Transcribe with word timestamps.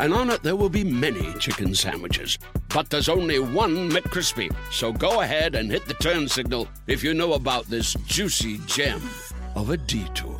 and 0.00 0.14
on 0.14 0.30
it 0.30 0.42
there 0.42 0.56
will 0.56 0.70
be 0.70 0.82
many 0.82 1.34
chicken 1.34 1.74
sandwiches. 1.74 2.38
But 2.72 2.88
there's 2.88 3.10
only 3.10 3.38
one 3.38 3.90
McCrispy. 3.90 4.50
So 4.72 4.92
go 4.92 5.20
ahead 5.20 5.54
and 5.54 5.70
hit 5.70 5.84
the 5.86 5.94
turn 5.94 6.26
signal 6.26 6.68
if 6.86 7.04
you 7.04 7.12
know 7.12 7.34
about 7.34 7.66
this 7.66 7.94
juicy 8.06 8.58
gem 8.66 9.02
of 9.54 9.68
a 9.70 9.76
detour. 9.76 10.38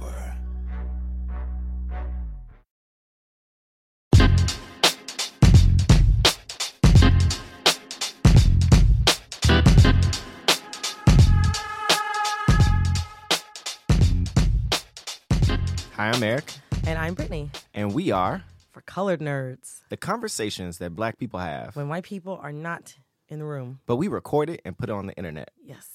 Hi, 15.96 16.08
I'm 16.08 16.22
Eric, 16.22 16.50
And 16.86 16.98
I'm 16.98 17.12
Brittany 17.12 17.50
and 17.74 17.92
we 17.92 18.10
are 18.10 18.42
for 18.80 18.92
Colored 18.92 19.20
Nerds. 19.20 19.80
the 19.88 19.96
conversations 19.96 20.78
that 20.78 20.94
black 20.94 21.18
people 21.18 21.40
have, 21.40 21.76
When 21.76 21.88
white 21.88 22.04
people 22.04 22.38
are 22.42 22.52
not 22.52 22.96
in 23.28 23.38
the 23.38 23.44
room. 23.44 23.80
but 23.86 23.96
we 23.96 24.08
record 24.08 24.50
it 24.50 24.60
and 24.64 24.76
put 24.76 24.88
it 24.88 24.92
on 24.92 25.06
the 25.06 25.14
internet. 25.14 25.50
Yes. 25.62 25.86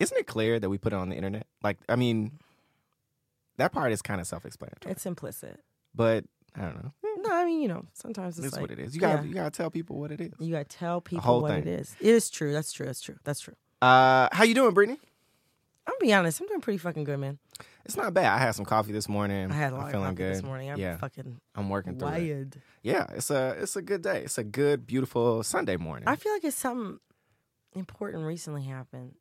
Isn't 0.00 0.18
it 0.18 0.26
clear 0.26 0.58
that 0.58 0.68
we 0.68 0.78
put 0.78 0.92
it 0.92 0.96
on 0.96 1.08
the 1.08 1.16
internet? 1.16 1.46
Like, 1.62 1.78
I 1.88 1.96
mean, 1.96 2.38
that 3.56 3.72
part 3.72 3.92
is 3.92 4.02
kind 4.02 4.20
of 4.20 4.26
self 4.26 4.44
explanatory, 4.44 4.90
It's 4.92 5.06
implicit. 5.06 5.60
but 5.94 6.24
I 6.56 6.62
don't 6.62 6.82
know. 6.82 6.92
No, 7.18 7.32
I 7.32 7.44
mean, 7.46 7.62
you 7.62 7.68
know, 7.68 7.86
sometimes 7.94 8.36
it's 8.38 8.48
It's 8.48 8.54
like, 8.56 8.62
what 8.62 8.70
it 8.70 8.78
is. 8.78 8.94
You 8.94 9.00
gotta, 9.00 9.22
yeah. 9.22 9.28
you 9.28 9.34
gotta 9.34 9.50
tell 9.50 9.70
people 9.70 9.98
what 9.98 10.12
it 10.12 10.20
is. 10.20 10.32
You 10.38 10.52
gotta 10.52 10.64
tell 10.64 11.00
people 11.00 11.40
what 11.42 11.52
it 11.52 11.64
thing. 11.64 11.72
is. 11.74 11.96
It 12.00 12.08
is 12.14 12.28
true. 12.28 12.52
That's 12.52 12.72
true. 12.72 12.84
That's 12.86 13.00
true. 13.00 13.16
That's 13.24 13.40
true. 13.40 13.54
Uh, 13.80 14.28
how 14.32 14.44
you 14.44 14.54
doing, 14.54 14.74
Brittany? 14.74 14.98
I'm 15.86 15.92
gonna 15.92 16.08
be 16.08 16.12
honest. 16.14 16.40
I'm 16.40 16.46
doing 16.46 16.60
pretty 16.60 16.78
fucking 16.78 17.04
good, 17.04 17.18
man. 17.18 17.38
It's 17.84 17.96
not 17.96 18.14
bad. 18.14 18.32
I 18.32 18.38
had 18.38 18.52
some 18.52 18.64
coffee 18.64 18.92
this 18.92 19.08
morning. 19.08 19.50
I 19.50 19.54
had 19.54 19.72
a 19.72 19.76
I'm 19.76 19.80
lot 19.80 19.86
of 19.86 19.92
feeling 19.92 20.06
coffee 20.06 20.16
good 20.16 20.34
this 20.36 20.42
morning. 20.42 20.70
I'm 20.70 20.78
yeah, 20.78 20.96
fucking 20.96 21.40
I'm 21.54 21.68
working 21.68 21.98
through 21.98 22.08
it. 22.08 22.56
Yeah, 22.82 23.06
it's 23.14 23.30
a, 23.30 23.56
it's 23.60 23.76
a 23.76 23.82
good 23.82 24.02
day. 24.02 24.22
It's 24.22 24.38
a 24.38 24.44
good, 24.44 24.86
beautiful 24.86 25.42
Sunday 25.42 25.76
morning. 25.76 26.08
I 26.08 26.16
feel 26.16 26.32
like 26.32 26.44
it's 26.44 26.56
something 26.56 26.98
important 27.74 28.24
recently 28.24 28.62
happened. 28.62 29.14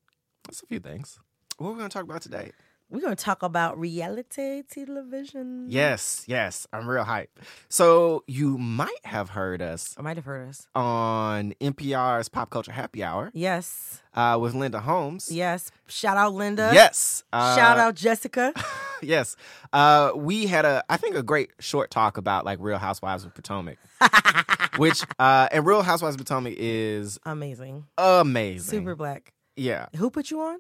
That's 0.45 0.64
a 0.64 0.66
few 0.66 0.80
things. 0.80 1.19
What 1.58 1.69
are 1.69 1.72
we 1.73 1.78
gonna 1.78 1.89
talk 1.89 2.03
about 2.03 2.22
today? 2.22 2.52
We're 2.94 3.02
gonna 3.02 3.16
talk 3.16 3.41
about 3.41 3.80
reality 3.80 4.61
television. 4.69 5.66
Yes, 5.67 6.23
yes, 6.27 6.67
I'm 6.72 6.88
real 6.88 7.03
hype. 7.03 7.31
So 7.67 8.23
you 8.27 8.59
might 8.59 9.03
have 9.03 9.30
heard 9.30 9.63
us 9.63 9.95
I 9.97 10.03
might 10.03 10.16
have 10.17 10.25
heard 10.25 10.47
us. 10.50 10.67
on 10.75 11.55
NPR's 11.59 12.30
Pop 12.30 12.52
Culture 12.52 12.72
Happy 12.72 13.03
Hour 13.03 13.31
Yes. 13.33 14.00
uh, 14.13 14.38
with 14.39 14.53
Linda 14.53 14.80
Holmes. 14.80 15.31
Yes. 15.31 15.72
Shout 15.88 16.17
out 16.17 16.33
Linda. 16.35 16.69
Yes. 16.72 17.23
Uh, 17.33 17.55
Shout 17.55 17.80
out 17.80 17.95
Jessica. 17.95 18.53
Yes. 19.02 19.35
Uh, 19.73 20.11
we 20.16 20.45
had 20.45 20.63
a, 20.63 20.81
I 20.88 20.95
think, 20.95 21.17
a 21.17 21.23
great 21.23 21.50
short 21.59 21.91
talk 21.91 22.16
about 22.16 22.45
like 22.45 22.57
Real 22.61 22.78
Housewives 22.78 23.25
of 23.25 23.33
Potomac, 23.35 23.78
which, 24.78 25.03
uh, 25.19 25.50
and 25.52 25.66
Real 25.66 25.81
Housewives 25.81 26.16
of 26.16 26.19
Potomac 26.19 26.53
is 26.55 27.19
Amazing. 27.25 27.83
amazing. 27.97 28.80
Super 28.80 28.95
black. 28.95 29.33
Yeah. 29.57 29.88
Who 29.97 30.09
put 30.09 30.31
you 30.31 30.39
on? 30.39 30.59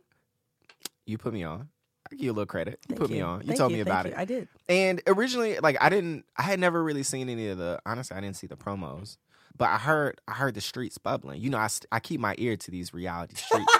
You 1.05 1.17
put 1.17 1.31
me 1.33 1.43
on. 1.45 1.69
Give 2.13 2.25
you 2.25 2.31
a 2.31 2.33
little 2.33 2.45
credit. 2.45 2.79
You 2.87 2.95
Thank 2.95 3.01
put 3.01 3.09
me 3.09 3.21
on. 3.21 3.41
You 3.41 3.47
Thank 3.47 3.59
told 3.59 3.71
me 3.71 3.79
about 3.81 4.05
you. 4.05 4.11
it. 4.11 4.17
I 4.17 4.25
did. 4.25 4.47
And 4.69 5.01
originally, 5.07 5.59
like 5.59 5.77
I 5.81 5.89
didn't, 5.89 6.25
I 6.37 6.43
had 6.43 6.59
never 6.59 6.83
really 6.83 7.03
seen 7.03 7.29
any 7.29 7.47
of 7.49 7.57
the. 7.57 7.79
Honestly, 7.85 8.15
I 8.15 8.21
didn't 8.21 8.37
see 8.37 8.47
the 8.47 8.57
promos, 8.57 9.17
but 9.57 9.69
I 9.69 9.77
heard, 9.77 10.19
I 10.27 10.33
heard 10.33 10.55
the 10.55 10.61
streets 10.61 10.97
bubbling. 10.97 11.41
You 11.41 11.49
know, 11.49 11.57
I, 11.57 11.67
I 11.91 11.99
keep 11.99 12.19
my 12.19 12.35
ear 12.37 12.55
to 12.57 12.71
these 12.71 12.93
reality 12.93 13.35
streets. 13.35 13.71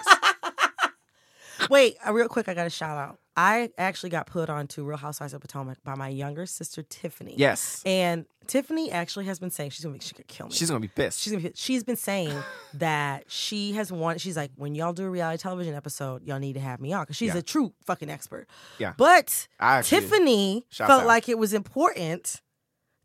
Wait, 1.69 1.95
uh, 2.05 2.13
real 2.13 2.27
quick, 2.27 2.47
I 2.49 2.53
got 2.53 2.67
a 2.67 2.71
shout 2.71 2.97
out. 2.97 3.19
I 3.35 3.71
actually 3.77 4.11
got 4.11 4.27
put 4.27 4.49
on 4.49 4.67
to 4.67 4.83
Real 4.83 4.97
Housewives 4.97 5.33
of 5.33 5.41
Potomac 5.41 5.83
by 5.83 5.95
my 5.95 6.07
younger 6.09 6.45
sister 6.45 6.83
Tiffany. 6.83 7.33
yes, 7.37 7.81
And 7.85 8.25
Tiffany 8.45 8.91
actually 8.91 9.25
has 9.25 9.39
been 9.39 9.49
saying 9.49 9.69
she's 9.71 9.83
gonna 9.85 9.95
be 9.97 10.01
she 10.01 10.13
could 10.13 10.27
kill 10.27 10.47
me. 10.47 10.51
she's 10.53 10.69
gonna 10.69 10.79
be 10.81 10.87
pissed. 10.89 11.19
she's 11.21 11.31
gonna 11.31 11.41
be, 11.41 11.49
pissed 11.49 11.61
she's 11.61 11.83
been 11.83 11.95
saying 11.95 12.37
that 12.73 13.23
she 13.31 13.71
has 13.73 13.91
wanted 13.91 14.19
she's 14.21 14.35
like 14.35 14.51
when 14.57 14.75
y'all 14.75 14.91
do 14.93 15.05
a 15.05 15.09
reality 15.09 15.41
television 15.41 15.73
episode 15.73 16.27
y'all 16.27 16.39
need 16.39 16.53
to 16.53 16.59
have 16.59 16.81
me 16.81 16.91
on 16.93 17.03
because 17.03 17.15
she's 17.15 17.29
Yeah. 17.33 17.37
a 17.39 17.41
true 17.41 17.71
fucking 17.85 18.09
expert 18.09 18.47
Yeah. 18.79 18.93
but 18.97 19.47
actually- 19.59 20.01
tiffany 20.01 20.65
felt 20.69 20.89
out. 21.03 21.07
like 21.07 21.29
it 21.29 21.37
was 21.37 21.53
important 21.53 22.41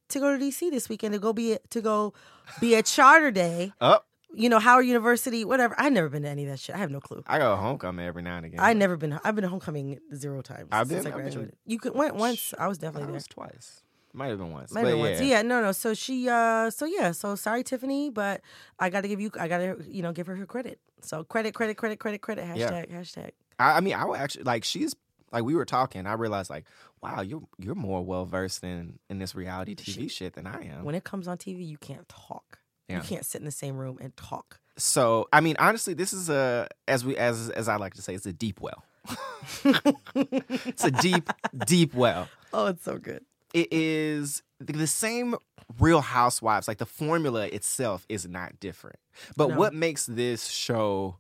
to 0.09 0.19
go 0.19 0.37
to 0.37 0.45
dc 0.45 0.59
this 0.73 0.89
weekend 0.89 1.15
to 1.15 1.21
go 1.21 1.33
be 1.33 1.53
a, 1.53 1.59
to 1.71 1.81
go 1.81 2.13
be 2.61 2.75
a 2.75 2.83
charter 2.83 3.31
day 3.31 3.73
Up. 3.81 4.08
You 4.35 4.49
know 4.49 4.59
howard 4.59 4.87
university 4.87 5.45
whatever 5.45 5.75
i've 5.79 5.93
never 5.93 6.09
been 6.09 6.23
to 6.23 6.29
any 6.29 6.45
of 6.45 6.51
that 6.51 6.59
shit 6.59 6.75
i 6.75 6.79
have 6.79 6.91
no 6.91 7.01
clue 7.01 7.23
I 7.27 7.39
go 7.39 7.57
homecoming 7.57 8.07
every 8.07 8.23
now 8.23 8.37
and 8.37 8.47
again. 8.47 8.61
I've 8.61 8.77
never 8.77 8.97
been. 8.97 9.19
I've 9.25 9.35
been 9.35 9.43
to 9.43 9.49
homecoming 9.49 9.99
zero 10.15 10.43
times 10.43 10.69
I've 10.73 10.89
since 10.89 11.05
been- 11.05 11.13
I 11.13 11.17
I've 11.17 11.23
been- 11.25 11.33
graduated. 11.33 11.57
You 11.67 11.79
could 11.79 11.95
went 11.95 12.15
once. 12.17 12.55
I 12.59 12.69
was 12.69 12.79
I 12.79 12.83
definitely 12.83 13.07
there. 13.07 13.15
was 13.15 13.27
twice. 13.27 13.83
Might 14.13 14.29
have 14.29 14.39
been 14.39 14.53
once. 14.53 14.73
Might 14.73 14.81
have 14.81 14.91
been 14.91 14.99
yeah. 14.99 15.11
once. 15.11 15.21
Yeah, 15.21 15.43
no, 15.43 15.61
no. 15.63 15.73
So 15.73 15.93
she, 15.95 16.29
uh, 16.29 16.71
so 16.71 16.87
yeah, 16.87 17.13
so 17.13 17.35
sorry, 17.35 17.63
Tiffany, 17.63 18.11
but 18.11 18.41
I 18.79 18.89
got 18.91 19.03
to 19.03 19.09
give 19.09 19.21
you, 19.21 19.31
I 19.39 19.49
got 19.49 19.59
to, 19.59 19.77
you 19.87 20.03
know, 20.03 20.13
give 20.13 20.27
her 20.27 20.35
her 20.37 20.47
credit. 20.47 20.81
So 21.03 21.25
credit, 21.25 21.55
credit, 21.55 21.77
credit, 21.77 21.99
credit, 21.99 22.23
credit. 22.23 22.57
Yeah. 22.57 22.71
Hashtag, 22.71 22.91
hashtag. 22.91 23.31
I, 23.59 23.77
I 23.77 23.81
mean, 23.81 23.95
I 23.95 24.05
would 24.05 24.19
actually 24.19 24.45
like 24.45 24.65
she's 24.65 24.95
like 25.33 25.45
we 25.45 25.55
were 25.55 25.67
talking. 25.67 26.07
I 26.07 26.15
realized 26.15 26.51
like, 26.51 26.65
wow, 27.03 27.21
you're 27.21 27.43
you're 27.59 27.75
more 27.75 28.03
well 28.05 28.25
versed 28.25 28.65
in 28.65 28.99
in 29.11 29.19
this 29.19 29.35
reality 29.35 29.75
TV 29.75 30.11
shit 30.11 30.35
than 30.35 30.47
I 30.47 30.65
am. 30.67 30.85
When 30.85 30.95
it 30.95 31.05
comes 31.05 31.29
on 31.29 31.37
TV, 31.39 31.67
you 31.67 31.77
can't 31.77 32.09
talk. 32.09 32.59
Yeah. 32.89 32.97
You 32.97 33.03
can't 33.03 33.25
sit 33.27 33.41
in 33.41 33.45
the 33.45 33.51
same 33.51 33.77
room 33.77 33.99
and 34.01 34.17
talk. 34.17 34.61
So 34.77 35.29
I 35.33 35.41
mean, 35.41 35.57
honestly, 35.59 35.95
this 35.95 36.13
is 36.13 36.29
a 36.31 36.69
as 36.87 37.05
we 37.05 37.17
as 37.17 37.51
as 37.51 37.69
I 37.69 37.77
like 37.77 37.95
to 37.95 38.03
say, 38.03 38.15
it's 38.15 38.27
a 38.27 38.33
deep 38.33 38.61
well. 38.61 38.85
it's 39.65 40.85
a 40.85 40.91
deep, 40.91 41.29
deep 41.67 41.95
well. 41.95 42.29
Oh, 42.53 42.67
it's 42.67 42.85
so 42.85 42.99
good. 42.99 43.25
It 43.55 43.69
is 43.73 44.43
the- 44.61 44.87
same 44.87 45.35
Real 45.79 46.01
Housewives. 46.01 46.67
Like 46.69 46.79
the 46.79 46.87
formula 46.87 47.47
itself 47.47 48.07
is 48.09 48.27
not 48.27 48.59
different. 48.61 48.97
But 49.37 49.51
No. 49.51 49.57
what 49.57 49.75
makes 49.75 50.07
this 50.07 50.47
show 50.47 51.17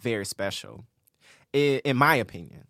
very 0.00 0.24
special, 0.26 0.84
in 1.52 1.96
my 1.96 2.16
opinion, 2.16 2.64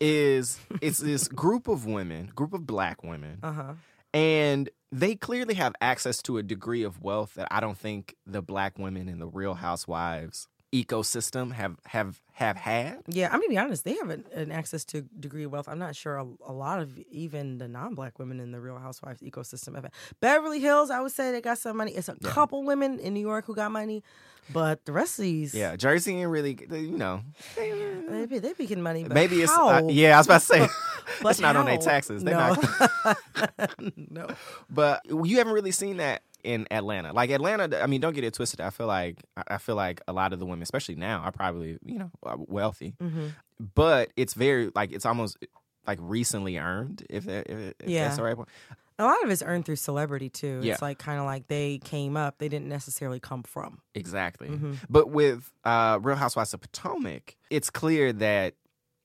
is 0.00 0.58
it's 0.80 0.98
this 0.98 1.28
group 1.28 1.68
of 1.68 1.86
women, 1.86 2.30
group 2.34 2.52
of 2.52 2.66
black 2.66 3.02
women, 3.02 3.38
Uh 3.42 3.52
huh. 3.52 3.72
And 4.14 4.68
they 4.90 5.14
clearly 5.14 5.54
have 5.54 5.74
access 5.80 6.20
to 6.22 6.36
a 6.38 6.42
degree 6.42 6.82
of 6.82 7.00
wealth 7.00 7.34
that 7.34 7.48
I 7.50 7.60
don't 7.60 7.78
think 7.78 8.16
the 8.26 8.42
black 8.42 8.78
women 8.78 9.08
in 9.08 9.18
the 9.18 9.26
Real 9.26 9.54
Housewives 9.54 10.48
ecosystem 10.72 11.52
have 11.52 11.76
have 11.86 12.20
have 12.32 12.56
had. 12.56 13.02
Yeah, 13.06 13.26
I'm 13.26 13.40
gonna 13.40 13.48
be 13.48 13.58
honest. 13.58 13.84
They 13.84 13.94
have 13.94 14.08
an, 14.10 14.24
an 14.34 14.50
access 14.50 14.84
to 14.86 15.02
degree 15.20 15.44
of 15.44 15.52
wealth. 15.52 15.68
I'm 15.68 15.78
not 15.78 15.94
sure 15.94 16.16
a, 16.16 16.26
a 16.46 16.52
lot 16.52 16.80
of 16.80 16.98
even 17.10 17.58
the 17.58 17.68
non-black 17.68 18.18
women 18.18 18.40
in 18.40 18.52
the 18.52 18.60
Real 18.60 18.78
Housewives 18.78 19.20
ecosystem 19.20 19.74
have. 19.74 19.86
Beverly 20.20 20.60
Hills, 20.60 20.90
I 20.90 21.00
would 21.00 21.12
say 21.12 21.30
they 21.30 21.40
got 21.40 21.58
some 21.58 21.76
money. 21.76 21.92
It's 21.92 22.08
a 22.08 22.16
couple 22.16 22.62
women 22.64 22.98
in 22.98 23.12
New 23.14 23.20
York 23.20 23.44
who 23.44 23.54
got 23.54 23.70
money, 23.70 24.02
but 24.50 24.84
the 24.86 24.92
rest 24.92 25.18
of 25.18 25.24
these, 25.24 25.54
Yeah, 25.54 25.76
Jersey 25.76 26.16
ain't 26.16 26.30
really, 26.30 26.58
you 26.70 26.96
know, 26.96 27.22
they 27.54 28.26
be 28.26 28.38
they 28.38 28.54
be 28.54 28.66
getting 28.66 28.82
money. 28.82 29.04
But 29.04 29.12
maybe 29.12 29.42
it's 29.42 29.52
how? 29.52 29.68
uh, 29.68 29.82
yeah. 29.88 30.16
I 30.16 30.18
was 30.18 30.26
about 30.26 30.40
to 30.40 30.46
say 30.46 30.68
But 31.22 31.30
it's 31.30 31.40
not 31.40 31.56
on 31.56 31.66
their 31.66 31.78
taxes. 31.78 32.24
They're 32.24 32.34
no. 32.34 32.56
not. 33.04 33.18
no. 34.10 34.28
But 34.70 35.02
you 35.06 35.38
haven't 35.38 35.52
really 35.52 35.70
seen 35.70 35.98
that 35.98 36.22
in 36.44 36.66
Atlanta. 36.70 37.12
Like 37.12 37.30
Atlanta, 37.30 37.82
I 37.82 37.86
mean, 37.86 38.00
don't 38.00 38.14
get 38.14 38.24
it 38.24 38.34
twisted. 38.34 38.60
I 38.60 38.70
feel 38.70 38.86
like 38.86 39.22
I 39.48 39.58
feel 39.58 39.76
like 39.76 40.00
a 40.08 40.12
lot 40.12 40.32
of 40.32 40.38
the 40.38 40.46
women, 40.46 40.62
especially 40.62 40.96
now, 40.96 41.20
are 41.20 41.32
probably 41.32 41.78
you 41.84 41.98
know 41.98 42.10
uh, 42.24 42.36
wealthy, 42.38 42.94
hmm 43.00 43.28
but 43.74 44.10
it's 44.16 44.34
very 44.34 44.72
like 44.74 44.90
it's 44.92 45.06
almost 45.06 45.36
like 45.86 45.98
recently 46.00 46.58
earned. 46.58 47.06
If, 47.08 47.24
that, 47.26 47.48
if, 47.48 47.74
Yeah. 47.86 48.04
that's 48.04 48.16
the 48.16 48.24
right 48.24 48.34
point. 48.36 48.48
A 48.98 49.04
lot 49.04 49.22
of 49.24 49.30
it's 49.30 49.42
earned 49.42 49.64
through 49.66 49.76
celebrity 49.76 50.28
too. 50.30 50.60
Yeah. 50.62 50.72
It's 50.72 50.82
like 50.82 50.98
kind 50.98 51.20
of 51.20 51.26
like 51.26 51.46
they 51.46 51.78
came 51.78 52.16
up. 52.16 52.38
They 52.38 52.48
didn't 52.48 52.68
necessarily 52.68 53.20
come 53.20 53.42
from. 53.44 53.80
Exactly. 53.94 54.48
Mhm. 54.48 54.78
But 54.90 55.10
with 55.10 55.50
uh, 55.64 55.98
Real 56.02 56.16
Housewives 56.16 56.54
of 56.54 56.60
Potomac, 56.60 57.36
it's 57.50 57.70
clear 57.70 58.12
that 58.14 58.54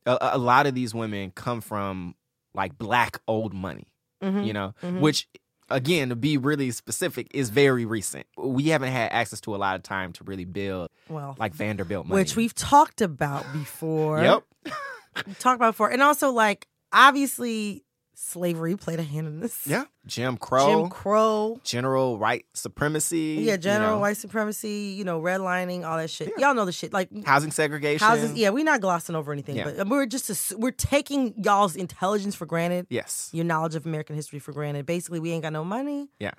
a, 0.07 0.17
a 0.33 0.37
lot 0.39 0.65
of 0.67 0.73
these 0.75 0.93
women 0.95 1.31
come 1.31 1.61
from 1.61 2.15
like 2.55 2.77
black 2.77 3.19
old 3.27 3.53
money. 3.53 3.87
Mhm. 4.23 4.45
You 4.45 4.53
know, 4.53 4.73
Mhm. 4.83 4.99
which 5.01 5.27
again 5.69 6.09
to 6.09 6.15
be 6.15 6.37
really 6.37 6.71
specific 6.71 7.27
is 7.33 7.49
very 7.49 7.85
recent. 7.85 8.25
We 8.37 8.65
haven't 8.69 8.91
had 8.91 9.11
access 9.11 9.41
to 9.41 9.55
a 9.55 9.57
lot 9.57 9.75
of 9.75 9.83
time 9.83 10.13
to 10.13 10.23
really 10.23 10.45
build 10.45 10.89
Well, 11.09 11.35
like 11.39 11.53
Vanderbilt 11.53 12.05
money. 12.07 12.21
which 12.21 12.35
we've 12.35 12.53
talked 12.55 13.01
about 13.01 13.45
before. 13.53 14.21
Yep. 14.21 14.43
Talked 15.39 15.55
about 15.55 15.71
before, 15.71 15.89
and 15.89 16.01
also 16.01 16.29
like 16.31 16.67
obviously 16.93 17.83
slavery 18.19 18.75
played 18.75 18.99
a 18.99 19.03
hand 19.03 19.27
in 19.27 19.39
this. 19.41 19.67
Yeah. 19.67 19.83
Jim 20.07 20.37
Crow. 20.37 20.81
Jim 20.81 20.89
Crow. 20.89 21.61
general 21.63 22.17
white 22.17 22.45
supremacy. 22.53 23.37
Yeah, 23.41 23.57
general 23.57 23.89
you 23.91 23.95
know, 23.97 23.99
white 24.01 24.17
supremacy, 24.17 24.95
you 24.97 25.03
know, 25.03 25.21
redlining, 25.21 25.85
all 25.87 25.97
that 25.97 26.09
shit. 26.09 26.31
Y'all 26.39 26.55
know 26.55 26.65
the 26.65 26.71
shit. 26.71 26.91
Like 26.91 27.09
housing 27.25 27.51
segregation. 27.51 28.05
houses. 28.07 28.33
Yeah, 28.33 28.49
we're 28.49 28.63
not 28.63 28.81
glossing 28.81 29.15
over 29.15 29.31
anything, 29.31 29.55
Yeah. 29.57 29.65
but 29.65 29.79
um, 29.79 29.89
we're 29.89 30.07
just 30.07 30.29
ass- 30.31 30.53
we're 30.57 30.71
taking 30.71 31.35
y'all's 31.43 31.75
intelligence 31.75 32.33
for 32.35 32.47
granted, 32.47 32.87
Yes. 32.89 33.29
your 33.33 33.45
knowledge 33.45 33.75
of 33.75 33.85
American 33.85 34.15
history 34.15 34.39
for 34.39 34.51
granted. 34.51 34.85
Basically, 34.87 35.19
we 35.19 35.31
ain't 35.31 35.43
got 35.43 35.53
no 35.53 35.63
money 35.63 36.09
Yeah. 36.19 36.31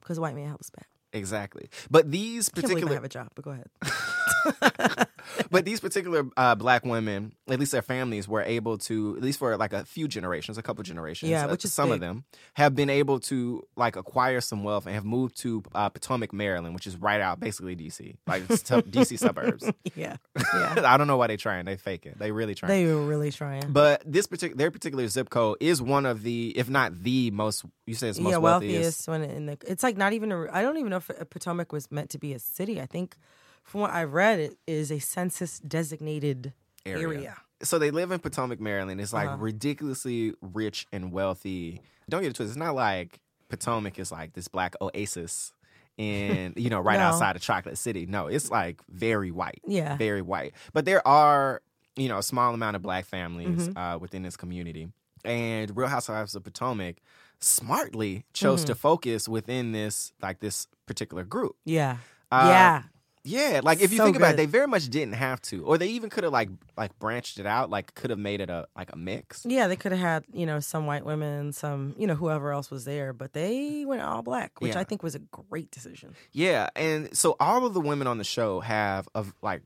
because 0.00 0.18
white 0.18 0.34
man 0.34 0.46
held 0.48 0.60
us 0.60 0.70
back. 0.70 0.88
Exactly. 1.12 1.68
But 1.90 2.10
these 2.10 2.48
Can't 2.48 2.66
believe 2.68 2.90
I 2.90 2.94
have 2.94 3.04
a 3.04 3.08
job, 3.08 3.28
but 3.34 3.44
go 3.44 3.50
ahead. 3.50 5.06
but 5.50 5.64
these 5.64 5.80
particular 5.80 6.26
uh, 6.36 6.54
black 6.54 6.84
women, 6.84 7.32
at 7.48 7.58
least 7.58 7.72
their 7.72 7.82
families, 7.82 8.28
were 8.28 8.42
able 8.42 8.78
to, 8.78 9.16
at 9.16 9.22
least 9.22 9.38
for 9.38 9.56
like 9.56 9.72
a 9.72 9.84
few 9.84 10.08
generations, 10.08 10.58
a 10.58 10.62
couple 10.62 10.82
generations, 10.82 11.30
Yeah, 11.30 11.46
uh, 11.46 11.50
which 11.50 11.64
is 11.64 11.72
some 11.72 11.90
of 11.92 12.00
them 12.00 12.24
have 12.54 12.74
been 12.74 12.90
able 12.90 13.20
to 13.20 13.62
like 13.76 13.96
acquire 13.96 14.40
some 14.40 14.64
wealth 14.64 14.86
and 14.86 14.94
have 14.94 15.04
moved 15.04 15.36
to 15.38 15.62
uh, 15.74 15.88
Potomac, 15.88 16.32
Maryland, 16.32 16.74
which 16.74 16.86
is 16.86 16.96
right 16.96 17.20
out 17.20 17.40
basically 17.40 17.76
DC, 17.76 18.16
like 18.26 18.42
DC 18.48 19.18
suburbs. 19.18 19.70
yeah, 19.94 20.16
yeah. 20.54 20.82
I 20.84 20.96
don't 20.96 21.06
know 21.06 21.16
why 21.16 21.26
they're 21.26 21.36
trying. 21.36 21.64
They 21.64 21.76
fake 21.76 22.06
it. 22.06 22.18
They 22.18 22.32
really 22.32 22.54
trying. 22.54 22.68
They 22.68 22.92
were 22.92 23.06
really 23.06 23.32
trying. 23.32 23.72
but 23.72 24.02
this 24.04 24.26
particular, 24.26 24.56
their 24.56 24.70
particular 24.70 25.06
zip 25.08 25.30
code 25.30 25.58
is 25.60 25.82
one 25.82 26.06
of 26.06 26.22
the, 26.22 26.52
if 26.56 26.68
not 26.68 27.02
the 27.02 27.30
most, 27.30 27.64
you 27.86 27.94
say 27.94 28.08
it's 28.08 28.18
most 28.18 28.32
yeah, 28.32 28.36
wealthiest. 28.38 29.08
wealthiest 29.08 29.08
one 29.08 29.22
in 29.22 29.46
the. 29.46 29.58
It's 29.66 29.82
like 29.82 29.96
not 29.96 30.12
even 30.12 30.32
a. 30.32 30.50
I 30.50 30.62
don't 30.62 30.76
even 30.78 30.90
know 30.90 30.96
if 30.96 31.10
Potomac 31.30 31.72
was 31.72 31.90
meant 31.90 32.10
to 32.10 32.18
be 32.18 32.32
a 32.32 32.38
city. 32.38 32.80
I 32.80 32.86
think, 32.86 33.16
from 33.66 33.82
what 33.82 33.90
I've 33.90 34.14
read, 34.14 34.38
it 34.40 34.56
is 34.66 34.90
a 34.90 34.98
census 34.98 35.58
designated 35.58 36.52
Area. 36.86 37.02
area. 37.08 37.36
So 37.62 37.78
they 37.78 37.90
live 37.90 38.12
in 38.12 38.20
Potomac, 38.20 38.60
Maryland. 38.60 39.00
It's 39.00 39.12
like 39.12 39.28
Uh-huh. 39.28 39.38
ridiculously 39.38 40.34
rich 40.40 40.86
and 40.92 41.10
wealthy. 41.12 41.80
Don't 42.08 42.22
get 42.22 42.28
it 42.30 42.34
twisted. 42.36 42.50
It's 42.52 42.56
not 42.56 42.74
like 42.74 43.18
Potomac 43.48 43.98
is 43.98 44.12
like 44.12 44.34
this 44.34 44.46
black 44.48 44.74
oasis 44.80 45.52
in 45.96 46.52
you 46.56 46.68
know 46.70 46.80
right 46.88 46.98
No. 46.98 47.06
outside 47.06 47.34
of 47.36 47.42
Chocolate 47.42 47.78
City. 47.78 48.06
No, 48.06 48.26
it's 48.28 48.50
like 48.50 48.82
very 48.88 49.30
white. 49.30 49.60
Yeah. 49.66 49.96
very 49.96 50.22
white. 50.22 50.52
But 50.72 50.84
there 50.84 51.06
are 51.06 51.62
you 51.96 52.08
know 52.08 52.18
a 52.18 52.22
small 52.22 52.52
amount 52.54 52.76
of 52.76 52.82
black 52.82 53.04
families 53.06 53.68
Mm-hmm. 53.68 53.78
uh, 53.78 53.98
within 53.98 54.22
this 54.22 54.36
community, 54.36 54.88
and 55.24 55.74
Real 55.76 55.88
Housewives 55.88 56.34
of 56.36 56.44
Potomac 56.44 56.96
smartly 57.40 58.24
chose 58.32 58.60
Mm-hmm. 58.60 58.66
to 58.66 58.74
focus 58.74 59.28
within 59.28 59.72
this 59.72 60.12
like 60.22 60.40
this 60.40 60.68
particular 60.86 61.24
group. 61.24 61.56
Yeah, 61.64 61.96
Uh, 62.30 62.48
yeah. 62.50 62.82
Yeah, 63.26 63.60
like 63.62 63.80
if 63.80 63.90
you 63.92 63.98
So 63.98 64.04
think 64.04 64.16
about 64.16 64.34
it, 64.34 64.36
they 64.36 64.46
very 64.46 64.68
much 64.68 64.88
didn't 64.88 65.14
have 65.14 65.40
to, 65.42 65.64
or 65.64 65.78
they 65.78 65.88
even 65.88 66.10
could 66.10 66.24
have 66.24 66.32
like 66.32 66.48
like 66.76 66.96
branched 66.98 67.38
it 67.38 67.46
out, 67.46 67.68
like 67.70 67.94
could 67.94 68.10
have 68.10 68.18
made 68.18 68.40
it 68.40 68.48
a 68.50 68.68
like 68.76 68.92
a 68.92 68.96
mix. 68.96 69.44
Yeah, 69.44 69.66
they 69.66 69.76
could 69.76 69.92
have 69.92 70.00
had, 70.00 70.24
you 70.32 70.46
know, 70.46 70.60
some 70.60 70.86
white 70.86 71.04
women, 71.04 71.52
some, 71.52 71.94
you 71.98 72.06
know, 72.06 72.14
whoever 72.14 72.52
else 72.52 72.70
was 72.70 72.84
there, 72.84 73.12
but 73.12 73.32
they 73.32 73.84
went 73.84 74.02
all 74.02 74.22
black, 74.22 74.60
which 74.60 74.74
Yeah. 74.74 74.80
I 74.80 74.84
think 74.84 75.02
was 75.02 75.14
a 75.14 75.18
great 75.18 75.70
decision. 75.70 76.14
Yeah, 76.32 76.68
and 76.76 77.16
so 77.16 77.36
all 77.40 77.66
of 77.66 77.74
the 77.74 77.80
women 77.80 78.06
on 78.06 78.18
the 78.18 78.24
show 78.24 78.60
have 78.60 79.08
of 79.14 79.34
like 79.42 79.62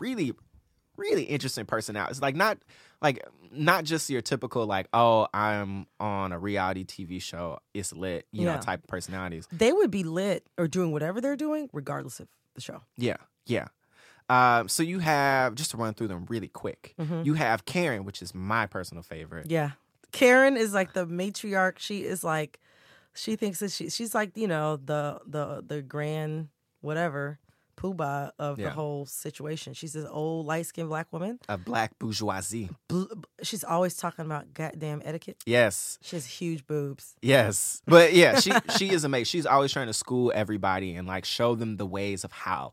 really, 0.00 0.32
really 0.96 1.22
interesting 1.22 1.66
personalities. 1.66 2.20
Like 2.20 2.34
not 2.34 2.58
like 3.00 3.24
not 3.52 3.84
just 3.84 4.10
your 4.10 4.20
typical 4.20 4.66
like 4.66 4.88
oh 4.92 5.26
I'm 5.32 5.86
on 5.98 6.32
a 6.32 6.38
reality 6.38 6.84
TV 6.84 7.22
show, 7.22 7.60
it's 7.72 7.92
lit, 7.92 8.26
you 8.32 8.44
know, 8.44 8.58
type 8.58 8.80
of 8.82 8.88
personalities. 8.88 9.46
They 9.52 9.72
would 9.72 9.90
be 9.90 10.02
lit 10.02 10.46
or 10.58 10.66
doing 10.68 10.92
whatever 10.92 11.20
they're 11.20 11.36
doing, 11.36 11.70
regardless 11.72 12.18
of 12.20 12.28
the 12.54 12.60
show. 12.60 12.82
Yeah, 12.96 13.16
yeah. 13.46 13.68
Um, 14.28 14.68
so 14.68 14.82
you 14.82 15.00
have 15.00 15.56
just 15.56 15.72
to 15.72 15.76
run 15.76 15.94
through 15.94 16.08
them 16.08 16.26
really 16.28 16.48
quick. 16.48 16.94
You 17.24 17.34
have 17.34 17.64
Karen, 17.64 18.04
which 18.04 18.22
is 18.22 18.34
my 18.34 18.66
personal 18.66 19.02
favorite. 19.02 19.46
Mm-hmm. 19.46 19.52
Yeah. 19.52 19.70
Karen 20.12 20.56
is 20.56 20.72
like 20.72 20.92
the 20.92 21.06
matriarch. 21.06 21.78
She 21.78 22.04
is 22.04 22.22
like, 22.22 22.60
she 23.12 23.34
thinks 23.34 23.58
that 23.58 23.72
she, 23.72 23.90
she's 23.90 24.14
like, 24.14 24.36
you 24.36 24.46
know, 24.46 24.76
the, 24.76 25.20
the, 25.26 25.64
the 25.66 25.82
grand 25.82 26.48
whatever 26.80 27.40
poobah 27.80 28.32
of 28.38 28.58
Yeah. 28.58 28.66
the 28.66 28.70
whole 28.72 29.06
situation. 29.06 29.72
She's 29.74 29.92
this 29.94 30.06
old 30.08 30.46
light 30.46 30.66
skinned 30.66 30.88
black 30.88 31.12
woman. 31.12 31.38
A 31.48 31.56
black 31.56 31.98
bourgeoisie. 31.98 32.68
She's 33.42 33.64
always 33.64 33.96
talking 33.96 34.24
about 34.26 34.52
goddamn 34.52 35.00
etiquette. 35.04 35.38
Yes, 35.46 35.98
She 36.02 36.16
has 36.16 36.26
huge 36.26 36.66
boobs. 36.66 37.14
Yes. 37.22 37.80
But 37.86 38.12
yeah, 38.12 38.38
she 38.40 38.50
she 38.78 38.90
is 38.90 39.04
amazing. 39.04 39.24
She's 39.26 39.46
always 39.46 39.72
trying 39.72 39.86
to 39.86 39.92
school 39.94 40.30
everybody 40.34 40.94
and 40.96 41.06
like 41.08 41.24
show 41.24 41.54
them 41.54 41.76
the 41.78 41.86
ways 41.86 42.24
of 42.24 42.32
how 42.32 42.72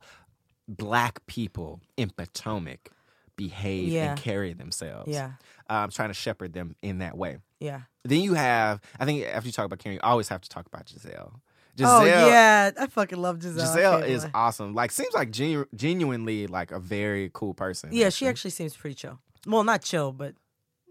black 0.67 1.25
people 1.27 1.79
in 1.95 2.09
Potomac 2.09 2.89
behave 3.35 3.89
Yeah. 3.89 4.11
and 4.11 4.19
carry 4.19 4.53
themselves. 4.53 5.09
Yeah. 5.13 5.33
Um, 5.69 5.89
trying 5.89 6.09
to 6.09 6.13
shepherd 6.13 6.53
them 6.53 6.75
in 6.81 6.97
that 6.99 7.17
way. 7.17 7.37
Yeah. 7.59 7.81
Then 8.03 8.21
you 8.21 8.33
have, 8.35 8.79
I 8.99 9.05
think 9.05 9.25
after 9.25 9.47
you 9.47 9.51
talk 9.51 9.65
about 9.65 9.79
Karen, 9.79 9.95
you 9.95 10.01
always 10.01 10.29
have 10.29 10.41
to 10.41 10.49
talk 10.49 10.65
about 10.65 10.87
Giselle. 10.89 11.39
Oh 11.81 12.03
yeah, 12.03 12.71
I 12.79 12.87
fucking 12.87 13.19
love 13.19 13.41
Giselle. 13.41 13.65
Giselle 13.65 14.03
is 14.03 14.23
lie. 14.23 14.31
awesome. 14.33 14.73
Like, 14.73 14.91
seems 14.91 15.13
like 15.13 15.31
genu- 15.31 15.65
genuinely 15.75 16.47
like 16.47 16.71
a 16.71 16.79
very 16.79 17.29
cool 17.33 17.53
person. 17.53 17.89
Yeah, 17.91 18.09
she 18.09 18.27
actually 18.27 18.51
seems 18.51 18.75
pretty 18.75 18.95
chill. 18.95 19.19
Well, 19.45 19.63
not 19.63 19.81
chill, 19.81 20.11
but 20.11 20.35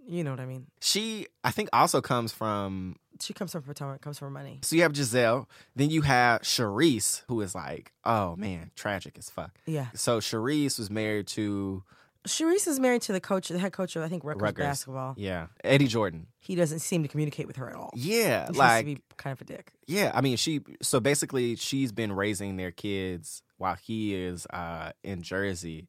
you 0.06 0.22
know 0.24 0.30
what 0.30 0.40
I 0.40 0.46
mean. 0.46 0.66
She, 0.80 1.26
I 1.42 1.50
think, 1.50 1.68
also 1.72 2.00
comes 2.00 2.32
from 2.32 2.96
She 3.20 3.32
comes 3.34 3.52
from 3.52 3.62
Potomac, 3.62 4.00
comes 4.00 4.18
from 4.18 4.32
money. 4.32 4.60
So 4.62 4.76
you 4.76 4.82
have 4.82 4.94
Giselle, 4.94 5.48
then 5.74 5.90
you 5.90 6.02
have 6.02 6.42
Charisse, 6.42 7.22
who 7.28 7.40
is 7.40 7.54
like, 7.54 7.92
oh 8.04 8.36
man, 8.36 8.70
tragic 8.76 9.16
as 9.18 9.28
fuck. 9.30 9.58
Yeah. 9.66 9.86
So 9.94 10.20
Charisse 10.20 10.78
was 10.78 10.90
married 10.90 11.26
to 11.28 11.82
Charisse 12.26 12.66
is 12.68 12.78
married 12.78 13.02
to 13.02 13.12
the 13.12 13.20
coach, 13.20 13.48
the 13.48 13.58
head 13.58 13.72
coach 13.72 13.96
of 13.96 14.02
I 14.02 14.08
think 14.08 14.24
Rutgers, 14.24 14.42
Rutgers. 14.42 14.64
basketball. 14.66 15.14
Yeah, 15.16 15.46
Eddie 15.64 15.86
Jordan. 15.86 16.26
He 16.38 16.54
doesn't 16.54 16.80
seem 16.80 17.02
to 17.02 17.08
communicate 17.08 17.46
with 17.46 17.56
her 17.56 17.68
at 17.70 17.76
all. 17.76 17.90
Yeah, 17.94 18.42
He 18.42 18.46
seems 18.48 18.58
like 18.58 18.80
to 18.86 18.94
be 18.94 19.02
kind 19.16 19.32
of 19.32 19.40
a 19.40 19.44
dick. 19.44 19.72
yeah. 19.86 20.10
I 20.14 20.20
mean, 20.20 20.36
she. 20.36 20.60
So 20.82 21.00
basically, 21.00 21.56
she's 21.56 21.92
been 21.92 22.12
raising 22.12 22.56
their 22.56 22.70
kids 22.70 23.42
while 23.58 23.76
he 23.76 24.14
is 24.14 24.46
uh, 24.52 24.92
in 25.02 25.22
Jersey, 25.22 25.88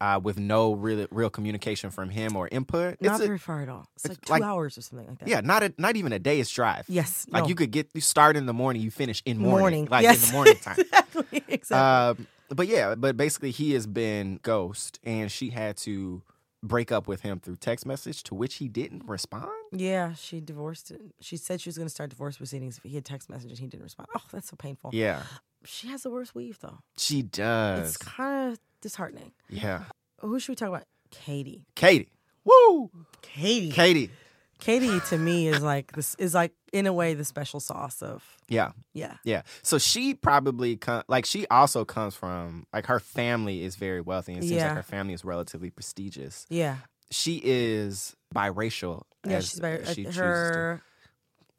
uh, 0.00 0.20
with 0.22 0.38
no 0.38 0.72
real 0.74 1.06
real 1.10 1.30
communication 1.30 1.90
from 1.90 2.08
him 2.10 2.36
or 2.36 2.48
input. 2.50 2.96
Not 3.00 3.14
It's 3.16 3.24
a- 3.24 3.26
very 3.26 3.38
far 3.38 3.62
at 3.62 3.68
all. 3.68 3.86
It's, 3.96 4.04
it's 4.04 4.08
like 4.14 4.20
two 4.26 4.32
like- 4.32 4.42
hours 4.42 4.78
or 4.78 4.80
something 4.82 5.08
like 5.08 5.18
that. 5.18 5.28
yeah, 5.28 5.40
not 5.40 5.62
a, 5.62 5.74
not 5.78 5.96
even 5.96 6.12
a 6.12 6.18
day's 6.18 6.48
drive. 6.50 6.84
Yes. 6.88 7.26
like 7.30 7.42
no. 7.44 7.48
you 7.48 7.54
could 7.54 7.70
get 7.70 7.90
you 7.94 8.00
start 8.00 8.36
in 8.36 8.46
the 8.46 8.54
morning, 8.54 8.80
you 8.82 8.90
finish 8.90 9.22
in 9.26 9.38
morning, 9.38 9.58
morning. 9.60 9.88
like 9.90 10.02
yes. 10.04 10.22
in 10.22 10.28
the 10.28 10.32
morning 10.32 10.56
time. 10.62 10.76
exactly. 10.78 11.42
Exactly. 11.48 12.22
Um, 12.22 12.26
but 12.54 12.66
yeah, 12.66 12.94
but 12.94 13.16
basically 13.16 13.50
he 13.50 13.72
has 13.72 13.86
been 13.86 14.38
ghost, 14.42 14.98
and 15.04 15.30
she 15.30 15.50
had 15.50 15.76
to 15.78 16.22
break 16.62 16.92
up 16.92 17.08
with 17.08 17.22
him 17.22 17.40
through 17.40 17.56
text 17.56 17.86
message, 17.86 18.22
to 18.24 18.34
which 18.34 18.56
he 18.56 18.68
didn't 18.68 19.02
respond. 19.06 19.48
yeah, 19.72 20.12
she 20.14 20.40
divorced. 20.40 20.90
it. 20.90 21.00
She 21.20 21.36
said 21.38 21.60
she 21.60 21.68
was 21.70 21.76
going 21.78 21.86
to 21.86 21.94
start 21.94 22.10
divorce 22.10 22.36
proceedings 22.36 22.76
if 22.76 22.82
he 22.84 22.94
had 22.96 23.04
text 23.04 23.30
messages. 23.30 23.58
He 23.58 23.66
didn't 23.66 23.84
respond. 23.84 24.08
Oh, 24.14 24.20
that's 24.30 24.48
so 24.50 24.56
painful. 24.56 24.90
Yeah, 24.92 25.22
She 25.64 25.88
has 25.88 26.02
the 26.02 26.10
worst 26.10 26.34
weave 26.34 26.58
though. 26.60 26.78
she 26.98 27.22
does. 27.22 27.88
It's 27.88 27.96
kind 27.96 28.52
of 28.52 28.58
disheartening. 28.82 29.32
yeah, 29.48 29.84
Who 30.20 30.38
should 30.38 30.52
we 30.52 30.56
talk 30.56 30.68
about? 30.68 30.84
Katie. 31.10 31.64
Katie. 31.76 32.10
Woo, 32.44 32.90
Katie. 33.22 33.70
Katie. 33.70 34.10
Katie 34.58 35.00
to 35.08 35.16
me 35.16 35.48
is 35.48 35.62
like 35.62 35.92
this 35.92 36.14
is 36.16 36.34
like 36.34 36.52
in 36.72 36.86
a 36.86 36.92
way 36.92 37.14
the 37.14 37.24
special 37.24 37.60
sauce 37.60 38.02
of 38.02 38.24
Yeah, 38.48 38.72
yeah. 38.92 39.16
yeah. 39.24 39.42
So 39.62 39.78
she 39.78 40.14
probably 40.14 40.76
com- 40.76 41.02
like 41.08 41.26
she 41.26 41.46
also 41.48 41.84
comes 41.84 42.14
from 42.14 42.66
like 42.72 42.86
her 42.86 43.00
family 43.00 43.62
is 43.64 43.76
very 43.76 44.00
wealthy, 44.00 44.32
and 44.34 44.42
it 44.44 44.46
seems 44.48 44.58
Yeah. 44.60 44.68
like 44.68 44.76
her 44.76 44.82
family 44.82 45.14
is 45.14 45.24
relatively 45.24 45.70
prestigious. 45.70 46.46
Yeah. 46.48 46.76
She 47.10 47.40
is 47.44 48.14
biracial. 48.34 49.02
Yeah, 49.26 49.40
she's 49.40 49.58
very, 49.58 49.84
she 49.86 50.04
chooses 50.04 50.16
to. 50.16 50.22
her 50.22 50.82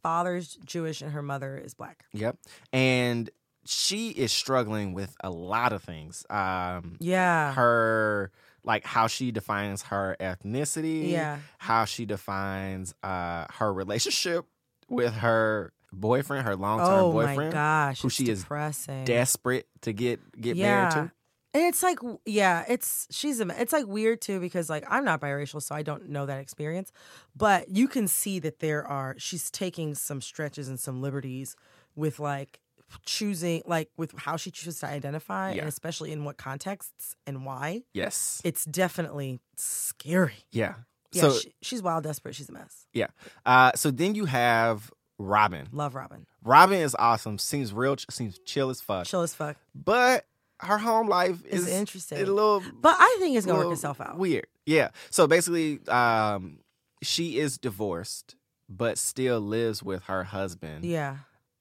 father's 0.01 0.57
Jewish 0.65 1.01
and 1.01 1.11
her 1.11 1.21
mother 1.21 1.57
is 1.57 1.73
black. 1.73 2.05
Yep, 2.13 2.37
and 2.73 3.29
she 3.65 4.09
is 4.09 4.31
struggling 4.31 4.93
with 4.93 5.15
a 5.23 5.29
lot 5.29 5.73
of 5.73 5.83
things. 5.83 6.25
Um, 6.29 6.95
Yeah. 6.99 7.53
her 7.53 8.31
like 8.63 8.85
how 8.85 9.07
she 9.07 9.31
defines 9.31 9.81
her 9.83 10.15
ethnicity 10.19 11.09
Yeah. 11.11 11.39
how 11.57 11.85
she 11.85 12.05
defines 12.05 12.93
uh 13.03 13.45
her 13.55 13.73
relationship 13.73 14.45
with 14.91 15.13
her 15.15 15.73
boyfriend 15.93 16.45
her 16.45 16.55
long-term 16.55 16.87
oh 17.05 17.11
boyfriend 17.11 17.37
my 17.37 17.49
gosh, 17.51 18.01
who 18.01 18.09
she 18.09 18.29
is 18.29 18.41
depressing. 18.41 19.03
desperate 19.05 19.67
to 19.81 19.91
get 19.93 20.19
get 20.39 20.55
yeah. 20.55 20.65
married 20.75 20.91
to 20.91 21.11
And 21.53 21.63
it's 21.65 21.83
like, 21.83 21.99
yeah, 22.25 22.63
it's 22.69 23.07
she's 23.11 23.41
a, 23.41 23.61
it's 23.61 23.73
like 23.73 23.85
weird 23.87 24.21
too 24.21 24.39
because 24.39 24.69
like 24.69 24.85
I'm 24.89 25.03
not 25.03 25.19
biracial, 25.19 25.61
so 25.61 25.75
I 25.75 25.81
don't 25.83 26.07
know 26.09 26.25
that 26.25 26.39
experience. 26.39 26.91
But 27.35 27.67
you 27.69 27.89
can 27.89 28.07
see 28.07 28.39
that 28.39 28.59
there 28.59 28.85
are 28.87 29.15
she's 29.17 29.51
taking 29.51 29.93
some 29.95 30.21
stretches 30.21 30.69
and 30.69 30.79
some 30.79 31.01
liberties 31.01 31.55
with 31.95 32.19
like 32.21 32.61
choosing 33.05 33.61
like 33.65 33.89
with 33.97 34.13
how 34.17 34.37
she 34.37 34.51
chooses 34.51 34.79
to 34.81 34.85
identify 34.87 35.51
Yeah. 35.53 35.59
and 35.61 35.67
especially 35.69 36.11
in 36.13 36.23
what 36.23 36.37
contexts 36.37 37.15
and 37.27 37.45
why. 37.45 37.83
yes 37.93 38.41
It's 38.45 38.63
definitely 38.65 39.39
scary. 39.57 40.45
yeah 40.51 40.75
Yeah, 41.13 41.21
so 41.23 41.31
she, 41.33 41.53
she's 41.61 41.81
wild, 41.81 42.03
desperate. 42.03 42.35
She's 42.35 42.49
a 42.49 42.53
mess. 42.53 42.85
yeah 42.93 43.07
uh 43.45 43.71
so 43.75 43.91
then 43.91 44.15
you 44.15 44.25
have 44.25 44.91
robin 45.19 45.67
Love 45.71 45.93
Robin. 45.93 46.25
robin 46.43 46.79
is 46.79 46.95
awesome 46.97 47.37
seems 47.37 47.71
real 47.73 47.95
seems 48.09 48.39
chill 48.45 48.69
as 48.71 48.81
fuck 48.81 49.05
Chill 49.05 49.21
as 49.21 49.33
fuck. 49.35 49.55
but 49.75 50.25
her 50.61 50.77
home 50.77 51.07
life 51.07 51.37
It's 51.45 51.63
is 51.63 51.67
interesting. 51.69 52.17
a 52.19 52.25
little 52.25 52.61
But 52.81 52.95
I 52.99 53.15
think 53.19 53.35
it's 53.35 53.45
gonna 53.47 53.59
work 53.65 53.73
itself 53.73 53.99
out. 53.99 54.17
Weird. 54.19 54.45
Yeah. 54.67 54.89
So 55.09 55.25
basically, 55.25 55.79
um, 55.87 56.59
she 57.01 57.39
is 57.39 57.57
divorced, 57.57 58.35
but 58.69 58.99
still 58.99 59.39
lives 59.41 59.81
with 59.81 60.03
her 60.03 60.23
husband. 60.23 60.85
Yeah, 60.85 61.17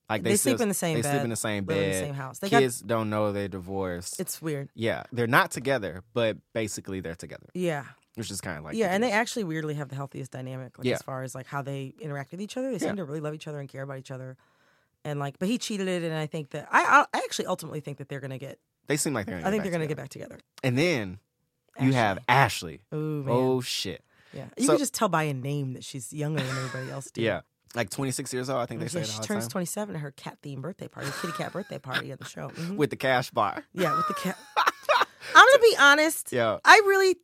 Like 0.07 0.21
They 0.21 0.35
still, 0.35 0.51
sleep 0.51 0.61
in 0.61 0.67
the 0.67 0.75
same 0.75 0.97
They 0.97 1.01
bed, 1.01 1.11
sleep 1.13 1.23
in 1.23 1.29
the 1.31 1.35
same 1.35 1.63
bed. 1.65 1.77
in 1.83 1.89
the 1.89 1.97
same 1.99 2.13
house. 2.13 2.37
They 2.37 2.49
got- 2.51 2.59
Kids 2.59 2.79
don't 2.81 3.09
know 3.09 3.31
they're 3.31 3.47
divorced. 3.47 4.19
it's 4.19 4.39
weird. 4.39 4.69
yeah, 4.75 5.01
they're 5.11 5.25
not 5.25 5.49
together, 5.49 6.03
but 6.13 6.37
basically 6.53 6.99
they're 6.99 7.15
together, 7.15 7.47
Yeah, 7.55 7.85
which 8.15 8.29
is 8.31 8.41
kind 8.41 8.57
of 8.57 8.63
like 8.63 8.75
yeah, 8.75 8.87
the 8.87 8.93
and 8.93 9.03
they 9.03 9.11
actually 9.11 9.43
weirdly 9.43 9.73
have 9.75 9.89
the 9.89 9.95
healthiest 9.95 10.31
dynamic, 10.31 10.77
like 10.77 10.85
Yeah. 10.87 10.95
as 10.95 11.01
far 11.01 11.23
as 11.23 11.33
like 11.35 11.47
how 11.47 11.61
they 11.61 11.93
interact 11.99 12.31
with 12.31 12.41
each 12.41 12.57
other. 12.57 12.71
They 12.71 12.79
seem 12.79 12.89
Yeah. 12.89 12.95
to 12.95 13.05
really 13.05 13.19
love 13.21 13.33
each 13.33 13.47
other 13.47 13.59
and 13.59 13.69
care 13.69 13.83
about 13.83 13.97
each 13.99 14.11
other. 14.11 14.37
And 15.03 15.19
like, 15.19 15.39
but 15.39 15.47
he 15.47 15.57
cheated 15.57 15.87
it, 15.87 16.03
and 16.03 16.13
I 16.13 16.27
think 16.27 16.51
that 16.51 16.67
I 16.71 17.05
I 17.13 17.17
actually 17.19 17.45
ultimately 17.47 17.79
think 17.79 17.97
that 17.97 18.07
they're 18.09 18.19
gonna 18.19 18.37
get. 18.37 18.59
they 18.87 18.97
seem 18.97 19.13
like 19.13 19.25
they're. 19.25 19.41
I 19.45 19.49
think 19.49 19.63
they're 19.63 19.71
gonna 19.71 19.87
get 19.87 19.97
back 19.97 20.09
together. 20.09 20.37
And 20.63 20.77
then 20.77 21.19
you 21.79 21.93
have 21.93 22.19
Ashley. 22.27 22.81
Ooh 22.93 23.23
man, 23.23 23.33
Oh 23.35 23.61
shit. 23.61 24.03
yeah. 24.33 24.45
You 24.57 24.65
so- 24.65 24.73
can 24.73 24.79
just 24.79 24.93
tell 24.93 25.09
by 25.09 25.23
a 25.23 25.33
name 25.33 25.73
that 25.73 25.83
she's 25.83 26.11
younger 26.13 26.41
than 26.43 26.49
everybody 26.55 26.91
else. 26.91 27.09
Dude. 27.09 27.23
Yeah, 27.23 27.41
like 27.73 27.89
26 27.89 28.31
years 28.33 28.49
old. 28.49 28.59
I 28.59 28.65
think 28.67 28.81
they 28.81 28.87
say 28.89 28.99
Yeah, 28.99 29.05
it 29.05 29.09
she 29.11 29.19
turns 29.21 29.45
time. 29.45 29.51
27 29.51 29.95
at 29.95 30.01
her 30.01 30.11
cat 30.11 30.37
themed 30.43 30.61
birthday 30.61 30.87
party, 30.87 31.09
kitty 31.21 31.33
cat 31.33 31.53
birthday 31.53 31.79
party 31.79 32.11
at 32.11 32.19
the 32.19 32.25
show. 32.25 32.49
Mhm. 32.55 32.75
with 32.75 32.89
the 32.91 32.95
cash 32.97 33.31
bar. 33.31 33.63
yeah, 33.73 33.95
with 33.95 34.07
the 34.07 34.13
cat. 34.13 34.37
I'm 35.35 35.47
gonna 35.47 35.59
be 35.63 35.75
honest. 35.79 36.31
Yeah. 36.31 36.57
I 36.65 36.81
really, 36.85 37.15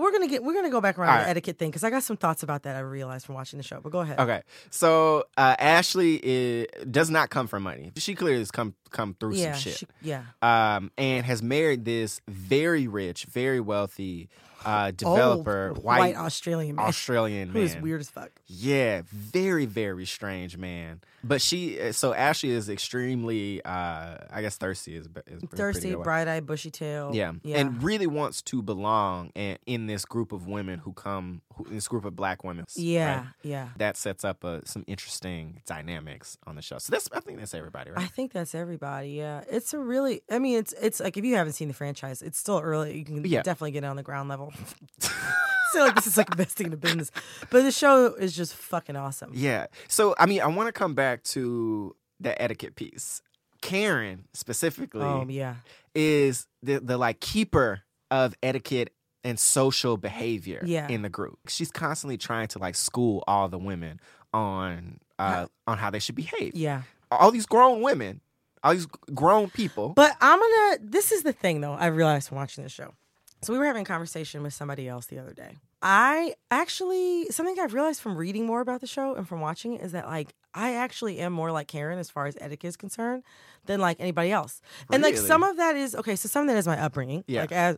we're 0.00 0.12
gonna 0.12 0.28
get, 0.28 0.42
we're 0.42 0.54
gonna 0.54 0.70
go 0.70 0.80
back 0.80 0.98
around 0.98 1.10
All 1.10 1.16
the 1.18 1.22
right. 1.24 1.30
etiquette 1.30 1.58
thing 1.58 1.70
because 1.70 1.84
I 1.84 1.90
got 1.90 2.02
some 2.02 2.16
thoughts 2.16 2.42
about 2.42 2.62
that. 2.64 2.76
I 2.76 2.80
realized 2.80 3.26
from 3.26 3.34
watching 3.34 3.56
the 3.58 3.62
show. 3.62 3.80
But 3.80 3.92
go 3.92 4.00
ahead. 4.00 4.18
Okay, 4.18 4.42
so 4.70 5.24
uh, 5.36 5.56
Ashley 5.58 6.20
is, 6.22 6.66
does 6.90 7.10
not 7.10 7.30
come 7.30 7.46
from 7.46 7.62
money. 7.62 7.92
She 7.96 8.14
clearly 8.14 8.38
has 8.38 8.50
come 8.50 8.74
come 8.90 9.14
through 9.18 9.34
Yeah, 9.34 9.52
some 9.52 9.60
shit. 9.60 9.78
she- 9.78 9.86
yeah. 10.02 10.22
um, 10.42 10.90
and 10.98 11.24
has 11.26 11.42
married 11.42 11.84
this 11.84 12.20
very 12.28 12.86
rich, 12.88 13.24
very 13.24 13.60
wealthy 13.60 14.28
uh, 14.64 14.90
developer, 14.90 15.68
Old, 15.76 15.84
white, 15.84 16.16
Australian 16.16 16.74
man 16.76 16.86
Australian 16.86 17.52
man. 17.52 17.62
is 17.62 17.76
weird 17.76 18.00
as 18.00 18.10
fuck. 18.10 18.30
Yeah, 18.46 19.02
very, 19.12 19.64
very 19.64 20.06
strange 20.06 20.56
man. 20.56 21.02
But 21.22 21.40
she, 21.40 21.92
so 21.92 22.12
Ashley 22.12 22.50
is 22.50 22.68
extremely, 22.68 23.62
uh, 23.64 24.16
I 24.28 24.40
guess, 24.40 24.56
thirsty 24.56 24.96
is, 24.96 25.06
is 25.26 25.42
Thirsty, 25.54 25.94
bright 25.94 26.26
eyed, 26.26 26.46
bushy 26.46 26.70
tail. 26.70 27.10
Yeah. 27.14 27.32
yeah. 27.44 27.58
and 27.58 27.80
really 27.82 28.06
wants 28.08 28.42
to 28.42 28.60
belong 28.62 29.30
in, 29.36 29.58
in 29.66 29.86
this 29.86 30.04
group 30.04 30.32
of 30.32 30.48
women 30.48 30.80
who 30.80 30.92
come, 30.92 31.42
who, 31.45 31.45
this 31.70 31.88
group 31.88 32.04
of 32.04 32.14
black 32.16 32.44
women. 32.44 32.66
yeah, 32.74 33.16
right? 33.18 33.26
yeah. 33.42 33.68
That 33.78 33.96
sets 33.96 34.24
up 34.24 34.44
uh, 34.44 34.60
some 34.64 34.84
interesting 34.86 35.62
dynamics 35.66 36.36
on 36.46 36.54
the 36.56 36.62
show. 36.62 36.78
So 36.78 36.90
that's, 36.92 37.08
I 37.12 37.20
think 37.20 37.38
that's 37.38 37.54
everybody, 37.54 37.90
right? 37.90 38.00
I 38.02 38.06
think 38.06 38.32
that's 38.32 38.54
everybody. 38.54 39.10
Yeah, 39.10 39.42
it's 39.50 39.72
a 39.74 39.78
really. 39.78 40.22
I 40.30 40.38
mean, 40.38 40.58
it's 40.58 40.72
it's 40.80 41.00
like 41.00 41.16
if 41.16 41.24
you 41.24 41.34
haven't 41.36 41.54
seen 41.54 41.68
the 41.68 41.74
franchise, 41.74 42.22
it's 42.22 42.38
still 42.38 42.60
early. 42.62 42.98
You 42.98 43.04
can 43.04 43.24
Yeah. 43.24 43.42
definitely 43.42 43.72
get 43.72 43.84
on 43.84 43.96
the 43.96 44.02
ground 44.02 44.28
level. 44.28 44.52
Feel 45.72 45.84
like 45.84 45.94
this 45.96 46.06
is 46.06 46.16
like 46.16 46.30
investing 46.30 46.68
in 46.68 46.72
a 46.72 46.76
business, 46.76 47.10
but 47.50 47.62
the 47.62 47.72
show 47.72 48.14
is 48.14 48.34
just 48.36 48.54
fucking 48.54 48.94
awesome. 48.96 49.32
Yeah. 49.34 49.66
So 49.88 50.14
I 50.18 50.26
mean, 50.26 50.40
I 50.40 50.46
want 50.46 50.68
to 50.68 50.72
come 50.72 50.94
back 50.94 51.22
to 51.24 51.94
the 52.20 52.40
etiquette 52.40 52.76
piece. 52.76 53.20
Karen 53.62 54.26
specifically 54.32 55.00
Oh 55.02 55.26
yeah, 55.28 55.56
is 55.94 56.46
the 56.62 56.78
the 56.78 56.96
like 56.96 57.20
keeper 57.20 57.80
of 58.10 58.34
etiquette 58.42 58.92
and 59.26 59.38
social 59.38 59.96
behavior 59.96 60.62
Yeah. 60.64 60.88
in 60.88 61.02
the 61.02 61.08
group. 61.10 61.38
She's 61.48 61.70
constantly 61.70 62.16
trying 62.16 62.48
to 62.48 62.58
like 62.58 62.74
school 62.76 63.22
all 63.26 63.48
the 63.48 63.58
women 63.58 64.00
on 64.32 65.00
uh 65.18 65.46
on 65.66 65.78
how 65.78 65.90
they 65.90 65.98
should 65.98 66.14
behave. 66.14 66.54
yeah. 66.54 66.82
All 67.10 67.30
these 67.30 67.46
grown 67.46 67.82
women, 67.82 68.20
all 68.64 68.72
these 68.72 68.86
grown 69.14 69.48
people. 69.50 69.90
But 69.90 70.16
I'm 70.20 70.38
gonna. 70.40 70.78
This 70.80 71.12
is 71.12 71.22
the 71.22 71.32
thing, 71.32 71.60
though. 71.60 71.72
I 71.74 71.86
realized 71.86 72.28
from 72.28 72.36
watching 72.38 72.64
this 72.64 72.72
show. 72.72 72.94
So 73.42 73.52
we 73.52 73.58
were 73.60 73.66
having 73.66 73.82
a 73.82 73.84
conversation 73.86 74.42
with 74.42 74.54
somebody 74.54 74.88
else 74.88 75.06
the 75.06 75.18
other 75.18 75.32
day. 75.32 75.56
I 75.82 76.34
actually 76.50 77.26
something 77.30 77.54
I've 77.60 77.74
realized 77.74 78.00
from 78.00 78.16
reading 78.16 78.44
more 78.46 78.60
about 78.60 78.80
the 78.80 78.86
show 78.88 79.14
and 79.14 79.28
from 79.28 79.40
watching 79.40 79.74
it 79.74 79.82
is 79.82 79.92
that 79.92 80.06
like 80.06 80.34
I 80.54 80.74
actually 80.74 81.18
am 81.20 81.32
more 81.32 81.52
like 81.52 81.68
Karen 81.68 81.98
as 81.98 82.10
far 82.10 82.26
as 82.26 82.36
etiquette 82.40 82.68
is 82.70 82.76
concerned 82.76 83.22
than 83.66 83.78
like 83.78 83.98
anybody 84.00 84.32
else. 84.32 84.60
And 84.90 85.02
like 85.02 85.16
some 85.16 85.42
of 85.44 85.58
that 85.58 85.76
is 85.76 85.94
okay. 85.94 86.16
So 86.16 86.28
some 86.28 86.42
of 86.42 86.48
that 86.48 86.58
is 86.58 86.66
my 86.66 86.80
upbringing. 86.80 87.22
Yeah. 87.28 87.42
Like 87.42 87.52
as 87.52 87.76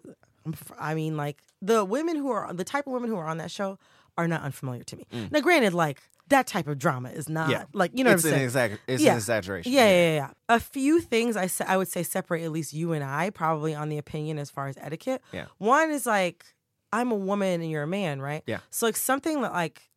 I 0.79 0.95
mean, 0.95 1.17
like 1.17 1.43
the 1.61 1.85
women 1.85 2.17
who 2.17 2.31
are 2.31 2.53
the 2.53 2.65
type 2.65 2.87
of 2.87 2.93
women 2.93 3.11
who 3.11 3.17
are 3.17 3.27
on 3.27 3.39
that 3.39 3.51
show 3.51 3.79
are 4.17 4.27
not 4.29 4.43
unfamiliar 4.43 4.83
to 4.85 4.97
me. 4.97 5.07
Now, 5.31 5.41
granted, 5.41 5.75
like 5.75 6.01
that 6.29 6.47
type 6.47 6.67
of 6.67 6.79
drama 6.79 7.11
is 7.11 7.29
not 7.29 7.49
Mm. 7.49 7.53
yeah. 7.53 7.65
like 7.73 7.91
you 7.95 8.05
know 8.05 8.11
it's 8.13 8.25
what 8.25 8.35
I'm 8.35 8.41
an 8.43 8.51
saying. 8.51 8.71
exag- 8.73 8.79
it's 8.87 9.03
Yeah. 9.03 9.13
an 9.13 9.17
exaggeration. 9.19 9.73
Yeah, 9.73 9.87
yeah, 9.89 9.91
yeah, 10.11 10.15
yeah. 10.17 10.31
A 10.57 10.61
few 10.61 11.01
things 11.01 11.37
I 11.37 11.47
sa- 11.47 11.65
I 11.67 11.77
would 11.77 11.89
say 11.89 12.03
separate 12.03 12.43
at 12.43 12.51
least 12.53 12.73
you 12.75 12.93
and 12.93 13.03
I 13.05 13.31
probably 13.31 13.75
on 13.75 13.89
the 13.89 13.97
opinion 13.99 14.39
as 14.39 14.51
far 14.51 14.67
as 14.69 14.77
etiquette. 14.81 15.23
Yeah. 15.33 15.47
One 15.59 15.91
is 15.91 16.05
like 16.07 16.45
I'm 16.93 17.11
a 17.13 17.17
woman 17.17 17.61
and 17.63 17.71
you're 17.71 17.83
a 17.85 17.87
man, 17.89 18.21
right? 18.21 18.43
Yeah. 18.47 18.59
So 18.71 18.87
like 18.87 18.97
something 18.97 19.41
that 19.43 19.53
like 19.53 19.89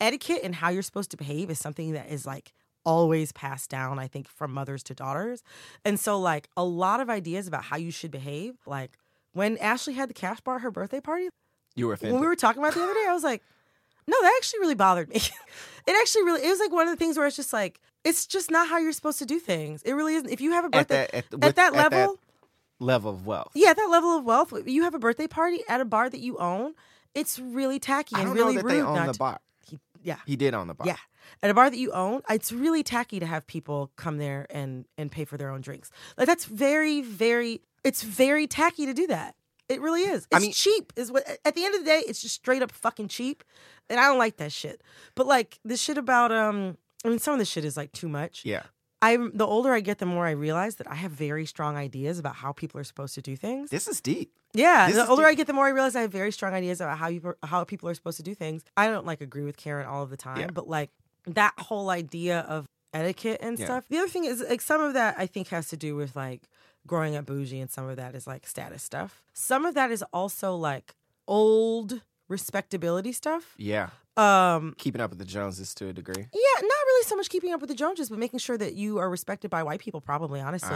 etiquette 0.00 0.40
and 0.42 0.54
how 0.54 0.68
you're 0.68 0.82
supposed 0.82 1.10
to 1.12 1.16
behave 1.16 1.50
is 1.50 1.58
something 1.58 1.92
that 1.92 2.08
is 2.10 2.26
like 2.26 2.52
always 2.84 3.32
passed 3.32 3.68
down 3.70 3.98
I 3.98 4.06
think 4.06 4.28
from 4.28 4.52
mothers 4.52 4.82
to 4.84 4.94
daughters. 4.94 5.42
And 5.84 5.98
so 5.98 6.18
like 6.20 6.48
a 6.56 6.64
lot 6.64 7.00
of 7.00 7.08
ideas 7.10 7.48
about 7.48 7.64
how 7.64 7.76
you 7.76 7.90
should 7.90 8.10
behave 8.10 8.54
like 8.66 8.98
when 9.36 9.58
Ashley 9.58 9.94
had 9.94 10.08
the 10.08 10.14
cash 10.14 10.40
bar 10.40 10.56
at 10.56 10.62
her 10.62 10.70
birthday 10.70 11.00
party, 11.00 11.28
You 11.74 11.86
were 11.88 11.92
offended. 11.92 12.14
when 12.14 12.20
we 12.22 12.26
were 12.26 12.36
talking 12.36 12.60
about 12.62 12.72
it 12.72 12.76
the 12.76 12.82
other 12.84 12.94
day, 12.94 13.06
I 13.08 13.12
was 13.12 13.22
like, 13.22 13.42
no, 14.08 14.16
that 14.22 14.32
actually 14.38 14.60
really 14.60 14.74
bothered 14.74 15.08
me. 15.08 15.16
it 15.86 15.96
actually 16.00 16.22
really, 16.24 16.42
it 16.44 16.48
was 16.48 16.58
like 16.60 16.72
one 16.72 16.88
of 16.88 16.92
the 16.92 16.96
things 16.96 17.16
where 17.18 17.26
it's 17.26 17.36
just 17.36 17.52
like, 17.52 17.80
it's 18.04 18.26
just 18.26 18.50
not 18.50 18.68
how 18.68 18.78
you're 18.78 18.92
supposed 18.92 19.18
to 19.18 19.26
do 19.26 19.38
things. 19.38 19.82
It 19.82 19.92
really 19.92 20.14
isn't. 20.14 20.30
If 20.30 20.40
you 20.40 20.52
have 20.52 20.64
a 20.64 20.68
at 20.68 20.72
birthday 20.88 20.94
that 21.10 21.14
at, 21.14 21.24
at, 21.34 21.40
with- 21.46 21.54
that 21.56 21.74
at 21.74 21.92
level, 21.92 22.18
level 22.78 23.10
of 23.10 23.26
wealth. 23.26 23.50
yeah, 23.54 23.70
at 23.70 23.76
that 23.76 23.88
level 23.90 24.16
of 24.16 24.24
wealth, 24.24 24.52
you 24.66 24.84
have 24.84 24.94
a 24.94 24.98
birthday 24.98 25.26
party 25.26 25.62
at 25.68 25.80
a 25.80 25.84
bar 25.84 26.08
that 26.08 26.20
you 26.20 26.38
own. 26.38 26.74
It's 27.14 27.38
really 27.38 27.78
tacky 27.78 28.14
and 28.16 28.32
really 28.34 28.56
that 28.56 28.64
rude. 28.64 28.72
they 28.74 28.80
own 28.82 29.06
the 29.06 29.12
to- 29.12 29.18
bar. 29.18 29.40
He- 29.68 29.78
yeah, 30.02 30.16
He 30.26 30.36
did 30.36 30.54
own 30.54 30.68
the 30.68 30.74
bar. 30.74 30.86
yeah. 30.86 30.96
At 31.42 31.50
a 31.50 31.54
bar 31.54 31.68
that 31.68 31.78
you 31.78 31.90
own, 31.90 32.22
it's 32.30 32.52
really 32.52 32.84
tacky 32.84 33.18
to 33.18 33.26
have 33.26 33.46
people 33.48 33.90
come 33.96 34.18
there 34.18 34.46
and 34.50 34.84
and 34.96 35.10
pay 35.10 35.24
for 35.24 35.36
their 35.36 35.50
own 35.50 35.60
drinks. 35.60 35.90
Like 36.16 36.26
that's 36.28 36.44
very, 36.44 37.00
very. 37.02 37.60
It's 37.86 38.02
very 38.02 38.46
tacky 38.46 38.84
to 38.86 38.92
do 38.94 39.06
that. 39.08 39.34
It 39.68 39.80
really 39.80 40.02
is. 40.02 40.26
It's 40.26 40.28
I 40.32 40.38
mean- 40.38 40.52
cheap. 40.52 40.92
Is 40.96 41.10
what 41.10 41.24
at 41.44 41.54
the 41.54 41.64
end 41.64 41.74
of 41.74 41.80
the 41.80 41.86
day, 41.86 42.02
it's 42.06 42.20
just 42.22 42.34
straight 42.34 42.62
up 42.62 42.70
fucking 42.72 43.08
cheap, 43.08 43.42
and 43.90 43.98
I 43.98 44.04
don't 44.06 44.18
like 44.18 44.36
that 44.36 44.52
shit. 44.52 44.82
But 45.14 45.26
like 45.26 45.58
this 45.64 45.80
shit 45.80 45.98
about 45.98 46.30
um, 46.32 46.76
I 47.04 47.08
mean, 47.08 47.18
some 47.18 47.32
of 47.34 47.38
the 47.38 47.44
shit 47.44 47.64
is 47.64 47.76
like 47.76 47.92
too 47.92 48.08
much. 48.08 48.42
Yeah. 48.44 48.62
I'm 49.02 49.36
the 49.36 49.46
older 49.46 49.72
I 49.72 49.80
get, 49.80 49.98
the 49.98 50.06
more 50.06 50.26
I 50.26 50.30
realize 50.30 50.76
that 50.76 50.90
I 50.90 50.94
have 50.94 51.10
very 51.12 51.44
strong 51.46 51.76
ideas 51.76 52.18
about 52.18 52.36
how 52.36 52.52
people 52.52 52.80
are 52.80 52.84
supposed 52.84 53.14
to 53.16 53.22
do 53.22 53.36
things. 53.36 53.68
This 53.70 53.86
is 53.86 54.00
deep. 54.00 54.32
Yeah, 54.54 54.86
This 54.86 54.96
the 54.96 55.06
older 55.06 55.22
deep. 55.22 55.28
I 55.28 55.34
get, 55.34 55.46
the 55.46 55.52
more 55.52 55.66
I 55.66 55.70
realize 55.70 55.94
I 55.94 56.00
have 56.00 56.10
very 56.12 56.32
strong 56.32 56.54
ideas 56.54 56.80
about 56.80 56.96
how 56.96 57.08
you 57.08 57.34
how 57.42 57.62
people 57.64 57.88
are 57.90 57.94
supposed 57.94 58.16
to 58.16 58.22
do 58.22 58.34
things. 58.34 58.64
I 58.76 58.86
don't 58.88 59.04
like 59.04 59.20
agree 59.20 59.44
with 59.44 59.56
Karen 59.58 59.86
all 59.86 60.02
of 60.02 60.10
the 60.10 60.16
time, 60.16 60.38
Yeah. 60.38 60.46
but 60.52 60.66
like 60.68 60.90
that 61.26 61.52
whole 61.58 61.90
idea 61.90 62.40
of 62.40 62.66
etiquette 62.94 63.40
and 63.42 63.58
Yeah. 63.58 63.66
stuff. 63.66 63.84
The 63.90 63.98
other 63.98 64.08
thing 64.08 64.24
is 64.24 64.42
like 64.48 64.62
some 64.62 64.80
of 64.80 64.94
that 64.94 65.16
I 65.18 65.26
think 65.26 65.48
has 65.48 65.68
to 65.68 65.76
do 65.76 65.94
with 65.94 66.16
like 66.16 66.48
growing 66.86 67.16
up 67.16 67.26
bougie, 67.26 67.60
and 67.60 67.70
some 67.70 67.88
of 67.88 67.96
that 67.96 68.14
is 68.14 68.26
like 68.26 68.46
status 68.46 68.82
stuff. 68.82 69.22
Some 69.32 69.64
of 69.66 69.74
that 69.74 69.90
is 69.90 70.02
also 70.12 70.54
like 70.56 70.94
old 71.28 72.00
respectability 72.28 73.12
stuff. 73.12 73.54
Yeah. 73.56 73.90
Um, 74.16 74.74
Keeping 74.78 75.02
up 75.02 75.10
with 75.10 75.18
the 75.18 75.26
Joneses 75.26 75.74
to 75.74 75.88
a 75.88 75.92
degree. 75.92 76.14
yeah, 76.32 76.60
not 76.62 76.62
really 76.86 77.04
so 77.04 77.16
much 77.16 77.28
keeping 77.28 77.52
up 77.52 77.60
with 77.60 77.68
the 77.68 77.76
Joneses, 77.76 78.08
but 78.08 78.18
making 78.18 78.38
sure 78.38 78.56
that 78.56 78.72
you 78.74 78.96
are 78.98 79.10
respected 79.10 79.50
by 79.50 79.62
white 79.62 79.78
people. 79.80 80.00
Probably, 80.00 80.40
honestly 80.40 80.70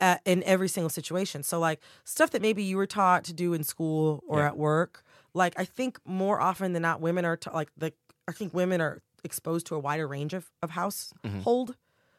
uh, 0.00 0.16
in 0.26 0.42
every 0.44 0.68
single 0.68 0.90
situation. 0.90 1.42
So 1.42 1.58
like 1.58 1.80
stuff 2.04 2.30
that 2.32 2.42
maybe 2.42 2.62
you 2.62 2.76
were 2.76 2.86
taught 2.86 3.24
to 3.24 3.32
do 3.32 3.54
in 3.54 3.64
school 3.64 4.22
or 4.28 4.40
Yeah. 4.40 4.48
at 4.48 4.56
work. 4.58 5.02
Like 5.32 5.54
I 5.58 5.64
think 5.64 5.98
more 6.04 6.40
often 6.40 6.74
than 6.74 6.82
not, 6.82 7.00
women 7.00 7.24
are 7.24 7.36
ta- 7.36 7.52
like 7.54 7.70
the. 7.76 7.92
I 8.28 8.32
think 8.32 8.52
women 8.54 8.80
are 8.82 9.02
exposed 9.24 9.66
to 9.68 9.74
a 9.74 9.78
wider 9.78 10.06
range 10.06 10.34
of 10.34 10.50
of 10.62 10.70
household 10.70 11.76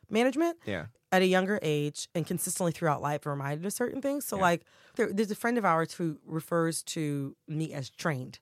management 0.09 0.57
yeah. 0.65 0.85
At 1.15 1.21
a 1.21 1.25
younger 1.25 1.57
age 1.61 2.07
and 2.13 2.25
consistently 2.27 2.71
throughout 2.71 3.01
life 3.01 3.25
reminded 3.25 3.65
of 3.65 3.73
certain 3.73 4.01
things. 4.01 4.25
So 4.25 4.35
Yeah. 4.37 4.41
like 4.43 4.61
there, 4.95 5.11
there's 5.11 5.31
a 5.31 5.35
friend 5.35 5.57
of 5.57 5.65
ours 5.65 5.93
who 5.93 6.17
refers 6.25 6.83
to 6.83 7.35
me 7.47 7.73
as 7.73 7.89
trained. 7.89 8.39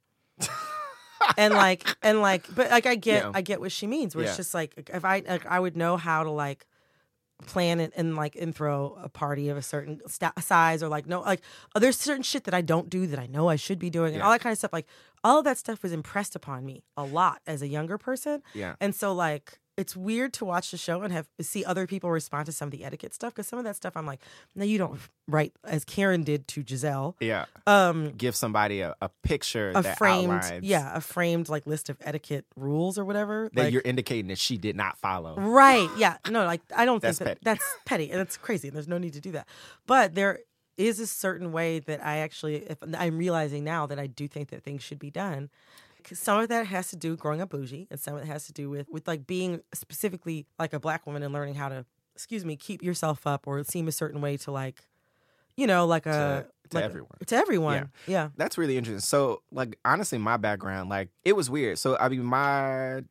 and 1.37 1.53
like 1.53 1.95
and 2.01 2.21
like 2.21 2.43
but 2.53 2.69
like 2.71 2.85
I 2.85 2.95
get 2.95 3.23
Yeah. 3.23 3.31
I 3.33 3.41
get 3.41 3.59
what 3.61 3.71
she 3.71 3.87
means 3.87 4.15
where 4.15 4.23
Yeah. 4.25 4.29
it's 4.31 4.37
just 4.37 4.53
like 4.53 4.89
if 4.93 5.05
I 5.05 5.23
like 5.27 5.45
I 5.45 5.59
would 5.59 5.77
know 5.77 5.95
how 5.97 6.23
to 6.23 6.29
like 6.31 6.65
plan 7.45 7.79
it 7.79 7.91
and 7.95 8.15
like 8.15 8.35
and 8.35 8.55
throw 8.55 8.97
a 9.01 9.09
party 9.09 9.49
of 9.49 9.57
a 9.57 9.61
certain 9.61 10.01
sta- 10.07 10.33
size 10.39 10.81
or 10.83 10.87
like 10.87 11.07
no 11.07 11.21
like 11.21 11.41
oh, 11.75 11.79
there's 11.79 11.97
certain 11.97 12.23
shit 12.23 12.43
that 12.45 12.53
I 12.53 12.61
don't 12.61 12.89
do 12.89 13.07
that 13.07 13.19
I 13.19 13.27
know 13.27 13.47
I 13.49 13.55
should 13.57 13.79
be 13.79 13.89
doing 13.89 14.09
and 14.13 14.17
Yeah. 14.17 14.25
all 14.25 14.31
that 14.31 14.41
kind 14.41 14.51
of 14.51 14.57
stuff 14.57 14.73
like 14.73 14.87
all 15.23 15.39
of 15.39 15.45
that 15.45 15.57
stuff 15.57 15.81
was 15.83 15.91
impressed 15.93 16.35
upon 16.35 16.65
me 16.65 16.83
a 16.97 17.03
lot 17.03 17.41
as 17.47 17.61
a 17.61 17.67
younger 17.67 17.97
person 17.97 18.41
Yeah. 18.53 18.75
and 18.81 18.93
so 18.95 19.13
like 19.13 19.59
it's 19.77 19.95
weird 19.95 20.33
to 20.33 20.45
watch 20.45 20.71
the 20.71 20.77
show 20.77 21.01
and 21.01 21.11
have 21.11 21.27
see 21.41 21.65
other 21.65 21.87
people 21.87 22.11
respond 22.11 22.45
to 22.45 22.51
some 22.51 22.67
of 22.67 22.71
the 22.71 22.83
etiquette 22.83 23.13
stuff 23.13 23.33
because 23.33 23.47
some 23.47 23.57
of 23.57 23.65
that 23.65 23.75
stuff 23.75 23.97
I'm 23.97 24.05
like, 24.05 24.19
no, 24.55 24.63
you 24.63 24.77
don't 24.77 24.99
write 25.27 25.53
as 25.63 25.83
Karen 25.83 26.23
did 26.23 26.47
to 26.49 26.63
Giselle. 26.67 27.15
Yeah. 27.19 27.45
Um, 27.65 28.11
Give 28.11 28.35
somebody 28.35 28.81
a, 28.81 28.95
a 29.01 29.09
picture 29.23 29.71
a 29.75 29.81
that 29.81 29.97
framed, 29.97 30.31
outlines 30.31 30.63
yeah, 30.65 30.95
a 30.95 31.01
framed 31.01 31.49
like 31.49 31.65
list 31.65 31.89
of 31.89 31.97
etiquette 32.01 32.45
rules 32.55 32.97
or 32.97 33.05
whatever. 33.05 33.49
that 33.53 33.63
like, 33.63 33.73
you're 33.73 33.81
indicating 33.83 34.27
that 34.27 34.37
she 34.37 34.57
did 34.57 34.75
not 34.75 34.97
follow. 34.97 35.35
right, 35.37 35.89
yeah, 35.97 36.17
no, 36.29 36.45
like 36.45 36.61
I 36.75 36.85
don't 36.85 37.01
That's 37.01 37.17
think 37.17 37.29
that 37.29 37.43
petty. 37.43 37.43
that's 37.43 37.75
petty 37.85 38.11
and 38.11 38.19
that's 38.19 38.37
crazy. 38.37 38.67
And 38.67 38.75
there's 38.77 38.87
no 38.87 38.97
need 38.97 39.13
to 39.13 39.21
do 39.21 39.31
that. 39.31 39.47
But 39.87 40.13
there 40.13 40.39
is 40.77 40.99
a 40.99 41.07
certain 41.07 41.51
way 41.51 41.79
that 41.79 42.03
I 42.05 42.17
actually, 42.17 42.57
if 42.57 42.77
I'm 42.97 43.17
realizing 43.17 43.63
now 43.63 43.85
that 43.87 43.99
I 43.99 44.07
do 44.07 44.27
think 44.27 44.49
that 44.49 44.63
things 44.63 44.83
should 44.83 44.99
be 44.99 45.11
done. 45.11 45.49
Some 46.13 46.39
of 46.39 46.49
that 46.49 46.67
has 46.67 46.89
to 46.89 46.95
do 46.95 47.11
with 47.11 47.19
growing 47.19 47.41
up 47.41 47.49
bougie, 47.49 47.87
and 47.89 47.99
some 47.99 48.15
of 48.15 48.23
it 48.23 48.27
has 48.27 48.45
to 48.47 48.53
do 48.53 48.69
with 48.69 48.89
with 48.89 49.07
like 49.07 49.27
being 49.27 49.61
specifically 49.73 50.45
like 50.59 50.73
a 50.73 50.79
black 50.79 51.05
woman 51.05 51.23
and 51.23 51.33
learning 51.33 51.55
how 51.55 51.69
to, 51.69 51.85
excuse 52.15 52.43
me, 52.43 52.55
keep 52.55 52.83
yourself 52.83 53.25
up 53.27 53.47
or 53.47 53.63
seem 53.63 53.87
a 53.87 53.91
certain 53.91 54.21
way 54.21 54.37
to 54.37 54.51
like, 54.51 54.81
you 55.55 55.67
know, 55.67 55.85
like 55.85 56.05
a 56.05 56.47
to 56.69 56.77
like- 56.77 56.85
everyone. 56.85 57.17
To 57.25 57.35
everyone. 57.35 57.91
Yeah. 58.07 58.29
That's 58.37 58.57
really 58.57 58.77
interesting. 58.77 59.01
So, 59.01 59.41
like, 59.51 59.77
honestly, 59.85 60.17
my 60.17 60.37
background, 60.37 60.89
like, 60.89 61.09
it 61.23 61.35
was 61.35 61.49
weird. 61.49 61.77
So, 61.77 61.97
I 61.97 62.09
mean, 62.09 62.23
my 62.23 63.03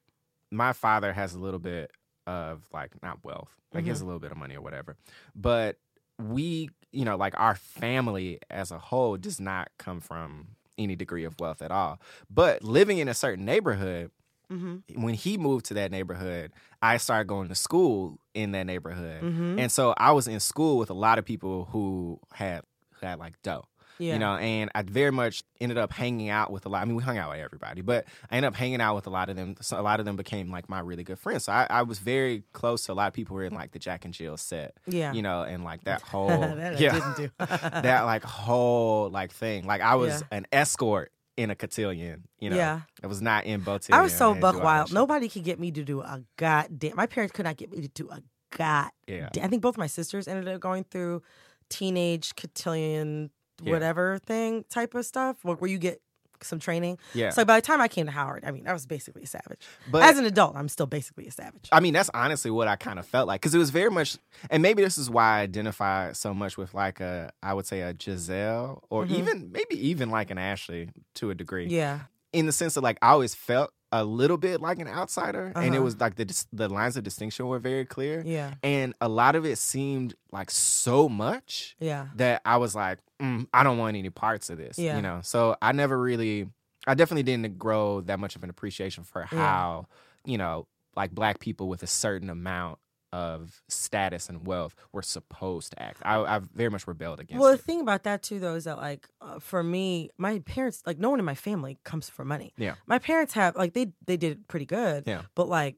my 0.50 0.72
father 0.72 1.12
has 1.12 1.34
a 1.34 1.38
little 1.38 1.60
bit 1.60 1.90
of 2.26 2.68
like 2.72 2.90
not 3.02 3.18
wealth, 3.24 3.50
like 3.72 3.84
he 3.84 3.88
has 3.88 3.98
mm-hmm. 3.98 4.04
a 4.04 4.06
little 4.06 4.20
bit 4.20 4.30
of 4.30 4.36
money 4.36 4.54
or 4.54 4.60
whatever, 4.60 4.96
but 5.34 5.76
we, 6.18 6.68
you 6.92 7.04
know, 7.04 7.16
like 7.16 7.34
our 7.38 7.54
family 7.54 8.38
as 8.50 8.70
a 8.70 8.78
whole 8.78 9.16
does 9.16 9.40
not 9.40 9.70
come 9.78 9.98
from 9.98 10.48
any 10.78 10.96
degree 10.96 11.24
of 11.24 11.38
wealth 11.40 11.62
at 11.62 11.70
all. 11.70 12.00
But 12.30 12.62
living 12.62 12.98
in 12.98 13.08
a 13.08 13.14
certain 13.14 13.44
neighborhood, 13.44 14.10
Mm-hmm. 14.50 15.00
when 15.02 15.14
he 15.14 15.38
moved 15.38 15.64
to 15.66 15.74
that 15.74 15.90
neighborhood, 15.90 16.52
I 16.82 16.98
started 16.98 17.26
going 17.26 17.48
to 17.48 17.54
school 17.54 18.18
in 18.34 18.52
that 18.52 18.66
neighborhood, 18.66 19.22
Mhm. 19.22 19.58
and 19.58 19.72
so 19.72 19.94
I 19.96 20.12
was 20.12 20.28
in 20.28 20.40
school 20.40 20.76
with 20.76 20.90
a 20.90 20.94
lot 20.94 21.18
of 21.18 21.24
people 21.24 21.64
who 21.72 22.20
had 22.34 22.62
who 23.00 23.06
had 23.06 23.18
like 23.18 23.40
dough. 23.42 23.64
Yeah. 24.02 24.14
You 24.14 24.18
know, 24.18 24.36
and 24.36 24.70
I 24.74 24.82
very 24.82 25.12
much 25.12 25.42
ended 25.60 25.78
up 25.78 25.92
hanging 25.92 26.28
out 26.28 26.50
with 26.50 26.66
a 26.66 26.68
lot. 26.68 26.82
I 26.82 26.84
mean, 26.86 26.96
we 26.96 27.02
hung 27.02 27.18
out 27.18 27.30
with 27.30 27.38
everybody, 27.38 27.82
but 27.82 28.04
I 28.30 28.36
ended 28.36 28.48
up 28.48 28.54
hanging 28.56 28.80
out 28.80 28.94
with 28.96 29.06
a 29.06 29.10
lot 29.10 29.28
of 29.28 29.36
them. 29.36 29.54
So 29.60 29.78
a 29.78 29.82
lot 29.82 30.00
of 30.00 30.06
them 30.06 30.16
became 30.16 30.50
like 30.50 30.68
my 30.68 30.80
really 30.80 31.04
good 31.04 31.18
friends. 31.20 31.44
So 31.44 31.52
I, 31.52 31.66
I 31.70 31.82
was 31.82 31.98
very 32.00 32.42
close 32.52 32.84
to 32.86 32.92
a 32.92 32.94
lot 32.94 33.06
of 33.06 33.12
people 33.12 33.34
who 33.34 33.42
were 33.42 33.44
in 33.46 33.54
like 33.54 33.70
the 33.72 33.78
Jack 33.78 34.04
and 34.04 34.12
Jill 34.12 34.36
set. 34.36 34.76
Yeah. 34.86 35.12
You 35.12 35.22
know, 35.22 35.42
and 35.42 35.62
like 35.62 35.84
that 35.84 36.02
whole 36.12 36.28
that 36.28 36.80
yeah, 36.80 36.98
that 37.38 38.02
like 38.02 38.24
whole 38.24 39.08
like 39.10 39.32
thing. 39.32 39.66
Like 39.66 39.80
I 39.82 39.94
was 39.94 40.20
Yeah. 40.22 40.36
an 40.38 40.46
escort 40.50 41.12
in 41.36 41.50
a 41.50 41.54
cotillion. 41.54 42.24
You 42.40 42.50
know, 42.50 42.56
Yeah. 42.56 42.80
I 43.02 43.06
was 43.06 43.22
not 43.22 43.44
in 43.44 43.62
botillion. 43.62 43.94
I 43.94 44.02
was 44.02 44.14
so 44.16 44.34
buck 44.34 44.40
do 44.40 44.46
all 44.46 44.52
that 44.54 44.64
wild. 44.64 44.92
Nobody 44.92 45.28
could 45.28 45.44
get 45.44 45.60
me 45.60 45.70
to 45.70 45.84
do 45.84 46.00
a 46.00 46.22
goddamn. 46.36 46.96
My 46.96 47.06
parents 47.06 47.32
could 47.32 47.44
not 47.44 47.56
get 47.56 47.70
me 47.70 47.80
to 47.82 47.88
do 47.88 48.10
a 48.10 48.20
god. 48.56 48.90
Yeah. 49.06 49.28
I 49.40 49.46
think 49.48 49.62
both 49.62 49.78
my 49.78 49.86
sisters 49.86 50.26
ended 50.28 50.48
up 50.48 50.60
going 50.60 50.84
through 50.90 51.22
teenage 51.70 52.34
cotillion 52.36 53.30
Yeah. 53.62 53.72
whatever 53.72 54.18
thing 54.18 54.64
type 54.68 54.94
of 54.94 55.04
stuff 55.06 55.36
where 55.42 55.56
where 55.56 55.70
you 55.70 55.78
get 55.78 56.00
some 56.42 56.58
training. 56.58 56.98
Yeah. 57.14 57.30
So 57.30 57.44
by 57.44 57.60
the 57.60 57.64
time 57.64 57.80
I 57.80 57.86
came 57.86 58.06
to 58.06 58.10
Howard, 58.12 58.44
I 58.44 58.50
mean, 58.50 58.66
I 58.66 58.72
was 58.72 58.84
basically 58.84 59.22
a 59.22 59.26
savage. 59.28 59.60
But- 59.88 60.02
As 60.02 60.18
an 60.18 60.24
adult, 60.24 60.56
I'm 60.56 60.68
still 60.68 60.86
basically 60.86 61.28
a 61.28 61.30
savage. 61.30 61.68
I 61.70 61.78
mean, 61.78 61.94
that's 61.94 62.10
honestly 62.12 62.50
what 62.50 62.66
I 62.66 62.74
kind 62.74 62.98
of 62.98 63.06
felt 63.06 63.28
like 63.28 63.40
because 63.40 63.54
it 63.54 63.58
was 63.58 63.70
very 63.70 63.90
much, 63.90 64.18
and 64.50 64.60
maybe 64.60 64.82
this 64.82 64.98
is 64.98 65.08
why 65.08 65.38
I 65.38 65.40
identify 65.42 66.10
so 66.12 66.34
much 66.34 66.56
with 66.56 66.74
like 66.74 66.98
a, 67.00 67.30
I 67.44 67.54
would 67.54 67.66
say 67.66 67.82
a 67.82 67.94
Giselle 67.96 68.82
or 68.90 69.06
even 69.06 69.52
maybe 69.52 69.76
even 69.88 70.10
like 70.10 70.30
an 70.32 70.38
Ashley 70.38 70.90
to 71.14 71.30
a 71.30 71.34
degree. 71.36 71.66
Mm-hmm. 71.66 71.74
Yeah. 71.74 71.98
In 72.32 72.46
the 72.46 72.52
sense 72.52 72.76
of 72.76 72.82
like 72.82 72.98
I 73.02 73.10
always 73.10 73.34
felt 73.36 73.72
a 73.92 74.02
little 74.04 74.38
bit 74.38 74.60
like 74.62 74.78
an 74.78 74.88
outsider, 74.88 75.52
and 75.54 75.66
it 75.66 75.78
Uh-huh. 75.78 75.82
was 75.84 76.00
like 76.00 76.16
the 76.16 76.44
the 76.52 76.68
lines 76.68 76.96
of 76.96 77.04
distinction 77.04 77.46
were 77.46 77.58
very 77.58 77.84
clear. 77.84 78.22
Yeah. 78.24 78.54
And 78.62 78.94
a 79.00 79.08
lot 79.08 79.34
of 79.36 79.44
it 79.44 79.58
seemed 79.58 80.14
like 80.32 80.50
so 80.50 81.08
much 81.08 81.76
Yeah. 81.78 82.08
that 82.16 82.40
I 82.46 82.56
was 82.56 82.74
like, 82.74 82.98
mm, 83.20 83.46
I 83.52 83.62
don't 83.62 83.76
want 83.78 83.96
any 83.96 84.08
parts 84.10 84.48
of 84.50 84.56
this. 84.58 84.78
Yeah. 84.78 84.96
You 84.96 85.02
know, 85.02 85.20
so 85.22 85.56
I 85.60 85.72
never 85.72 85.98
really, 86.00 86.48
I 86.86 86.94
definitely 86.94 87.22
didn't 87.24 87.58
grow 87.58 88.00
that 88.02 88.18
much 88.18 88.34
of 88.34 88.42
an 88.42 88.50
appreciation 88.50 89.04
for 89.04 89.28
Yeah. 89.30 89.38
how, 89.38 89.86
you 90.24 90.38
know, 90.38 90.66
like 90.96 91.10
black 91.12 91.38
people 91.38 91.68
with 91.68 91.82
a 91.82 91.86
certain 91.86 92.30
amount 92.30 92.78
of 93.12 93.62
status 93.68 94.28
and 94.28 94.46
wealth 94.46 94.74
were 94.92 95.02
supposed 95.02 95.72
to 95.72 95.82
act. 95.82 95.98
I, 96.02 96.18
I 96.20 96.40
very 96.54 96.70
much 96.70 96.86
rebelled 96.86 97.20
against 97.20 97.40
Well, 97.40 97.50
the 97.52 97.58
it. 97.58 97.64
thing 97.64 97.80
about 97.80 98.04
that 98.04 98.22
too, 98.22 98.40
though, 98.40 98.54
is 98.54 98.64
that 98.64 98.78
like 98.78 99.08
uh, 99.20 99.38
for 99.38 99.62
me, 99.62 100.10
my 100.18 100.38
parents, 100.40 100.82
like 100.86 100.98
no 100.98 101.10
one 101.10 101.18
in 101.18 101.24
my 101.24 101.34
family 101.34 101.78
comes 101.84 102.08
for 102.08 102.24
money. 102.24 102.52
Yeah. 102.56 102.74
My 102.86 102.98
parents 102.98 103.34
have 103.34 103.56
like 103.56 103.74
they 103.74 103.92
they 104.06 104.16
did 104.16 104.48
pretty 104.48 104.66
good. 104.66 105.04
Yeah. 105.06 105.22
But 105.34 105.48
like, 105.48 105.76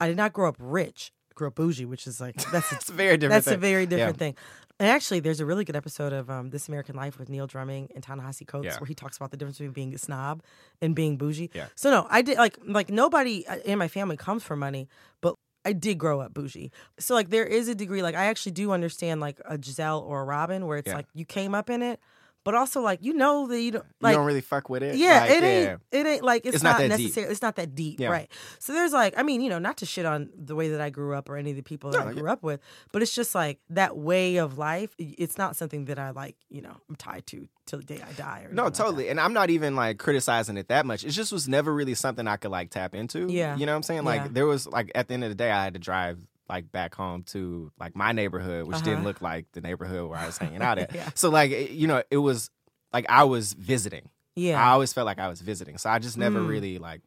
I 0.00 0.08
did 0.08 0.16
not 0.16 0.32
grow 0.32 0.48
up 0.48 0.56
rich. 0.58 1.12
I 1.30 1.34
grew 1.34 1.48
up 1.48 1.54
bougie, 1.54 1.86
which 1.86 2.06
is 2.06 2.20
like 2.20 2.36
that's 2.52 2.72
It's 2.72 2.88
a 2.90 2.92
very 2.92 3.16
different. 3.16 3.44
that's 3.44 3.54
a 3.54 3.58
very 3.58 3.86
different 3.86 4.16
Yeah. 4.16 4.18
thing. 4.18 4.34
And 4.78 4.90
actually, 4.90 5.20
there's 5.20 5.40
a 5.40 5.46
really 5.46 5.64
good 5.64 5.74
episode 5.76 6.12
of 6.12 6.28
um, 6.28 6.50
This 6.50 6.68
American 6.68 6.96
Life 6.96 7.18
with 7.18 7.30
Neil 7.30 7.46
Drumming 7.46 7.88
and 7.94 8.04
Ta-Nehisi 8.04 8.46
Coates 8.46 8.66
Yeah. 8.66 8.78
where 8.78 8.86
he 8.86 8.94
talks 8.94 9.16
about 9.16 9.30
the 9.30 9.38
difference 9.38 9.56
between 9.56 9.72
being 9.72 9.94
a 9.94 9.98
snob 9.98 10.42
and 10.82 10.94
being 10.94 11.16
bougie. 11.16 11.50
Yeah. 11.54 11.68
So 11.76 11.90
no, 11.90 12.06
I 12.10 12.20
did 12.20 12.36
like 12.36 12.58
like 12.66 12.90
nobody 12.90 13.46
uh, 13.46 13.56
in 13.64 13.78
my 13.78 13.88
family 13.88 14.18
comes 14.18 14.42
for 14.42 14.54
money, 14.54 14.86
but 15.22 15.34
I 15.66 15.72
did 15.72 15.98
grow 15.98 16.20
up 16.20 16.32
bougie. 16.32 16.70
So 16.98 17.14
like 17.14 17.30
there 17.30 17.44
is 17.44 17.66
a 17.68 17.74
degree 17.74 18.02
like 18.02 18.14
I 18.14 18.26
actually 18.26 18.52
do 18.52 18.70
understand 18.70 19.20
like 19.20 19.40
a 19.44 19.60
Giselle 19.62 20.00
or 20.00 20.22
a 20.22 20.24
Robin 20.24 20.66
where 20.66 20.78
it's 20.78 20.86
Yeah. 20.88 20.94
like 20.96 21.06
you 21.12 21.24
came 21.24 21.54
up 21.54 21.68
in 21.68 21.82
it, 21.82 21.98
but 22.46 22.54
also 22.54 22.80
like 22.80 23.00
you 23.02 23.12
know 23.12 23.46
that 23.48 23.60
you 23.60 23.72
don't 23.72 23.84
like 24.00 24.12
you 24.12 24.16
don't 24.16 24.26
really 24.26 24.40
fuck 24.40 24.70
with 24.70 24.82
it. 24.82 24.94
yeah, 24.96 25.20
Like, 25.20 25.30
it 25.32 25.42
ain't. 25.44 25.80
It 25.92 26.06
ain't 26.06 26.22
like 26.22 26.46
it's, 26.46 26.54
It's 26.54 26.64
not 26.64 26.70
not, 26.70 26.78
that 26.88 26.96
deep. 26.96 27.06
necessarily. 27.06 27.32
It's 27.32 27.42
not 27.42 27.56
that 27.56 27.74
deep, 27.74 28.00
Yeah. 28.00 28.08
right? 28.08 28.30
So 28.58 28.72
there's 28.72 28.92
like, 28.92 29.12
I 29.18 29.22
mean, 29.22 29.40
you 29.42 29.50
know, 29.50 29.58
not 29.58 29.76
to 29.78 29.86
shit 29.86 30.06
on 30.06 30.30
the 30.34 30.54
way 30.54 30.68
that 30.70 30.80
I 30.80 30.88
grew 30.90 31.14
up 31.14 31.28
or 31.28 31.36
any 31.36 31.50
of 31.50 31.56
the 31.56 31.62
people 31.62 31.90
that 31.90 31.98
No, 31.98 32.04
I 32.06 32.12
yeah. 32.12 32.20
grew 32.20 32.30
up 32.30 32.42
with, 32.42 32.60
but 32.92 33.02
it's 33.02 33.14
just 33.14 33.34
like 33.34 33.58
that 33.70 33.96
way 33.96 34.36
of 34.36 34.56
life. 34.56 34.94
It's 34.98 35.36
not 35.36 35.56
something 35.56 35.84
that 35.86 35.98
I 35.98 36.10
like. 36.10 36.36
You 36.48 36.62
know, 36.62 36.76
I'm 36.88 36.96
tied 36.96 37.26
to 37.28 37.46
till 37.66 37.80
the 37.80 37.84
day 37.84 38.00
I 38.08 38.12
die. 38.12 38.44
Or 38.48 38.52
No, 38.52 38.62
anything 38.62 38.64
like 38.64 38.74
totally. 38.74 39.08
And 39.08 39.20
I'm 39.20 39.32
not 39.32 39.50
even 39.50 39.74
like 39.74 39.98
criticizing 39.98 40.56
it 40.56 40.68
that 40.68 40.86
much. 40.86 41.04
It 41.04 41.10
just 41.10 41.32
was 41.32 41.48
never 41.48 41.74
really 41.74 41.94
something 41.94 42.26
I 42.28 42.36
could 42.36 42.52
like 42.52 42.70
tap 42.70 42.94
into. 42.94 43.26
Yeah. 43.28 43.56
You 43.56 43.66
know 43.66 43.72
what 43.72 43.76
I'm 43.76 43.82
saying? 43.82 44.04
Like 44.04 44.22
Yeah. 44.22 44.28
there 44.30 44.46
was 44.46 44.66
like 44.68 44.92
at 44.94 45.08
the 45.08 45.14
end 45.14 45.24
of 45.24 45.30
the 45.30 45.34
day 45.34 45.50
I 45.50 45.64
had 45.64 45.74
to 45.74 45.80
drive 45.80 46.18
like 46.48 46.70
back 46.70 46.94
home 46.94 47.22
to 47.24 47.72
like 47.78 47.96
my 47.96 48.12
neighborhood, 48.12 48.66
which 48.66 48.78
didn't 48.78 48.98
Uh-huh. 48.98 49.04
look 49.08 49.20
like 49.20 49.46
the 49.52 49.60
neighborhood 49.60 50.08
where 50.08 50.18
I 50.18 50.26
was 50.26 50.38
hanging 50.38 50.62
out 50.62 50.78
at. 50.78 50.94
Yeah. 50.94 51.08
So 51.14 51.28
like 51.30 51.50
you 51.70 51.86
know, 51.86 52.02
it 52.10 52.18
was 52.18 52.50
like 52.92 53.06
I 53.08 53.24
was 53.24 53.52
visiting. 53.54 54.08
Yeah, 54.36 54.62
I 54.62 54.70
always 54.72 54.92
felt 54.92 55.06
like 55.06 55.18
I 55.18 55.28
was 55.28 55.40
visiting. 55.40 55.78
So 55.78 55.88
I 55.90 55.98
just 55.98 56.16
never 56.18 56.40
Mm. 56.40 56.48
really 56.48 56.78
like, 56.78 57.00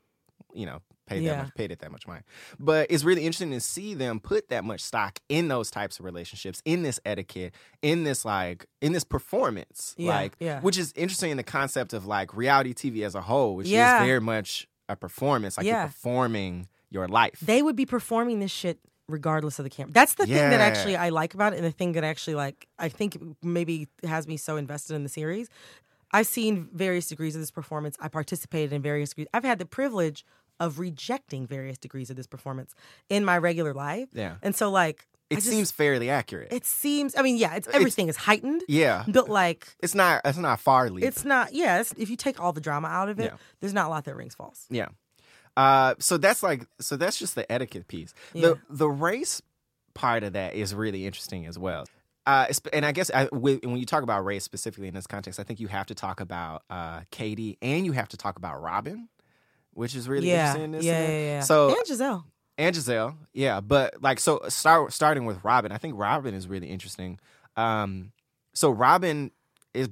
you 0.53 0.65
know, 0.65 0.79
paid 1.05 1.23
Yeah. 1.23 1.35
that 1.35 1.43
much 1.43 1.53
paid 1.55 1.71
it 1.71 1.79
that 1.79 1.91
much 1.91 2.07
money. 2.07 2.21
But 2.59 2.87
it's 2.89 3.03
really 3.03 3.21
interesting 3.23 3.51
to 3.51 3.59
see 3.59 3.93
them 3.93 4.19
put 4.19 4.49
that 4.49 4.63
much 4.65 4.81
stock 4.81 5.19
in 5.29 5.47
those 5.47 5.69
types 5.71 5.99
of 5.99 6.05
relationships, 6.05 6.61
in 6.65 6.81
this 6.81 6.99
etiquette, 7.05 7.53
in 7.81 8.03
this 8.03 8.25
like 8.25 8.65
in 8.81 8.91
this 8.93 9.03
performance. 9.03 9.93
Yeah, 9.97 10.09
like 10.15 10.33
yeah. 10.39 10.59
which 10.61 10.77
is 10.77 10.91
interesting 10.95 11.31
in 11.31 11.37
the 11.37 11.43
concept 11.43 11.93
of 11.93 12.05
like 12.05 12.35
reality 12.35 12.73
TV 12.73 13.05
as 13.05 13.15
a 13.15 13.21
whole, 13.21 13.55
which 13.55 13.67
is 13.67 13.73
very 13.73 14.19
much 14.21 14.67
a 14.89 14.95
performance. 14.95 15.55
Like 15.57 15.67
you're 15.67 15.83
performing 15.85 16.67
your 16.91 17.07
life. 17.07 17.39
they 17.41 17.61
would 17.61 17.75
be 17.75 17.85
performing 17.85 18.39
this 18.39 18.49
shit 18.51 18.79
regardless 19.09 19.59
of 19.59 19.63
the 19.63 19.69
camera. 19.69 19.91
That's 19.91 20.13
the 20.15 20.25
thing 20.25 20.35
that 20.35 20.61
actually 20.61 20.95
I 20.95 21.09
like 21.09 21.33
about 21.33 21.53
it, 21.53 21.57
and 21.57 21.65
the 21.65 21.71
thing 21.71 21.93
that 21.93 22.03
actually 22.03 22.35
like 22.35 22.67
I 22.77 22.89
think 22.89 23.17
maybe 23.43 23.87
has 24.03 24.27
me 24.27 24.37
so 24.37 24.55
invested 24.57 24.95
in 24.95 25.03
the 25.03 25.09
series. 25.09 25.49
I've 26.11 26.27
seen 26.27 26.69
various 26.73 27.07
degrees 27.07 27.35
of 27.35 27.41
this 27.41 27.51
performance. 27.51 27.95
I 27.99 28.07
participated 28.07 28.73
in 28.73 28.81
various 28.81 29.09
degrees. 29.09 29.27
I've 29.33 29.43
had 29.43 29.59
the 29.59 29.65
privilege 29.65 30.25
of 30.59 30.79
rejecting 30.79 31.45
various 31.47 31.77
degrees 31.77 32.09
of 32.09 32.15
this 32.15 32.27
performance 32.27 32.73
in 33.09 33.23
my 33.23 33.37
regular 33.37 33.73
life. 33.73 34.09
Yeah. 34.13 34.35
and 34.41 34.55
so 34.55 34.69
like 34.71 35.05
it 35.29 35.35
just- 35.35 35.47
seems 35.47 35.69
fairly 35.71 36.09
accurate. 36.09 36.51
It 36.51 36.65
seems. 36.65 37.15
I 37.15 37.21
mean, 37.21 37.37
yeah, 37.37 37.55
it's 37.55 37.67
everything 37.67 38.09
is 38.09 38.17
heightened. 38.17 38.63
yeah. 38.67 39.03
but 39.07 39.29
like 39.29 39.67
It's 39.83 39.93
not 39.93 40.21
it's 40.25 40.37
not 40.39 40.59
far 40.59 40.89
leap. 40.89 41.05
it's 41.05 41.23
not. 41.23 41.53
Yeah, 41.53 41.83
if 41.97 42.09
you 42.09 42.15
take 42.15 42.41
all 42.41 42.51
the 42.53 42.61
drama 42.61 42.87
out 42.87 43.09
of 43.09 43.19
it, 43.19 43.25
Yeah. 43.31 43.37
there's 43.59 43.73
not 43.73 43.85
a 43.85 43.89
lot 43.89 44.05
that 44.05 44.15
rings 44.15 44.33
false. 44.35 44.65
Yeah. 44.71 44.87
Uh, 45.59 45.93
so 45.99 46.17
that's 46.17 46.41
like 46.41 46.65
so 46.79 46.95
that's 46.95 47.19
just 47.19 47.35
the 47.35 47.49
etiquette 47.51 47.89
piece. 47.89 48.13
Yeah. 48.33 48.41
The 48.41 48.59
the 48.69 48.89
race 48.89 49.41
part 49.93 50.23
of 50.23 50.31
that 50.31 50.55
is 50.55 50.73
really 50.73 51.05
interesting 51.05 51.45
as 51.45 51.59
well. 51.59 51.83
Uh, 52.25 52.45
and 52.71 52.85
I 52.85 52.93
guess 52.93 53.11
I, 53.13 53.25
when 53.25 53.75
you 53.75 53.85
talk 53.85 54.03
about 54.03 54.23
race 54.23 54.45
specifically 54.45 54.87
in 54.87 54.93
this 54.93 55.05
context, 55.05 55.37
I 55.37 55.43
think 55.43 55.59
you 55.59 55.67
have 55.67 55.87
to 55.87 55.95
talk 55.95 56.21
about 56.21 56.63
uh, 56.69 57.01
Katie 57.11 57.57
and 57.61 57.85
you 57.85 57.91
have 57.91 58.07
to 58.09 58.17
talk 58.17 58.37
about 58.37 58.61
Robin, 58.61 59.09
which 59.73 59.95
is 59.95 60.07
really 60.07 60.29
yeah, 60.29 60.55
interesting. 60.55 60.75
in 60.75 60.81
yeah, 60.81 61.07
yeah, 61.07 61.19
yeah. 61.19 61.39
So 61.41 61.75
and 61.75 61.85
Giselle. 61.85 62.25
and 62.57 62.73
Giselle, 62.73 63.17
yeah, 63.33 63.59
but 63.59 64.01
like 64.01 64.21
so 64.21 64.39
start 64.47 64.93
starting 64.93 65.25
with 65.25 65.43
Robin, 65.43 65.73
I 65.73 65.77
think 65.77 65.95
Robin 65.97 66.33
is 66.33 66.47
really 66.47 66.67
interesting. 66.67 67.19
Um, 67.57 68.13
so 68.53 68.71
Robin 68.71 69.31
is 69.73 69.89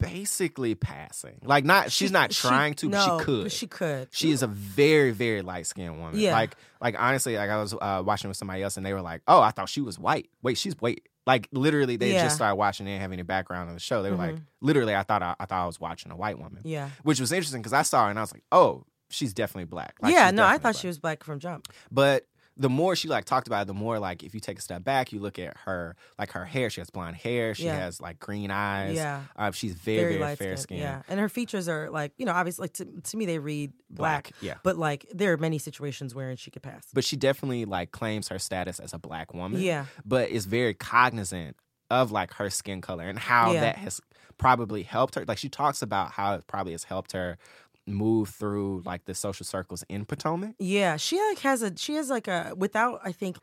basically 0.00 0.74
passing, 0.74 1.38
like 1.44 1.64
not 1.64 1.90
she's 1.92 2.10
not 2.12 2.32
She- 2.32 2.46
trying 2.48 2.74
to, 2.74 2.88
no, 2.88 2.98
but 2.98 3.18
she 3.18 3.24
could. 3.24 3.52
She 3.52 3.66
could. 3.66 4.08
She 4.10 4.30
is 4.30 4.42
a 4.42 4.46
very, 4.46 5.10
very 5.12 5.42
light 5.42 5.66
skinned 5.66 5.98
woman. 5.98 6.18
Yeah. 6.18 6.32
Like, 6.32 6.56
like 6.80 6.94
honestly, 6.98 7.36
like 7.36 7.50
I 7.50 7.60
was 7.60 7.74
uh, 7.74 8.02
watching 8.04 8.28
with 8.28 8.36
somebody 8.36 8.62
else, 8.62 8.76
and 8.76 8.84
they 8.84 8.92
were 8.92 9.02
like, 9.02 9.22
"Oh, 9.26 9.40
I 9.40 9.50
thought 9.50 9.68
she 9.68 9.80
was 9.80 9.98
white. 9.98 10.28
Wait, 10.42 10.58
she's 10.58 10.74
white." 10.80 11.08
Like 11.26 11.48
literally, 11.52 11.96
they 11.96 12.12
Yeah. 12.12 12.24
just 12.24 12.36
started 12.36 12.56
watching. 12.56 12.84
They 12.86 12.92
didn't 12.92 13.02
have 13.02 13.12
any 13.12 13.22
background 13.22 13.68
on 13.68 13.74
the 13.74 13.80
show. 13.80 14.02
They 14.02 14.10
were 14.10 14.16
like, 14.16 14.36
literally, 14.60 14.94
I 14.94 15.02
thought 15.04 15.22
I, 15.22 15.34
I 15.40 15.46
thought 15.46 15.62
I 15.62 15.66
was 15.66 15.80
watching 15.80 16.12
a 16.12 16.16
white 16.16 16.38
woman. 16.38 16.58
Mm-hmm. 16.58 16.68
Yeah. 16.68 16.90
Which 17.02 17.18
was 17.20 17.32
interesting 17.32 17.62
because 17.62 17.72
I 17.72 17.82
saw 17.82 18.04
her 18.04 18.10
and 18.10 18.18
I 18.18 18.22
was 18.22 18.32
like, 18.32 18.44
"Oh, 18.52 18.84
she's 19.10 19.32
definitely 19.32 19.64
black." 19.66 19.94
Like, 20.02 20.12
yeah, 20.12 20.30
no, 20.30 20.44
I 20.44 20.52
thought 20.54 20.62
black. 20.62 20.76
she 20.76 20.86
was 20.86 20.98
black 20.98 21.24
from 21.24 21.38
jump. 21.38 21.68
But 21.90 22.26
the 22.56 22.68
more 22.68 22.94
she 22.94 23.08
like 23.08 23.24
talked 23.24 23.46
about 23.48 23.62
it, 23.62 23.66
the 23.66 23.74
more 23.74 23.98
like 23.98 24.22
if 24.22 24.32
you 24.32 24.38
take 24.40 24.58
a 24.58 24.62
step 24.62 24.84
back, 24.84 25.12
you 25.12 25.18
look 25.18 25.38
at 25.40 25.56
her, 25.64 25.96
like 26.18 26.30
her 26.32 26.44
hair. 26.44 26.70
She 26.70 26.80
has 26.80 26.88
blonde 26.90 27.16
hair. 27.16 27.54
She 27.54 27.64
Yeah. 27.64 27.76
has 27.76 28.00
like 28.00 28.20
green 28.20 28.50
eyes. 28.52 28.94
Yeah. 28.96 29.22
Uh, 29.34 29.50
she's 29.50 29.74
very, 29.74 30.14
very, 30.14 30.18
light 30.18 30.38
fair 30.38 30.56
skin, 30.56 30.78
skinned. 30.78 30.80
Yeah, 30.80 31.02
and 31.08 31.18
her 31.18 31.28
features 31.28 31.68
are 31.68 31.90
like 31.90 32.12
you 32.16 32.26
know 32.26 32.32
obviously 32.32 32.62
like 32.64 32.72
to, 32.74 32.84
to 32.84 33.16
me 33.16 33.26
they 33.26 33.38
read 33.38 33.72
black, 33.90 34.24
Black, 34.30 34.32
yeah. 34.40 34.54
but 34.62 34.76
like 34.76 35.06
there 35.12 35.32
are 35.32 35.36
many 35.36 35.58
situations 35.58 36.14
wherein 36.14 36.36
she 36.36 36.50
could 36.50 36.62
pass. 36.62 36.86
But 36.94 37.04
she 37.04 37.16
definitely 37.16 37.64
like 37.64 37.90
claims 37.90 38.28
her 38.28 38.38
status 38.38 38.78
as 38.78 38.92
a 38.92 38.98
black 38.98 39.34
woman. 39.34 39.60
Yeah. 39.60 39.86
But 40.04 40.30
is 40.30 40.46
very 40.46 40.74
cognizant 40.74 41.56
of 41.90 42.12
like 42.12 42.34
her 42.34 42.50
skin 42.50 42.80
color 42.80 43.04
and 43.08 43.18
how 43.18 43.52
Yeah. 43.52 43.60
that 43.62 43.76
has 43.78 44.00
probably 44.38 44.82
helped 44.82 45.14
her. 45.14 45.24
Like 45.26 45.38
she 45.38 45.48
talks 45.48 45.80
about 45.82 46.10
how 46.12 46.34
it 46.34 46.46
probably 46.46 46.72
has 46.72 46.84
helped 46.84 47.12
her 47.12 47.38
move 47.86 48.28
through 48.30 48.82
like 48.84 49.04
the 49.04 49.14
social 49.14 49.44
circles 49.44 49.84
in 49.88 50.04
Potomac. 50.04 50.54
Yeah, 50.58 50.96
she 50.96 51.20
like 51.28 51.38
has 51.40 51.62
a 51.62 51.76
she 51.76 51.94
has 51.94 52.10
like 52.10 52.28
a 52.28 52.52
without 52.56 53.00
I 53.04 53.12
think 53.12 53.36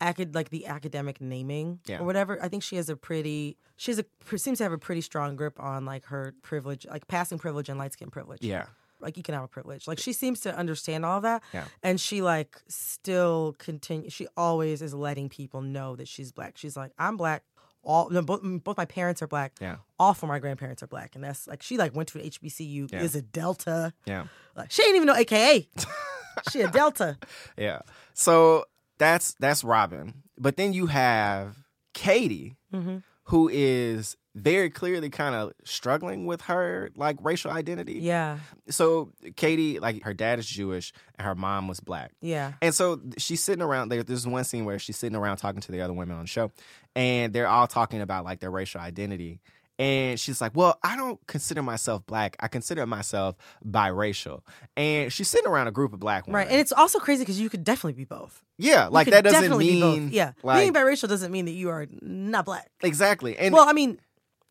acad 0.00 0.34
like 0.34 0.50
the 0.50 0.66
academic 0.66 1.20
naming 1.20 1.80
Yeah. 1.86 2.00
or 2.00 2.04
whatever. 2.04 2.42
I 2.42 2.48
think 2.48 2.62
she 2.62 2.76
has 2.76 2.88
a 2.90 2.96
pretty 2.96 3.56
she 3.76 3.90
has 3.92 3.98
a 3.98 4.04
seems 4.38 4.58
to 4.58 4.64
have 4.64 4.72
a 4.72 4.78
pretty 4.78 5.00
strong 5.00 5.36
grip 5.36 5.58
on 5.58 5.84
like 5.84 6.04
her 6.06 6.34
privilege, 6.42 6.86
like 6.90 7.08
passing 7.08 7.38
privilege 7.38 7.68
and 7.68 7.78
light 7.78 7.92
skin 7.94 8.10
privilege. 8.10 8.42
Yeah. 8.42 8.66
like 9.00 9.18
economic 9.18 9.50
privilege. 9.50 9.86
Like 9.86 9.98
she 9.98 10.12
seems 10.12 10.40
to 10.40 10.56
understand 10.56 11.04
all 11.04 11.20
that. 11.22 11.42
Yeah. 11.54 11.64
And 11.82 12.00
she 12.00 12.22
like 12.22 12.56
still 12.68 13.54
continue. 13.58 14.10
She 14.10 14.26
always 14.36 14.80
is 14.82 14.94
letting 14.94 15.28
people 15.28 15.60
know 15.62 15.96
that 15.96 16.08
she's 16.08 16.32
black. 16.32 16.56
She's 16.56 16.76
like, 16.76 16.92
I'm 16.98 17.16
black. 17.16 17.42
All 17.86 18.10
no, 18.10 18.20
both, 18.20 18.40
both 18.64 18.76
my 18.76 18.84
parents 18.84 19.22
are 19.22 19.28
black. 19.28 19.52
Yeah. 19.60 19.76
All 19.98 20.12
four 20.12 20.26
of 20.26 20.34
my 20.34 20.40
grandparents 20.40 20.82
are 20.82 20.88
black, 20.88 21.14
and 21.14 21.22
that's 21.22 21.46
like 21.46 21.62
she 21.62 21.76
like 21.78 21.94
went 21.94 22.08
to 22.10 22.18
an 22.18 22.24
HBCU. 22.28 22.92
Yeah. 22.92 23.00
Is 23.02 23.14
a 23.14 23.22
Delta. 23.22 23.92
Yeah. 24.06 24.26
Like 24.56 24.72
she 24.72 24.82
ain't 24.82 24.96
even 24.96 25.06
know 25.06 25.14
AKA. 25.14 25.68
she 26.50 26.62
a 26.62 26.68
Delta. 26.68 27.16
Yeah. 27.56 27.80
So 28.12 28.64
that's 28.98 29.34
that's 29.38 29.62
Robin. 29.62 30.22
But 30.36 30.56
then 30.56 30.72
you 30.72 30.86
have 30.86 31.56
Katie, 31.94 32.56
Mhm. 32.74 33.04
who 33.24 33.48
is 33.52 34.16
very 34.38 34.68
clearly 34.68 35.08
kind 35.08 35.34
of 35.34 35.52
struggling 35.64 36.26
with 36.26 36.42
her 36.42 36.90
like 36.94 37.16
racial 37.22 37.50
identity. 37.50 37.94
Yeah. 37.94 38.38
So 38.68 39.10
Katie, 39.34 39.78
like 39.78 40.02
her 40.04 40.12
dad 40.12 40.38
is 40.38 40.46
Jewish 40.46 40.92
and 41.18 41.26
her 41.26 41.34
mom 41.34 41.68
was 41.68 41.80
black. 41.80 42.12
Yeah. 42.20 42.52
And 42.60 42.74
so 42.74 43.00
she's 43.16 43.42
sitting 43.42 43.62
around 43.62 43.88
there. 43.88 44.02
There's 44.02 44.26
one 44.26 44.44
scene 44.44 44.66
where 44.66 44.78
she's 44.78 44.98
sitting 44.98 45.16
around 45.16 45.38
talking 45.38 45.62
to 45.62 45.72
the 45.72 45.80
other 45.80 45.94
women 45.94 46.16
on 46.16 46.24
the 46.24 46.28
show, 46.28 46.52
and 46.94 47.32
they're 47.32 47.48
all 47.48 47.66
talking 47.66 48.02
about 48.02 48.24
like 48.26 48.40
their 48.40 48.50
racial 48.50 48.80
identity. 48.82 49.40
And 49.78 50.18
she's 50.18 50.40
like, 50.40 50.52
Well, 50.54 50.78
I 50.82 50.96
don't 50.96 51.18
consider 51.26 51.62
myself 51.62 52.04
black. 52.06 52.36
I 52.40 52.48
consider 52.48 52.86
myself 52.86 53.36
biracial. 53.66 54.40
And 54.76 55.12
she's 55.12 55.28
sitting 55.28 55.46
around 55.50 55.68
a 55.68 55.70
group 55.70 55.92
of 55.92 56.00
black 56.00 56.26
women. 56.26 56.36
Right. 56.38 56.48
And 56.48 56.58
it's 56.60 56.72
also 56.72 56.98
crazy 56.98 57.22
because 57.22 57.38
you 57.40 57.50
could 57.50 57.64
definitely 57.64 57.92
be 57.92 58.04
both. 58.04 58.42
yeah, 58.58 58.84
You 58.86 58.90
like 58.90 59.08
that 59.08 59.22
doesn't 59.24 59.40
definitely 59.42 59.70
be 59.70 59.80
both. 59.80 59.98
mean. 59.98 60.08
Yeah. 60.12 60.32
Like, 60.42 60.62
Being 60.62 60.72
biracial 60.72 61.08
doesn't 61.08 61.30
mean 61.30 61.44
that 61.44 61.52
you 61.52 61.68
are 61.70 61.86
not 62.00 62.46
black. 62.46 62.70
exactly. 62.82 63.36
And 63.36 63.52
well, 63.54 63.68
I 63.68 63.72
mean, 63.74 63.98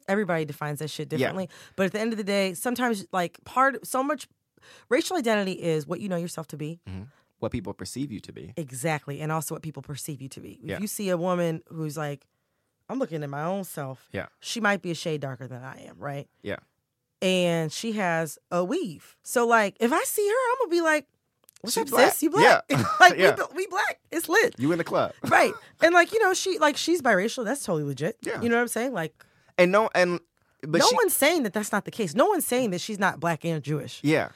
everybody 0.07 0.45
defines 0.45 0.79
that 0.79 0.89
shit 0.89 1.09
differently. 1.09 1.49
But 1.75 1.87
at 1.87 1.91
the 1.93 1.99
end 1.99 2.13
of 2.13 2.17
the 2.17 2.23
day, 2.23 2.53
sometimes 2.53 3.05
like 3.11 3.39
part 3.45 3.85
so 3.85 4.03
much 4.03 4.27
racial 4.89 5.17
identity 5.17 5.53
is 5.53 5.85
what 5.87 5.99
you 5.99 6.09
know 6.09 6.17
yourself 6.17 6.47
to 6.47 6.57
be. 6.57 6.79
Mm-hmm. 6.89 7.03
what 7.39 7.51
people 7.51 7.73
perceive 7.73 8.11
you 8.11 8.19
to 8.21 8.31
be. 8.31 8.53
Exactly. 8.57 9.19
And 9.21 9.31
also 9.31 9.53
what 9.55 9.61
people 9.61 9.83
perceive 9.83 10.21
you 10.21 10.29
to 10.29 10.39
be. 10.39 10.53
If 10.63 10.69
Yeah. 10.69 10.79
you 10.79 10.87
see 10.87 11.09
a 11.09 11.17
woman 11.17 11.61
who's 11.67 11.97
like, 11.97 12.25
I'm 12.89 12.97
looking 12.97 13.23
at 13.23 13.29
my 13.29 13.43
own 13.43 13.63
self, 13.65 14.07
Yeah. 14.13 14.27
she 14.39 14.61
might 14.61 14.81
be 14.81 14.89
a 14.91 14.95
shade 14.95 15.21
darker 15.21 15.47
than 15.47 15.61
I 15.61 15.85
am, 15.89 15.97
right? 15.99 16.27
Yeah. 16.41 16.57
And 17.21 17.71
she 17.71 17.93
has 17.93 18.37
a 18.51 18.63
weave. 18.63 19.15
So 19.23 19.45
like 19.47 19.75
if 19.79 19.91
I 19.91 20.03
see 20.03 20.27
her, 20.27 20.33
I'm 20.51 20.57
gonna 20.59 20.71
be 20.71 20.81
like, 20.81 21.07
What's 21.61 21.73
She 21.73 21.81
up, 21.81 21.87
black. 21.87 22.11
sis? 22.13 22.23
You 22.23 22.29
black. 22.29 22.63
Yeah. 22.69 22.85
like 22.99 23.15
Yeah. 23.17 23.35
we, 23.51 23.55
we 23.63 23.67
black. 23.67 23.99
It's 24.11 24.29
lit. 24.29 24.55
You 24.59 24.71
in 24.71 24.77
the 24.77 24.83
club. 24.83 25.13
right. 25.27 25.51
And 25.81 25.93
like, 25.93 26.11
you 26.13 26.21
know, 26.23 26.33
she 26.33 26.57
like 26.59 26.77
she's 26.77 27.01
biracial. 27.01 27.43
That's 27.43 27.63
totally 27.63 27.83
legit. 27.83 28.17
Yeah. 28.21 28.41
You 28.41 28.49
know 28.49 28.55
what 28.55 28.61
I'm 28.61 28.67
saying? 28.67 28.93
Like 28.93 29.13
And 29.57 29.71
no 29.71 29.89
and 29.95 30.19
but 30.61 30.79
no 30.79 30.87
she, 30.87 30.95
one's 30.95 31.13
saying 31.13 31.43
that 31.43 31.53
that's 31.53 31.71
not 31.71 31.85
the 31.85 31.91
case. 31.91 32.15
No 32.15 32.25
one's 32.27 32.45
saying 32.45 32.71
that 32.71 32.81
she's 32.81 32.99
not 32.99 33.19
black 33.19 33.45
and 33.45 33.63
Jewish. 33.63 33.99
Yeah. 34.03 34.29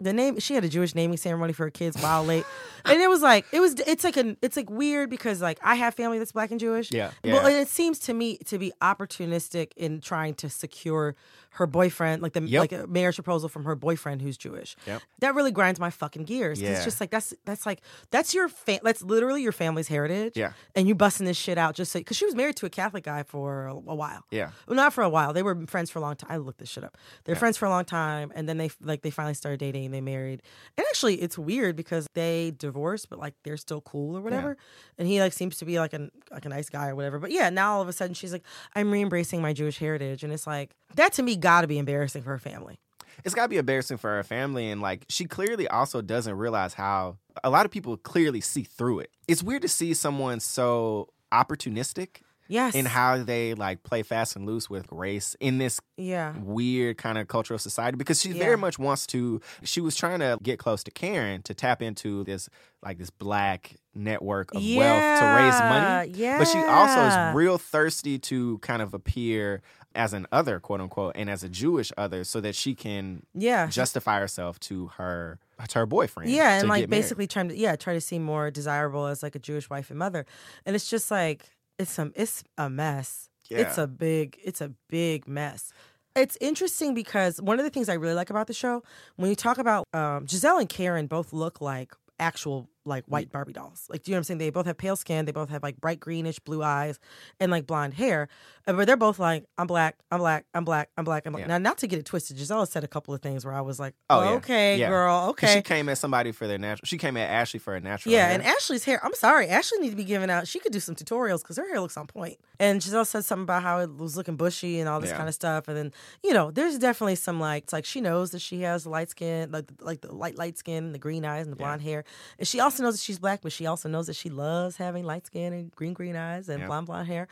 The 0.00 0.12
name 0.12 0.40
she 0.40 0.54
had 0.54 0.64
a 0.64 0.68
Jewish 0.68 0.94
naming 0.96 1.16
ceremony 1.16 1.52
for 1.52 1.64
her 1.64 1.70
kids 1.70 1.96
while 2.02 2.24
late, 2.24 2.44
and 2.84 3.00
it 3.00 3.08
was 3.08 3.22
like 3.22 3.44
it 3.52 3.60
was. 3.60 3.74
It's 3.86 4.02
like 4.02 4.16
an 4.16 4.36
it's 4.42 4.56
like 4.56 4.68
weird 4.68 5.10
because 5.10 5.40
like 5.40 5.60
I 5.62 5.76
have 5.76 5.94
family 5.94 6.18
that's 6.18 6.32
black 6.32 6.50
and 6.50 6.58
Jewish. 6.58 6.90
Yeah, 6.90 7.12
Well, 7.22 7.34
yeah. 7.34 7.46
and 7.48 7.56
it 7.56 7.68
seems 7.68 8.00
to 8.00 8.12
me 8.14 8.38
to 8.46 8.58
be 8.58 8.72
opportunistic 8.82 9.70
in 9.76 10.00
trying 10.00 10.34
to 10.34 10.50
secure 10.50 11.14
her 11.54 11.66
boyfriend, 11.66 12.22
like 12.22 12.32
the 12.32 12.42
Yep. 12.42 12.60
like 12.60 12.72
a 12.72 12.86
marriage 12.86 13.16
proposal 13.16 13.48
from 13.48 13.64
her 13.64 13.74
boyfriend 13.74 14.22
who's 14.22 14.36
Jewish. 14.36 14.74
Yep. 14.86 15.02
That 15.20 15.34
really 15.34 15.50
grinds 15.50 15.78
my 15.78 15.90
fucking 15.90 16.24
gears. 16.24 16.60
Yeah. 16.60 16.70
It's 16.70 16.84
just 16.84 17.00
like 17.00 17.10
that's 17.10 17.34
that's 17.44 17.66
like 17.66 17.82
that's 18.10 18.32
your 18.34 18.48
fa- 18.48 18.80
that's 18.82 19.02
literally 19.02 19.42
your 19.42 19.52
family's 19.52 19.88
heritage. 19.88 20.36
Yeah. 20.36 20.52
And 20.74 20.88
you 20.88 20.94
busting 20.94 21.26
this 21.26 21.36
shit 21.36 21.58
out 21.58 21.74
just 21.74 21.92
so 21.92 21.98
because 22.00 22.16
she 22.16 22.24
was 22.24 22.34
married 22.34 22.56
to 22.56 22.66
a 22.66 22.70
Catholic 22.70 23.04
guy 23.04 23.22
for 23.22 23.66
a, 23.66 23.74
a 23.74 23.94
while. 23.94 24.24
Yeah. 24.30 24.50
Well, 24.66 24.76
not 24.76 24.92
for 24.92 25.02
a 25.04 25.08
while. 25.10 25.32
They 25.32 25.42
were 25.42 25.66
friends 25.66 25.90
for 25.90 25.98
a 25.98 26.02
long 26.02 26.16
time. 26.16 26.30
I 26.32 26.36
looked 26.38 26.58
this 26.58 26.70
shit 26.70 26.84
up. 26.84 26.96
They're 27.24 27.36
friends 27.36 27.56
for 27.58 27.66
a 27.66 27.70
long 27.70 27.84
time, 27.84 28.32
and 28.34 28.48
then 28.48 28.56
they 28.58 28.70
like 28.80 29.02
they 29.02 29.10
finally 29.10 29.34
started 29.34 29.60
dating. 29.60 29.84
and 29.86 29.94
They 29.94 30.00
married, 30.00 30.42
and 30.78 30.86
actually, 30.88 31.16
it's 31.22 31.36
weird 31.36 31.76
because 31.76 32.06
they 32.14 32.52
divorced, 32.56 33.10
but 33.10 33.18
like 33.18 33.34
they're 33.44 33.56
still 33.58 33.82
cool 33.82 34.16
or 34.16 34.20
whatever. 34.22 34.56
And 34.98 35.06
he 35.06 35.20
like 35.20 35.32
seems 35.32 35.58
to 35.58 35.64
be 35.64 35.78
like 35.78 35.92
a 35.92 36.08
like 36.30 36.46
a 36.46 36.48
nice 36.48 36.68
guy 36.70 36.88
or 36.88 36.94
whatever. 36.96 37.18
But 37.18 37.30
yeah, 37.30 37.50
now 37.50 37.74
all 37.74 37.82
of 37.82 37.88
a 37.88 37.92
sudden 37.92 38.14
she's 38.14 38.32
like, 38.32 38.44
I'm 38.74 38.90
re-embracing 38.90 39.42
my 39.42 39.52
Jewish 39.52 39.78
heritage, 39.78 40.24
and 40.24 40.32
it's 40.32 40.46
like 40.46 40.70
that 40.94 41.12
to 41.14 41.22
me 41.22 41.36
got 41.42 41.60
to 41.62 41.66
be 41.66 41.78
embarrassing 41.78 42.22
for 42.22 42.30
her 42.30 42.38
family. 42.38 42.78
it's 43.24 43.34
got 43.34 43.42
to 43.42 43.48
be 43.48 43.58
embarrassing 43.58 43.98
for 43.98 44.10
her 44.16 44.22
family 44.22 44.70
and 44.70 44.80
like 44.80 45.04
she 45.08 45.26
clearly 45.26 45.68
also 45.68 46.00
doesn't 46.00 46.34
realize 46.36 46.74
how 46.74 47.18
a 47.44 47.50
lot 47.50 47.66
of 47.66 47.70
people 47.70 47.96
clearly 47.98 48.40
see 48.40 48.62
through 48.62 49.00
it 49.00 49.10
it's 49.28 49.42
weird 49.42 49.62
to 49.62 49.68
see 49.68 49.92
someone 49.94 50.40
so 50.40 51.08
opportunistic 51.32 52.22
Yes. 52.48 52.74
in 52.74 52.84
how 52.84 53.22
they 53.22 53.54
like 53.54 53.82
play 53.82 54.02
fast 54.02 54.36
and 54.36 54.44
loose 54.44 54.68
with 54.68 54.86
race 54.90 55.34
in 55.40 55.56
this 55.56 55.80
yeah. 55.96 56.34
weird 56.38 56.98
kind 56.98 57.16
of 57.16 57.26
cultural 57.28 57.58
society 57.58 57.96
because 57.96 58.20
she 58.20 58.30
Yeah. 58.30 58.42
very 58.44 58.56
much 58.58 58.78
wants 58.78 59.06
to 59.08 59.40
she 59.62 59.80
was 59.80 59.96
trying 59.96 60.18
to 60.18 60.38
get 60.42 60.58
close 60.58 60.82
to 60.84 60.90
Karen 60.90 61.40
to 61.44 61.54
tap 61.54 61.80
into 61.80 62.24
this 62.24 62.50
like 62.84 62.98
this 62.98 63.08
black 63.08 63.76
network 63.94 64.52
of 64.54 64.60
wealth 64.62 65.20
to 65.20 65.34
raise 65.36 65.58
money 65.60 66.10
Yeah. 66.14 66.38
but 66.38 66.46
she 66.48 66.58
also 66.58 67.00
is 67.30 67.34
real 67.34 67.56
thirsty 67.56 68.18
to 68.18 68.58
kind 68.58 68.82
of 68.82 68.92
appear 68.92 69.62
as 69.94 70.12
an 70.12 70.26
other 70.32 70.60
quote 70.60 70.80
unquote 70.80 71.12
and 71.16 71.28
as 71.30 71.42
a 71.42 71.48
Jewish 71.48 71.92
other 71.96 72.24
so 72.24 72.40
that 72.40 72.54
she 72.54 72.74
can 72.74 73.24
Yeah. 73.34 73.66
justify 73.66 74.18
herself 74.20 74.58
to 74.60 74.88
her 74.98 75.38
to 75.68 75.78
her 75.78 75.86
boyfriend 75.86 76.30
Yeah, 76.30 76.58
and 76.58 76.68
like 76.68 76.88
basically 76.90 77.26
trying 77.26 77.48
to 77.48 77.56
yeah 77.56 77.76
try 77.76 77.94
to 77.94 78.00
seem 78.00 78.22
more 78.22 78.50
desirable 78.50 79.06
as 79.06 79.22
like 79.22 79.34
a 79.34 79.38
Jewish 79.38 79.70
wife 79.70 79.90
and 79.90 79.98
mother, 79.98 80.26
and 80.66 80.74
it's 80.74 80.88
just 80.90 81.10
like 81.10 81.44
it's 81.78 81.90
some 81.92 82.12
it's 82.16 82.42
a 82.58 82.68
mess. 82.68 83.28
It's 83.50 83.76
a 83.76 83.86
big 83.86 84.38
it's 84.42 84.60
a 84.62 84.72
big 84.88 85.28
mess. 85.28 85.72
It's 86.16 86.36
interesting 86.40 86.94
because 86.94 87.40
one 87.40 87.58
of 87.58 87.64
the 87.64 87.70
things 87.70 87.88
I 87.88 87.94
really 87.94 88.14
like 88.14 88.30
about 88.30 88.46
the 88.46 88.54
show 88.54 88.82
when 89.16 89.28
you 89.30 89.36
talk 89.36 89.58
about 89.58 89.86
um, 89.92 90.26
Giselle 90.26 90.58
and 90.58 90.68
Karen 90.68 91.06
both 91.06 91.32
look 91.32 91.60
like 91.60 91.92
actual 92.18 92.68
like 92.84 93.04
white 93.06 93.30
Barbie 93.30 93.52
dolls. 93.52 93.86
Like, 93.88 94.02
do 94.02 94.10
you 94.10 94.14
know 94.14 94.16
what 94.16 94.20
I'm 94.20 94.24
saying? 94.24 94.38
They 94.38 94.50
both 94.50 94.66
have 94.66 94.76
pale 94.76 94.96
skin. 94.96 95.24
They 95.24 95.32
both 95.32 95.50
have 95.50 95.62
like 95.62 95.80
bright 95.80 96.00
greenish 96.00 96.38
blue 96.40 96.62
eyes 96.62 96.98
and 97.38 97.50
like 97.52 97.66
blonde 97.66 97.94
hair. 97.94 98.28
Uh, 98.66 98.72
But 98.72 98.86
they're 98.86 98.96
both 98.96 99.18
like, 99.18 99.44
I'm 99.58 99.66
black, 99.66 99.96
I'm 100.10 100.18
black, 100.18 100.46
I'm 100.54 100.64
black, 100.64 100.88
I'm 100.96 101.04
black, 101.04 101.26
I'm 101.26 101.32
black. 101.32 101.42
Yeah. 101.42 101.46
Now, 101.48 101.58
not 101.58 101.78
to 101.78 101.86
get 101.86 101.98
it 101.98 102.04
twisted, 102.06 102.38
Giselle 102.38 102.66
said 102.66 102.84
a 102.84 102.88
couple 102.88 103.12
of 103.14 103.20
things 103.22 103.44
where 103.44 103.54
I 103.54 103.60
was 103.60 103.78
like, 103.78 103.94
Oh, 104.10 104.20
oh, 104.20 104.34
okay, 104.36 104.76
Yeah. 104.78 104.88
girl, 104.88 105.26
okay. 105.30 105.54
she 105.56 105.62
came 105.62 105.88
at 105.88 105.98
somebody 105.98 106.32
for 106.32 106.46
their 106.46 106.58
natural 106.58 106.86
she 106.86 106.98
came 106.98 107.16
at 107.16 107.28
Ashley 107.30 107.58
for 107.60 107.74
a 107.74 107.80
natural 107.80 108.12
Yeah, 108.14 108.26
hair. 108.26 108.34
and 108.34 108.42
Ashley's 108.44 108.84
hair. 108.84 109.00
I'm 109.04 109.14
sorry, 109.14 109.48
Ashley 109.48 109.78
needs 109.78 109.92
to 109.92 109.96
be 109.96 110.04
given 110.04 110.30
out. 110.30 110.48
She 110.48 110.58
could 110.58 110.72
do 110.72 110.80
some 110.80 110.94
tutorials 110.94 111.42
because 111.42 111.56
her 111.58 111.68
hair 111.68 111.80
looks 111.80 111.96
on 111.96 112.06
point. 112.06 112.38
And 112.58 112.82
Giselle 112.82 113.04
said 113.04 113.24
something 113.24 113.42
about 113.44 113.62
how 113.62 113.80
it 113.80 113.94
was 113.96 114.16
looking 114.16 114.36
bushy 114.36 114.78
and 114.80 114.88
all 114.88 115.00
this 115.00 115.10
Yeah. 115.10 115.16
kind 115.16 115.28
of 115.28 115.34
stuff. 115.34 115.68
And 115.68 115.76
then 115.76 115.92
you 116.22 116.32
know, 116.32 116.50
there's 116.50 116.78
definitely 116.78 117.16
some 117.16 117.38
like 117.40 117.64
it's 117.64 117.72
like 117.72 117.84
she 117.84 118.00
knows 118.00 118.30
that 118.30 118.40
she 118.40 118.62
has 118.62 118.86
light 118.86 119.10
skin, 119.10 119.50
like 119.50 119.64
like 119.80 120.00
the 120.00 120.12
light 120.14 120.36
light 120.38 120.56
skin, 120.58 120.92
the 120.92 120.98
green 120.98 121.24
eyes 121.24 121.44
and 121.46 121.52
the 121.52 121.56
blonde 121.56 121.82
hair. 121.82 122.04
And 122.38 122.46
she 122.48 122.60
also 122.60 122.71
knows 122.80 122.94
that 122.94 123.02
she's 123.02 123.18
black, 123.18 123.40
but 123.42 123.52
she 123.52 123.66
also 123.66 123.88
knows 123.88 124.06
that 124.06 124.16
she 124.16 124.30
loves 124.30 124.76
having 124.76 125.04
light 125.04 125.26
skin 125.26 125.52
and 125.52 125.70
green 125.74 125.92
green 125.92 126.16
eyes 126.16 126.48
and 126.48 126.60
Yeah. 126.60 126.66
blonde 126.66 126.86
blonde 126.86 127.08
hair. 127.08 127.28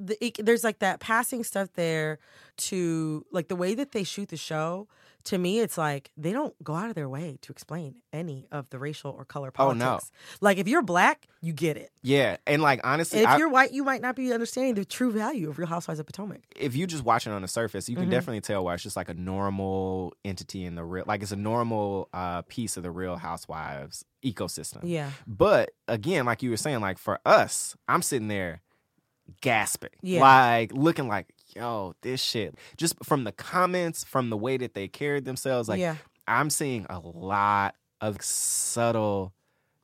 The, 0.00 0.22
it, 0.24 0.44
there's 0.44 0.64
like 0.64 0.80
that 0.80 1.00
passing 1.00 1.44
stuff 1.44 1.68
there 1.74 2.18
to 2.58 3.24
like 3.30 3.48
the 3.48 3.56
way 3.56 3.74
that 3.74 3.92
they 3.92 4.04
shoot 4.04 4.28
the 4.28 4.36
show. 4.36 4.88
To 5.26 5.38
me, 5.38 5.60
it's 5.60 5.78
like 5.78 6.10
they 6.16 6.32
don't 6.32 6.54
go 6.64 6.74
out 6.74 6.88
of 6.88 6.94
their 6.96 7.08
way 7.08 7.38
to 7.42 7.52
explain 7.52 7.96
any 8.12 8.46
of 8.50 8.68
the 8.70 8.78
racial 8.78 9.12
or 9.12 9.24
color 9.24 9.50
politics. 9.52 9.84
Oh, 9.84 9.92
no. 9.94 10.00
Like 10.40 10.58
if 10.58 10.66
you're 10.66 10.82
black, 10.82 11.26
you 11.40 11.52
get 11.52 11.76
it. 11.76 11.90
yeah, 12.02 12.38
and 12.46 12.60
like 12.60 12.80
honestly 12.84 13.18
And 13.20 13.24
if 13.26 13.30
I- 13.30 13.38
you're 13.38 13.48
white, 13.48 13.72
you 13.72 13.84
might 13.84 14.00
not 14.02 14.16
be 14.16 14.32
understanding 14.32 14.74
the 14.74 14.84
true 14.84 15.12
value 15.12 15.48
of 15.48 15.58
Real 15.58 15.68
Housewives 15.68 16.00
of 16.00 16.06
Potomac. 16.06 16.40
if 16.56 16.74
you 16.74 16.86
just 16.86 17.04
watch 17.04 17.26
it 17.26 17.30
on 17.30 17.42
the 17.42 17.48
surface, 17.48 17.88
you 17.88 17.94
can 17.96 18.04
Mm-hmm. 18.04 18.10
definitely 18.10 18.40
tell 18.40 18.64
why 18.64 18.74
it's 18.74 18.82
just 18.82 18.96
like 18.96 19.08
a 19.08 19.14
normal 19.14 20.12
entity 20.24 20.64
in 20.64 20.74
the 20.74 20.84
real, 20.84 21.04
like 21.06 21.22
it's 21.22 21.32
a 21.32 21.36
normal 21.36 22.08
uh, 22.12 22.42
piece 22.42 22.76
of 22.76 22.82
the 22.82 22.90
Real 22.90 23.16
Housewives 23.16 24.04
ecosystem. 24.24 24.80
Yeah. 24.82 25.10
But 25.26 25.70
again, 25.88 26.24
like 26.26 26.42
you 26.42 26.50
were 26.50 26.56
saying, 26.56 26.80
like 26.80 26.98
for 26.98 27.20
us, 27.24 27.76
I'm 27.88 28.02
sitting 28.02 28.28
there 28.28 28.62
gasping, 29.40 29.90
Yeah. 30.02 30.20
like 30.20 30.72
looking 30.72 31.08
like, 31.08 31.32
yo, 31.54 31.94
this 32.02 32.20
shit. 32.22 32.54
Just 32.76 32.94
from 33.04 33.24
the 33.24 33.32
comments, 33.32 34.04
from 34.04 34.30
the 34.30 34.36
way 34.36 34.56
that 34.56 34.74
they 34.74 34.88
carried 34.88 35.24
themselves, 35.24 35.68
like 35.68 35.80
yeah. 35.80 35.96
I'm 36.28 36.50
seeing 36.50 36.86
a 36.90 36.98
lot 37.00 37.74
of 38.00 38.20
subtle 38.22 39.32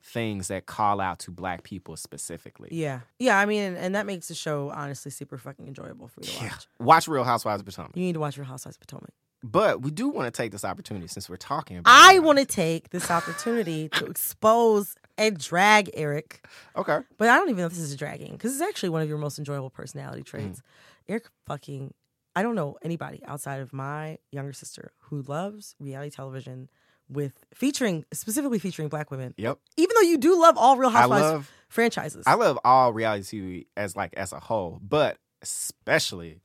things 0.03 0.49
that 0.49 0.65
call 0.67 1.01
out 1.01 1.19
to 1.21 1.31
black 1.31 1.63
people 1.63 1.95
specifically. 1.97 2.71
Yeah. 2.73 3.01
Yeah. 3.19 3.39
I 3.39 3.45
mean, 3.47 3.63
and, 3.63 3.77
and 3.77 3.95
that 3.95 4.07
makes 4.07 4.29
the 4.29 4.35
show 4.35 4.71
honestly 4.71 5.11
super 5.11 5.37
fucking 5.37 5.67
enjoyable 5.67 6.09
for 6.09 6.21
you 6.23 6.29
to 6.29 6.45
Yeah. 6.45 6.51
watch. 6.51 6.67
Watch 6.79 7.09
Real 7.09 7.25
Housewives 7.25 7.61
of 7.61 7.67
Potomac. 7.67 7.93
You 7.95 8.05
need 8.05 8.15
to 8.15 8.21
watch 8.21 8.39
Real 8.39 8.47
Housewives 8.47 8.77
of 8.77 8.81
Potomac. 8.81 9.11
But 9.45 9.83
we 9.83 9.91
do 9.93 10.09
want 10.09 10.27
to 10.27 10.31
take 10.37 10.51
this 10.51 10.65
opportunity 10.65 11.07
since 11.07 11.29
we're 11.29 11.37
talking 11.37 11.77
about 11.77 11.93
I 11.95 12.19
want 12.19 12.39
to 12.39 12.45
take 12.45 12.91
this 12.91 13.09
opportunity 13.11 13.89
to 13.91 14.07
expose 14.07 14.97
and 15.17 15.39
drag 15.39 15.91
Eric, 15.95 16.45
Okay. 16.77 16.99
but 17.19 17.29
I 17.29 17.37
don't 17.37 17.49
even 17.49 17.61
know 17.61 17.67
if 17.67 17.73
this 17.73 17.81
is 17.81 17.95
dragging 17.95 18.33
because 18.33 18.53
it's 18.53 18.63
actually 18.63 18.89
one 18.89 19.03
of 19.03 19.09
your 19.09 19.19
most 19.19 19.39
enjoyable 19.39 19.71
personality 19.71 20.23
traits. 20.23 20.59
Mm-hmm. 20.61 20.61
Eric 21.09 21.27
fucking, 21.47 21.95
I 22.37 22.43
don't 22.43 22.55
know 22.55 22.77
anybody 22.83 23.23
outside 23.27 23.61
of 23.61 23.73
my 23.73 24.19
younger 24.31 24.53
sister 24.53 24.93
who 24.99 25.23
loves 25.23 25.75
reality 25.81 26.11
television 26.11 26.69
with 27.09 27.33
featuring 27.55 28.05
specifically 28.13 28.59
featuring 28.59 28.89
black 28.89 29.11
women. 29.11 29.35
Yep. 29.39 29.59
Even 29.77 29.95
though 29.95 30.03
you 30.03 30.19
do 30.19 30.41
love 30.41 30.59
all 30.59 30.77
Real 30.77 30.91
Housewives 30.91 31.23
love 31.23 31.53
franchises. 31.69 32.25
I 32.27 32.35
love 32.35 32.59
all 32.65 32.93
reality 32.93 33.23
TV 33.23 33.67
as 33.77 33.97
like 33.97 34.13
as 34.15 34.33
a 34.33 34.41
whole, 34.41 34.79
but 34.83 35.17
especially 35.41 36.41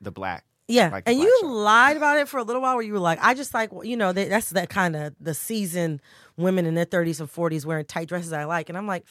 the 0.00 0.12
black. 0.12 0.44
yeah, 0.68 0.90
like 0.90 1.04
the 1.04 1.10
and 1.10 1.18
black 1.18 1.26
you 1.26 1.38
show. 1.40 1.46
lied 1.48 1.96
about 1.96 2.18
it 2.18 2.28
for 2.28 2.38
a 2.38 2.44
little 2.44 2.62
while, 2.62 2.74
where 2.74 2.84
you 2.84 2.92
were 2.92 2.98
like, 3.00 3.18
"I 3.20 3.34
just 3.34 3.52
like 3.52 3.70
you 3.82 3.96
know 3.96 4.12
they, 4.12 4.28
that's 4.28 4.50
that 4.50 4.68
kind 4.68 4.94
of 4.94 5.14
the 5.18 5.34
seasoned 5.34 6.00
women 6.36 6.66
in 6.66 6.74
their 6.74 6.84
thirties 6.84 7.20
and 7.20 7.28
forties 7.28 7.66
wearing 7.66 7.84
tight 7.84 8.08
dresses 8.08 8.32
I 8.32 8.44
like," 8.44 8.68
and 8.68 8.78
I'm 8.78 8.86
like, 8.86 9.04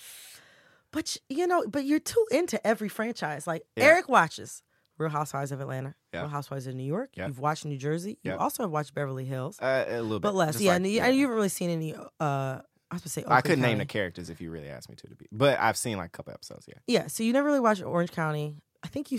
"But 0.93 1.17
you 1.27 1.45
know, 1.45 1.65
but 1.67 1.83
you're 1.83 1.99
too 1.99 2.25
into 2.31 2.65
every 2.65 2.87
franchise. 2.87 3.45
Like 3.45 3.63
Yeah. 3.75 3.83
Eric 3.85 4.07
watches 4.07 4.63
Real 4.97 5.09
Housewives 5.09 5.51
of 5.51 5.59
Atlanta, 5.59 5.95
Yeah. 6.13 6.21
Real 6.21 6.29
Housewives 6.29 6.67
of 6.67 6.75
New 6.75 6.83
York. 6.85 7.09
Yeah. 7.17 7.27
You've 7.27 7.39
watched 7.39 7.65
New 7.65 7.77
Jersey. 7.77 8.17
You 8.23 8.33
also 8.35 8.63
have 8.63 8.71
watched 8.71 8.93
Beverly 8.93 9.25
Hills, 9.25 9.59
Uh, 9.59 9.83
a 9.87 10.01
little 10.01 10.19
bit, 10.19 10.21
but 10.21 10.35
less. 10.35 10.53
Just 10.53 10.63
Yeah, 10.63 10.71
like- 10.71 10.75
and 10.77 10.87
you, 10.87 11.01
and 11.01 11.15
you 11.15 11.21
haven't 11.23 11.35
really 11.35 11.49
seen 11.49 11.69
any. 11.69 11.93
uh 11.95 12.61
I 12.91 12.95
was 13.01 13.11
say 13.11 13.23
I 13.27 13.41
couldn't 13.41 13.61
name 13.61 13.79
the 13.79 13.85
characters 13.87 14.29
if 14.29 14.39
you 14.39 14.51
really 14.51 14.69
asked 14.69 14.87
me 14.87 14.95
to, 14.97 15.07
to 15.07 15.15
be, 15.15 15.25
but 15.31 15.59
I've 15.59 15.77
seen 15.77 15.97
like 15.97 16.09
a 16.09 16.11
couple 16.11 16.31
episodes. 16.31 16.65
Yeah, 16.67 16.75
Yeah, 16.85 17.07
so 17.07 17.23
you 17.23 17.33
never 17.33 17.47
really 17.47 17.59
watched 17.59 17.81
Orange 17.81 18.11
County. 18.11 18.61
I 18.83 18.87
think 18.87 19.11
you, 19.11 19.17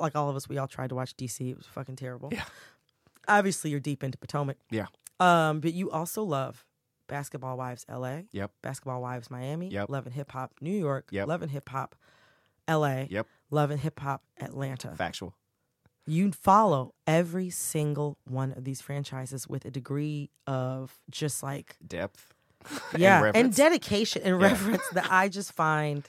like 0.00 0.14
all 0.14 0.30
of 0.30 0.36
us, 0.36 0.48
we 0.48 0.56
all 0.56 0.68
tried 0.68 0.90
to 0.90 0.94
watch 0.94 1.16
DC. 1.16 1.50
It 1.50 1.56
was 1.56 1.66
fucking 1.66 1.96
terrible. 1.96 2.28
Yeah. 2.32 2.44
Obviously, 3.26 3.70
you're 3.70 3.80
deep 3.80 4.04
into 4.04 4.18
Potomac. 4.18 4.56
Yeah. 4.70 4.86
Um, 5.20 5.58
but 5.60 5.72
you 5.74 5.90
also 5.90 6.22
love 6.22 6.64
Basketball 7.08 7.56
Wives 7.56 7.84
LA. 7.90 8.20
Yep. 8.32 8.52
Basketball 8.62 9.00
Wives 9.02 9.30
Miami. 9.30 9.68
Yep. 9.70 9.88
Love 9.90 10.06
and 10.06 10.14
Hip 10.14 10.30
Hop 10.32 10.52
New 10.60 10.70
York. 10.78 11.08
Yep. 11.10 11.26
Love 11.28 11.42
and 11.42 11.50
Hip 11.50 11.68
Hop 11.70 11.96
LA. 12.68 13.04
Yep. 13.10 13.26
Love 13.50 13.70
and 13.70 13.80
Hip 13.80 13.98
Hop 14.00 14.22
Atlanta. 14.40 14.94
factual. 14.96 15.34
You 16.06 16.32
follow 16.32 16.94
every 17.06 17.50
single 17.50 18.16
one 18.24 18.52
of 18.52 18.64
these 18.64 18.80
franchises 18.80 19.46
with 19.46 19.64
a 19.66 19.70
degree 19.70 20.30
of 20.46 20.98
just 21.10 21.42
like 21.42 21.76
Depth. 21.86 22.32
yeah, 22.96 23.16
and, 23.16 23.24
reverence. 23.24 23.56
dedication 23.56 24.22
and 24.24 24.40
Yeah. 24.40 24.48
reverence 24.48 24.82
that 24.92 25.08
I 25.10 25.28
just 25.28 25.52
find 25.64 26.08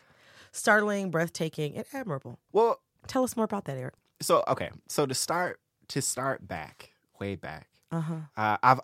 startling, 0.52 1.12
breathtaking, 1.12 1.76
and 1.76 1.86
admirable. 1.94 2.40
Well, 2.52 2.82
Tell 3.08 3.24
us 3.24 3.36
more 3.36 3.46
about 3.46 3.66
that, 3.66 3.78
Eric. 3.78 3.94
so 4.22 4.44
okay, 4.48 4.70
so 4.88 5.06
to 5.06 5.14
start 5.16 5.60
to 5.90 6.02
start 6.02 6.48
back, 6.48 6.92
way 7.20 7.36
back, 7.36 7.68
Uh 7.92 8.02
huh. 8.02 8.14
uh, 8.38 8.58
I've 8.62 8.80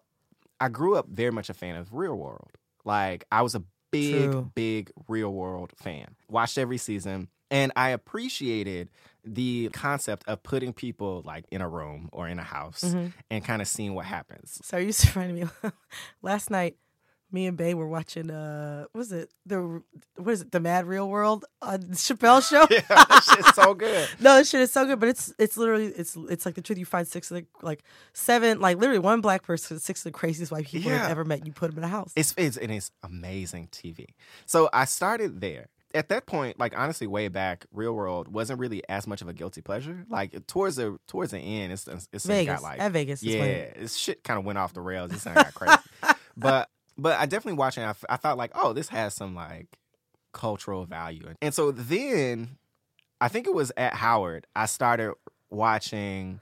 I 0.59 0.69
grew 0.69 0.95
up 0.95 1.07
very 1.09 1.31
much 1.31 1.49
a 1.49 1.53
fan 1.53 1.75
of 1.75 1.93
Real 1.93 2.15
World. 2.15 2.51
Like 2.83 3.25
I 3.31 3.41
was 3.41 3.55
a 3.55 3.63
big, 3.91 4.31
True. 4.31 4.51
big 4.55 4.91
Real 5.07 5.31
World 5.33 5.71
fan. 5.75 6.15
Watched 6.29 6.57
every 6.57 6.77
season, 6.77 7.29
and 7.51 7.71
I 7.75 7.89
appreciated 7.89 8.89
the 9.23 9.69
concept 9.73 10.23
of 10.27 10.43
putting 10.43 10.71
people 10.73 11.23
like 11.25 11.45
in 11.51 11.61
a 11.61 11.67
room 11.69 12.09
or 12.11 12.27
in 12.27 12.37
a 12.39 12.43
house 12.43 12.83
Mhm. 12.83 13.11
and 13.31 13.43
kind 13.43 13.61
of 13.61 13.67
seeing 13.67 13.93
what 13.95 14.05
happens. 14.05 14.59
So 14.63 14.77
you 14.77 14.87
used 14.87 15.01
to 15.01 15.19
remind 15.19 15.35
me 15.39 15.71
last 16.21 16.49
night. 16.51 16.77
Me 17.31 17.47
and 17.47 17.57
Bay 17.57 17.73
were 17.73 17.87
watching. 17.87 18.29
Uh, 18.31 18.85
what 18.91 18.99
was 18.99 19.11
it 19.11 19.29
the 19.45 19.81
what 20.15 20.31
is 20.31 20.41
it? 20.41 20.51
The 20.51 20.59
Mad 20.59 20.85
Real 20.85 21.09
World 21.09 21.43
on 21.61 21.79
Chappelle 21.93 22.41
show. 22.49 22.65
yeah, 22.69 22.81
that 22.87 23.23
shit's 23.35 23.55
so 23.55 23.73
good. 23.73 24.07
No, 24.19 24.35
this 24.37 24.49
shit 24.49 24.61
is 24.61 24.71
so 24.71 24.85
good, 24.85 24.99
but 24.99 25.09
it's 25.09 25.33
it's 25.39 25.57
literally 25.57 25.87
it's 25.87 26.15
it's 26.29 26.45
like 26.45 26.55
the 26.55 26.61
truth. 26.61 26.79
You 26.79 26.85
find 26.85 27.07
six 27.07 27.31
of 27.31 27.37
the 27.37 27.45
like 27.61 27.83
seven, 28.13 28.59
like 28.61 28.77
literally 28.77 28.99
one 28.99 29.21
black 29.21 29.43
person, 29.43 29.79
six 29.79 29.99
of 30.01 30.13
the 30.13 30.17
craziest 30.17 30.51
white 30.51 30.65
people 30.67 30.91
Yeah. 30.91 31.01
you've 31.01 31.11
ever 31.11 31.25
met. 31.25 31.45
You 31.45 31.51
put 31.51 31.69
them 31.71 31.79
in 31.79 31.83
a 31.83 31.87
house. 31.89 32.13
It's 32.15 32.33
it's 32.37 32.57
it's 32.57 32.91
amazing 33.03 33.67
TV. 33.71 34.05
So 34.45 34.69
I 34.71 34.85
started 34.85 35.41
there. 35.41 35.67
At 35.93 36.09
that 36.09 36.25
point, 36.25 36.59
like 36.59 36.77
honestly, 36.77 37.07
way 37.07 37.29
back, 37.29 37.65
Real 37.71 37.93
World 37.93 38.27
wasn't 38.27 38.59
really 38.59 38.83
as 38.89 39.07
much 39.07 39.21
of 39.21 39.29
a 39.29 39.33
guilty 39.33 39.61
pleasure. 39.61 40.05
Like 40.09 40.45
towards 40.45 40.75
the 40.75 40.97
towards 41.07 41.31
the 41.31 41.39
end, 41.39 41.71
it's 41.73 41.87
it's 42.11 42.25
Vegas 42.25 42.55
got 42.55 42.63
like 42.63 42.79
at 42.81 42.91
Vegas. 42.91 43.23
yeah, 43.23 43.71
this 43.77 43.95
shit 43.95 44.21
kind 44.23 44.37
of 44.37 44.45
went 44.45 44.57
off 44.57 44.73
the 44.73 44.81
rails. 44.81 45.11
Thing 45.11 45.33
got 45.33 45.53
crazy. 45.53 45.77
but 46.37 46.69
but 46.97 47.19
I 47.19 47.25
definitely 47.25 47.57
watching. 47.57 47.83
I, 47.83 47.93
I 48.09 48.17
thought 48.17 48.37
like, 48.37 48.51
oh, 48.55 48.73
this 48.73 48.89
has 48.89 49.13
some 49.13 49.35
like 49.35 49.67
cultural 50.33 50.85
value. 50.85 51.33
And 51.41 51.53
so 51.53 51.71
then, 51.71 52.57
I 53.21 53.27
think 53.27 53.47
it 53.47 53.53
was 53.53 53.71
at 53.77 53.93
Howard. 53.93 54.47
I 54.55 54.65
started 54.65 55.13
watching 55.49 56.39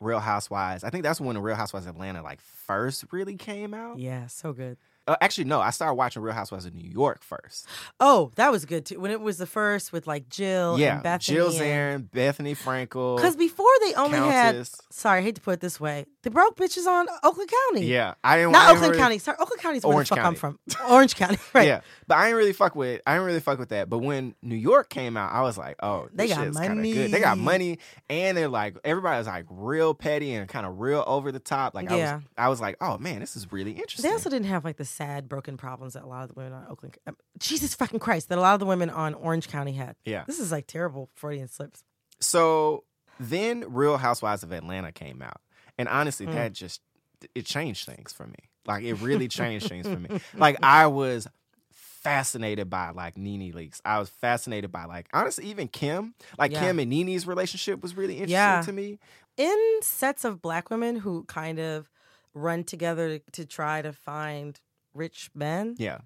Real 0.00 0.20
Housewives. 0.20 0.84
I 0.84 0.90
think 0.90 1.02
that's 1.02 1.20
when 1.20 1.36
Real 1.38 1.56
Housewives 1.56 1.86
of 1.86 1.94
Atlanta 1.94 2.22
like 2.22 2.40
first 2.40 3.04
really 3.12 3.36
came 3.36 3.74
out. 3.74 3.98
yeah, 3.98 4.26
so 4.26 4.52
good. 4.52 4.76
Uh, 5.06 5.16
actually, 5.20 5.44
no, 5.44 5.60
I 5.60 5.70
started 5.70 5.94
watching 5.94 6.22
Real 6.22 6.34
Housewives 6.34 6.66
of 6.66 6.74
New 6.74 6.88
York 6.88 7.22
first. 7.22 7.66
Oh, 8.00 8.32
that 8.36 8.50
was 8.50 8.64
good 8.64 8.86
too. 8.86 8.98
When 9.00 9.10
it 9.10 9.20
was 9.20 9.38
the 9.38 9.46
first 9.46 9.92
with 9.92 10.06
like 10.06 10.28
Jill 10.28 10.78
yeah, 10.78 10.94
and 10.94 11.02
Bethany. 11.02 11.36
Jill 11.36 11.50
Zarin, 11.52 12.08
Bethenny 12.10 12.56
Frankel. 12.56 13.16
Because 13.16 13.36
before 13.36 13.66
they 13.82 13.94
only 13.94 14.18
had. 14.18 14.66
Sorry, 14.90 15.20
I 15.20 15.22
hate 15.22 15.36
to 15.36 15.40
put 15.40 15.52
it 15.54 15.60
this 15.60 15.78
way. 15.78 16.06
The 16.22 16.30
broke 16.30 16.56
bitches 16.56 16.86
on 16.86 17.06
Oakland 17.22 17.50
County. 17.68 17.86
Yeah, 17.86 18.14
I 18.24 18.36
didn't. 18.36 18.50
I 18.50 18.52
Not 18.52 18.58
didn't 18.58 18.76
Oakland 18.78 18.90
really- 18.92 19.02
County. 19.02 19.18
Sorry, 19.18 19.36
Oakland 19.38 19.62
County 19.62 19.78
is 19.78 19.84
where 19.84 19.94
Orange 19.94 20.08
the 20.08 20.16
fuck 20.16 20.24
I'm 20.24 20.34
from. 20.34 20.58
Orange 20.90 21.14
County, 21.14 21.38
right? 21.54 21.68
Yeah, 21.68 21.80
but 22.08 22.16
I 22.18 22.28
ain't 22.28 22.36
really 22.36 22.52
fuck 22.52 22.74
with. 22.74 23.00
I 23.06 23.12
didn't 23.14 23.26
really 23.26 23.40
fuck 23.40 23.58
with 23.60 23.68
that. 23.68 23.88
But 23.88 23.98
when 23.98 24.34
New 24.42 24.56
York 24.56 24.88
came 24.90 25.16
out, 25.16 25.32
I 25.32 25.42
was 25.42 25.56
like, 25.56 25.76
oh, 25.82 26.08
They 26.12 26.26
got 26.28 26.52
kinda 26.52 26.82
good. 26.82 27.10
They 27.12 27.20
got 27.20 27.38
money. 27.38 27.46
money, 27.74 27.78
and 28.10 28.36
they're 28.36 28.48
like 28.48 28.76
everybody 28.84 29.18
was 29.18 29.26
like 29.28 29.46
real 29.50 29.94
petty 29.94 30.34
and 30.34 30.48
kind 30.48 30.66
of 30.66 30.80
real 30.80 31.04
over 31.06 31.30
the 31.30 31.38
top. 31.38 31.74
Like 31.74 31.90
I 31.92 31.96
Yeah. 31.96 32.14
was, 32.16 32.24
I 32.36 32.48
was 32.48 32.60
like, 32.60 32.76
oh 32.80 32.98
man, 32.98 33.20
this 33.20 33.36
is 33.36 33.52
really 33.52 33.72
interesting. 33.72 34.02
They 34.08 34.12
also 34.12 34.28
didn't 34.30 34.48
have 34.48 34.64
like 34.64 34.78
the 34.78 34.84
sad, 34.96 35.28
broken 35.28 35.56
problems 35.56 35.92
that 35.94 36.02
a 36.02 36.06
lot 36.06 36.22
of 36.22 36.28
the 36.28 36.34
women 36.34 36.52
on 36.52 36.66
Oakland. 36.68 36.96
um, 37.06 37.16
Jesus 37.38 37.74
fucking 37.74 38.00
Christ, 38.00 38.28
that 38.28 38.38
a 38.38 38.40
lot 38.40 38.54
of 38.54 38.60
the 38.60 38.66
women 38.66 38.90
on 38.90 39.14
Orange 39.14 39.48
County 39.48 39.72
had. 39.72 39.96
yeah. 40.04 40.24
This 40.26 40.38
is 40.38 40.50
like 40.52 40.66
terrible 40.66 41.10
Freudian 41.14 41.48
slips. 41.48 41.84
So 42.20 42.84
then, 43.20 43.64
Real 43.68 43.96
Housewives 43.98 44.42
of 44.42 44.52
Atlanta 44.52 44.92
came 44.92 45.22
out, 45.22 45.40
and 45.78 45.88
honestly, 45.88 46.26
Mm. 46.26 46.34
that 46.34 46.52
just 46.52 46.80
it 47.34 47.46
changed 47.46 47.86
things 47.86 48.12
for 48.12 48.26
me. 48.26 48.50
Like 48.66 48.84
it 48.84 48.94
really 49.00 49.28
changed 49.28 49.68
things 49.68 49.86
for 49.86 49.98
me. 49.98 50.20
Like 50.34 50.56
I 50.62 50.86
was 50.86 51.26
fascinated 51.70 52.70
by 52.70 52.90
like 52.90 53.16
Nene 53.16 53.52
Leakes. 53.52 53.80
I 53.84 53.98
was 53.98 54.08
fascinated 54.08 54.70
by 54.70 54.84
like 54.84 55.08
honestly 55.12 55.46
even 55.46 55.68
Kim. 55.68 56.14
Like 56.38 56.52
Yeah. 56.52 56.60
Kim 56.60 56.78
and 56.78 56.90
Nene's 56.90 57.26
relationship 57.26 57.82
was 57.82 57.96
really 57.96 58.14
interesting 58.14 58.32
Yeah. 58.32 58.62
to 58.62 58.72
me. 58.72 58.98
In 59.36 59.78
sets 59.82 60.24
of 60.24 60.40
black 60.40 60.70
women 60.70 60.96
who 60.96 61.24
kind 61.24 61.58
of 61.58 61.90
run 62.34 62.64
together 62.64 63.18
to, 63.18 63.30
to 63.32 63.46
try 63.46 63.82
to 63.82 63.92
find 63.92 64.60
rich 64.96 65.30
men, 65.34 65.74
Yeah. 65.78 65.98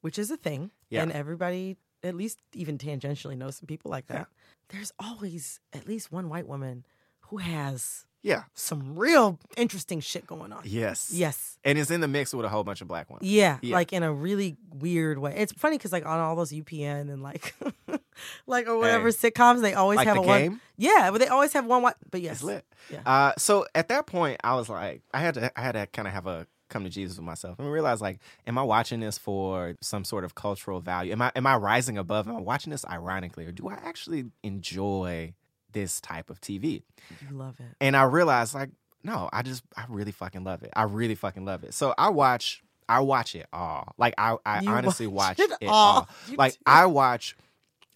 which 0.00 0.18
is 0.18 0.30
a 0.30 0.36
thing, 0.36 0.70
Yeah. 0.90 1.02
and 1.02 1.12
everybody, 1.12 1.76
at 2.02 2.14
least 2.14 2.38
even 2.54 2.78
tangentially, 2.78 3.36
knows 3.36 3.56
some 3.56 3.66
people 3.66 3.90
like 3.90 4.06
that. 4.08 4.28
Yeah. 4.28 4.68
There's 4.68 4.92
always 4.98 5.60
at 5.72 5.86
least 5.86 6.12
one 6.12 6.28
white 6.28 6.46
woman 6.46 6.84
who 7.30 7.38
has 7.38 8.04
Yeah. 8.22 8.44
some 8.54 8.96
real 8.98 9.38
interesting 9.56 10.00
shit 10.00 10.26
going 10.26 10.52
on. 10.52 10.62
Yes. 10.64 11.10
Yes. 11.12 11.58
And 11.64 11.78
it's 11.78 11.90
in 11.90 12.00
the 12.00 12.08
mix 12.08 12.34
with 12.34 12.44
a 12.44 12.48
whole 12.48 12.64
bunch 12.64 12.80
of 12.80 12.88
black 12.88 13.08
ones. 13.10 13.22
Yeah, 13.24 13.58
Yeah. 13.62 13.74
like 13.76 13.92
in 13.92 14.02
a 14.02 14.12
really 14.12 14.56
weird 14.74 15.18
way. 15.18 15.34
It's 15.36 15.52
funny 15.52 15.78
because 15.78 15.92
like 15.92 16.04
on 16.06 16.18
all 16.18 16.34
those 16.36 16.52
UPN 16.52 17.08
and 17.12 17.22
like, 17.22 17.54
like 18.46 18.66
or 18.68 18.78
whatever 18.78 19.10
sitcoms, 19.10 19.60
they 19.62 19.74
always 19.74 19.96
Like 19.98 20.06
have 20.08 20.16
the 20.16 20.22
a 20.22 20.26
one. 20.26 20.60
Yeah, 20.76 21.10
but 21.12 21.18
they 21.18 21.28
always 21.28 21.52
have 21.52 21.66
one. 21.66 21.82
White, 21.82 21.94
but 22.10 22.20
yes, 22.20 22.36
It's 22.36 22.42
lit. 22.44 22.64
Yeah. 22.90 23.02
Uh, 23.06 23.32
so 23.38 23.66
at 23.74 23.88
that 23.88 24.06
point, 24.06 24.40
I 24.42 24.54
was 24.56 24.68
like, 24.68 25.02
I 25.14 25.20
had 25.20 25.34
to, 25.34 25.58
I 25.58 25.62
had 25.62 25.72
to 25.72 25.86
kind 25.86 26.08
of 26.08 26.14
have 26.14 26.26
a 26.26 26.46
come 26.68 26.84
to 26.84 26.90
Jesus 26.90 27.16
with 27.16 27.24
myself 27.26 27.58
and 27.58 27.70
realize, 27.70 28.00
like, 28.00 28.18
am 28.46 28.58
I 28.58 28.62
watching 28.62 29.00
this 29.00 29.18
for 29.18 29.74
some 29.80 30.04
sort 30.04 30.24
of 30.24 30.34
cultural 30.34 30.80
value? 30.80 31.12
Am 31.12 31.22
I, 31.22 31.32
am 31.36 31.46
I 31.46 31.56
rising 31.56 31.98
above? 31.98 32.28
Am 32.28 32.36
I 32.36 32.40
watching 32.40 32.70
this 32.70 32.84
ironically, 32.86 33.46
or 33.46 33.52
do 33.52 33.68
I 33.68 33.74
actually 33.74 34.26
enjoy 34.42 35.34
this 35.72 36.00
type 36.00 36.30
of 36.30 36.40
TV? 36.40 36.82
you 37.28 37.36
love 37.36 37.58
it. 37.60 37.66
And 37.80 37.96
I 37.96 38.04
realized, 38.04 38.54
like, 38.54 38.70
no, 39.02 39.28
I 39.32 39.42
just, 39.42 39.62
I 39.76 39.84
really 39.88 40.12
fucking 40.12 40.42
love 40.44 40.62
it. 40.62 40.70
I 40.74 40.82
really 40.84 41.14
fucking 41.14 41.44
love 41.44 41.62
it. 41.64 41.74
So 41.74 41.94
I 41.96 42.08
watch, 42.10 42.62
I 42.88 43.00
watch 43.00 43.34
it 43.34 43.46
all. 43.52 43.92
Like, 43.98 44.14
I, 44.18 44.36
I 44.44 44.62
You 44.62 44.68
honestly 44.70 45.06
watch 45.06 45.38
watch 45.38 45.50
it 45.50 45.56
it, 45.60 45.68
all. 45.68 45.94
all. 45.98 46.08
Like, 46.36 46.52
do. 46.54 46.58
I 46.66 46.86
watch. 46.86 47.36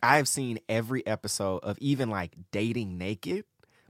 I've 0.03 0.29
seen 0.29 0.61
every 0.69 1.07
episode 1.07 1.59
of 1.59 1.77
even 1.79 2.09
like 2.11 2.33
dating 2.53 2.97
naked. 2.97 3.45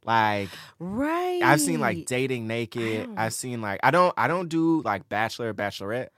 Like 0.04 0.48
Right. 0.78 1.40
I've 1.42 1.60
seen 1.60 1.80
like 1.80 2.06
dating 2.06 2.46
naked. 2.46 3.10
I've 3.16 3.34
seen 3.34 3.60
like 3.60 3.80
I 3.82 3.90
don't 3.90 4.14
I 4.16 4.28
don't 4.28 4.48
do 4.48 4.82
like 4.82 5.08
bachelor 5.08 5.52
bachelorette, 5.54 6.08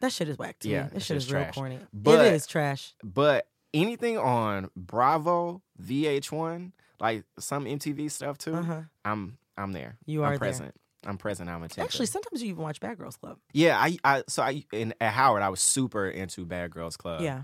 that 0.00 0.12
shit 0.12 0.28
is 0.28 0.38
whack 0.38 0.58
to 0.60 0.68
Yeah, 0.68 0.84
me. 0.84 0.88
that 0.94 1.02
shit 1.02 1.16
is 1.16 1.32
real 1.32 1.42
trash. 1.42 1.54
corny. 1.54 1.78
But- 1.92 2.26
it 2.26 2.32
is 2.34 2.46
trash. 2.46 2.94
but 3.04 3.46
anything 3.74 4.16
on 4.18 4.70
Bravo, 4.76 5.62
VH1, 5.82 6.72
like 7.00 7.24
some 7.38 7.64
MTV 7.66 8.10
stuff 8.10 8.38
too. 8.38 8.54
Uh-huh. 8.54 8.80
I'm 9.04 9.38
I'm 9.56 9.72
there. 9.72 9.96
You 10.06 10.22
I'm 10.22 10.28
are 10.28 10.30
there. 10.32 10.38
present. 10.38 10.74
I'm 11.06 11.16
present. 11.16 11.48
I'm 11.48 11.62
attentive. 11.62 11.84
Actually, 11.84 12.06
sometimes 12.06 12.42
you 12.42 12.50
even 12.50 12.62
watch 12.62 12.80
Bad 12.80 12.98
Girls 12.98 13.16
Club. 13.16 13.38
yeah. 13.52 13.78
I 13.78 13.96
I 14.04 14.24
so 14.28 14.42
I 14.42 14.64
in 14.72 14.94
at 15.00 15.12
Howard 15.12 15.42
I 15.42 15.48
was 15.48 15.60
super 15.60 16.08
into 16.08 16.44
Bad 16.44 16.70
Girls 16.70 16.96
Club. 16.96 17.20
yeah. 17.20 17.42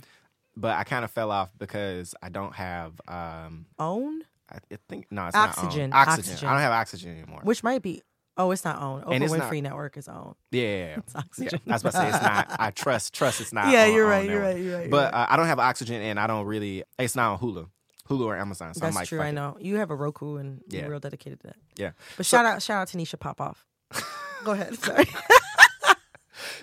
but 0.57 0.77
I 0.77 0.85
kind 0.85 1.05
of 1.05 1.11
fell 1.11 1.31
off 1.31 1.51
because 1.59 2.15
I 2.23 2.29
don't 2.31 2.55
have 2.55 3.01
um 3.09 3.67
Own, 3.79 4.23
I 4.73 4.77
think 4.89 5.07
no 5.11 5.27
it's 5.27 5.37
Oxygen. 5.37 5.91
not 5.91 5.97
own. 6.09 6.13
oxygen. 6.15 6.25
Oxygen. 6.25 6.49
I 6.49 6.53
don't 6.53 6.61
have 6.63 6.73
oxygen 6.73 7.19
anymore. 7.19 7.41
which 7.45 7.63
might 7.63 7.83
be. 7.83 8.03
Oh, 8.37 8.51
it's 8.51 8.65
not 8.65 8.83
own. 8.83 9.03
Oprah 9.03 9.23
it's 9.23 9.33
Winfrey 9.33 9.63
not- 9.63 9.71
Network 9.71 9.97
is 9.97 10.09
own. 10.09 10.35
yeah. 10.51 10.97
It's 10.99 11.15
Oxygen. 11.15 11.61
Yeah, 11.65 11.73
I 11.73 11.77
was 11.77 11.83
about 11.83 11.91
to 11.93 11.97
say 11.99 12.09
it's 12.09 12.23
not. 12.23 12.57
I 12.59 12.71
trust 12.73 13.15
trust 13.15 13.41
it's 13.41 13.53
not. 13.53 13.69
yeah, 13.71 13.85
on- 13.85 13.93
you're 13.95 14.07
right. 14.09 14.29
You're 14.29 14.41
right. 14.41 14.59
You're 14.59 14.79
right. 14.79 14.91
But 14.91 15.15
uh, 15.15 15.27
I 15.29 15.37
don't 15.37 15.47
have 15.47 15.59
oxygen, 15.61 16.03
and 16.03 16.19
I 16.19 16.27
don't 16.27 16.45
really. 16.47 16.83
It's 16.99 17.15
not 17.15 17.33
on 17.35 17.39
Hulu, 17.39 17.69
Hulu 18.09 18.25
or 18.27 18.37
Amazon. 18.37 18.75
So 18.75 18.81
That's 18.81 18.97
like, 18.97 19.09
true. 19.09 19.21
I 19.21 19.29
it. 19.29 19.33
know 19.33 19.57
you 19.61 19.77
have 19.77 19.91
a 19.91 19.95
Roku 19.97 20.37
and 20.37 20.63
Yeah. 20.69 20.81
you're 20.81 20.91
real 20.91 20.99
dedicated 21.01 21.41
to 21.43 21.47
that. 21.49 21.57
Yeah. 21.77 21.91
But 22.17 22.27
So- 22.27 22.37
shout 22.39 22.47
out, 22.47 22.61
shout 22.63 22.83
out 22.83 22.89
to 22.89 22.99
Nisha 22.99 23.19
Popoff. 23.21 23.65
Go 24.43 24.51
ahead. 24.53 24.75
Sorry. 24.79 25.07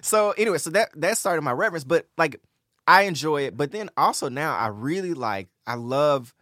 so 0.01 0.32
anyway, 0.32 0.58
so 0.58 0.69
that 0.71 0.89
that 0.99 1.17
started 1.17 1.41
my 1.41 1.51
reverence, 1.51 1.84
but 1.84 2.06
like 2.17 2.39
I 2.88 3.04
enjoy 3.04 3.43
it. 3.43 3.56
But 3.58 3.71
then 3.71 3.89
also 3.97 4.30
now 4.30 4.56
I 4.58 4.67
really 4.67 5.13
like 5.13 5.47
I 5.65 5.75
love 5.75 6.34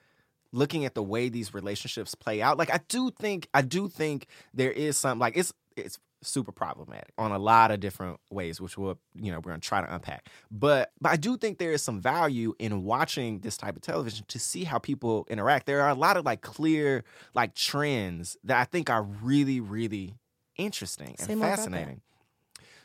looking 0.51 0.85
at 0.85 0.95
the 0.95 1.03
way 1.03 1.29
these 1.29 1.53
relationships 1.53 2.15
play 2.15 2.41
out. 2.41 2.57
Like 2.57 2.73
I 2.73 2.79
do 2.88 3.12
think 3.12 3.47
I 3.53 3.62
do 3.62 3.88
think 3.88 4.27
there 4.53 4.71
is 4.71 4.97
some 4.97 5.19
like 5.19 5.38
it's 5.38 5.53
it's 5.75 5.99
super 6.21 6.51
problematic 6.51 7.13
on 7.17 7.31
a 7.31 7.39
lot 7.39 7.71
of 7.71 7.79
different 7.79 8.19
ways, 8.29 8.59
which 8.59 8.77
we'll 8.77 8.99
you 9.15 9.31
know 9.31 9.38
we're 9.38 9.51
gonna 9.51 9.59
try 9.59 9.81
to 9.81 9.93
unpack. 9.93 10.27
But 10.51 10.91
but 10.99 11.12
I 11.12 11.15
do 11.15 11.38
think 11.38 11.57
there 11.57 11.71
is 11.71 11.81
some 11.81 12.01
value 12.01 12.53
in 12.59 12.83
watching 12.83 13.39
this 13.39 13.57
type 13.57 13.75
of 13.75 13.81
television 13.81 14.25
to 14.27 14.39
see 14.39 14.63
how 14.63 14.79
people 14.79 15.25
interact. 15.29 15.65
There 15.65 15.81
are 15.81 15.89
a 15.89 15.95
lot 15.95 16.17
of 16.17 16.25
like 16.25 16.41
clear 16.41 17.03
like 17.35 17.55
trends 17.55 18.38
that 18.43 18.59
I 18.59 18.65
think 18.65 18.89
are 18.89 19.03
really 19.03 19.59
really 19.59 20.15
interesting 20.57 21.15
and 21.19 21.39
fascinating. 21.39 22.01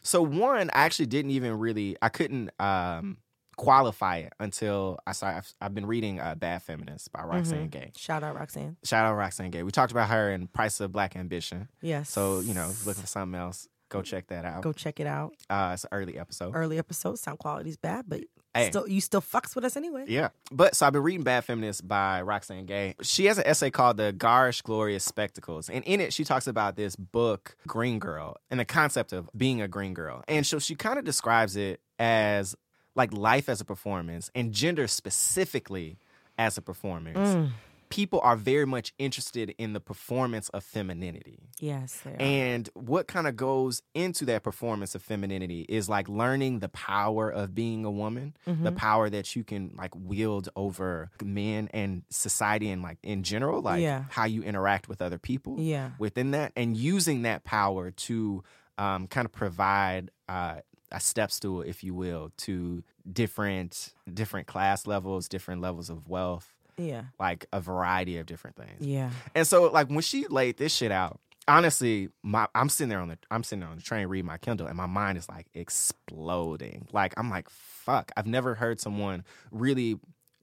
So 0.02 0.22
one, 0.22 0.70
I 0.70 0.84
actually 0.84 1.06
didn't 1.06 1.30
even 1.32 1.58
really 1.58 1.96
I 2.00 2.10
couldn't 2.10 2.50
um 2.60 3.18
qualify 3.56 4.18
it 4.18 4.32
until 4.40 4.98
I 5.06 5.12
saw 5.12 5.28
I've, 5.28 5.52
I've 5.60 5.74
been 5.74 5.86
reading 5.86 6.20
uh, 6.20 6.34
Bad 6.34 6.62
Feminist 6.62 7.12
by 7.12 7.22
Roxane 7.22 7.68
Gay. 7.68 7.92
Shout 7.96 8.22
out 8.22 8.34
Roxane. 8.36 8.76
Shout 8.84 9.06
out 9.06 9.14
Roxane 9.16 9.50
Gay. 9.50 9.62
We 9.62 9.70
talked 9.70 9.92
about 9.92 10.08
her 10.08 10.30
in 10.32 10.46
Price 10.48 10.80
of 10.80 10.92
Black 10.92 11.16
Ambition. 11.16 11.68
Yes. 11.80 12.10
So, 12.10 12.40
you 12.40 12.54
know, 12.54 12.70
looking 12.86 13.02
for 13.02 13.06
something 13.08 13.38
else, 13.38 13.68
go 13.88 14.02
check 14.02 14.26
that 14.28 14.44
out. 14.44 14.62
go 14.62 14.72
check 14.72 14.98
it 15.00 15.06
out. 15.06 15.34
Uh, 15.48 15.70
it's 15.74 15.84
an 15.84 15.90
early 15.92 16.18
episode. 16.18 16.52
Early 16.54 16.78
episode, 16.78 17.18
sound 17.18 17.38
quality's 17.38 17.76
bad, 17.76 18.04
but 18.08 18.20
Hey. 18.56 18.70
still 18.70 18.86
you 18.86 19.00
still 19.00 19.20
fucks 19.20 19.56
with 19.56 19.64
us 19.64 19.76
anyway. 19.76 20.04
Yeah. 20.06 20.28
But 20.52 20.76
so 20.76 20.86
I've 20.86 20.92
been 20.92 21.02
reading 21.02 21.24
Bad 21.24 21.44
Feminist 21.44 21.88
by 21.88 22.22
Roxane 22.22 22.66
Gay. 22.66 22.94
She 23.02 23.24
has 23.26 23.36
an 23.36 23.44
essay 23.48 23.68
called 23.72 23.96
The 23.96 24.12
Garish 24.12 24.62
Glorious 24.62 25.02
Spectacles. 25.04 25.68
And 25.68 25.82
in 25.84 26.00
it, 26.00 26.12
she 26.12 26.22
talks 26.22 26.46
about 26.46 26.76
this 26.76 26.94
book, 26.94 27.56
Green 27.66 27.98
Girl, 27.98 28.36
and 28.52 28.60
the 28.60 28.64
concept 28.64 29.12
of 29.12 29.28
being 29.36 29.60
a 29.60 29.66
green 29.66 29.92
girl. 29.92 30.22
And 30.28 30.46
so 30.46 30.60
she 30.60 30.76
kind 30.76 31.00
of 31.00 31.04
describes 31.04 31.56
it 31.56 31.80
as 31.98 32.54
like 32.94 33.12
life 33.12 33.48
as 33.48 33.60
a 33.60 33.64
performance 33.64 34.30
and 34.34 34.52
gender 34.52 34.86
specifically 34.86 35.98
as 36.38 36.56
a 36.58 36.62
performance. 36.62 37.52
People 37.90 38.18
are 38.24 38.34
very 38.34 38.64
much 38.66 38.92
interested 38.98 39.54
in 39.56 39.72
the 39.72 39.78
performance 39.78 40.48
of 40.48 40.64
femininity. 40.64 41.38
Yes. 41.60 42.02
And 42.18 42.68
what 42.74 43.06
kind 43.06 43.28
of 43.28 43.36
goes 43.36 43.82
into 43.94 44.24
that 44.24 44.42
performance 44.42 44.96
of 44.96 45.02
femininity 45.02 45.64
is 45.68 45.88
like 45.88 46.08
learning 46.08 46.58
the 46.58 46.68
power 46.70 47.30
of 47.30 47.54
being 47.54 47.84
a 47.84 47.90
woman, 47.90 48.34
the 48.46 48.50
Mm-hmm. 48.52 48.74
power 48.76 49.10
that 49.10 49.36
you 49.36 49.44
can 49.44 49.74
like 49.76 49.92
wield 49.94 50.48
over 50.56 51.10
men 51.22 51.68
and 51.72 52.02
society 52.10 52.68
and 52.70 52.82
like 52.82 52.98
in 53.04 53.22
general, 53.22 53.62
like 53.62 53.82
Yeah. 53.82 54.04
how 54.08 54.24
you 54.24 54.42
interact 54.42 54.88
with 54.88 55.00
other 55.00 55.18
people 55.18 55.60
Yeah. 55.60 55.90
within 55.98 56.32
that, 56.32 56.52
and 56.56 56.76
using 56.76 57.22
that 57.22 57.44
power 57.44 57.92
to 57.92 58.42
um, 58.76 59.06
kind 59.06 59.24
of 59.24 59.30
provide 59.30 60.10
uh, 60.28 60.56
a 60.94 61.00
step 61.00 61.30
stool, 61.30 61.62
if 61.62 61.82
you 61.84 61.94
will, 61.94 62.32
to 62.38 62.82
different 63.10 63.92
different 64.12 64.46
class 64.46 64.86
levels, 64.86 65.28
different 65.28 65.60
levels 65.60 65.90
of 65.90 66.08
wealth, 66.08 66.52
yeah. 66.78 67.04
like 67.18 67.46
a 67.52 67.60
variety 67.60 68.18
of 68.18 68.26
different 68.26 68.56
things. 68.56 68.80
Yeah. 68.80 69.10
And 69.34 69.46
so 69.46 69.64
like 69.70 69.88
when 69.88 70.00
she 70.00 70.26
laid 70.28 70.56
this 70.56 70.74
shit 70.74 70.92
out, 70.92 71.20
honestly, 71.48 72.08
my 72.22 72.46
I'm 72.54 72.68
sitting 72.68 72.88
there 72.88 73.00
on 73.00 73.08
the 73.08 73.18
I'm 73.30 73.42
sitting 73.42 73.60
there 73.60 73.68
on 73.68 73.76
the 73.76 73.82
train 73.82 74.06
reading 74.06 74.26
my 74.26 74.38
Kindle 74.38 74.66
and 74.66 74.76
my 74.76 74.86
mind 74.86 75.18
is 75.18 75.28
like 75.28 75.46
exploding. 75.54 76.86
Like 76.92 77.14
I'm 77.16 77.30
like, 77.30 77.50
fuck, 77.50 78.12
I've 78.16 78.26
never 78.26 78.54
heard 78.54 78.80
someone 78.80 79.24
really 79.50 79.98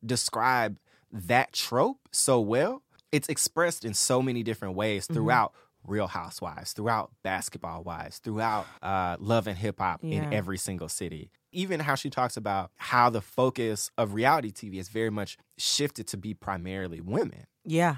describe 0.06 0.78
that 1.12 1.54
trope 1.54 2.00
so 2.12 2.40
well. 2.40 2.84
It's 3.12 3.28
expressed 3.28 3.84
in 3.84 3.94
so 3.94 4.22
many 4.22 4.44
different 4.44 4.76
ways 4.76 5.06
mm-hmm. 5.06 5.16
throughout 5.16 5.54
Real 5.86 6.08
Housewives, 6.08 6.74
throughout 6.74 7.12
Basketball 7.24 7.84
Wives, 7.84 8.20
throughout 8.20 8.66
uh, 8.82 9.18
Love 9.20 9.48
and 9.48 9.58
Hip 9.58 9.80
Hop 9.80 10.00
Yeah. 10.04 10.24
in 10.24 10.34
every 10.34 10.58
single 10.58 10.90
city. 10.90 11.32
Even 11.52 11.80
how 11.82 11.96
she 11.96 12.10
talks 12.10 12.38
about 12.38 12.72
how 12.78 13.10
the 13.10 13.22
focus 13.22 13.90
of 13.98 14.14
reality 14.14 14.52
TV 14.52 14.76
is 14.80 14.90
very 14.90 15.10
much 15.10 15.38
shifted 15.58 16.08
to 16.08 16.18
be 16.18 16.34
primarily 16.34 17.02
women 17.02 17.46
Yeah. 17.66 17.98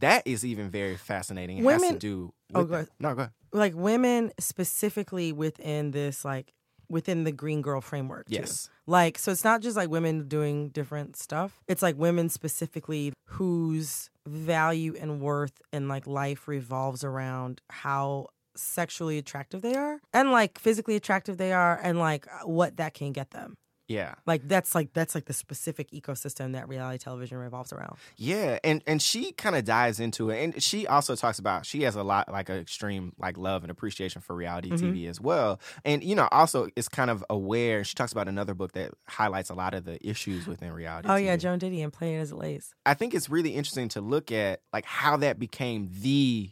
that 0.00 0.26
is 0.26 0.44
even 0.44 0.68
very 0.70 0.96
fascinating. 0.96 1.58
It 1.58 1.64
has 1.64 1.80
Women- 1.80 1.92
to 1.94 1.98
do. 1.98 2.34
Oh, 2.54 2.60
With 2.60 2.68
go 2.68 2.74
ahead. 2.74 2.88
No, 2.98 3.14
go 3.14 3.20
ahead. 3.22 3.32
Like 3.52 3.74
women 3.74 4.32
specifically 4.40 5.32
within 5.32 5.90
this 5.92 6.24
like 6.24 6.52
within 6.88 7.24
the 7.24 7.32
green 7.32 7.62
girl 7.62 7.80
framework. 7.80 8.26
too. 8.28 8.34
Yes. 8.34 8.68
Like 8.86 9.16
so 9.18 9.30
it's 9.32 9.44
not 9.44 9.60
just 9.62 9.76
like 9.76 9.88
women 9.88 10.26
doing 10.28 10.68
different 10.70 11.16
stuff. 11.16 11.60
It's 11.68 11.82
like 11.82 11.96
women 11.96 12.28
specifically 12.28 13.12
whose 13.26 14.10
value 14.26 14.94
and 15.00 15.20
worth 15.20 15.60
and 15.72 15.88
like 15.88 16.06
life 16.06 16.48
revolves 16.48 17.04
around 17.04 17.60
how 17.70 18.26
sexually 18.54 19.18
attractive 19.18 19.62
they 19.62 19.74
are 19.74 20.00
and 20.12 20.30
like 20.30 20.58
physically 20.58 20.94
attractive 20.94 21.38
they 21.38 21.52
are 21.52 21.78
and 21.82 21.98
like 21.98 22.26
what 22.44 22.76
that 22.76 22.94
can 22.94 23.12
get 23.12 23.30
them. 23.30 23.56
Yeah, 23.92 24.14
Like 24.26 24.46
that's 24.48 24.74
like 24.74 24.92
that's 24.92 25.14
like 25.14 25.26
the 25.26 25.32
specific 25.32 25.90
ecosystem 25.90 26.52
that 26.52 26.68
reality 26.68 26.98
television 26.98 27.38
revolves 27.38 27.72
around. 27.72 27.96
yeah, 28.16 28.58
and 28.64 28.82
and 28.86 29.02
she 29.02 29.32
kind 29.32 29.54
of 29.56 29.64
dives 29.64 30.00
into 30.00 30.30
it, 30.30 30.42
and 30.42 30.62
she 30.62 30.86
also 30.86 31.14
talks 31.14 31.38
about 31.38 31.66
she 31.66 31.82
has 31.82 31.94
a 31.96 32.02
lot 32.02 32.30
like 32.32 32.48
an 32.48 32.56
extreme 32.58 33.12
like 33.18 33.36
love 33.36 33.62
and 33.64 33.70
appreciation 33.70 34.22
for 34.22 34.34
reality 34.34 34.70
Mm-hmm. 34.70 34.92
TV 34.92 35.08
as 35.08 35.20
well, 35.20 35.60
and 35.84 36.02
you 36.02 36.14
know 36.14 36.28
also 36.32 36.68
is 36.76 36.88
kind 36.88 37.10
of 37.10 37.24
aware. 37.28 37.84
She 37.84 37.94
talks 37.94 38.12
about 38.12 38.28
another 38.28 38.54
book 38.54 38.72
that 38.72 38.92
highlights 39.08 39.50
a 39.50 39.54
lot 39.54 39.74
of 39.74 39.84
the 39.84 39.98
issues 40.06 40.46
within 40.46 40.72
reality. 40.72 41.08
Oh 41.08 41.16
yeah, 41.16 41.36
Joan 41.36 41.58
Didion 41.58 41.84
and 41.84 41.92
Play 41.92 42.14
It 42.16 42.18
As 42.20 42.32
It 42.32 42.36
Lays. 42.36 42.74
I 42.86 42.94
think 42.94 43.12
it's 43.14 43.28
really 43.28 43.50
interesting 43.50 43.88
to 43.90 44.00
look 44.00 44.32
at 44.32 44.60
like 44.72 44.84
how 44.86 45.16
that 45.18 45.38
became 45.38 45.90
the 46.00 46.50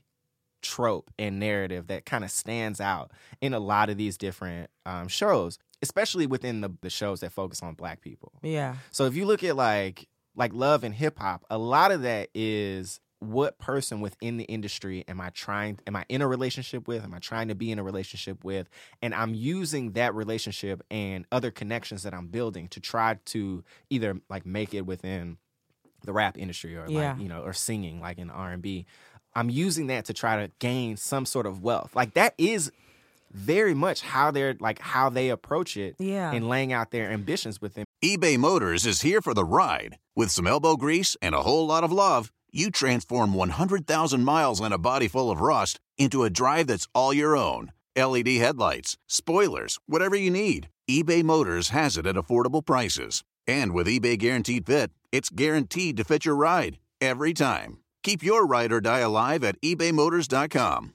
trope 0.62 1.11
and 1.18 1.40
narrative 1.40 1.87
that 1.87 2.05
kind 2.05 2.22
of 2.22 2.31
stands 2.31 2.81
out 2.81 3.11
in 3.40 3.55
a 3.55 3.59
lot 3.59 3.88
of 3.88 3.96
these 3.96 4.18
different 4.18 4.68
um, 4.85 5.09
shows, 5.09 5.59
especially 5.83 6.27
within 6.27 6.61
the, 6.61 6.71
the 6.83 6.90
shows 6.90 7.21
that 7.21 7.33
focus 7.33 7.62
on 7.62 7.75
black 7.75 8.01
people. 8.01 8.33
Yeah. 8.43 8.77
So 8.90 9.05
if 9.07 9.14
you 9.16 9.25
look 9.27 9.43
at 9.45 9.57
like 9.57 10.09
like 10.37 10.53
love 10.55 10.85
and 10.85 10.95
hip 10.95 11.19
hop, 11.19 11.45
a 11.51 11.59
lot 11.59 11.90
of 11.90 12.03
that 12.03 12.29
is 12.35 13.01
what 13.19 13.59
person 13.59 14.01
within 14.01 14.38
the 14.38 14.45
industry 14.45 15.05
am 15.07 15.21
I 15.21 15.29
trying 15.31 15.79
am 15.87 15.95
I 15.95 16.07
in 16.09 16.23
a 16.23 16.27
relationship 16.29 16.88
with? 16.88 17.05
Am 17.05 17.12
I 17.12 17.19
trying 17.19 17.49
to 17.49 17.55
be 17.55 17.71
in 17.71 17.79
a 17.79 17.83
relationship 17.83 18.45
with? 18.45 18.69
And 19.03 19.14
I'm 19.14 19.35
using 19.35 19.93
that 19.93 20.14
relationship 20.14 20.83
and 20.90 21.27
other 21.31 21.51
connections 21.51 22.03
that 22.05 22.14
I'm 22.14 22.29
building 22.29 22.69
to 22.69 22.81
try 22.81 23.19
to 23.27 23.62
either 23.90 24.21
like 24.31 24.47
make 24.47 24.73
it 24.73 24.87
within 24.87 25.37
the 26.03 26.12
rap 26.14 26.38
industry 26.38 26.77
or 26.77 26.87
Yeah. 26.88 27.12
like, 27.12 27.21
you 27.21 27.29
know, 27.29 27.43
or 27.43 27.53
singing 27.53 28.01
like 28.01 28.16
in 28.19 28.31
R&B. 28.31 28.87
I'm 29.35 29.51
using 29.51 29.88
that 29.88 30.07
to 30.07 30.14
try 30.14 30.45
to 30.47 30.51
gain 30.59 30.97
some 30.97 31.27
sort 31.27 31.45
of 31.47 31.62
wealth. 31.62 31.95
Like 31.95 32.14
that 32.14 32.33
is 32.38 32.73
very 33.33 33.75
much 33.75 34.01
how 34.03 34.31
they're 34.31 34.57
like 34.61 34.79
how 34.81 35.09
they 35.09 35.29
approach 35.31 35.77
it 35.77 35.97
Yeah. 35.99 36.33
and 36.33 36.49
laying 36.49 36.73
out 36.73 36.90
their 36.90 37.11
ambitions 37.11 37.61
within 37.61 37.85
eBay 38.05 38.38
Motors 38.38 38.87
is 38.87 39.03
here 39.03 39.21
for 39.21 39.35
the 39.35 39.45
ride. 39.45 39.99
With 40.16 40.31
some 40.31 40.47
elbow 40.47 40.77
grease 40.77 41.16
and 41.23 41.35
a 41.35 41.43
whole 41.43 41.66
lot 41.66 41.85
of 41.85 41.93
love, 41.93 42.33
you 42.51 42.71
transform 42.71 43.35
100,000 43.35 44.25
miles 44.25 44.61
and 44.61 44.75
a 44.75 44.79
body 44.79 45.07
full 45.07 45.31
of 45.31 45.40
rust 45.40 45.79
into 45.99 46.25
a 46.25 46.31
drive 46.31 46.66
that's 46.66 46.88
all 46.95 47.12
your 47.12 47.37
own. 47.37 47.73
LED 47.97 48.29
headlights, 48.38 48.97
spoilers, 49.07 49.79
whatever 49.87 50.16
you 50.16 50.31
need, 50.31 50.69
eBay 50.90 51.23
Motors 51.23 51.69
has 51.71 51.97
it 51.97 52.07
at 52.07 52.14
affordable 52.16 52.64
prices. 52.64 53.23
And 53.47 53.73
with 53.73 53.87
eBay 53.87 54.19
Guaranteed 54.19 54.66
Fit, 54.66 54.90
it's 55.12 55.29
guaranteed 55.29 55.97
to 55.99 56.05
fit 56.05 56.25
your 56.25 56.37
ride 56.37 56.79
every 57.01 57.33
time. 57.35 57.79
Keep 58.03 58.23
your 58.23 58.47
ride 58.47 58.73
or 58.73 58.81
die 58.81 59.01
alive 59.01 59.45
at 59.45 59.61
ebaymotors.com. 59.61 60.95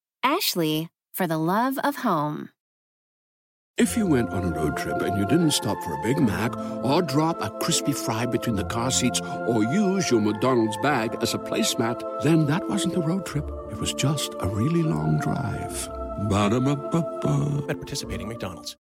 Ashley, 0.23 0.89
for 1.13 1.27
the 1.27 1.37
love 1.37 1.77
of 1.83 1.97
home. 1.97 2.49
If 3.77 3.97
you 3.97 4.05
went 4.05 4.29
on 4.29 4.43
a 4.43 4.55
road 4.55 4.77
trip 4.77 5.01
and 5.01 5.17
you 5.17 5.25
didn't 5.25 5.51
stop 5.51 5.81
for 5.83 5.93
a 5.93 6.03
Big 6.03 6.19
Mac 6.19 6.55
or 6.83 7.01
drop 7.01 7.41
a 7.41 7.49
crispy 7.59 7.93
fry 7.93 8.25
between 8.25 8.55
the 8.55 8.65
car 8.65 8.91
seats 8.91 9.19
or 9.47 9.63
use 9.63 10.11
your 10.11 10.21
McDonald's 10.21 10.77
bag 10.83 11.17
as 11.21 11.33
a 11.33 11.39
placemat, 11.39 12.21
then 12.21 12.45
that 12.45 12.67
wasn't 12.69 12.95
a 12.95 13.01
road 13.01 13.25
trip. 13.25 13.49
It 13.71 13.79
was 13.79 13.93
just 13.93 14.35
a 14.39 14.47
really 14.47 14.83
long 14.83 15.19
drive. 15.19 15.89
Ba-da-ba-ba-ba. 16.29 17.65
at 17.69 17.77
participating 17.77 18.27
McDonald's. 18.27 18.75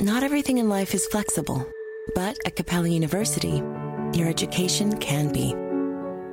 Not 0.00 0.22
everything 0.22 0.58
in 0.58 0.68
life 0.68 0.92
is 0.92 1.06
flexible, 1.06 1.66
but 2.14 2.36
at 2.44 2.56
Capella 2.56 2.88
University, 2.88 3.62
your 4.12 4.28
education 4.28 4.98
can 4.98 5.32
be. 5.32 5.54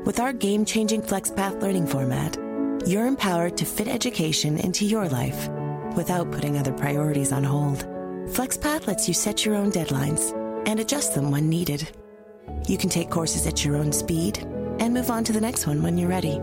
With 0.05 0.19
our 0.19 0.33
game 0.33 0.65
changing 0.65 1.03
FlexPath 1.03 1.61
learning 1.61 1.87
format, 1.87 2.37
you're 2.85 3.07
empowered 3.07 3.57
to 3.57 3.65
fit 3.65 3.87
education 3.87 4.57
into 4.59 4.85
your 4.85 5.07
life. 5.07 5.49
without 5.95 6.31
putting 6.31 6.57
other 6.57 6.73
priorities 6.73 7.31
on 7.31 7.43
hold. 7.43 7.85
FlexPath 8.29 8.87
lets 8.87 9.07
you 9.07 9.13
set 9.13 9.45
your 9.45 9.53
own 9.53 9.71
deadlines 9.71 10.33
and 10.67 10.79
adjust 10.79 11.13
them 11.13 11.29
when 11.29 11.47
needed. 11.49 11.95
You 12.67 12.79
can 12.79 12.89
take 12.89 13.11
courses 13.11 13.45
at 13.45 13.63
your 13.63 13.75
own 13.75 13.91
speed 13.91 14.39
and 14.79 14.91
move 14.91 15.11
on 15.11 15.23
to 15.25 15.33
the 15.33 15.39
next 15.41 15.67
one 15.67 15.83
when 15.83 15.97
you're 15.99 16.09
ready. 16.09 16.39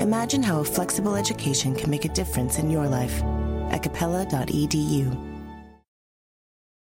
Imagine 0.00 0.42
how 0.42 0.60
a 0.60 0.64
flexible 0.64 1.14
education 1.14 1.74
can 1.74 1.90
make 1.90 2.06
a 2.06 2.08
difference 2.14 2.58
in 2.58 2.70
your 2.70 2.88
life 2.88 3.22
at 3.70 3.82
capella.edu. 3.82 5.26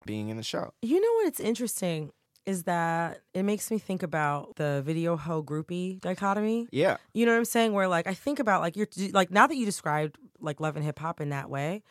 Being 0.06 0.28
in 0.28 0.36
the 0.36 0.42
show. 0.42 0.72
You 0.80 1.00
know 1.00 1.12
what? 1.14 1.26
It's 1.26 1.40
interesting 1.40 2.12
is 2.50 2.64
that 2.64 3.20
it 3.32 3.44
makes 3.44 3.70
me 3.70 3.78
think 3.78 4.02
about 4.02 4.56
the 4.56 4.82
video 4.84 5.16
hoe 5.16 5.42
groupie 5.42 6.00
dichotomy. 6.00 6.68
Yeah. 6.72 6.96
You 7.14 7.24
know 7.26 7.32
what 7.32 7.38
I'm 7.38 7.44
saying? 7.44 7.72
Where 7.72 7.88
like 7.88 8.06
I 8.06 8.14
think 8.14 8.38
about 8.40 8.60
like 8.60 8.76
you're 8.76 8.88
like 9.12 9.30
now 9.30 9.46
that 9.46 9.56
you 9.56 9.64
described 9.64 10.18
like 10.40 10.60
love 10.60 10.76
and 10.76 10.84
hip 10.84 10.98
hop 10.98 11.20
in 11.20 11.30
that 11.30 11.48
way, 11.48 11.82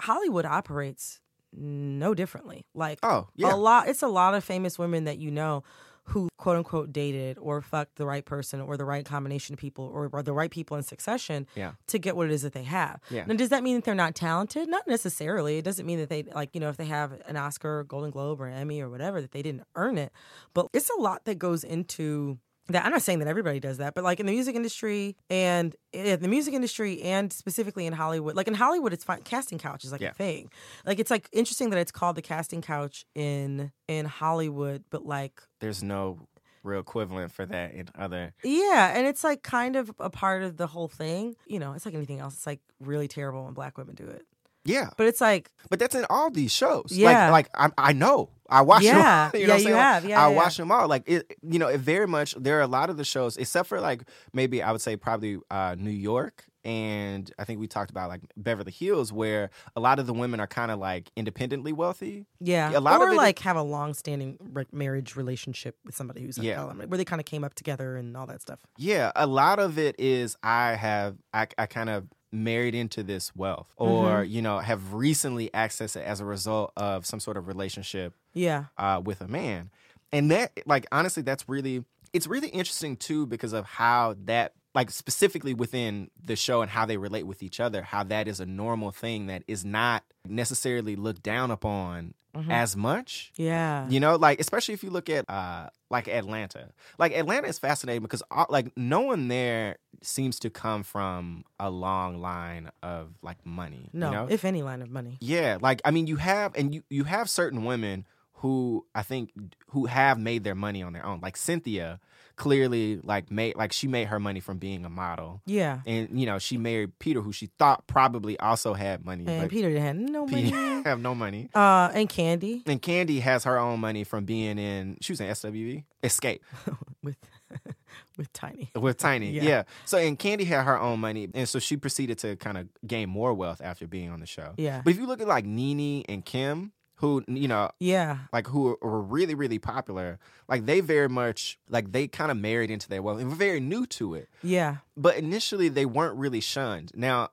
Hollywood 0.00 0.44
operates 0.44 1.20
no 1.52 2.14
differently. 2.14 2.66
Like 2.74 2.98
Oh, 3.02 3.28
yeah. 3.36 3.54
a 3.54 3.56
lot 3.56 3.88
it's 3.88 4.02
a 4.02 4.08
lot 4.08 4.34
of 4.34 4.44
famous 4.44 4.78
women 4.78 5.04
that 5.04 5.18
you 5.18 5.30
know 5.30 5.62
who 6.10 6.28
quote 6.36 6.56
unquote 6.56 6.92
dated 6.92 7.38
or 7.38 7.60
fucked 7.60 7.96
the 7.96 8.06
right 8.06 8.24
person 8.24 8.60
or 8.60 8.76
the 8.76 8.84
right 8.84 9.04
combination 9.04 9.52
of 9.52 9.58
people 9.58 9.84
or, 9.84 10.08
or 10.12 10.22
the 10.22 10.32
right 10.32 10.50
people 10.50 10.76
in 10.76 10.82
succession 10.82 11.46
Yeah. 11.54 11.72
to 11.88 11.98
get 11.98 12.16
what 12.16 12.26
it 12.28 12.32
is 12.32 12.42
that 12.42 12.52
they 12.52 12.64
have. 12.64 13.00
Yeah. 13.10 13.24
Now 13.26 13.34
does 13.34 13.50
that 13.50 13.62
mean 13.62 13.76
that 13.76 13.84
they're 13.84 13.94
not 13.94 14.14
talented? 14.14 14.68
Not 14.68 14.86
necessarily. 14.88 15.58
It 15.58 15.64
doesn't 15.64 15.86
mean 15.86 15.98
that 15.98 16.08
they 16.08 16.22
like, 16.24 16.50
you 16.54 16.60
know, 16.60 16.68
if 16.68 16.76
they 16.76 16.86
have 16.86 17.12
an 17.26 17.36
Oscar, 17.36 17.84
Golden 17.84 18.10
Globe 18.10 18.40
or 18.40 18.46
Emmy 18.48 18.80
or 18.80 18.88
whatever 18.88 19.20
that 19.20 19.32
they 19.32 19.42
didn't 19.42 19.62
earn 19.76 19.98
it. 19.98 20.12
But 20.54 20.68
it's 20.72 20.90
a 20.90 21.00
lot 21.00 21.24
that 21.26 21.38
goes 21.38 21.62
into 21.64 22.38
that 22.72 22.84
I'm 22.84 22.92
not 22.92 23.02
saying 23.02 23.18
that 23.20 23.28
everybody 23.28 23.60
does 23.60 23.78
that, 23.78 23.94
but 23.94 24.04
like 24.04 24.20
in 24.20 24.26
the 24.26 24.32
music 24.32 24.54
industry 24.54 25.16
and 25.28 25.74
in 25.92 26.20
the 26.20 26.28
music 26.28 26.54
industry 26.54 27.02
and 27.02 27.32
specifically 27.32 27.86
in 27.86 27.92
Hollywood, 27.92 28.36
like 28.36 28.48
in 28.48 28.54
Hollywood, 28.54 28.92
it's 28.92 29.04
fine. 29.04 29.22
Casting 29.22 29.58
couch 29.58 29.84
is 29.84 29.92
like 29.92 30.00
Yeah. 30.00 30.10
a 30.10 30.14
thing. 30.14 30.50
Like 30.86 30.98
it's 30.98 31.10
like 31.10 31.28
interesting 31.32 31.70
that 31.70 31.78
it's 31.78 31.92
called 31.92 32.16
the 32.16 32.22
casting 32.22 32.62
couch 32.62 33.04
in 33.14 33.72
in 33.88 34.06
Hollywood, 34.06 34.84
but 34.90 35.04
like 35.06 35.42
There's 35.60 35.82
no 35.82 36.18
real 36.62 36.80
equivalent 36.80 37.32
for 37.32 37.46
that 37.46 37.72
in 37.72 37.88
other. 37.94 38.34
yeah, 38.44 38.92
and 38.96 39.06
it's 39.06 39.24
like 39.24 39.42
kind 39.42 39.76
of 39.76 39.90
a 39.98 40.10
part 40.10 40.42
of 40.42 40.56
the 40.58 40.66
whole 40.66 40.88
thing. 40.88 41.34
You 41.46 41.58
know, 41.58 41.72
it's 41.72 41.86
like 41.86 41.94
anything 41.94 42.18
else. 42.20 42.34
It's 42.34 42.46
like 42.46 42.60
really 42.80 43.08
terrible 43.08 43.44
when 43.44 43.54
black 43.54 43.78
women 43.78 43.94
do 43.94 44.04
it, 44.04 44.26
Yeah. 44.70 44.90
but 44.96 45.06
it's 45.06 45.20
like 45.20 45.50
But 45.68 45.78
that's 45.78 45.94
in 45.94 46.04
all 46.10 46.30
these 46.30 46.52
shows. 46.52 46.88
Yeah. 46.90 47.30
Like, 47.30 47.48
like 47.54 47.72
I, 47.78 47.90
I 47.90 47.92
know. 47.92 48.30
I 48.48 48.62
watch 48.62 48.82
Yeah. 48.82 49.30
them. 49.30 49.30
Yeah, 49.34 49.40
you 49.40 49.46
know 49.46 49.54
I'm 49.54 49.60
you 49.60 49.74
have. 49.74 50.04
Yeah, 50.04 50.24
I 50.26 50.30
yeah, 50.30 50.36
watch 50.36 50.56
them 50.56 50.72
all. 50.72 50.88
Like 50.88 51.04
it, 51.08 51.36
you 51.42 51.58
know, 51.58 51.68
it 51.68 51.78
very 51.80 52.06
much. 52.08 52.34
There 52.34 52.58
are 52.58 52.62
a 52.62 52.66
lot 52.66 52.90
of 52.90 52.96
the 52.96 53.04
shows, 53.04 53.36
except 53.36 53.68
for 53.68 53.80
like 53.80 54.02
maybe 54.32 54.62
I 54.62 54.72
would 54.72 54.80
say 54.80 54.96
probably 54.96 55.38
uh, 55.50 55.76
New 55.78 55.90
York, 55.90 56.46
and 56.64 57.30
I 57.38 57.44
think 57.44 57.60
we 57.60 57.68
talked 57.68 57.90
about 57.90 58.08
like 58.08 58.22
Beverly 58.36 58.72
Hills, 58.72 59.12
where 59.12 59.50
a 59.76 59.80
lot 59.80 59.98
of 60.00 60.06
the 60.06 60.12
women 60.12 60.40
are 60.40 60.46
kind 60.48 60.70
of 60.72 60.78
like 60.80 61.10
independently 61.16 61.72
wealthy. 61.72 62.26
yeah, 62.40 62.76
A 62.76 62.80
lot 62.80 63.00
or 63.00 63.10
of 63.10 63.14
like 63.16 63.38
have 63.40 63.56
a 63.56 63.62
long 63.62 63.94
standing 63.94 64.36
like, 64.52 64.72
marriage 64.72 65.14
relationship 65.14 65.76
with 65.84 65.94
somebody 65.94 66.22
who's 66.22 66.36
like 66.36 66.46
Yeah. 66.48 66.58
element, 66.60 66.90
where 66.90 66.98
they 66.98 67.04
kind 67.04 67.20
of 67.20 67.26
came 67.26 67.44
up 67.44 67.54
together 67.54 67.96
and 67.96 68.16
all 68.16 68.26
that 68.26 68.42
stuff. 68.42 68.58
Yeah, 68.76 69.12
a 69.14 69.26
lot 69.28 69.58
of 69.60 69.78
it 69.78 69.94
is 69.98 70.36
I 70.42 70.74
have 70.74 71.16
I, 71.32 71.46
I 71.56 71.66
kind 71.66 71.88
of 71.88 72.08
married 72.32 72.74
into 72.74 73.02
this 73.02 73.34
wealth, 73.34 73.66
or 73.76 74.22
Mm-hmm. 74.22 74.32
you 74.32 74.42
know, 74.42 74.58
have 74.58 74.92
recently 74.94 75.50
accessed 75.50 75.96
it 75.96 76.04
as 76.04 76.20
a 76.20 76.24
result 76.24 76.72
of 76.76 77.04
some 77.06 77.20
sort 77.20 77.36
of 77.36 77.48
relationship 77.48 78.14
Yeah, 78.32 78.66
uh, 78.78 79.00
with 79.04 79.20
a 79.20 79.28
man. 79.28 79.70
And 80.12 80.30
that, 80.30 80.52
like, 80.66 80.86
honestly, 80.92 81.22
that's 81.22 81.48
really, 81.48 81.84
it's 82.12 82.26
really 82.26 82.48
interesting 82.48 82.96
too 82.96 83.26
because 83.26 83.52
of 83.52 83.64
how 83.64 84.16
that, 84.24 84.54
like, 84.74 84.90
specifically 84.90 85.54
within 85.54 86.10
the 86.22 86.36
show 86.36 86.62
and 86.62 86.70
how 86.70 86.86
they 86.86 86.96
relate 86.96 87.24
with 87.24 87.42
each 87.42 87.58
other, 87.60 87.82
how 87.82 88.04
that 88.04 88.28
is 88.28 88.40
a 88.40 88.46
normal 88.46 88.90
thing 88.92 89.26
that 89.26 89.42
is 89.48 89.64
not 89.64 90.04
necessarily 90.28 90.94
looked 90.96 91.22
down 91.22 91.50
upon 91.50 92.14
as 92.48 92.76
much. 92.76 93.32
yeah, 93.36 93.88
You 93.88 94.00
know, 94.00 94.16
like 94.16 94.40
especially 94.40 94.74
if 94.74 94.82
you 94.82 94.90
look 94.90 95.08
at 95.10 95.28
uh 95.28 95.68
like 95.90 96.08
Atlanta. 96.08 96.68
Like 96.98 97.12
Atlanta 97.16 97.48
is 97.48 97.58
fascinating 97.58 98.02
because 98.02 98.22
uh, 98.30 98.46
like 98.48 98.76
no 98.76 99.00
one 99.00 99.28
there 99.28 99.76
seems 100.02 100.38
to 100.40 100.50
come 100.50 100.82
from 100.82 101.44
a 101.58 101.68
long 101.68 102.20
line 102.20 102.70
of 102.82 103.08
like 103.22 103.44
money. 103.44 103.90
no, 103.92 104.06
you 104.06 104.16
know? 104.16 104.26
if 104.30 104.44
any 104.44 104.62
line 104.62 104.82
of 104.82 104.90
money. 104.90 105.18
Yeah, 105.20 105.58
like 105.60 105.80
I 105.84 105.90
mean, 105.90 106.06
you 106.06 106.16
have 106.16 106.54
and 106.54 106.74
you 106.74 106.82
you 106.88 107.04
have 107.04 107.28
certain 107.28 107.64
women 107.64 108.06
who 108.34 108.86
I 108.94 109.02
think 109.02 109.32
who 109.68 109.86
have 109.86 110.18
made 110.18 110.44
their 110.44 110.54
money 110.54 110.82
on 110.82 110.92
their 110.92 111.04
own. 111.04 111.20
Like 111.20 111.36
Cynthia, 111.36 112.00
clearly 112.40 112.98
like 113.04 113.30
made 113.30 113.54
like 113.54 113.70
she 113.70 113.86
made 113.86 114.08
her 114.08 114.18
money 114.18 114.40
from 114.40 114.56
being 114.56 114.84
a 114.86 114.88
model, 114.88 115.42
Yeah, 115.44 115.80
and 115.86 116.18
you 116.18 116.24
know 116.24 116.38
she 116.38 116.56
married 116.56 116.98
Peter, 116.98 117.20
who 117.20 117.32
she 117.32 117.50
thought 117.58 117.86
probably 117.86 118.40
also 118.40 118.72
had 118.72 119.04
money, 119.04 119.24
and 119.26 119.50
Peter 119.50 119.70
had 119.78 119.96
no 119.96 120.24
Peter 120.26 120.56
money. 120.56 120.82
have 120.84 121.00
no 121.00 121.14
money. 121.14 121.50
uh, 121.54 121.90
and 121.94 122.08
Kandi 122.08 122.62
And 122.66 122.80
Kandi 122.80 123.20
has 123.20 123.44
her 123.44 123.58
own 123.58 123.78
money 123.80 124.04
from 124.04 124.24
being 124.24 124.58
in 124.58 124.96
she 125.02 125.12
was 125.12 125.20
in 125.20 125.28
SWV 125.28 125.84
Xscape 126.02 126.40
with 127.02 127.16
with 128.16 128.32
Tiny. 128.32 128.70
with 128.74 128.96
Tiny. 128.96 129.32
Yeah. 129.32 129.42
Yeah. 129.42 129.62
So 129.84 129.98
and 129.98 130.18
Kandi 130.18 130.46
had 130.46 130.62
her 130.64 130.78
own 130.80 130.98
money, 131.00 131.28
and 131.34 131.46
so 131.48 131.58
she 131.58 131.76
proceeded 131.76 132.16
to 132.20 132.36
kind 132.36 132.56
of 132.56 132.68
gain 132.86 133.10
more 133.10 133.34
wealth 133.34 133.60
after 133.62 133.86
being 133.86 134.08
on 134.10 134.20
the 134.20 134.26
show. 134.26 134.54
Yeah. 134.56 134.80
But 134.82 134.92
if 134.92 134.98
you 134.98 135.06
look 135.06 135.20
at 135.20 135.28
like 135.28 135.44
Nene 135.44 136.04
and 136.08 136.24
Kim, 136.24 136.72
who 137.00 137.24
you 137.26 137.48
know 137.48 137.70
Yeah, 137.78 138.18
like 138.32 138.46
who 138.46 138.76
were 138.80 139.02
really 139.02 139.34
really 139.34 139.58
popular 139.58 140.18
like 140.48 140.66
they 140.66 140.80
very 140.80 141.08
much 141.08 141.58
like 141.68 141.92
they 141.92 142.06
kind 142.06 142.30
of 142.30 142.36
married 142.36 142.70
into 142.70 142.88
their 142.88 143.02
wealth 143.02 143.20
and 143.20 143.28
were 143.30 143.36
very 143.36 143.60
new 143.60 143.86
to 143.86 144.14
it. 144.14 144.28
Yeah, 144.42 144.76
but 144.96 145.16
initially 145.16 145.68
they 145.68 145.86
weren't 145.86 146.16
really 146.16 146.40
shunned. 146.40 146.92
Now 146.94 147.30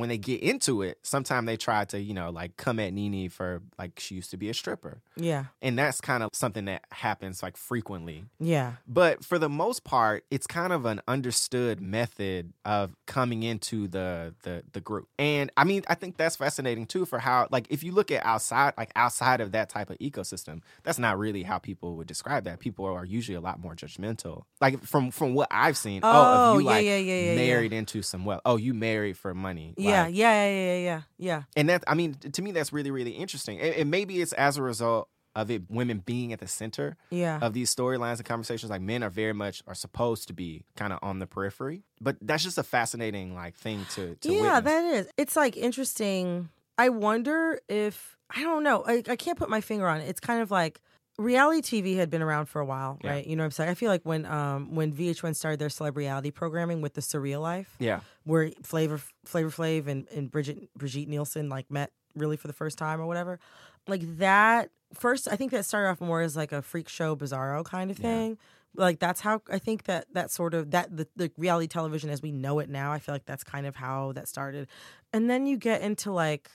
when 0.00 0.08
they 0.08 0.18
get 0.18 0.40
into 0.42 0.82
it 0.82 0.98
sometimes 1.02 1.46
they 1.46 1.56
try 1.56 1.84
to 1.84 2.00
you 2.00 2.14
know 2.14 2.30
like 2.30 2.56
come 2.56 2.78
at 2.80 2.92
Nene 2.92 3.28
for 3.28 3.62
like 3.78 3.98
she 3.98 4.16
used 4.16 4.30
to 4.32 4.36
be 4.36 4.48
a 4.48 4.54
stripper. 4.54 5.00
Yeah, 5.16 5.44
and 5.62 5.78
that's 5.78 6.00
kind 6.00 6.22
of 6.22 6.30
something 6.32 6.64
that 6.66 6.84
happens 6.90 7.42
like 7.42 7.56
frequently. 7.56 8.24
Yeah, 8.40 8.72
but 8.86 9.24
for 9.24 9.38
the 9.38 9.48
most 9.48 9.84
part 9.84 10.24
it's 10.30 10.46
kind 10.46 10.72
of 10.72 10.84
an 10.84 11.00
understood 11.06 11.80
method 11.80 12.52
of 12.64 12.94
coming 13.06 13.42
into 13.42 13.88
the 13.88 14.34
the 14.42 14.64
the 14.72 14.80
group. 14.80 15.08
And 15.18 15.50
i 15.56 15.64
mean 15.64 15.82
i 15.88 15.94
think 15.94 16.16
that's 16.16 16.36
fascinating 16.36 16.86
too 16.86 17.04
for 17.04 17.18
how 17.18 17.48
like 17.50 17.66
if 17.70 17.82
you 17.82 17.92
look 17.92 18.10
at 18.10 18.24
outside 18.24 18.74
like 18.76 18.90
outside 18.96 19.40
of 19.40 19.52
that 19.52 19.68
type 19.68 19.90
of 19.90 19.98
ecosystem 19.98 20.62
that's 20.82 20.98
not 20.98 21.18
really 21.18 21.42
how 21.42 21.58
people 21.58 21.96
would 21.96 22.06
describe 22.06 22.44
that. 22.44 22.58
People 22.58 22.84
are 22.86 23.04
usually 23.04 23.36
a 23.36 23.40
lot 23.40 23.60
more 23.60 23.74
judgmental. 23.74 24.42
Like 24.60 24.82
from 24.84 25.10
from 25.10 25.34
what 25.34 25.48
i've 25.50 25.76
seen 25.76 26.00
oh, 26.02 26.10
Oh, 26.12 26.54
if 26.56 26.62
you 26.62 26.68
yeah, 26.68 26.74
like 26.74 26.84
yeah, 26.84 26.96
yeah, 26.96 27.14
yeah, 27.14 27.30
yeah. 27.30 27.36
married 27.36 27.72
into 27.72 28.02
some 28.02 28.24
wealth 28.24 28.40
oh 28.44 28.56
you 28.56 28.74
married 28.74 29.16
for 29.16 29.34
money 29.34 29.74
yeah, 29.84 30.02
Like, 30.04 30.14
yeah, 30.14 30.46
yeah, 30.48 30.54
yeah, 30.64 30.78
yeah, 30.78 31.00
yeah. 31.18 31.42
and 31.56 31.68
that 31.68 31.84
i 31.86 31.94
mean 31.94 32.14
to 32.14 32.42
me 32.42 32.52
that's 32.52 32.72
really 32.72 32.90
really 32.90 33.12
interesting 33.12 33.60
and, 33.60 33.74
and 33.74 33.90
maybe 33.90 34.20
it's 34.22 34.32
as 34.34 34.56
a 34.56 34.62
result 34.62 35.08
of 35.36 35.50
it 35.50 35.62
women 35.68 35.98
being 35.98 36.32
at 36.32 36.38
the 36.38 36.46
center 36.46 36.96
Yeah. 37.10 37.40
of 37.42 37.54
these 37.54 37.74
storylines 37.74 38.18
and 38.18 38.24
conversations 38.24 38.70
like 38.70 38.80
men 38.82 39.02
are 39.02 39.10
very 39.10 39.32
much 39.32 39.62
are 39.66 39.74
supposed 39.74 40.28
to 40.28 40.32
be 40.32 40.62
kind 40.76 40.92
of 40.92 41.00
on 41.02 41.18
the 41.18 41.26
periphery 41.26 41.82
but 42.00 42.16
that's 42.20 42.44
just 42.44 42.56
a 42.58 42.62
fascinating 42.62 43.34
like 43.34 43.56
thing 43.56 43.84
to, 43.94 44.14
to 44.20 44.32
yeah, 44.32 44.60
witness. 44.60 44.64
that 44.64 44.84
is. 44.94 45.08
It's 45.16 45.34
like 45.36 45.56
interesting. 45.56 46.50
I 46.78 46.88
wonder 46.88 47.58
if 47.68 48.16
I 48.34 48.42
don't 48.42 48.62
know. 48.62 48.84
I, 48.86 49.02
I 49.08 49.16
can't 49.16 49.38
put 49.38 49.48
my 49.50 49.60
finger 49.60 49.86
on 49.88 50.00
it. 50.00 50.08
It's 50.08 50.20
kind 50.20 50.40
of 50.42 50.50
like 50.50 50.80
reality 51.18 51.60
TV 51.82 51.96
had 51.96 52.10
been 52.10 52.22
around 52.22 52.46
for 52.46 52.60
a 52.60 52.64
while, 52.64 52.98
Yeah. 53.02 53.10
right? 53.10 53.26
You 53.26 53.36
know 53.36 53.42
what 53.42 53.46
I'm 53.46 53.50
saying? 53.52 53.70
I 53.70 53.74
feel 53.74 53.90
like 53.90 54.02
when 54.04 54.26
um 54.26 54.74
when 54.74 54.92
VH1 54.92 55.36
started 55.36 55.58
their 55.60 55.68
celebrity 55.70 56.06
reality 56.06 56.30
programming 56.30 56.80
with 56.80 56.94
the 56.94 57.00
Surreal 57.00 57.40
Life, 57.40 57.74
yeah 57.78 58.00
where 58.24 58.50
Flavor 58.62 59.00
Flavor 59.24 59.50
Flav 59.50 59.86
and, 59.86 60.08
and 60.08 60.30
Bridget 60.30 60.68
Brigitte 60.76 61.08
Nielsen 61.08 61.48
like 61.48 61.70
met 61.70 61.92
really 62.14 62.36
for 62.36 62.46
the 62.46 62.52
first 62.54 62.78
time 62.78 63.00
or 63.00 63.06
whatever. 63.06 63.38
Like 63.86 64.00
that 64.18 64.70
first 64.94 65.28
I 65.30 65.36
think 65.36 65.50
that 65.52 65.64
started 65.66 65.90
off 65.90 66.00
more 66.00 66.20
as 66.22 66.36
like 66.36 66.52
a 66.52 66.62
freak 66.62 66.88
show 66.88 67.14
bizarro 67.16 67.64
kind 67.64 67.90
of 67.90 67.98
Yeah. 67.98 68.02
thing. 68.08 68.38
Like 68.76 68.98
that's 68.98 69.20
how 69.20 69.40
I 69.48 69.58
think 69.60 69.84
that 69.84 70.06
that 70.14 70.32
sort 70.32 70.52
of 70.54 70.72
that 70.72 70.96
the, 70.96 71.06
the 71.14 71.30
reality 71.36 71.68
television 71.68 72.10
as 72.10 72.22
we 72.22 72.32
know 72.32 72.58
it 72.58 72.68
now, 72.68 72.92
I 72.92 72.98
feel 72.98 73.14
like 73.14 73.24
that's 73.24 73.44
kind 73.44 73.66
of 73.66 73.76
how 73.76 74.12
that 74.12 74.26
started. 74.26 74.66
And 75.12 75.30
then 75.30 75.46
you 75.46 75.56
get 75.58 75.80
into 75.82 76.10
like 76.10 76.50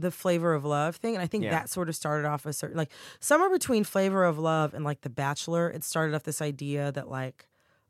the 0.00 0.10
flavor 0.10 0.54
of 0.54 0.64
love 0.64 0.96
thing 0.96 1.14
and 1.14 1.22
i 1.22 1.26
think 1.26 1.44
Yeah. 1.44 1.50
that 1.50 1.68
sort 1.70 1.88
of 1.88 1.96
started 1.96 2.26
off 2.26 2.46
a 2.46 2.52
certain 2.52 2.76
like 2.76 2.90
somewhere 3.20 3.50
between 3.50 3.84
flavor 3.84 4.24
of 4.24 4.38
love 4.38 4.74
and 4.74 4.84
like 4.84 5.00
the 5.02 5.10
bachelor 5.10 5.68
it 5.70 5.84
started 5.84 6.14
off 6.14 6.22
this 6.24 6.40
idea 6.42 6.92
that 6.92 7.08
like 7.08 7.46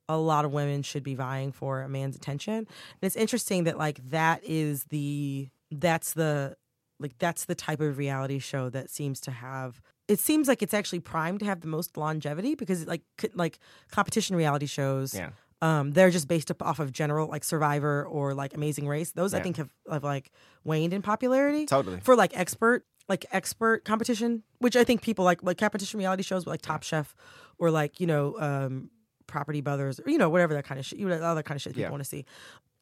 a 0.09 0.17
lot 0.17 0.45
of 0.45 0.53
women 0.53 0.83
should 0.83 1.03
be 1.05 1.15
vying 1.15 1.53
for 1.53 1.83
a 1.83 1.89
man's 1.89 2.17
attention 2.17 2.55
and 2.55 2.67
it's 3.03 3.17
interesting 3.17 3.65
that 3.65 3.79
like 3.79 3.99
that 4.11 4.43
is 4.45 4.85
the 4.85 5.49
that's 5.71 6.15
the 6.15 6.57
like 6.99 7.17
that's 7.19 7.45
the 7.47 7.55
type 7.55 7.81
of 7.81 7.97
reality 7.97 8.39
show 8.39 8.69
that 8.69 8.91
seems 8.91 9.21
to 9.21 9.31
have 9.31 9.81
it 10.09 10.19
seems 10.19 10.49
like 10.49 10.61
it's 10.63 10.75
actually 10.75 10.99
primed 11.01 11.39
to 11.41 11.47
have 11.47 11.61
the 11.61 11.69
most 11.69 11.97
longevity 11.97 12.55
because 12.57 12.87
like 12.87 13.03
like 13.35 13.59
competition 13.93 14.35
reality 14.37 14.67
shows 14.67 15.15
yeah 15.15 15.31
um, 15.63 15.93
they're 15.93 16.11
just 16.11 16.27
based 16.29 16.51
up 16.51 16.63
off 16.63 16.79
of 16.79 16.93
general 16.93 17.29
like 17.29 17.45
Survivor 17.45 18.05
or 18.05 18.35
like 18.35 18.55
Amazing 18.55 18.89
Race. 18.89 19.13
Those 19.13 19.35
I 19.35 19.41
think 19.41 19.57
have, 19.59 19.71
have 19.91 20.05
like 20.05 20.31
waned 20.65 20.93
in 20.93 21.03
popularity. 21.03 21.67
Totally. 21.67 22.01
For 22.01 22.17
like 22.17 22.37
expert 22.37 22.85
like 23.09 23.27
expert 23.33 23.85
competition, 23.85 24.43
which 24.59 24.77
I 24.77 24.85
think 24.85 25.03
people 25.03 25.25
like 25.25 25.43
like 25.43 25.59
competition 25.59 25.99
reality 25.99 26.23
shows 26.23 26.47
like 26.47 26.63
Top 26.63 26.83
Chef 26.83 27.15
or 27.59 27.71
like 27.71 28.01
you 28.01 28.07
know 28.07 28.37
um, 28.39 28.91
Property 29.27 29.61
Brothers 29.61 30.01
or 30.01 30.11
you 30.11 30.19
know 30.19 30.31
whatever 30.31 30.55
that 30.55 30.65
kind 30.65 30.79
of 30.79 30.87
shit, 30.87 30.99
you 30.99 31.09
know, 31.09 31.21
all 31.23 31.35
that 31.35 31.45
kind 31.45 31.57
of 31.57 31.63
shit 31.63 31.73
people 31.73 31.83
Yeah. 31.83 31.91
want 31.91 32.03
to 32.03 32.09
see. 32.09 32.25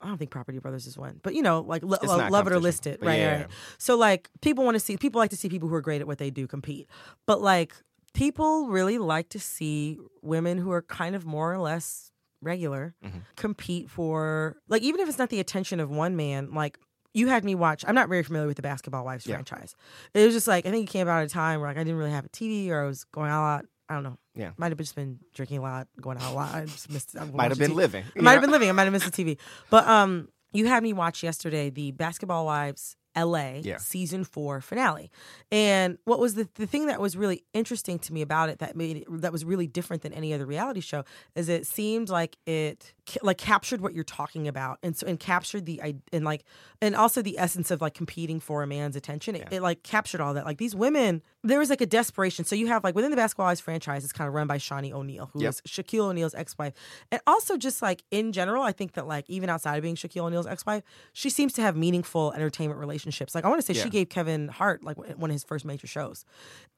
I 0.00 0.06
don't 0.06 0.16
think 0.18 0.30
Property 0.30 0.60
Brothers 0.60 0.86
is 0.86 0.96
one, 0.96 1.18
but 1.24 1.34
you 1.34 1.42
know, 1.42 1.60
like 1.60 1.82
lo- 1.82 1.98
lo- 2.04 2.28
love 2.28 2.46
it 2.46 2.52
or 2.52 2.60
list 2.60 2.86
it, 2.86 3.00
right, 3.02 3.18
yeah. 3.18 3.36
right? 3.38 3.46
So 3.78 3.96
like 3.96 4.30
people 4.42 4.64
want 4.64 4.76
to 4.76 4.80
see 4.80 4.96
people 4.96 5.18
like 5.18 5.30
to 5.30 5.36
see 5.36 5.48
people 5.48 5.68
who 5.68 5.74
are 5.74 5.80
great 5.80 6.00
at 6.00 6.06
what 6.06 6.18
they 6.18 6.30
do 6.30 6.46
compete, 6.46 6.88
but 7.26 7.40
like 7.40 7.74
people 8.14 8.68
really 8.68 8.98
like 8.98 9.28
to 9.30 9.40
see 9.40 9.98
women 10.22 10.58
who 10.58 10.70
are 10.70 10.82
kind 10.82 11.16
of 11.16 11.26
more 11.26 11.52
or 11.52 11.58
less 11.58 12.12
regular 12.40 12.94
Mm-hmm. 13.04 13.18
compete 13.36 13.90
for 13.90 14.56
like 14.68 14.82
even 14.82 15.00
if 15.00 15.08
it's 15.08 15.18
not 15.18 15.30
the 15.30 15.40
attention 15.40 15.80
of 15.80 15.90
one 15.90 16.16
man, 16.16 16.52
like. 16.52 16.78
You 17.14 17.28
had 17.28 17.42
me 17.42 17.54
watch. 17.54 17.84
I'm 17.88 17.94
not 17.94 18.10
very 18.10 18.22
familiar 18.22 18.46
with 18.46 18.56
the 18.56 18.62
Basketball 18.62 19.02
Wives 19.04 19.26
Yeah. 19.26 19.36
franchise. 19.36 19.74
It 20.12 20.26
was 20.26 20.34
just 20.34 20.46
like 20.46 20.66
I 20.66 20.70
think 20.70 20.88
it 20.88 20.92
came 20.92 21.08
out 21.08 21.20
at 21.22 21.26
a 21.26 21.30
time 21.30 21.58
where 21.58 21.68
like 21.70 21.78
I 21.78 21.80
didn't 21.82 21.96
really 21.96 22.10
have 22.12 22.26
a 22.26 22.28
TV 22.28 22.68
or 22.68 22.82
I 22.82 22.86
was 22.86 23.04
going 23.04 23.30
out 23.30 23.40
a 23.40 23.46
lot. 23.56 23.64
I 23.88 23.94
don't 23.94 24.02
know. 24.04 24.18
Yeah. 24.34 24.50
might 24.58 24.68
have 24.70 24.78
just 24.78 24.94
been 24.94 25.18
drinking 25.34 25.58
a 25.58 25.62
lot, 25.62 25.88
going 26.00 26.18
out 26.18 26.30
a 26.30 26.34
lot. 26.34 26.54
I 26.54 26.66
just 26.66 26.92
missed. 26.92 27.16
I 27.18 27.24
Might 27.24 27.50
have 27.50 27.58
been 27.58 27.72
TV. 27.72 27.76
living. 27.76 28.04
Might 28.14 28.32
have 28.32 28.42
been 28.42 28.50
living. 28.50 28.68
I 28.68 28.72
might 28.72 28.84
have 28.84 28.92
missed 28.92 29.10
the 29.10 29.24
TV. 29.24 29.38
But 29.70 29.88
um, 29.88 30.28
you 30.52 30.66
had 30.66 30.82
me 30.82 30.92
watch 30.92 31.22
yesterday 31.22 31.70
the 31.70 31.92
Basketball 31.92 32.44
Wives 32.44 32.94
LA 33.16 33.60
Yeah. 33.62 33.78
season 33.78 34.24
four 34.24 34.60
finale. 34.60 35.10
And 35.50 35.98
what 36.04 36.18
was 36.18 36.34
the, 36.34 36.48
the 36.54 36.66
thing 36.66 36.86
that 36.86 37.00
was 37.00 37.16
really 37.16 37.44
interesting 37.54 37.98
to 38.00 38.12
me 38.12 38.22
about 38.22 38.48
it 38.48 38.58
that 38.60 38.76
made 38.76 38.98
it, 38.98 39.06
that 39.08 39.32
was 39.32 39.44
really 39.44 39.66
different 39.66 40.02
than 40.02 40.12
any 40.12 40.32
other 40.34 40.46
reality 40.46 40.80
show 40.80 41.04
is 41.34 41.48
it 41.48 41.66
seemed 41.66 42.08
like 42.08 42.36
it 42.46 42.92
like 43.22 43.38
captured 43.38 43.80
what 43.80 43.94
you're 43.94 44.04
talking 44.04 44.46
about 44.46 44.78
and 44.82 44.96
so 44.96 45.06
and 45.06 45.18
captured 45.18 45.64
the 45.66 45.80
and 46.12 46.24
like 46.24 46.44
and 46.82 46.94
also 46.94 47.22
the 47.22 47.38
essence 47.38 47.70
of 47.70 47.80
like 47.80 47.94
competing 47.94 48.38
for 48.40 48.62
a 48.62 48.66
man's 48.66 48.96
attention. 48.96 49.34
It, 49.34 49.48
it 49.50 49.62
like 49.62 49.82
captured 49.82 50.20
all 50.20 50.34
that. 50.34 50.44
Like 50.44 50.58
these 50.58 50.74
women, 50.74 51.22
there 51.44 51.58
was 51.58 51.70
like 51.70 51.80
a 51.80 51.86
desperation. 51.86 52.44
So 52.44 52.56
you 52.56 52.66
have 52.66 52.82
like 52.82 52.94
within 52.94 53.10
the 53.10 53.16
Basketball 53.16 53.46
Wives 53.46 53.60
franchise, 53.60 54.02
it's 54.04 54.12
kind 54.12 54.26
of 54.26 54.34
run 54.34 54.46
by 54.46 54.58
Shaunie 54.58 54.92
O'Neal, 54.92 55.30
who 55.32 55.42
Yep. 55.42 55.48
is 55.50 55.60
Shaquille 55.62 56.08
O'Neal's 56.10 56.34
ex-wife, 56.34 56.74
and 57.12 57.20
also 57.26 57.56
just 57.56 57.80
like 57.80 58.02
in 58.10 58.32
general, 58.32 58.62
I 58.62 58.72
think 58.72 58.92
that 58.94 59.06
like 59.06 59.24
even 59.28 59.48
outside 59.48 59.76
of 59.76 59.82
being 59.82 59.94
Shaquille 59.94 60.24
O'Neal's 60.24 60.46
ex-wife, 60.48 60.82
she 61.12 61.30
seems 61.30 61.52
to 61.54 61.62
have 61.62 61.76
meaningful 61.76 62.32
entertainment 62.32 62.80
relationships. 62.80 63.34
Like 63.34 63.44
I 63.44 63.48
want 63.48 63.60
to 63.60 63.66
say 63.66 63.76
Yeah. 63.78 63.84
she 63.84 63.90
gave 63.90 64.08
Kevin 64.08 64.48
Hart 64.48 64.82
like 64.82 64.96
one 64.96 65.30
of 65.30 65.34
his 65.34 65.44
first 65.44 65.64
major 65.64 65.86
shows. 65.86 66.24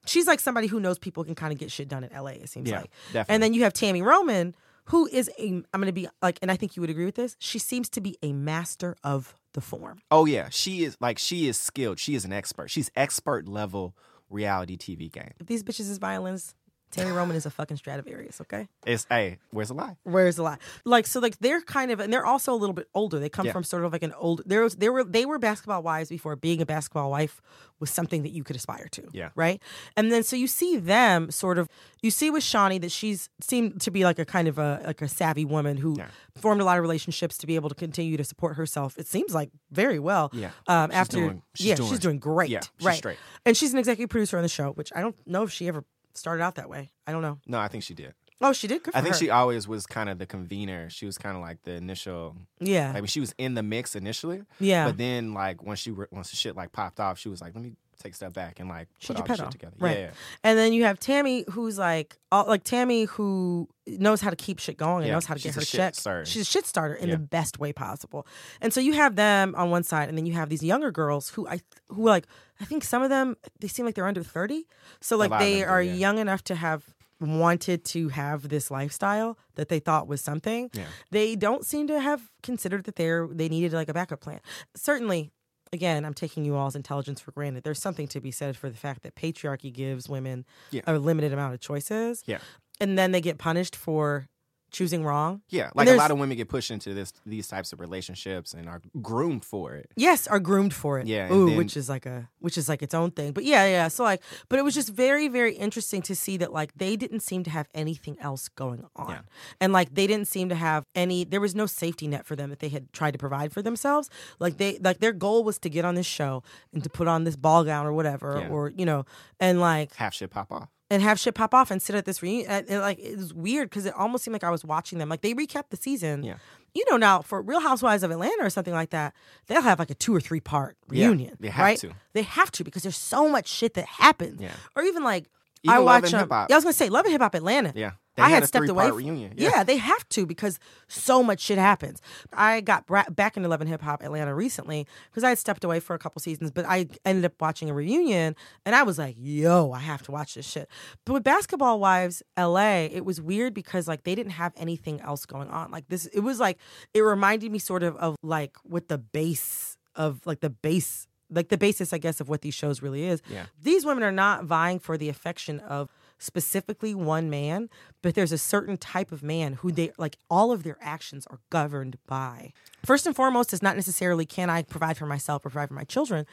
She's 0.07 0.27
like 0.27 0.41
somebody 0.41 0.67
who 0.67 0.79
knows 0.81 0.99
people 0.99 1.25
can 1.25 1.35
kind 1.35 1.53
of 1.53 1.59
get 1.59 1.71
shit 1.71 1.89
done 1.89 2.05
in 2.05 2.11
LA. 2.15 2.33
It 2.33 2.49
seems 2.51 2.69
Yeah, 2.69 2.81
like, 2.81 2.91
definitely. 3.13 3.35
and 3.35 3.43
then 3.43 3.55
you 3.55 3.63
have 3.65 3.73
Tami 3.73 4.05
Roman. 4.05 4.55
Who 4.87 5.07
is 5.07 5.31
a? 5.39 5.47
I'm 5.49 5.65
going 5.73 5.87
to 5.87 5.93
be 5.93 6.09
like, 6.21 6.39
and 6.43 6.51
I 6.51 6.57
think 6.57 6.75
you 6.75 6.81
would 6.81 6.91
agree 6.91 7.05
with 7.05 7.15
this. 7.15 7.37
She 7.39 7.59
seems 7.61 7.89
to 7.91 8.01
be 8.01 8.17
a 8.23 8.33
master 8.33 8.97
of 9.05 9.35
the 9.53 9.61
form. 9.61 10.01
Oh 10.11 10.25
yeah, 10.27 10.49
she 10.51 10.85
is 10.85 10.97
like 11.01 11.19
she 11.19 11.47
is 11.49 11.57
skilled. 11.59 11.99
She 12.01 12.15
is 12.15 12.25
an 12.25 12.33
expert. 12.33 12.71
She's 12.71 12.91
expert 12.97 13.47
level 13.47 13.95
reality 14.31 14.77
TV 14.77 15.11
game. 15.13 15.33
If 15.39 15.47
these 15.47 15.63
bitches 15.63 15.91
is 15.91 15.99
violins, 15.99 16.55
Tami 16.91 17.15
Roman 17.15 17.37
is 17.37 17.47
a 17.47 17.51
fucking 17.51 17.77
Stradivarius, 17.77 18.41
okay? 18.41 18.67
It's 18.85 19.07
hey, 19.09 19.39
where's 19.51 19.69
the 19.69 19.75
lie? 19.75 19.97
Where's 20.03 20.37
the 20.37 20.43
lie? 20.43 20.59
Like 20.85 21.07
so, 21.07 21.21
like 21.21 21.39
they're 21.39 21.61
kind 21.61 21.91
of, 21.91 22.01
and 22.01 22.13
they're 22.13 22.27
also 22.27 22.53
a 22.53 22.57
little 22.57 22.73
bit 22.75 22.89
older. 22.95 23.19
They 23.19 23.29
come 23.29 23.47
Yeah. 23.47 23.53
from 23.53 23.63
sort 23.65 23.85
of 23.85 23.93
like 23.93 24.03
an 24.03 24.13
old. 24.15 24.43
There 24.47 24.63
was, 24.63 24.75
they 24.77 24.89
were, 24.89 25.05
they 25.05 25.25
were 25.25 25.39
basketball 25.39 25.83
wives 25.83 26.09
before 26.09 26.35
being 26.37 26.61
a 26.61 26.67
basketball 26.67 27.11
wife 27.11 27.41
was 27.79 27.91
something 27.91 28.23
that 28.25 28.31
you 28.31 28.43
could 28.45 28.57
aspire 28.57 28.89
to. 28.93 29.09
Yeah. 29.13 29.31
Right. 29.35 29.63
And 29.97 30.11
then 30.13 30.23
so 30.23 30.37
you 30.37 30.47
see 30.47 30.77
them 30.77 31.31
sort 31.31 31.59
of. 31.59 31.69
You 32.03 32.11
see 32.11 32.31
with 32.31 32.43
Shaunie 32.43 32.81
that 32.81 32.91
she's 32.91 33.29
seemed 33.41 33.81
to 33.83 33.91
be 33.91 34.05
like 34.05 34.19
a 34.19 34.25
kind 34.25 34.49
of 34.49 34.59
a 34.59 34.83
like 34.85 35.01
a 35.03 35.09
savvy 35.09 35.45
woman 35.45 35.77
who 35.77 35.97
Yeah. 35.99 36.09
formed 36.37 36.61
a 36.61 36.65
lot 36.65 36.77
of 36.79 36.83
relationships 36.83 37.39
to 37.39 37.47
be 37.47 37.55
able 37.55 37.69
to 37.69 37.75
continue 37.75 38.17
to 38.17 38.25
support 38.25 38.57
herself. 38.57 38.99
It 38.99 39.07
seems 39.07 39.33
like 39.35 39.51
very 39.71 39.99
well. 39.99 40.31
Yeah. 40.33 40.51
Um, 40.67 40.91
She's 40.91 40.97
after 40.97 41.17
doing- 41.19 41.43
she's 41.55 41.67
yeah, 41.67 41.75
doing- 41.77 41.89
she's 41.91 41.99
doing 41.99 42.19
great. 42.19 42.51
yeah, 42.51 42.61
she's 42.79 42.87
right. 42.87 42.97
straight. 42.99 43.19
And 43.47 43.57
she's 43.57 43.73
an 43.73 43.79
executive 43.79 44.11
producer 44.11 44.37
on 44.37 44.43
the 44.43 44.49
show, 44.49 44.73
which 44.73 44.91
I 44.95 45.01
don't 45.01 45.17
know 45.27 45.43
if 45.45 45.51
she 45.53 45.69
ever 45.69 45.85
started 46.21 46.43
out 46.43 46.55
that 46.57 46.69
way. 46.69 46.91
I 47.07 47.13
don't 47.13 47.23
know. 47.23 47.39
No, 47.47 47.59
I 47.59 47.69
think 47.69 47.83
she 47.83 47.95
did. 47.95 48.15
Oh, 48.43 48.53
she 48.55 48.67
did. 48.69 48.81
I 48.95 49.03
think 49.03 49.15
her. 49.15 49.19
she 49.19 49.29
always 49.29 49.69
was 49.69 49.87
kind 49.87 50.09
of 50.09 50.19
the 50.19 50.25
convener. 50.25 50.89
She 50.89 51.05
was 51.05 51.19
kind 51.19 51.37
of 51.37 51.43
like 51.43 51.63
the 51.63 51.73
initial. 51.73 52.37
Yeah. 52.59 52.91
I 52.91 52.95
mean, 52.95 53.07
she 53.07 53.21
was 53.21 53.35
in 53.37 53.55
the 53.55 53.63
mix 53.63 53.95
initially. 53.95 54.43
Yeah. 54.59 54.87
But 54.87 54.97
then, 54.97 55.35
like, 55.35 55.63
once 55.63 55.81
she 55.81 55.91
re- 55.91 56.07
once 56.11 56.31
the 56.31 56.37
shit 56.37 56.57
like 56.57 56.73
popped 56.73 57.01
off, 57.01 57.19
she 57.19 57.29
was 57.29 57.43
like, 57.43 57.55
"Let 57.55 57.63
me 57.63 57.73
take 58.03 58.13
a 58.13 58.17
step 58.17 58.33
back 58.33 58.61
and 58.61 58.69
like 58.69 58.89
put 58.99 59.11
your 59.11 59.19
all 59.19 59.25
pedal. 59.25 59.45
shit 59.47 59.53
together." 59.53 59.77
Right. 59.79 59.97
Yeah, 59.99 60.05
yeah. 60.07 60.11
And 60.45 60.59
then 60.59 60.73
you 60.73 60.85
have 60.85 60.99
Tami, 60.99 61.49
who's 61.51 61.79
like, 61.79 62.17
all, 62.33 62.47
like 62.47 62.65
Tami, 62.65 63.07
who 63.09 63.69
knows 63.87 64.21
how 64.21 64.31
to 64.31 64.37
keep 64.37 64.59
shit 64.59 64.77
going 64.77 64.99
and 64.99 65.07
Yeah, 65.09 65.15
knows 65.15 65.27
how 65.27 65.35
to 65.35 65.41
she's 65.41 65.55
get 65.55 65.57
a 65.57 65.61
her 65.61 65.65
shit 65.67 65.79
check. 65.79 65.95
starter. 65.95 66.25
She's 66.27 66.43
a 66.43 66.45
shit 66.45 66.67
starter 66.67 66.95
in 66.95 67.09
Yeah. 67.09 67.15
the 67.17 67.21
best 67.21 67.59
way 67.59 67.73
possible. 67.73 68.27
And 68.61 68.73
so 68.73 68.81
you 68.81 68.93
have 68.95 69.17
them 69.17 69.55
on 69.57 69.71
one 69.71 69.83
side, 69.83 70.09
and 70.09 70.17
then 70.19 70.27
you 70.27 70.33
have 70.35 70.49
these 70.49 70.63
younger 70.63 70.91
girls 70.91 71.31
who 71.31 71.47
I 71.49 71.61
who 71.89 72.05
like 72.05 72.27
I 72.61 72.65
think 72.65 72.85
some 72.85 73.03
of 73.03 73.11
them 73.11 73.37
they 73.61 73.69
seem 73.69 73.87
like 73.87 73.95
they're 73.95 74.07
under 74.07 74.23
thirty. 74.23 74.67
So 75.01 75.17
like 75.17 75.31
lot 75.31 75.41
of 75.43 75.47
they 75.47 75.61
them 75.61 75.69
do, 75.69 75.73
are 75.73 75.83
yeah. 75.83 75.93
young 75.95 76.19
enough 76.19 76.43
to 76.45 76.55
have 76.55 76.85
wanted 77.21 77.85
to 77.85 78.09
have 78.09 78.49
this 78.49 78.71
lifestyle 78.71 79.37
that 79.57 79.69
they 79.69 79.79
thought 79.79 80.09
was 80.09 80.23
something. 80.23 80.71
Yeah. 80.73 80.85
They 81.11 81.37
don't 81.37 81.67
seem 81.67 81.87
to 81.89 82.01
have 82.01 82.31
considered 82.43 82.85
that 82.85 82.97
they're 82.97 83.29
they 83.31 83.49
needed 83.49 83.75
like 83.75 83.91
a 83.91 83.95
backup 83.95 84.21
plan. 84.21 84.41
Certainly 84.75 85.31
again, 85.73 86.05
I'm 86.05 86.15
taking 86.15 86.45
you 86.45 86.57
all's 86.57 86.75
intelligence 86.77 87.21
for 87.21 87.33
granted. 87.33 87.63
There's 87.65 87.81
something 87.81 88.09
to 88.09 88.21
be 88.21 88.31
said 88.31 88.57
for 88.57 88.69
the 88.69 88.77
fact 88.77 89.03
that 89.03 89.15
patriarchy 89.15 89.73
gives 89.73 90.09
women 90.09 90.45
Yeah. 90.71 90.83
a 90.87 90.99
limited 90.99 91.33
amount 91.33 91.55
of 91.55 91.61
choices. 91.61 92.23
Yeah. 92.27 92.39
And 92.81 92.99
then 92.99 93.13
they 93.13 93.21
get 93.21 93.39
punished 93.39 93.77
for 93.77 94.29
choosing 94.71 95.05
wrong. 95.05 95.43
Yeah, 95.49 95.71
like 95.75 95.89
a 95.89 95.95
lot 95.95 96.11
of 96.11 96.19
women 96.19 96.37
get 96.37 96.49
pushed 96.49 96.71
into 96.71 96.95
this 96.95 97.13
these 97.27 97.49
types 97.49 97.73
of 97.73 97.81
relationships 97.81 98.55
and 98.55 98.69
are 98.69 98.81
groomed 99.03 99.45
for 99.45 99.75
it. 99.75 99.91
Yes, 99.97 100.27
are 100.27 100.41
groomed 100.41 100.75
for 100.75 100.99
it. 100.99 101.07
Yeah, 101.07 101.33
Ooh, 101.33 101.47
then- 101.49 101.57
which 101.57 101.77
is 101.77 101.89
like 101.89 102.07
a 102.07 102.29
which 102.39 102.57
is 102.57 102.69
like 102.69 102.83
its 102.83 102.95
own 102.95 103.11
thing. 103.11 103.33
But 103.33 103.45
yeah, 103.45 103.67
yeah. 103.67 103.89
So 103.89 104.05
like 104.05 104.23
but 104.49 104.59
it 104.59 104.63
was 104.63 104.75
just 104.75 104.89
very, 104.91 105.29
very 105.29 105.55
interesting 105.55 106.03
to 106.03 106.15
see 106.15 106.37
that 106.39 106.53
like 106.53 106.73
they 106.77 106.97
didn't 106.97 107.21
seem 107.21 107.43
to 107.45 107.51
have 107.51 107.69
anything 107.75 108.17
else 108.21 108.49
going 108.49 108.85
on. 108.97 109.11
Yeah. 109.11 109.21
And 109.61 109.73
like 109.73 109.95
they 109.95 110.07
didn't 110.07 110.29
seem 110.29 110.49
to 110.49 110.55
have 110.55 110.85
any 110.95 111.25
there 111.25 111.41
was 111.41 111.55
no 111.55 111.67
safety 111.67 112.09
net 112.09 112.27
for 112.27 112.37
them 112.37 112.51
that 112.51 112.59
they 112.61 112.69
had 112.69 112.93
tried 112.93 113.13
to 113.13 113.19
provide 113.19 113.53
for 113.53 113.63
themselves. 113.63 114.09
Like 114.39 114.57
they 114.59 114.79
like 114.79 115.01
their 115.01 115.13
goal 115.13 115.45
was 115.45 115.59
to 115.61 115.69
get 115.71 115.85
on 115.85 115.95
this 115.95 116.07
show 116.07 116.43
and 116.73 116.83
to 116.83 116.91
put 116.91 117.09
on 117.09 117.25
this 117.25 117.37
ball 117.37 117.65
gown 117.65 117.87
or 117.87 117.93
whatever 117.93 118.39
Yeah. 118.41 118.49
or 118.49 118.69
you 118.71 118.87
know, 118.87 119.05
and 119.39 119.61
like 119.61 119.95
Half 119.97 120.15
shit 120.15 120.31
pop 120.31 120.51
off. 120.53 120.69
And 120.91 121.03
have 121.03 121.19
shit 121.21 121.35
pop 121.35 121.55
off 121.55 121.71
and 121.71 121.81
sit 121.81 121.95
at 121.95 122.05
this 122.05 122.21
reunion. 122.23 122.67
Like 122.69 122.99
it 122.99 123.17
was 123.17 123.33
weird 123.33 123.71
because 123.71 123.87
it 123.87 123.95
almost 123.95 124.25
seemed 124.25 124.33
like 124.35 124.45
I 124.45 124.51
was 124.51 124.65
watching 124.65 124.99
them. 124.99 125.09
Like 125.09 125.21
they 125.23 125.35
recapped 125.35 125.71
the 125.71 125.77
season. 125.77 126.23
Yeah. 126.25 126.37
You 126.75 126.85
know 126.91 126.97
now 126.97 127.21
for 127.23 127.41
Real 127.43 127.61
Housewives 127.61 128.03
of 128.03 128.11
Atlanta 128.11 128.45
or 128.45 128.51
something 128.51 128.75
like 128.75 128.91
that, 128.91 129.15
they'll 129.47 129.63
have 129.63 129.79
like 129.79 129.91
a 129.91 129.95
two 129.95 130.15
or 130.15 130.21
three 130.21 130.41
part 130.41 130.77
Yeah, 130.91 131.07
reunion. 131.07 131.37
they 131.41 131.49
have 131.49 131.65
right? 131.65 131.79
to. 131.79 131.93
They 132.13 132.23
have 132.23 132.51
to 132.53 132.65
because 132.65 132.83
there's 132.83 132.97
so 132.97 133.29
much 133.29 133.49
shit 133.49 133.75
that 133.75 133.87
happens. 133.87 134.41
Yeah. 134.41 134.53
Or 134.77 134.83
even 134.83 135.03
like 135.05 135.27
Even 135.63 135.77
I 135.77 135.79
watch 135.81 136.13
um, 136.15 136.29
Yeah, 136.31 136.47
I 136.51 136.55
was 136.55 136.65
gonna 136.65 136.73
say 136.73 136.89
Love 136.89 137.05
and 137.07 137.13
Hip 137.13 137.23
Hop 137.23 137.35
Atlanta. 137.35 137.73
Yeah. 137.75 137.93
They 138.21 138.27
I 138.27 138.29
had 138.31 138.43
had 138.43 138.49
stepped 138.49 138.69
away. 138.69 138.89
from- 138.89 138.97
reunion. 138.99 139.35
Yeah. 139.37 139.51
Yeah. 139.57 139.65
they 139.65 139.77
have 139.77 140.09
to 140.11 140.27
because 140.27 140.59
so 140.89 141.23
much 141.23 141.41
shit 141.41 141.59
happens. 141.59 142.01
I 142.33 142.61
got 142.61 142.87
bra- 142.87 143.09
back 143.11 143.37
into 143.37 143.49
Love 143.49 143.61
and 143.61 143.69
Hip 143.71 143.83
Hop 143.83 144.03
Atlanta 144.03 144.35
recently 144.35 144.87
because 145.11 145.25
I 145.25 145.31
had 145.31 145.39
stepped 145.39 145.65
away 145.65 145.81
for 145.81 145.95
a 145.95 145.99
couple 145.99 146.21
seasons, 146.21 146.51
but 146.51 146.65
I 146.67 146.87
ended 147.05 147.25
up 147.25 147.33
watching 147.41 147.69
a 147.71 147.75
reunion 147.75 148.37
and 148.65 148.75
I 148.77 148.83
was 148.83 148.99
like, 148.99 149.17
"Yo, 149.19 149.73
I 149.73 149.79
have 149.81 150.03
to 150.03 150.13
watch 150.13 150.35
this 150.35 150.47
shit." 150.47 150.69
But 151.05 151.15
with 151.15 151.25
Basketball 151.25 151.81
Wives 151.81 152.23
LA, 152.37 152.85
it 152.93 153.05
was 153.05 153.21
weird 153.21 153.55
because 153.55 153.89
like 153.89 154.05
they 154.05 154.15
didn't 154.15 154.33
have 154.33 154.53
anything 154.57 155.01
else 155.01 155.27
going 155.27 155.49
on. 155.49 155.71
Like 155.71 155.89
this, 155.89 156.07
it 156.07 156.21
was 156.21 156.39
like 156.41 156.59
it 156.95 157.01
reminded 157.01 157.51
me 157.51 157.59
sort 157.59 157.83
of 157.83 157.97
of 157.97 158.17
like 158.23 158.57
what 158.65 158.89
the 158.89 158.99
base 158.99 159.77
of 159.95 160.21
like 160.27 160.41
the 160.41 160.51
base. 160.51 161.07
Like 161.33 161.49
the 161.49 161.57
basis, 161.59 161.93
I 161.93 161.99
guess, 161.99 162.21
of 162.21 162.29
what 162.29 162.41
these 162.41 162.55
shows 162.55 162.83
really 162.83 163.05
is. 163.05 163.23
Yeah. 163.31 163.47
These 163.63 163.87
women 163.87 164.03
are 164.03 164.11
not 164.11 164.43
vying 164.43 164.81
for 164.81 164.99
the 164.99 165.09
affection 165.09 165.61
of 165.61 165.89
specifically 166.21 166.95
one 166.95 167.29
man, 167.29 167.69
but 168.03 168.15
there's 168.15 168.31
a 168.31 168.39
certain 168.39 168.77
type 168.77 169.11
of 169.11 169.23
man 169.23 169.55
who 169.55 169.73
they 169.73 169.91
like 169.99 170.17
all 170.29 170.53
of 170.53 170.63
their 170.63 170.77
actions 170.81 171.27
are 171.27 171.41
governed 171.51 171.97
by. 172.07 172.53
First 172.85 173.07
and 173.07 173.17
foremost, 173.17 173.53
is 173.53 173.63
not 173.63 173.75
necessarily 173.75 174.27
can 174.27 174.49
I 174.51 174.63
provide 174.63 174.97
for 174.97 175.07
myself 175.07 175.45
or 175.45 175.51
provide 175.51 175.69
for 175.69 175.75
my 175.75 175.85
children. 175.85 176.27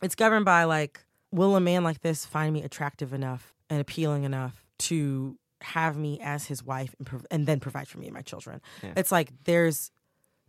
It's 0.00 0.14
governed 0.14 0.44
by 0.44 0.64
like, 0.64 1.04
will 1.30 1.56
a 1.56 1.60
man 1.60 1.84
like 1.84 2.00
this 2.00 2.24
find 2.24 2.54
me 2.54 2.62
attractive 2.62 3.12
enough 3.12 3.52
and 3.68 3.80
appealing 3.80 4.24
enough 4.24 4.64
to 4.78 5.36
have 5.60 5.96
me 5.96 6.18
as 6.20 6.46
his 6.46 6.62
wife 6.64 6.94
and, 6.98 7.06
prov- 7.06 7.26
and 7.30 7.46
then 7.46 7.60
provide 7.60 7.88
for 7.88 7.98
me 7.98 8.06
and 8.06 8.14
my 8.14 8.22
children? 8.22 8.60
It's 8.96 9.12
like 9.12 9.30
there's, 9.44 9.90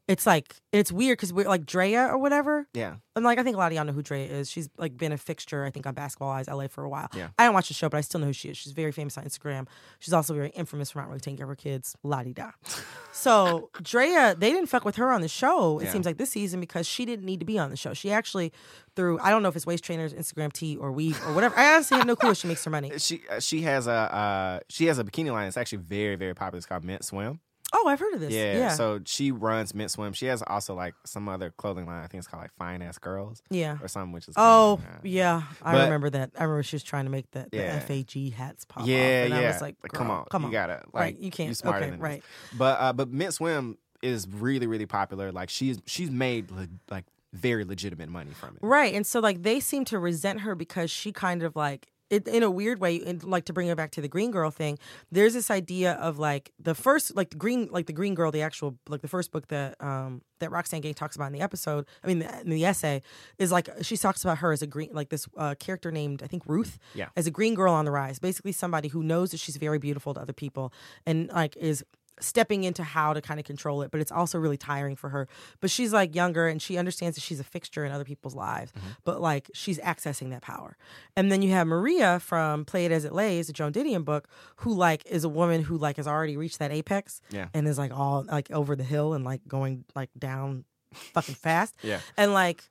it's 0.07 0.25
like 0.25 0.55
it's 0.73 0.91
weird 0.91 1.17
because 1.17 1.31
we're 1.31 1.47
like 1.47 1.65
Draya 1.65 2.09
or 2.09 2.17
whatever. 2.17 2.67
Yeah. 2.73 2.95
And 3.15 3.23
like 3.23 3.39
I 3.39 3.43
think 3.43 3.55
a 3.55 3.59
lot 3.59 3.71
of 3.71 3.75
y'all 3.75 3.85
know 3.85 3.93
who 3.93 4.03
Draya 4.03 4.29
is. 4.29 4.49
She's 4.51 4.69
like 4.77 4.97
been 4.97 5.11
a 5.13 5.17
fixture, 5.17 5.63
I 5.63 5.69
think, 5.69 5.85
on 5.87 5.93
Basketball 5.93 6.29
Wives 6.29 6.49
LA 6.49 6.67
for 6.67 6.83
a 6.83 6.89
while. 6.89 7.07
Yeah. 7.15 7.29
I 7.39 7.45
don't 7.45 7.53
watch 7.53 7.69
the 7.69 7.73
show, 7.73 7.87
but 7.87 7.97
I 7.97 8.01
still 8.01 8.19
know 8.19 8.25
who 8.27 8.33
she 8.33 8.49
is. 8.49 8.57
She's 8.57 8.73
very 8.73 8.91
famous 8.91 9.17
on 9.17 9.23
Instagram. 9.23 9.67
She's 9.99 10.13
also 10.13 10.33
very 10.33 10.49
infamous 10.49 10.91
for 10.91 10.99
not 10.99 11.07
really 11.07 11.19
taking 11.21 11.37
care 11.37 11.45
of 11.45 11.49
her 11.49 11.55
kids. 11.55 11.95
La 12.03 12.23
di 12.23 12.33
da. 12.33 12.51
So 13.15 13.69
Draya, 13.81 14.37
they 14.37 14.51
didn't 14.51 14.67
fuck 14.67 14.83
with 14.85 14.95
her 14.95 15.11
on 15.11 15.21
the 15.21 15.27
show. 15.27 15.79
It 15.79 15.85
Yeah. 15.85 15.91
seems 15.91 16.05
like 16.05 16.17
this 16.17 16.31
season 16.31 16.59
because 16.59 16.87
she 16.87 17.05
didn't 17.05 17.25
need 17.25 17.39
to 17.39 17.45
be 17.45 17.57
on 17.59 17.69
the 17.69 17.77
show. 17.77 17.93
She 17.93 18.11
actually 18.11 18.51
through 18.95 19.19
I 19.19 19.29
don't 19.29 19.41
know 19.43 19.49
if 19.49 19.55
it's 19.55 19.65
waist 19.65 19.83
trainers, 19.83 20.13
Instagram 20.13 20.51
tea, 20.51 20.75
or 20.75 20.91
weave 20.91 21.21
or 21.27 21.33
whatever. 21.33 21.57
I 21.57 21.75
honestly 21.75 21.97
have 21.97 22.07
no 22.07 22.15
clue 22.15 22.29
where 22.29 22.35
she 22.35 22.47
makes 22.47 22.63
her 22.65 22.71
money. 22.71 22.91
She 22.97 23.21
uh, 23.29 23.39
she 23.39 23.61
has 23.61 23.87
a 23.87 23.91
uh, 23.93 24.59
she 24.69 24.87
has 24.87 24.97
a 24.99 25.03
bikini 25.03 25.31
line. 25.31 25.47
It's 25.47 25.57
actually 25.57 25.79
very 25.79 26.15
very 26.15 26.33
popular. 26.33 26.57
It's 26.57 26.65
called 26.65 26.83
Mint 26.83 27.05
Swim. 27.05 27.39
Oh, 27.75 27.87
I've 27.87 27.99
heard 27.99 28.13
of 28.13 28.19
this. 28.19 28.31
Yeah, 28.31 28.53
Yeah. 28.57 28.69
So 28.69 28.99
she 29.05 29.31
runs 29.31 29.73
Mint 29.73 29.89
Swim. 29.91 30.13
She 30.13 30.27
has 30.27 30.43
also 30.45 30.75
like 30.75 30.93
some 31.05 31.27
other 31.27 31.49
clothing 31.49 31.85
line. 31.87 32.03
I 32.03 32.07
think 32.07 32.19
it's 32.19 32.27
called 32.27 32.43
like 32.43 32.53
Fine 32.53 32.81
Ass 32.83 32.97
Girls 32.99 33.41
yeah. 33.49 33.77
or 33.81 33.87
something, 33.87 34.11
which 34.11 34.27
is 34.27 34.35
Oh 34.37 34.79
kinda, 34.81 34.97
uh, 34.97 34.99
yeah, 35.03 35.41
I 35.61 35.71
But- 35.73 35.83
remember 35.85 36.09
that. 36.11 36.31
I 36.37 36.43
remember 36.43 36.63
she 36.63 36.75
was 36.75 36.83
trying 36.83 37.05
to 37.05 37.11
make 37.11 37.29
the, 37.31 37.47
the 37.51 37.57
Yeah. 37.57 37.79
FAG 37.79 38.33
hats 38.33 38.65
pop 38.65 38.83
off, 38.83 38.87
yeah, 38.89 39.23
and 39.23 39.33
yeah. 39.33 39.39
I 39.39 39.47
was 39.47 39.61
like, 39.61 39.75
come 39.91 40.11
on, 40.11 40.25
come 40.29 40.45
on, 40.45 40.51
you 40.51 40.53
gotta 40.57 40.83
like 40.93 41.01
right? 41.01 41.17
You 41.19 41.31
can't. 41.31 41.49
You 41.49 41.55
smarter 41.55 41.79
okay, 41.79 41.89
than 41.91 41.99
right. 41.99 42.21
this. 42.51 42.57
But 42.59 42.79
uh, 42.79 42.93
but 42.93 43.09
Mint 43.09 43.33
Swim 43.33 43.77
is 44.01 44.27
really 44.29 44.67
really 44.67 44.85
popular. 44.85 45.31
Like 45.31 45.49
she's 45.49 45.79
she's 45.85 46.11
made 46.11 46.51
le- 46.51 46.67
like 46.91 47.05
very 47.33 47.63
legitimate 47.65 48.09
money 48.09 48.31
from 48.31 48.49
it. 48.49 48.59
Right. 48.61 48.93
And 48.93 49.07
so 49.07 49.19
like 49.19 49.41
they 49.41 49.59
seem 49.59 49.85
to 49.85 49.97
resent 49.97 50.41
her 50.41 50.53
because 50.53 50.91
she 50.91 51.11
kind 51.11 51.41
of 51.41 51.55
like 51.55 51.87
it, 52.13 52.27
in 52.27 52.43
a 52.43 52.49
weird 52.51 52.79
way, 52.79 52.95
in, 52.95 53.19
like 53.23 53.45
to 53.45 53.53
bring 53.53 53.67
it 53.67 53.75
back 53.77 53.91
to 53.91 54.01
the 54.01 54.07
green 54.07 54.31
girl 54.31 54.51
thing, 54.51 54.77
there's 55.11 55.33
this 55.33 55.49
idea 55.51 55.93
of 55.93 56.19
like 56.19 56.51
the 56.59 56.75
first, 56.75 57.15
like 57.15 57.29
the 57.31 57.37
green, 57.37 57.67
like 57.71 57.85
the 57.87 57.93
green 57.93 58.13
girl, 58.15 58.31
the 58.31 58.41
actual, 58.41 58.77
like 58.87 59.01
the 59.01 59.07
first 59.07 59.31
book 59.31 59.47
that 59.47 59.75
um 59.81 60.21
that 60.39 60.51
Roxane 60.51 60.81
Gay 60.81 60.91
talks 60.93 61.15
about 61.15 61.27
in 61.27 61.33
the 61.33 61.41
episode. 61.41 61.85
I 62.03 62.07
mean, 62.07 62.19
the, 62.19 62.41
in 62.41 62.49
the 62.49 62.65
essay 62.65 63.01
is 63.37 63.51
like 63.51 63.69
she 63.81 63.95
talks 63.97 64.23
about 64.23 64.39
her 64.39 64.51
as 64.51 64.61
a 64.61 64.67
green, 64.67 64.89
like 64.93 65.09
this 65.09 65.27
uh, 65.37 65.55
character 65.59 65.91
named 65.91 66.21
I 66.23 66.27
think 66.27 66.43
Ruth, 66.45 66.77
Yeah. 66.93 67.09
as 67.15 67.27
a 67.27 67.31
green 67.31 67.55
girl 67.55 67.73
on 67.73 67.85
the 67.85 67.91
rise. 67.91 68.19
Basically, 68.19 68.51
somebody 68.51 68.89
who 68.89 69.03
knows 69.03 69.31
that 69.31 69.39
she's 69.39 69.57
very 69.57 69.79
beautiful 69.79 70.13
to 70.13 70.19
other 70.19 70.33
people 70.33 70.73
and 71.05 71.29
like 71.29 71.55
is 71.57 71.83
stepping 72.19 72.63
into 72.63 72.83
how 72.83 73.13
to 73.13 73.21
kind 73.21 73.39
of 73.39 73.45
control 73.45 73.81
it, 73.81 73.91
but 73.91 73.99
it's 73.99 74.11
also 74.11 74.37
really 74.39 74.57
tiring 74.57 74.95
for 74.95 75.09
her. 75.09 75.27
But 75.59 75.69
she's 75.71 75.91
like 75.91 76.15
younger 76.15 76.47
and 76.47 76.61
she 76.61 76.77
understands 76.77 77.15
that 77.15 77.21
she's 77.21 77.39
a 77.39 77.43
fixture 77.43 77.83
in 77.85 77.91
other 77.91 78.05
people's 78.05 78.35
lives, 78.35 78.71
Mm-hmm. 78.71 78.87
but 79.03 79.21
like 79.21 79.49
she's 79.53 79.79
accessing 79.79 80.29
that 80.29 80.41
power. 80.41 80.77
And 81.15 81.31
then 81.31 81.41
you 81.41 81.51
have 81.51 81.67
Maria 81.67 82.19
from 82.19 82.65
Play 82.65 82.85
It 82.85 82.91
As 82.91 83.03
It 83.05 83.13
Lays, 83.13 83.47
the 83.47 83.53
Joan 83.53 83.73
Didion 83.73 84.05
book, 84.05 84.27
who 84.57 84.73
like 84.73 85.05
is 85.05 85.23
a 85.23 85.29
woman 85.29 85.63
who 85.63 85.77
like 85.77 85.97
has 85.97 86.07
already 86.07 86.37
reached 86.37 86.59
that 86.59 86.71
apex 86.71 87.21
Yeah. 87.29 87.47
and 87.53 87.67
is 87.67 87.77
like 87.77 87.91
all 87.91 88.23
like 88.27 88.49
over 88.51 88.75
the 88.75 88.83
hill 88.83 89.13
and 89.13 89.23
like 89.25 89.41
going 89.47 89.85
like 89.95 90.09
down 90.17 90.65
fucking 90.93 91.35
fast. 91.35 91.75
Yeah. 91.81 91.99
And 92.17 92.33
like 92.33 92.63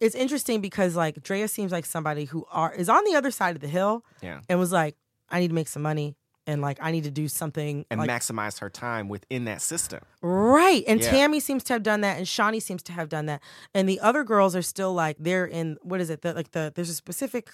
it's 0.00 0.14
interesting 0.14 0.62
because 0.62 0.96
like 0.96 1.16
Draya 1.22 1.48
seems 1.48 1.70
like 1.72 1.84
somebody 1.84 2.24
who 2.24 2.46
are 2.50 2.72
is 2.72 2.88
on 2.88 3.04
the 3.04 3.14
other 3.14 3.30
side 3.30 3.54
of 3.54 3.60
the 3.60 3.68
hill 3.68 4.04
Yeah. 4.22 4.40
and 4.48 4.58
was 4.58 4.72
like, 4.72 4.96
I 5.28 5.40
need 5.40 5.48
to 5.48 5.54
make 5.54 5.68
some 5.68 5.82
money 5.82 6.16
and 6.46 6.60
like 6.62 6.78
I 6.80 6.90
need 6.90 7.04
to 7.04 7.10
do 7.10 7.28
something 7.28 7.84
And 7.90 8.00
like, 8.00 8.10
maximize 8.10 8.58
her 8.60 8.70
time 8.70 9.08
within 9.08 9.44
that 9.44 9.62
system. 9.62 10.00
Right. 10.22 10.82
And 10.86 11.00
Yeah. 11.00 11.12
Tami 11.12 11.40
seems 11.40 11.64
to 11.64 11.72
have 11.72 11.82
done 11.82 12.00
that 12.02 12.16
and 12.18 12.26
Shaunie 12.26 12.62
seems 12.62 12.82
to 12.84 12.92
have 12.92 13.08
done 13.08 13.26
that. 13.26 13.42
And 13.74 13.88
the 13.88 14.00
other 14.00 14.24
girls 14.24 14.56
are 14.56 14.62
still 14.62 14.92
like 14.94 15.16
they're 15.18 15.46
in 15.46 15.76
what 15.82 16.00
is 16.00 16.10
it? 16.10 16.22
The, 16.22 16.34
like 16.34 16.52
the 16.52 16.72
there's 16.74 16.90
a 16.90 16.94
specific 16.94 17.50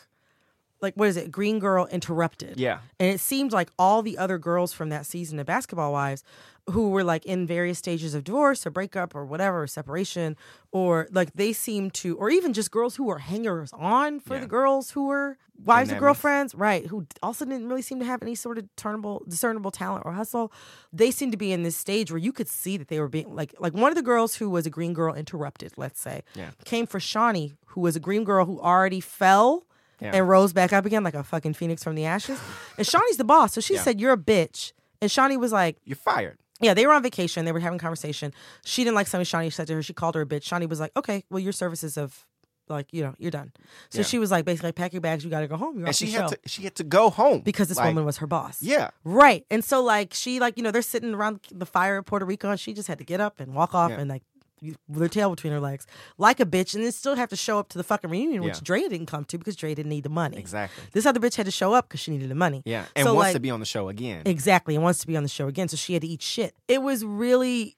like 0.86 0.94
what 0.94 1.08
is 1.08 1.16
it? 1.16 1.30
Green 1.30 1.58
Girl 1.58 1.86
Interrupted. 1.86 2.58
Yeah. 2.58 2.78
And 3.00 3.08
it 3.14 3.20
seemed 3.20 3.52
like 3.52 3.68
all 3.78 4.00
the 4.02 4.16
other 4.18 4.38
girls 4.38 4.72
from 4.72 4.88
that 4.90 5.04
season 5.06 5.38
of 5.38 5.46
Basketball 5.46 5.92
Wives 5.92 6.22
who 6.70 6.90
were 6.90 7.04
like 7.04 7.24
in 7.26 7.46
various 7.46 7.78
stages 7.78 8.12
of 8.14 8.24
divorce 8.24 8.66
or 8.66 8.70
breakup 8.70 9.14
or 9.14 9.24
whatever, 9.24 9.62
or 9.62 9.66
separation, 9.68 10.36
or 10.72 11.06
like 11.12 11.32
they 11.34 11.52
seemed 11.52 11.94
to, 11.94 12.16
or 12.16 12.28
even 12.28 12.52
just 12.52 12.72
girls 12.72 12.96
who 12.96 13.04
were 13.04 13.18
hangers 13.18 13.70
on 13.72 14.18
for 14.18 14.34
Yeah. 14.34 14.40
the 14.40 14.46
girls 14.48 14.90
who 14.90 15.06
were 15.06 15.38
wives 15.64 15.92
or 15.92 15.98
girlfriends, 16.00 16.56
right? 16.56 16.84
Who 16.86 17.06
also 17.22 17.44
didn't 17.44 17.68
really 17.68 17.82
seem 17.82 18.00
to 18.00 18.04
have 18.04 18.20
any 18.20 18.34
sort 18.34 18.58
of 18.58 18.64
discernible, 18.74 19.22
discernible 19.28 19.70
talent 19.70 20.02
or 20.04 20.12
hustle. 20.12 20.52
They 20.92 21.12
seemed 21.12 21.30
to 21.32 21.38
be 21.38 21.52
in 21.52 21.62
this 21.62 21.76
stage 21.76 22.10
where 22.10 22.18
you 22.18 22.32
could 22.32 22.48
see 22.48 22.76
that 22.78 22.88
they 22.88 22.98
were 22.98 23.08
being 23.08 23.32
like, 23.34 23.54
like 23.60 23.72
one 23.72 23.92
of 23.92 23.96
the 23.96 24.02
girls 24.02 24.34
who 24.34 24.50
was 24.50 24.66
a 24.66 24.70
green 24.70 24.92
girl 24.92 25.14
interrupted, 25.14 25.72
let's 25.76 26.00
say, 26.00 26.24
Yeah. 26.34 26.50
came 26.64 26.86
for 26.88 26.98
Shaunie, 26.98 27.54
who 27.66 27.80
was 27.80 27.94
a 27.94 28.00
green 28.00 28.24
girl 28.24 28.44
who 28.44 28.60
already 28.60 29.00
fell 29.00 29.65
Yeah. 30.00 30.10
and 30.14 30.28
rose 30.28 30.52
back 30.52 30.72
up 30.72 30.84
again 30.86 31.02
like 31.04 31.14
a 31.14 31.22
fucking 31.24 31.54
phoenix 31.54 31.82
from 31.82 31.94
the 31.94 32.04
ashes. 32.04 32.38
And 32.78 32.86
Shaunie's 32.86 33.16
the 33.16 33.24
boss. 33.24 33.54
So 33.54 33.60
she 33.60 33.74
Yeah. 33.74 33.82
said, 33.82 34.00
You're 34.00 34.12
a 34.12 34.18
bitch. 34.18 34.72
And 35.00 35.10
Shaunie 35.10 35.38
was 35.38 35.52
like, 35.52 35.78
You're 35.84 35.96
fired. 35.96 36.38
Yeah, 36.60 36.72
they 36.74 36.86
were 36.86 36.92
on 36.94 37.02
vacation. 37.02 37.44
They 37.44 37.52
were 37.52 37.60
having 37.60 37.78
conversation. 37.78 38.32
She 38.64 38.82
didn't 38.84 38.94
like 38.96 39.06
something 39.06 39.24
Shaunie 39.26 39.52
said 39.52 39.66
to 39.68 39.74
her. 39.74 39.82
She 39.82 39.92
called 39.94 40.14
her 40.14 40.22
a 40.22 40.26
bitch. 40.26 40.42
Shaunie 40.44 40.68
was 40.68 40.80
like, 40.80 40.92
Okay, 40.96 41.24
well, 41.30 41.40
your 41.40 41.52
services 41.52 41.94
have, 41.96 42.26
like, 42.68 42.92
you 42.92 43.02
know, 43.02 43.14
you're 43.18 43.30
done. 43.30 43.52
So 43.90 43.98
Yeah. 43.98 44.04
she 44.04 44.18
was 44.18 44.30
like, 44.30 44.44
basically, 44.44 44.72
pack 44.72 44.92
your 44.92 45.00
bags. 45.02 45.22
You 45.24 45.30
got 45.30 45.40
to 45.40 45.48
go 45.48 45.56
home. 45.56 45.78
You're 45.78 45.86
And 45.86 45.96
she 45.96 46.06
the 46.06 46.12
had 46.12 46.20
show. 46.30 46.34
to 46.36 46.38
she 46.46 46.62
had 46.62 46.74
to 46.76 46.84
go 46.84 47.10
home. 47.10 47.40
because 47.40 47.68
this 47.68 47.76
Like, 47.78 47.86
woman 47.88 48.04
was 48.04 48.16
her 48.18 48.26
boss. 48.26 48.60
Yeah. 48.62 48.90
Right. 49.04 49.44
And 49.50 49.64
so, 49.64 49.82
like, 49.82 50.12
she, 50.14 50.40
like, 50.40 50.56
you 50.56 50.62
know, 50.62 50.70
they're 50.70 50.82
sitting 50.82 51.14
around 51.14 51.40
the 51.52 51.66
fire 51.66 51.98
of 51.98 52.06
Puerto 52.06 52.24
Rico 52.26 52.50
and 52.50 52.58
she 52.60 52.72
just 52.74 52.88
had 52.88 52.98
to 52.98 53.04
get 53.04 53.20
up 53.20 53.38
and 53.40 53.54
walk 53.54 53.74
off 53.74 53.92
and, 53.92 54.08
like, 54.10 54.22
with 54.62 55.00
her 55.00 55.08
tail 55.08 55.30
between 55.30 55.52
her 55.52 55.60
legs, 55.60 55.86
like 56.18 56.40
a 56.40 56.46
bitch, 56.46 56.74
and 56.74 56.82
then 56.84 56.92
still 56.92 57.14
have 57.14 57.28
to 57.28 57.36
show 57.36 57.58
up 57.58 57.68
to 57.70 57.78
the 57.78 57.84
fucking 57.84 58.10
reunion, 58.10 58.42
which 58.42 58.56
Yeah. 58.56 58.60
Dre 58.62 58.80
didn't 58.82 59.06
come 59.06 59.24
to 59.26 59.38
because 59.38 59.56
Dre 59.56 59.74
didn't 59.74 59.90
need 59.90 60.04
the 60.04 60.08
money. 60.08 60.38
Exactly. 60.38 60.84
This 60.92 61.06
other 61.06 61.20
bitch 61.20 61.36
had 61.36 61.46
to 61.46 61.52
show 61.52 61.74
up 61.74 61.88
because 61.88 62.00
she 62.00 62.10
needed 62.10 62.28
the 62.30 62.34
money. 62.34 62.62
Yeah. 62.64 62.86
And 62.94 63.04
So, 63.04 63.14
wants 63.14 63.28
like, 63.28 63.34
to 63.34 63.40
be 63.40 63.50
on 63.50 63.60
the 63.60 63.66
show 63.66 63.88
again. 63.88 64.22
Exactly, 64.24 64.74
and 64.74 64.82
wants 64.82 65.00
to 65.00 65.06
be 65.06 65.16
on 65.16 65.22
the 65.22 65.28
show 65.28 65.46
again. 65.48 65.68
So 65.68 65.76
she 65.76 65.92
had 65.92 66.02
to 66.02 66.08
eat 66.08 66.22
shit. 66.22 66.54
It 66.68 66.82
was 66.82 67.04
really 67.04 67.76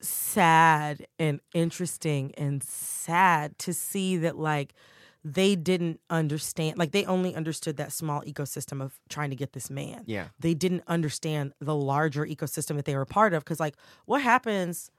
sad 0.00 1.06
and 1.18 1.40
interesting 1.54 2.32
and 2.36 2.62
sad 2.62 3.58
to 3.58 3.72
see 3.72 4.16
that 4.18 4.36
like 4.38 4.74
they 5.24 5.56
didn't 5.56 5.98
understand 6.08 6.78
like 6.78 6.92
they 6.92 7.04
only 7.06 7.34
understood 7.34 7.76
that 7.78 7.90
small 7.90 8.22
ecosystem 8.22 8.80
of 8.80 9.00
trying 9.08 9.30
to 9.30 9.36
get 9.36 9.54
this 9.54 9.70
man. 9.70 10.02
Yeah. 10.06 10.26
They 10.38 10.54
didn't 10.54 10.84
understand 10.86 11.52
the 11.60 11.74
larger 11.74 12.24
ecosystem 12.24 12.76
that 12.76 12.84
they 12.84 12.94
were 12.94 13.02
a 13.02 13.06
part 13.06 13.34
of 13.34 13.44
cuz 13.44 13.58
like 13.58 13.74
what 14.04 14.22
happens 14.22 14.90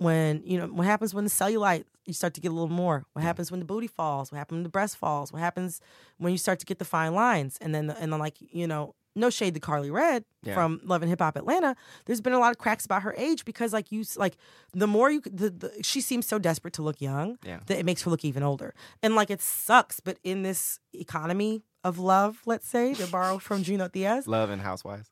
when 0.00 0.42
you 0.44 0.58
know 0.58 0.66
what 0.66 0.86
happens 0.86 1.12
when 1.12 1.24
the 1.24 1.30
cellulite 1.30 1.84
you 2.06 2.14
start 2.14 2.32
to 2.34 2.40
get 2.40 2.48
a 2.50 2.54
little 2.54 2.68
more? 2.68 3.04
What 3.12 3.22
happens 3.22 3.50
when 3.50 3.60
the 3.60 3.66
booty 3.66 3.86
falls? 3.86 4.32
What 4.32 4.38
happens 4.38 4.56
when 4.56 4.62
the 4.62 4.68
breast 4.70 4.96
falls? 4.96 5.32
What 5.32 5.40
happens 5.40 5.80
when 6.18 6.32
you 6.32 6.38
start 6.38 6.58
to 6.60 6.66
get 6.66 6.78
the 6.78 6.84
fine 6.86 7.14
lines? 7.14 7.58
And 7.60 7.74
then 7.74 7.90
and 7.90 8.12
then 8.12 8.18
like 8.18 8.36
you 8.40 8.66
know 8.66 8.94
no 9.14 9.28
shade 9.28 9.54
to 9.54 9.60
Karlie 9.60 9.90
Redd 9.92 10.24
Yeah. 10.42 10.54
from 10.54 10.80
love 10.84 11.02
and 11.02 11.10
hip 11.10 11.20
hop 11.20 11.36
atlanta. 11.36 11.76
There's 12.06 12.20
been 12.22 12.32
a 12.32 12.38
lot 12.38 12.50
of 12.52 12.58
cracks 12.58 12.84
about 12.86 13.02
her 13.02 13.14
age 13.18 13.44
because 13.44 13.72
like 13.74 13.92
you 13.92 14.04
like 14.16 14.36
the 14.72 14.86
more 14.86 15.10
you 15.10 15.20
the, 15.20 15.50
the 15.50 15.72
she 15.82 16.00
seems 16.00 16.26
so 16.26 16.38
desperate 16.38 16.72
to 16.74 16.82
look 16.82 17.00
young 17.00 17.36
Yeah. 17.44 17.60
that 17.66 17.78
it 17.78 17.84
makes 17.84 18.02
her 18.02 18.10
look 18.10 18.24
even 18.24 18.42
older. 18.42 18.72
And 19.02 19.14
like 19.14 19.28
it 19.30 19.42
sucks 19.42 20.00
but 20.00 20.16
in 20.24 20.42
this 20.42 20.80
economy 20.94 21.62
of 21.84 21.98
love 21.98 22.40
let's 22.46 22.68
say 22.68 22.94
to 22.94 23.06
borrow 23.08 23.38
from 23.38 23.62
Junot 23.66 23.92
Diaz. 23.92 24.26
Love 24.26 24.48
and 24.50 24.62
Housewives. 24.62 25.10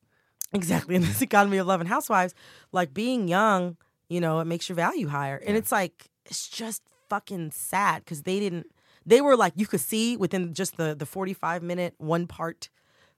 exactly 0.54 0.94
in 0.94 1.02
this 1.02 1.20
economy 1.20 1.58
of 1.58 1.66
love 1.66 1.80
and 1.80 1.88
housewives 1.90 2.34
like 2.72 2.94
being 2.94 3.28
young 3.28 3.76
you 4.08 4.20
know 4.20 4.40
it 4.40 4.44
makes 4.46 4.68
your 4.68 4.76
value 4.76 5.08
higher 5.08 5.36
and 5.46 5.56
it's 5.56 5.72
like 5.72 6.08
it's 6.26 6.48
just 6.48 6.82
fucking 7.08 7.50
sad 7.50 8.04
because 8.04 8.22
they 8.22 8.38
didn't 8.40 8.66
they 9.06 9.20
were 9.20 9.36
like 9.36 9.52
you 9.56 9.66
could 9.66 9.80
see 9.80 10.16
within 10.16 10.52
just 10.54 10.76
the 10.76 10.94
the 10.94 11.06
45 11.06 11.62
minute 11.62 11.94
one 11.98 12.26
part 12.26 12.68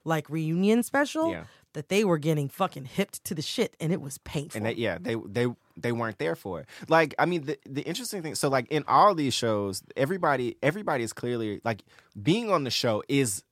like 0.04 0.28
reunion 0.30 0.82
special 0.82 1.30
Yeah. 1.32 1.44
that 1.74 1.88
they 1.88 2.04
were 2.04 2.18
getting 2.18 2.48
fucking 2.48 2.84
hipped 2.86 3.22
to 3.24 3.34
the 3.34 3.42
shit 3.42 3.76
and 3.80 3.92
it 3.92 4.00
was 4.00 4.18
painful 4.18 4.58
and 4.58 4.66
they, 4.66 4.74
yeah, 4.74 4.98
they 5.00 5.16
they 5.26 5.46
they 5.76 5.92
weren't 5.92 6.18
there 6.18 6.36
for 6.36 6.60
it. 6.60 6.66
Like, 6.88 7.14
I 7.18 7.24
mean, 7.26 7.44
the 7.46 7.58
the 7.66 7.82
interesting 7.82 8.22
thing. 8.22 8.34
So, 8.34 8.48
like 8.48 8.66
in 8.70 8.84
all 8.86 9.14
these 9.14 9.32
shows, 9.34 9.82
everybody 9.96 10.56
everybody 10.62 11.04
is 11.04 11.12
clearly 11.12 11.60
like 11.64 11.82
being 12.20 12.50
on 12.50 12.64
the 12.64 12.70
show 12.70 13.02
is 13.08 13.42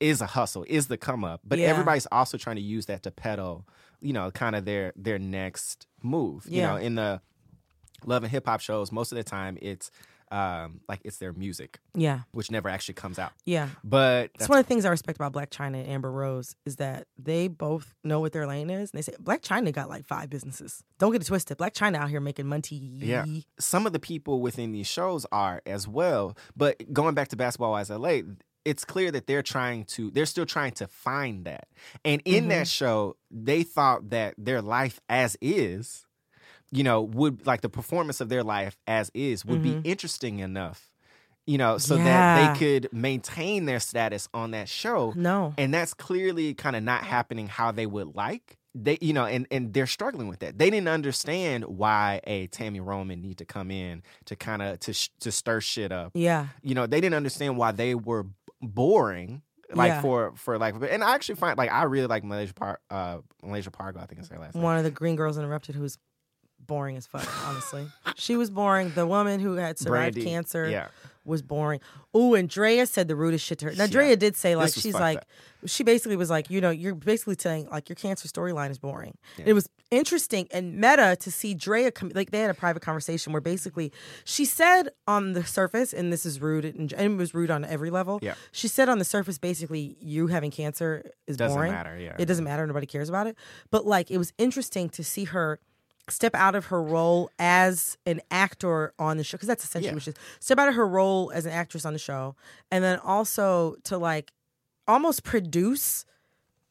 is 0.00 0.20
a 0.20 0.26
hustle, 0.26 0.64
is 0.68 0.86
the 0.88 0.96
come 0.96 1.24
up, 1.24 1.40
but 1.44 1.58
Yeah. 1.58 1.66
everybody's 1.68 2.06
also 2.12 2.36
trying 2.38 2.56
to 2.56 2.62
use 2.62 2.86
that 2.86 3.02
to 3.04 3.10
peddle, 3.10 3.66
you 4.00 4.12
know, 4.12 4.30
kind 4.30 4.54
of 4.56 4.64
their 4.64 4.92
their 4.96 5.18
next 5.18 5.86
move. 6.02 6.46
You 6.48 6.62
know, 6.62 6.76
in 6.76 6.94
the 6.94 7.20
love 8.04 8.22
and 8.22 8.30
hip 8.30 8.46
hop 8.46 8.60
shows, 8.60 8.92
most 8.92 9.12
of 9.12 9.16
the 9.16 9.24
time 9.24 9.58
it's 9.60 9.90
um 10.30 10.80
like 10.90 11.00
it's 11.04 11.16
their 11.16 11.32
music, 11.32 11.78
yeah 11.94 12.20
which 12.32 12.50
never 12.50 12.68
actually 12.68 12.92
comes 12.92 13.18
out. 13.18 13.32
yeah 13.46 13.70
But 13.82 14.30
It's 14.34 14.46
one 14.46 14.58
of 14.58 14.64
the 14.66 14.68
things 14.68 14.84
I 14.84 14.90
respect 14.90 15.16
about 15.18 15.32
Blac 15.32 15.48
Chyna 15.48 15.80
and 15.80 15.88
Amber 15.88 16.12
Rose 16.12 16.54
is 16.66 16.76
that 16.76 17.06
they 17.18 17.48
both 17.48 17.94
know 18.04 18.20
what 18.20 18.32
their 18.32 18.46
lane 18.46 18.68
is. 18.68 18.90
And 18.90 18.98
they 18.98 19.02
say 19.02 19.14
Blac 19.22 19.40
Chyna 19.40 19.72
got 19.72 19.88
like 19.88 20.04
five 20.04 20.28
businesses. 20.28 20.84
Don't 20.98 21.12
get 21.12 21.22
it 21.22 21.24
twisted. 21.24 21.56
Blac 21.56 21.72
Chyna 21.72 21.96
out 21.96 22.10
here 22.10 22.20
making 22.20 22.46
money. 22.46 22.60
Yeah. 22.72 23.24
Some 23.58 23.86
of 23.86 23.94
the 23.94 23.98
people 23.98 24.42
within 24.42 24.70
these 24.72 24.86
shows 24.86 25.24
are 25.32 25.62
as 25.64 25.88
well. 25.88 26.36
But 26.54 26.92
going 26.92 27.14
back 27.14 27.28
to 27.28 27.36
Basketball 27.36 27.70
Wives 27.70 27.88
LA, 27.88 28.20
it's 28.68 28.84
clear 28.84 29.10
that 29.10 29.26
they're 29.26 29.42
trying 29.42 29.84
to, 29.84 30.10
they're 30.10 30.26
still 30.26 30.44
trying 30.44 30.72
to 30.72 30.86
find 30.86 31.46
that. 31.46 31.68
And 32.04 32.20
in 32.26 32.48
that 32.48 32.66
mm-hmm. 32.66 32.84
show, 32.84 33.16
they 33.30 33.62
thought 33.62 34.10
that 34.10 34.34
their 34.36 34.60
life 34.60 35.00
as 35.08 35.38
is, 35.40 36.04
you 36.70 36.84
know, 36.84 37.00
would 37.00 37.46
like 37.46 37.62
the 37.62 37.70
performance 37.70 38.20
of 38.20 38.28
their 38.28 38.42
life 38.42 38.76
as 38.86 39.10
is 39.14 39.44
would 39.44 39.62
be 39.62 39.70
mm-hmm. 39.70 39.80
interesting 39.84 40.40
enough. 40.40 40.90
You 41.46 41.56
know, 41.56 41.78
so 41.78 41.96
Yeah. 41.96 42.04
that 42.04 42.52
they 42.52 42.58
could 42.58 42.92
maintain 42.92 43.64
their 43.64 43.80
status 43.80 44.28
on 44.34 44.50
that 44.50 44.68
show. 44.68 45.14
No. 45.16 45.54
And 45.56 45.72
that's 45.72 45.94
clearly 45.94 46.52
kind 46.52 46.76
of 46.76 46.82
not 46.82 47.04
happening 47.04 47.48
how 47.48 47.72
they 47.72 47.86
would 47.86 48.14
like. 48.14 48.58
They, 48.74 48.98
you 49.00 49.14
know, 49.14 49.24
and 49.24 49.46
and 49.50 49.72
they're 49.72 49.86
struggling 49.86 50.28
with 50.28 50.40
that. 50.40 50.58
They 50.58 50.68
didn't 50.68 50.88
understand 50.88 51.64
why 51.64 52.20
a 52.24 52.48
Tami 52.48 52.84
Roman 52.84 53.22
need 53.22 53.38
to 53.38 53.46
come 53.46 53.70
in 53.70 54.02
to 54.26 54.36
kind 54.36 54.60
of 54.60 54.78
to 54.80 54.92
sh- 54.92 55.08
to 55.20 55.32
stir 55.32 55.62
shit 55.62 55.90
up. 55.90 56.12
Yeah. 56.14 56.48
You 56.62 56.74
know, 56.74 56.86
they 56.86 57.00
didn't 57.00 57.16
understand 57.16 57.56
why 57.56 57.72
they 57.72 57.94
were 57.94 58.26
boring. 58.60 59.42
Like 59.70 59.88
Yeah. 59.90 60.00
for 60.00 60.32
for 60.34 60.56
like, 60.58 60.74
and 60.90 61.04
I 61.04 61.14
actually 61.14 61.34
find 61.34 61.58
like 61.58 61.70
I 61.70 61.82
really 61.82 62.06
like 62.06 62.24
Malaysia 62.24 62.54
Par 62.54 62.80
uh 62.90 63.18
Malaysia 63.42 63.70
Pargo. 63.70 63.98
I 63.98 64.06
think 64.06 64.20
is 64.20 64.28
her 64.30 64.38
last 64.38 64.54
name. 64.54 64.64
One 64.64 64.78
of 64.78 64.84
the 64.84 64.90
Green 64.90 65.14
Girls 65.14 65.36
Interrupted 65.36 65.74
who's 65.74 65.98
boring 66.58 66.96
as 66.96 67.06
fuck, 67.06 67.26
honestly. 67.46 67.86
she 68.16 68.36
was 68.36 68.48
boring. 68.48 68.92
The 68.94 69.06
woman 69.06 69.40
who 69.40 69.56
had 69.56 69.78
survived 69.78 70.16
Brandi, 70.16 70.24
cancer 70.24 70.70
yeah. 70.70 70.88
Was 71.28 71.42
boring. 71.42 71.80
Ooh, 72.16 72.34
and 72.34 72.48
Draya 72.48 72.88
said 72.88 73.06
the 73.06 73.14
rudest 73.14 73.44
shit 73.44 73.58
to 73.58 73.66
her. 73.66 73.72
Now, 73.72 73.84
Yeah. 73.84 73.90
Draya 73.90 74.18
did 74.18 74.34
say, 74.34 74.56
like, 74.56 74.72
she's 74.72 74.94
like, 74.94 75.18
up. 75.18 75.24
she 75.66 75.84
basically 75.84 76.16
was 76.16 76.30
like, 76.30 76.48
you 76.50 76.60
know, 76.60 76.70
you're 76.70 76.94
basically 76.94 77.36
saying, 77.38 77.68
like, 77.70 77.88
your 77.88 77.96
cancer 77.96 78.26
storyline 78.28 78.70
is 78.70 78.78
boring. 78.78 79.16
It 79.44 79.52
was 79.52 79.68
interesting 79.90 80.48
and 80.50 80.76
meta 80.76 81.16
to 81.20 81.30
see 81.30 81.54
Draya, 81.54 81.92
com- 81.94 82.10
like, 82.14 82.30
they 82.30 82.40
had 82.40 82.50
a 82.50 82.54
private 82.54 82.80
conversation 82.82 83.32
where 83.32 83.40
basically 83.42 83.92
she 84.24 84.44
said 84.46 84.88
on 85.06 85.34
the 85.34 85.44
surface, 85.44 85.92
and 85.92 86.10
this 86.12 86.24
is 86.26 86.40
rude, 86.40 86.64
and, 86.64 86.92
and 86.94 87.12
it 87.12 87.16
was 87.16 87.34
rude 87.34 87.50
on 87.50 87.64
every 87.64 87.90
level. 87.90 88.18
Yeah. 88.22 88.34
She 88.52 88.66
said 88.68 88.88
on 88.88 88.98
the 88.98 89.04
surface, 89.04 89.36
basically, 89.38 89.96
you 90.00 90.28
having 90.28 90.50
cancer 90.50 91.10
is 91.26 91.36
Doesn't 91.36 91.56
boring. 91.56 91.72
matter, 91.72 91.98
yeah. 91.98 92.16
It 92.18 92.24
doesn't 92.24 92.44
matter. 92.44 92.66
Nobody 92.66 92.86
cares 92.86 93.08
about 93.10 93.26
it. 93.26 93.36
But, 93.70 93.86
like, 93.86 94.10
it 94.10 94.16
was 94.18 94.32
interesting 94.38 94.88
to 94.90 95.04
see 95.04 95.24
her 95.24 95.60
step 96.10 96.34
out 96.34 96.54
of 96.54 96.66
her 96.66 96.82
role 96.82 97.30
as 97.38 97.96
an 98.06 98.20
actor 98.30 98.92
on 98.98 99.16
the 99.16 99.24
show 99.24 99.36
because 99.36 99.48
that's 99.48 99.64
essentially 99.64 99.88
Yeah. 99.90 99.94
what 99.94 100.02
she's 100.02 100.14
step 100.40 100.58
out 100.58 100.68
of 100.68 100.74
her 100.74 100.86
role 100.86 101.30
as 101.34 101.46
an 101.46 101.52
actress 101.52 101.84
on 101.84 101.92
the 101.92 101.98
show 101.98 102.34
and 102.70 102.82
then 102.84 102.98
also 103.00 103.76
to 103.84 103.98
like 103.98 104.32
almost 104.86 105.22
produce 105.24 106.04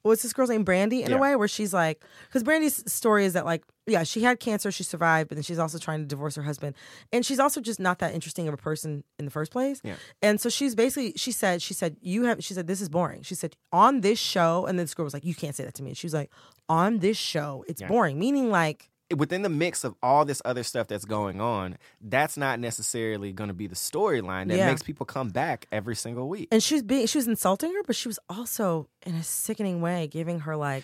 what's 0.04 0.24
this 0.24 0.32
girl's 0.32 0.50
name 0.50 0.64
brandi 0.64 1.06
in 1.06 1.12
a 1.12 1.18
way 1.18 1.36
where 1.36 1.48
she's 1.50 1.74
like 1.74 2.02
because 2.28 2.42
brandi's 2.44 2.90
story 2.92 3.26
is 3.26 3.34
that 3.34 3.44
like 3.46 3.64
yeah 3.88 4.04
she 4.04 4.22
had 4.24 4.40
cancer 4.40 4.72
she 4.72 4.82
survived 4.84 5.28
but 5.28 5.36
then 5.36 5.44
she's 5.44 5.60
also 5.60 5.78
trying 5.78 6.00
to 6.00 6.06
divorce 6.06 6.36
her 6.36 6.44
husband. 6.44 6.76
And 7.12 7.26
she's 7.26 7.40
also 7.40 7.60
just 7.62 7.80
not 7.80 8.00
that 8.00 8.14
interesting 8.14 8.48
of 8.48 8.54
a 8.54 8.58
person 8.58 9.04
in 9.20 9.26
the 9.26 9.32
first 9.32 9.52
place. 9.52 9.82
Yeah. 9.84 9.96
and 10.22 10.40
so 10.40 10.48
she's 10.50 10.76
basically 10.76 11.14
she 11.18 11.32
said 11.34 11.62
she 11.62 11.74
said 11.74 11.98
you 12.02 12.24
have 12.24 12.42
she 12.44 12.54
said 12.54 12.68
this 12.68 12.80
is 12.82 12.88
boring. 12.90 13.22
She 13.24 13.36
said 13.36 13.56
on 13.74 14.00
this 14.02 14.18
show 14.20 14.66
and 14.66 14.80
then 14.80 14.86
this 14.86 14.94
girl 14.94 15.04
was 15.04 15.14
like 15.14 15.26
you 15.26 15.36
can't 15.36 15.56
say 15.56 15.64
that 15.66 15.74
to 15.76 15.84
me. 15.84 15.90
And 15.90 15.98
she 15.98 16.06
was 16.08 16.14
like 16.14 16.32
on 16.70 17.00
this 17.00 17.18
show 17.18 17.66
it's 17.68 17.82
Yeah. 17.82 17.88
boring. 17.90 18.18
Meaning 18.18 18.50
like 18.50 18.90
within 19.16 19.42
the 19.42 19.50
mix 19.50 19.84
of 19.84 19.96
all 20.04 20.26
this 20.26 20.42
other 20.44 20.64
stuff 20.64 20.88
that's 20.88 21.06
going 21.06 21.40
on, 21.40 21.78
that's 22.02 22.36
not 22.38 22.60
necessarily 22.60 23.32
going 23.32 23.48
to 23.48 23.54
be 23.54 23.68
the 23.68 23.76
storyline 23.76 24.50
that 24.50 24.58
Yeah. 24.58 24.68
makes 24.70 24.84
people 24.84 25.06
come 25.06 25.30
back 25.30 25.66
every 25.72 25.96
single 25.96 26.28
week. 26.28 26.50
and 26.52 26.62
she 26.62 26.74
was 26.76 26.84
being 26.84 27.08
she 27.08 27.18
was 27.18 27.28
insulting 27.28 27.74
her 27.74 27.84
but 27.86 27.96
she 27.96 28.08
was 28.10 28.20
also 28.30 28.88
in 29.06 29.16
a 29.16 29.24
sickening 29.24 29.80
way 29.82 30.08
giving 30.08 30.42
her 30.42 30.56
like 30.58 30.84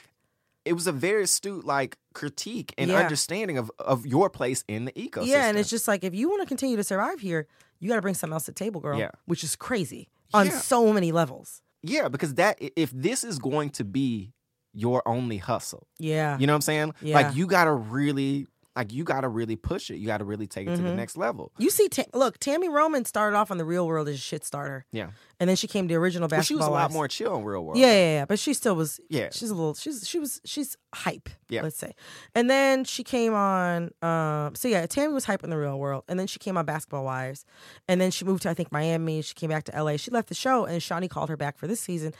it 0.65 0.71
was 0.73 0.87
a 0.87 0.93
very 0.93 1.23
astute 1.23 1.65
like 1.65 1.97
critique 2.13 2.73
and 2.77 2.89
Yeah. 2.89 2.99
understanding 2.99 3.57
of 3.57 3.69
of 3.79 4.05
your 4.07 4.29
place 4.29 4.63
in 4.69 4.85
the 4.85 4.93
ecosystem. 4.93 5.27
yeah 5.27 5.49
and 5.49 5.57
it's 5.57 5.69
just 5.69 5.87
like 5.87 6.03
if 6.05 6.15
you 6.15 6.29
want 6.29 6.41
to 6.41 6.47
continue 6.47 6.77
to 6.77 6.83
survive 6.83 7.19
here 7.19 7.47
you 7.79 7.89
got 7.89 7.95
to 7.95 8.01
bring 8.01 8.13
something 8.15 8.33
else 8.33 8.45
to 8.45 8.51
the 8.51 8.55
table 8.55 8.79
girl 8.79 8.97
Yeah. 8.97 9.11
which 9.25 9.43
is 9.43 9.55
crazy 9.57 10.07
on 10.33 10.45
Yeah. 10.45 10.59
so 10.59 10.93
many 10.93 11.11
levels 11.11 11.61
yeah, 11.85 12.07
because 12.07 12.35
that 12.35 12.57
if 12.77 12.91
this 12.91 13.25
is 13.25 13.39
going 13.39 13.69
to 13.71 13.83
be 13.83 14.31
your 14.73 15.01
only 15.07 15.37
hustle, 15.37 15.87
yeah 15.99 16.37
you 16.39 16.47
know 16.47 16.53
what 16.53 16.57
I'm 16.57 16.61
saying? 16.61 16.93
Yeah. 17.01 17.15
Like 17.15 17.35
you 17.35 17.45
got 17.47 17.65
to 17.65 17.73
really 17.73 18.47
like 18.75 18.91
you 18.91 19.03
got 19.03 19.21
to 19.21 19.27
really 19.29 19.55
push 19.55 19.91
it. 19.91 19.97
You 19.97 20.07
got 20.07 20.17
to 20.17 20.23
really 20.23 20.47
take 20.47 20.67
it 20.67 20.75
to 20.75 20.81
the 20.81 20.89
Mhm. 20.89 20.95
next 20.95 21.15
level. 21.15 21.51
You 21.59 21.69
see, 21.69 21.89
Ta- 21.89 22.05
look, 22.15 22.39
Tami 22.39 22.71
Roman 22.71 23.05
started 23.05 23.37
off 23.37 23.51
on 23.51 23.59
the 23.59 23.65
Real 23.65 23.85
World 23.85 24.07
as 24.09 24.15
a 24.15 24.17
shit 24.17 24.43
starter, 24.43 24.87
Yeah. 24.91 25.11
and 25.39 25.47
then 25.47 25.55
she 25.55 25.67
came 25.67 25.87
to 25.89 25.93
original 25.93 26.27
Well, 26.27 26.41
she 26.41 26.55
was 26.55 26.65
a 26.65 26.71
lot 26.71 26.91
more 26.91 27.07
chill 27.07 27.35
in 27.37 27.43
real 27.43 27.63
world. 27.63 27.77
Yeah, 27.77 27.91
yeah, 27.91 28.11
yeah, 28.17 28.25
but 28.25 28.39
she 28.39 28.51
still 28.55 28.75
was. 28.75 28.99
Yeah. 29.11 29.29
she's 29.31 29.51
a 29.51 29.53
little. 29.53 29.75
She's 29.75 30.07
she 30.07 30.17
was 30.17 30.41
she's 30.43 30.75
hype. 30.95 31.29
Yeah. 31.49 31.61
let's 31.61 31.77
say. 31.77 31.93
And 32.33 32.49
then 32.49 32.83
she 32.83 33.03
came 33.03 33.35
on. 33.35 33.91
Um, 34.01 34.55
so 34.55 34.67
yeah, 34.67 34.87
Tami 34.87 35.13
was 35.13 35.25
hype 35.25 35.43
in 35.43 35.51
the 35.51 35.57
Real 35.59 35.77
World, 35.77 36.03
and 36.07 36.19
then 36.19 36.25
she 36.25 36.39
came 36.39 36.57
on 36.57 36.65
Basketball 36.65 37.03
Wives, 37.05 37.45
and 37.87 38.01
then 38.01 38.09
she 38.09 38.25
moved 38.25 38.41
to 38.41 38.49
I 38.49 38.55
think 38.55 38.71
Miami. 38.71 39.21
She 39.21 39.35
came 39.35 39.51
back 39.51 39.65
to 39.65 39.75
L.A. 39.75 39.97
She 39.97 40.09
left 40.09 40.29
the 40.29 40.33
show, 40.35 40.65
and 40.65 40.81
Shaunie 40.81 41.07
called 41.11 41.29
her 41.29 41.37
back 41.37 41.59
for 41.59 41.67
this 41.67 41.79
season. 41.81 42.11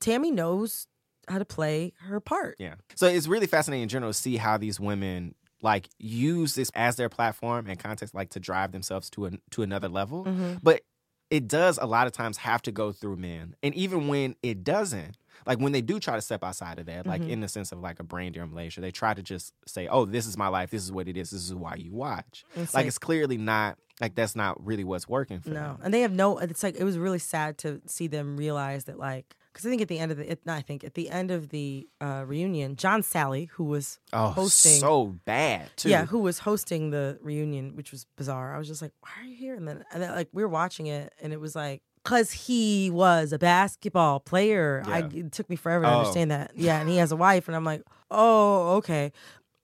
Tami 0.00 0.32
knows 0.32 0.86
how 1.30 1.38
to 1.38 1.44
play 1.44 1.92
her 2.00 2.20
part. 2.20 2.56
Yeah. 2.58 2.74
So 2.94 3.06
it's 3.06 3.26
really 3.26 3.46
fascinating 3.46 3.82
in 3.84 3.88
general 3.88 4.12
to 4.12 4.18
see 4.18 4.36
how 4.36 4.56
these 4.58 4.78
women 4.80 5.34
like 5.60 5.88
use 5.98 6.54
this 6.54 6.70
as 6.74 6.96
their 6.96 7.08
platform 7.08 7.66
and 7.68 7.78
context 7.78 8.14
like 8.14 8.30
to 8.30 8.40
drive 8.40 8.70
themselves 8.72 9.10
to 9.10 9.26
a, 9.26 9.30
to 9.50 9.62
another 9.62 9.88
level. 9.88 10.24
Mhm. 10.24 10.60
But 10.62 10.82
it 11.30 11.46
does 11.48 11.78
a 11.78 11.84
lot 11.86 12.06
of 12.06 12.12
times 12.12 12.38
have 12.38 12.62
to 12.62 12.72
go 12.72 12.90
through 12.92 13.16
men. 13.16 13.54
And 13.62 13.74
even 13.74 14.08
when 14.08 14.34
it 14.42 14.62
doesn't, 14.64 15.16
like 15.46 15.58
when 15.58 15.72
they 15.72 15.82
do 15.82 15.98
try 16.00 16.14
to 16.14 16.22
step 16.22 16.42
outside 16.42 16.78
of 16.78 16.86
that, 16.86 17.06
like 17.06 17.20
Mhm. 17.20 17.28
in 17.30 17.40
the 17.40 17.48
sense 17.48 17.70
of 17.72 17.80
like 17.80 18.00
a 18.00 18.02
brain 18.04 18.32
dear 18.32 18.46
Malaysia, 18.46 18.80
they 18.80 18.90
try 18.90 19.12
to 19.14 19.22
just 19.22 19.52
say, 19.66 19.88
"Oh, 19.88 20.04
this 20.06 20.26
is 20.26 20.36
my 20.38 20.48
life. 20.48 20.70
This 20.70 20.82
is 20.84 20.90
what 20.92 21.06
it 21.08 21.16
is. 21.16 21.30
This 21.30 21.42
is 21.44 21.54
why 21.54 21.74
you 21.74 21.92
watch." 21.92 22.44
It's 22.56 22.72
like 22.72 22.82
like- 22.82 22.86
it's 22.86 22.98
clearly 22.98 23.36
not 23.36 23.78
like 24.00 24.14
that's 24.14 24.36
not 24.36 24.64
really 24.64 24.84
what's 24.84 25.08
working 25.08 25.40
for 25.40 25.50
No, 25.50 25.54
them. 25.54 25.78
and 25.82 25.92
they 25.92 26.00
have 26.02 26.12
no. 26.12 26.38
It's 26.38 26.62
like 26.62 26.76
it 26.76 26.84
was 26.84 26.96
really 26.96 27.18
sad 27.18 27.58
to 27.58 27.82
see 27.86 28.06
them 28.06 28.36
realize 28.36 28.84
that, 28.84 28.96
like, 28.98 29.34
because 29.58 29.66
I 29.66 29.70
think 29.70 29.82
at 29.82 29.88
the 29.88 29.98
end 29.98 30.12
of 30.12 30.18
the, 30.18 30.38
I 30.46 30.62
think 30.62 30.84
at 30.84 30.94
the 30.94 31.10
end 31.10 31.32
of 31.32 31.48
the 31.48 31.88
uh, 32.00 32.22
reunion, 32.24 32.76
John 32.76 33.02
Salley, 33.02 33.48
who 33.50 33.64
was 33.64 33.98
Oh, 34.12 34.28
hosting, 34.28 34.78
so 34.80 35.16
bad 35.24 35.68
too. 35.76 35.88
yeah, 35.90 36.06
who 36.06 36.20
was 36.20 36.38
hosting 36.38 36.90
the 36.90 37.18
reunion, 37.22 37.74
which 37.74 37.90
was 37.90 38.06
bizarre. 38.16 38.54
I 38.54 38.58
was 38.58 38.68
just 38.68 38.80
like, 38.82 38.92
why 39.00 39.10
are 39.20 39.24
you 39.24 39.34
here? 39.34 39.54
And 39.56 39.66
then, 39.66 39.84
and 39.92 40.00
then 40.00 40.12
like 40.12 40.28
we 40.32 40.42
were 40.42 40.48
watching 40.48 40.86
it, 40.86 41.12
and 41.20 41.32
it 41.32 41.40
was 41.40 41.56
like. 41.56 41.82
Cause 42.04 42.30
he 42.30 42.88
was 42.90 43.32
a 43.32 43.38
basketball 43.38 44.20
player. 44.20 44.82
I, 44.86 45.00
it 45.12 45.32
took 45.32 45.50
me 45.50 45.56
forever 45.56 45.84
to 45.84 45.90
Oh. 45.90 45.98
understand 45.98 46.30
that. 46.30 46.52
Yeah, 46.54 46.80
and 46.80 46.88
he 46.88 46.96
has 46.98 47.10
a 47.12 47.16
wife, 47.16 47.48
and 47.48 47.56
I'm 47.56 47.64
like, 47.64 47.82
oh, 48.10 48.76
okay. 48.76 49.12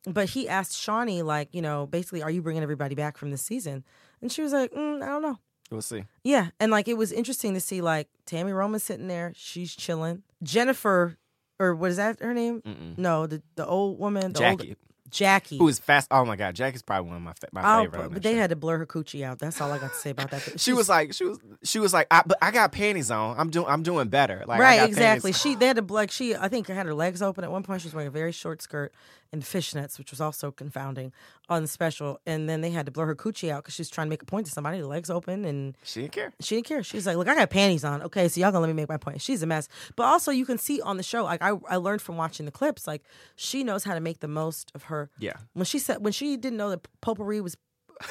But 0.07 0.29
he 0.31 0.47
asked 0.49 0.73
Shaunie, 0.73 1.23
like, 1.25 1.55
you 1.55 1.63
know, 1.63 1.87
basically, 1.87 2.23
are 2.23 2.31
you 2.31 2.43
bringing 2.43 2.63
everybody 2.63 2.95
back 2.97 3.17
from 3.17 3.31
this 3.31 3.41
season? 3.41 3.83
And 4.21 4.31
she 4.31 4.43
was 4.43 4.53
like, 4.53 4.73
mm, 4.73 5.03
I 5.03 5.07
don't 5.07 5.23
know. 5.23 5.39
We'll 5.75 5.83
see. 5.83 6.05
Yeah, 6.23 6.49
and 6.61 6.71
like 6.73 6.89
it 6.89 6.97
was 6.97 7.13
interesting 7.13 7.55
to 7.55 7.61
see 7.61 7.81
like 7.81 8.09
Tami 8.27 8.55
Roman 8.55 8.81
sitting 8.81 9.09
there, 9.09 9.33
she's 9.37 9.75
chilling. 9.75 10.23
Jennifer, 10.43 11.17
or 11.59 11.75
what 11.75 11.91
is 11.91 11.97
that 11.97 12.21
her 12.21 12.33
name? 12.35 12.61
Mm-mm. 12.63 12.97
No, 12.99 13.27
the 13.27 13.43
the 13.57 13.67
old 13.67 13.99
woman, 13.99 14.33
the 14.33 14.39
Jackie, 14.39 14.69
old 14.69 14.77
Jackie. 15.11 15.59
who 15.59 15.67
is 15.69 15.79
fast. 15.79 16.09
Oh 16.11 16.25
my 16.25 16.37
god, 16.37 16.55
Jackie's 16.55 16.83
probably 16.83 17.09
one 17.09 17.17
of 17.17 17.23
my 17.23 17.33
fa- 17.33 17.49
my 17.53 17.63
Oh, 17.79 17.83
favorite. 17.85 18.13
but 18.13 18.23
they 18.23 18.35
show. 18.35 18.39
had 18.39 18.51
to 18.51 18.57
blur 18.57 18.79
her 18.79 18.87
coochie 18.87 19.25
out. 19.25 19.39
That's 19.39 19.61
all 19.61 19.73
I 19.73 19.79
got 19.79 19.93
to 19.93 19.99
say 19.99 20.11
about 20.11 20.31
that. 20.31 20.43
She 20.53 20.59
she's- 20.59 20.77
was 20.77 20.89
like, 20.89 21.13
she 21.13 21.25
was, 21.25 21.39
she 21.65 21.79
was 21.81 21.93
like, 21.93 22.07
I, 22.11 22.23
but 22.27 22.39
I 22.43 22.51
got 22.51 22.73
panties 22.73 23.11
on. 23.11 23.39
I'm 23.39 23.51
doing, 23.51 23.67
I'm 23.69 23.83
doing 23.83 24.09
better. 24.09 24.45
Like, 24.47 24.61
I 24.61 24.63
right, 24.63 24.89
exactly. 24.89 25.33
panties- 25.33 25.41
She 25.43 25.55
they 25.57 25.67
had 25.67 25.77
to 25.77 25.93
like 25.93 26.11
she 26.11 26.35
I 26.37 26.49
think 26.49 26.69
had 26.69 26.87
her 26.87 26.95
legs 26.95 27.21
open 27.23 27.43
at 27.45 27.51
one 27.51 27.63
point. 27.63 27.83
She 27.83 27.89
was 27.89 27.95
wearing 27.95 28.09
a 28.09 28.13
very 28.13 28.33
short 28.33 28.63
skirt 28.63 28.93
and 29.35 29.43
fishnets, 29.43 29.99
which 29.99 30.11
was 30.11 30.21
also 30.21 30.51
confounding 30.51 31.13
on 31.51 31.61
the 31.61 31.69
special. 31.69 32.19
And 32.25 32.49
then 32.49 32.63
they 32.63 32.71
had 32.71 32.87
to 32.87 32.93
blur 32.93 33.05
her 33.07 33.15
coochie 33.15 33.51
out 33.51 33.63
because 33.65 33.75
she 33.75 33.81
was 33.83 33.91
trying 33.91 34.07
to 34.07 34.11
make 34.11 34.23
a 34.23 34.25
point 34.25 34.47
to 34.47 34.53
somebody. 34.53 34.81
The 34.81 34.87
legs 34.87 35.11
open 35.11 35.45
and 35.45 35.77
She 35.83 36.01
didn't 36.03 36.13
care. 36.13 36.33
She 36.41 36.55
didn't 36.55 36.67
care. 36.67 36.83
She's 36.83 37.07
like, 37.07 37.17
look, 37.19 37.29
I 37.29 37.35
got 37.35 37.51
panties 37.51 37.85
on. 37.85 38.01
Okay, 38.03 38.29
so 38.29 38.41
y'all 38.41 38.51
gonna 38.53 38.61
let 38.63 38.69
me 38.69 38.73
make 38.73 38.89
my 38.89 38.97
point. 38.97 39.21
She's 39.21 39.43
a 39.43 39.47
mess. 39.47 39.69
But 39.97 40.05
also 40.05 40.31
you 40.31 40.47
can 40.47 40.57
see 40.57 40.81
on 40.81 40.97
the 40.97 41.03
show, 41.03 41.25
like 41.25 41.43
I, 41.43 41.53
I 41.69 41.77
learned 41.77 42.01
from 42.01 42.17
watching 42.17 42.47
the 42.47 42.53
clips, 42.53 42.87
like 42.87 43.03
she 43.37 43.63
knows 43.65 43.85
how 43.85 43.93
to 43.95 44.01
make 44.01 44.21
the 44.21 44.29
most 44.29 44.73
of 44.75 44.85
her 44.85 45.11
Yeah. 45.19 45.35
when 45.53 45.67
she 45.67 45.79
said 45.79 46.03
when 46.03 46.13
she 46.15 46.37
didn't 46.39 46.57
know 46.57 46.71
that 46.71 46.87
potpourri 47.03 47.41
was 47.43 47.57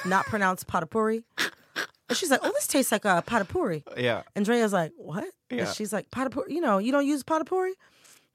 not 0.05 0.25
pronounced. 0.27 0.65
And 2.09 2.17
she's 2.17 2.29
like, 2.29 2.41
Oh, 2.43 2.51
this 2.51 2.67
tastes 2.67 2.91
like 2.91 3.05
uh, 3.05 3.21
a 3.25 3.29
potapuri. 3.29 3.83
Yeah. 3.97 4.23
And 4.35 4.45
Draya's 4.45 4.73
like, 4.73 4.91
What? 4.97 5.23
Yeah. 5.49 5.65
And 5.65 5.75
she's 5.75 5.93
like, 5.93 6.09
Potapuri, 6.11 6.49
you 6.49 6.61
know, 6.61 6.77
you 6.77 6.91
don't 6.91 7.07
use 7.07 7.23
potapuri? 7.23 7.71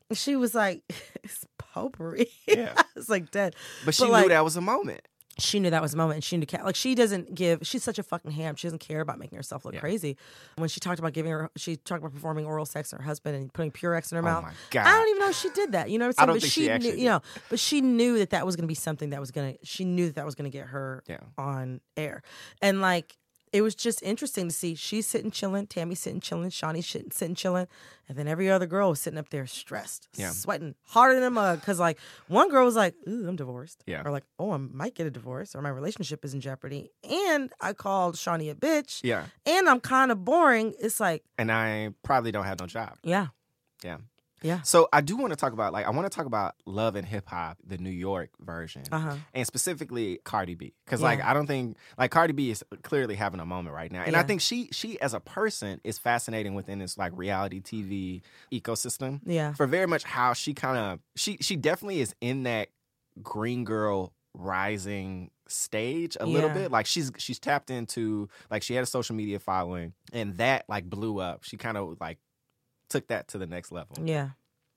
And 0.08 0.16
she 0.16 0.36
was 0.36 0.54
like, 0.54 0.82
potpourri. 1.82 2.28
Yeah. 2.46 2.80
it's 2.96 3.08
like 3.08 3.30
dead. 3.30 3.54
But 3.84 3.94
she 3.94 4.04
like, 4.06 4.24
knew 4.24 4.28
that 4.30 4.44
was 4.44 4.56
a 4.56 4.60
moment. 4.60 5.00
she 5.38 5.60
knew 5.60 5.70
that 5.70 5.80
was 5.82 5.94
a 5.94 5.96
moment 5.96 6.16
and 6.16 6.24
she 6.24 6.36
knew 6.36 6.46
like 6.64 6.74
she 6.74 6.96
doesn't 6.96 7.32
give 7.32 7.60
she's 7.62 7.84
such 7.84 7.96
a 7.96 8.02
fucking 8.02 8.32
ham 8.32 8.56
she 8.56 8.66
doesn't 8.66 8.80
care 8.80 9.00
about 9.00 9.20
making 9.20 9.36
herself 9.36 9.64
look 9.64 9.72
Yeah. 9.74 9.78
crazy 9.80 10.16
when 10.56 10.68
she 10.68 10.80
talked 10.80 10.98
about 10.98 11.12
giving 11.12 11.30
her 11.30 11.48
she 11.56 11.76
talked 11.76 12.00
about 12.02 12.12
performing 12.12 12.44
oral 12.44 12.66
sex 12.66 12.92
on 12.92 12.98
her 12.98 13.04
husband 13.04 13.36
and 13.36 13.52
putting 13.52 13.70
purex 13.70 14.10
in 14.10 14.16
her 14.16 14.22
Oh 14.22 14.32
mouth 14.32 14.42
my 14.42 14.52
God. 14.70 14.84
i 14.88 14.90
don't 14.98 15.08
even 15.10 15.20
know 15.20 15.28
if 15.30 15.36
she 15.36 15.50
did 15.50 15.70
that 15.72 15.90
you 15.90 15.98
know 16.00 16.08
what 16.08 16.18
I 16.18 16.22
i'm 16.24 16.26
saying 16.26 16.26
don't 16.26 16.36
but 16.36 16.42
think 16.42 16.52
she, 16.52 16.60
she 16.62 16.66
knew 16.66 16.72
actually 16.74 17.00
you 17.02 17.08
know 17.08 17.20
but 17.50 17.58
she 17.60 17.80
knew 17.80 18.18
that 18.18 18.30
that 18.30 18.44
was 18.44 18.56
going 18.56 18.64
to 18.64 18.68
be 18.68 18.74
something 18.74 19.10
that 19.10 19.20
was 19.20 19.30
going 19.30 19.52
to 19.54 19.58
she 19.64 19.84
knew 19.84 20.06
that 20.06 20.16
that 20.16 20.26
was 20.26 20.34
going 20.34 20.50
to 20.50 20.56
get 20.58 20.66
her 20.66 21.04
Yeah. 21.06 21.20
on 21.38 21.80
air 21.96 22.22
and 22.60 22.80
like 22.80 23.16
it 23.52 23.62
was 23.62 23.74
just 23.74 24.02
interesting 24.02 24.48
to 24.48 24.54
see 24.54 24.74
she's 24.74 25.06
sitting 25.06 25.30
chilling 25.30 25.66
tami 25.66 25.96
sitting 25.96 26.20
chilling 26.20 26.50
shaunie 26.50 26.82
sitting, 26.84 27.10
sitting 27.10 27.34
chilling 27.34 27.66
and 28.08 28.16
then 28.18 28.26
every 28.28 28.50
other 28.50 28.66
girl 28.66 28.90
was 28.90 29.00
sitting 29.00 29.18
up 29.18 29.28
there 29.30 29.46
stressed 29.46 30.08
Yeah. 30.14 30.30
sweating 30.30 30.74
harder 30.84 31.14
than 31.14 31.24
a 31.24 31.30
mug 31.30 31.60
because 31.60 31.78
like 31.78 31.98
one 32.28 32.48
girl 32.50 32.64
was 32.64 32.76
like 32.76 32.94
ooh 33.08 33.28
i'm 33.28 33.36
divorced 33.36 33.82
Yeah. 33.86 34.02
or 34.04 34.10
like 34.10 34.24
oh 34.38 34.52
i 34.52 34.56
might 34.56 34.94
get 34.94 35.06
a 35.06 35.10
divorce 35.10 35.54
or 35.54 35.62
my 35.62 35.68
relationship 35.70 36.24
is 36.24 36.34
in 36.34 36.40
jeopardy 36.40 36.90
and 37.08 37.52
i 37.60 37.72
called 37.72 38.16
shaunie 38.16 38.50
a 38.50 38.54
bitch 38.54 39.00
Yeah. 39.02 39.24
and 39.46 39.68
i'm 39.68 39.80
kind 39.80 40.10
of 40.12 40.24
boring 40.24 40.74
it's 40.80 41.00
like 41.00 41.22
And 41.38 41.50
I 41.52 41.90
probably 42.02 42.32
don't 42.32 42.44
have 42.44 42.60
no 42.60 42.66
job. 42.66 42.96
yeah 43.02 43.28
Yeah. 43.84 43.98
Yeah. 44.42 44.62
So 44.62 44.88
I 44.92 45.00
do 45.00 45.16
want 45.16 45.32
to 45.32 45.36
talk 45.36 45.52
about 45.52 45.72
like 45.72 45.86
I 45.86 45.90
want 45.90 46.10
to 46.10 46.14
talk 46.14 46.26
about 46.26 46.54
Love 46.66 46.96
and 46.96 47.06
Hip 47.06 47.28
Hop, 47.28 47.58
the 47.66 47.78
New 47.78 47.90
York 47.90 48.30
version, 48.40 48.82
uh-huh. 48.90 49.16
and 49.34 49.46
specifically 49.46 50.20
Cardi 50.24 50.54
B, 50.54 50.74
because 50.84 51.00
like 51.00 51.22
I 51.22 51.34
don't 51.34 51.46
think 51.46 51.76
like 51.96 52.10
Cardi 52.10 52.32
B 52.32 52.50
is 52.50 52.64
clearly 52.82 53.14
having 53.14 53.40
a 53.40 53.46
moment 53.46 53.74
right 53.74 53.90
now, 53.90 54.02
and 54.02 54.16
I 54.16 54.22
think 54.22 54.40
she 54.40 54.68
she 54.72 55.00
as 55.00 55.14
a 55.14 55.20
person 55.20 55.80
is 55.84 55.98
fascinating 55.98 56.54
within 56.54 56.78
this 56.78 56.98
like 56.98 57.12
reality 57.16 57.60
TV 57.60 58.22
ecosystem. 58.52 59.20
yeah. 59.24 59.52
for 59.52 59.66
very 59.66 59.86
much 59.86 60.04
how 60.04 60.32
she 60.32 60.54
kind 60.54 60.78
of 60.78 61.00
she 61.16 61.38
she 61.40 61.56
definitely 61.56 62.00
is 62.00 62.14
in 62.20 62.44
that 62.44 62.68
green 63.22 63.64
girl 63.64 64.12
rising 64.34 65.30
stage 65.48 66.16
a 66.20 66.26
little 66.26 66.50
bit 66.50 66.70
like 66.70 66.86
she's 66.86 67.10
she's 67.16 67.38
tapped 67.38 67.70
into 67.70 68.28
like 68.50 68.62
she 68.62 68.74
had 68.74 68.82
a 68.82 68.86
social 68.86 69.16
media 69.16 69.38
following 69.38 69.92
and 70.12 70.36
that 70.36 70.64
like 70.68 70.88
blew 70.88 71.18
up. 71.18 71.44
She 71.44 71.56
kind 71.56 71.76
of 71.76 71.96
like 72.00 72.18
took 72.88 73.08
that 73.08 73.28
to 73.28 73.38
the 73.38 73.46
next 73.46 73.72
level. 73.72 73.96
Yeah. 74.04 74.30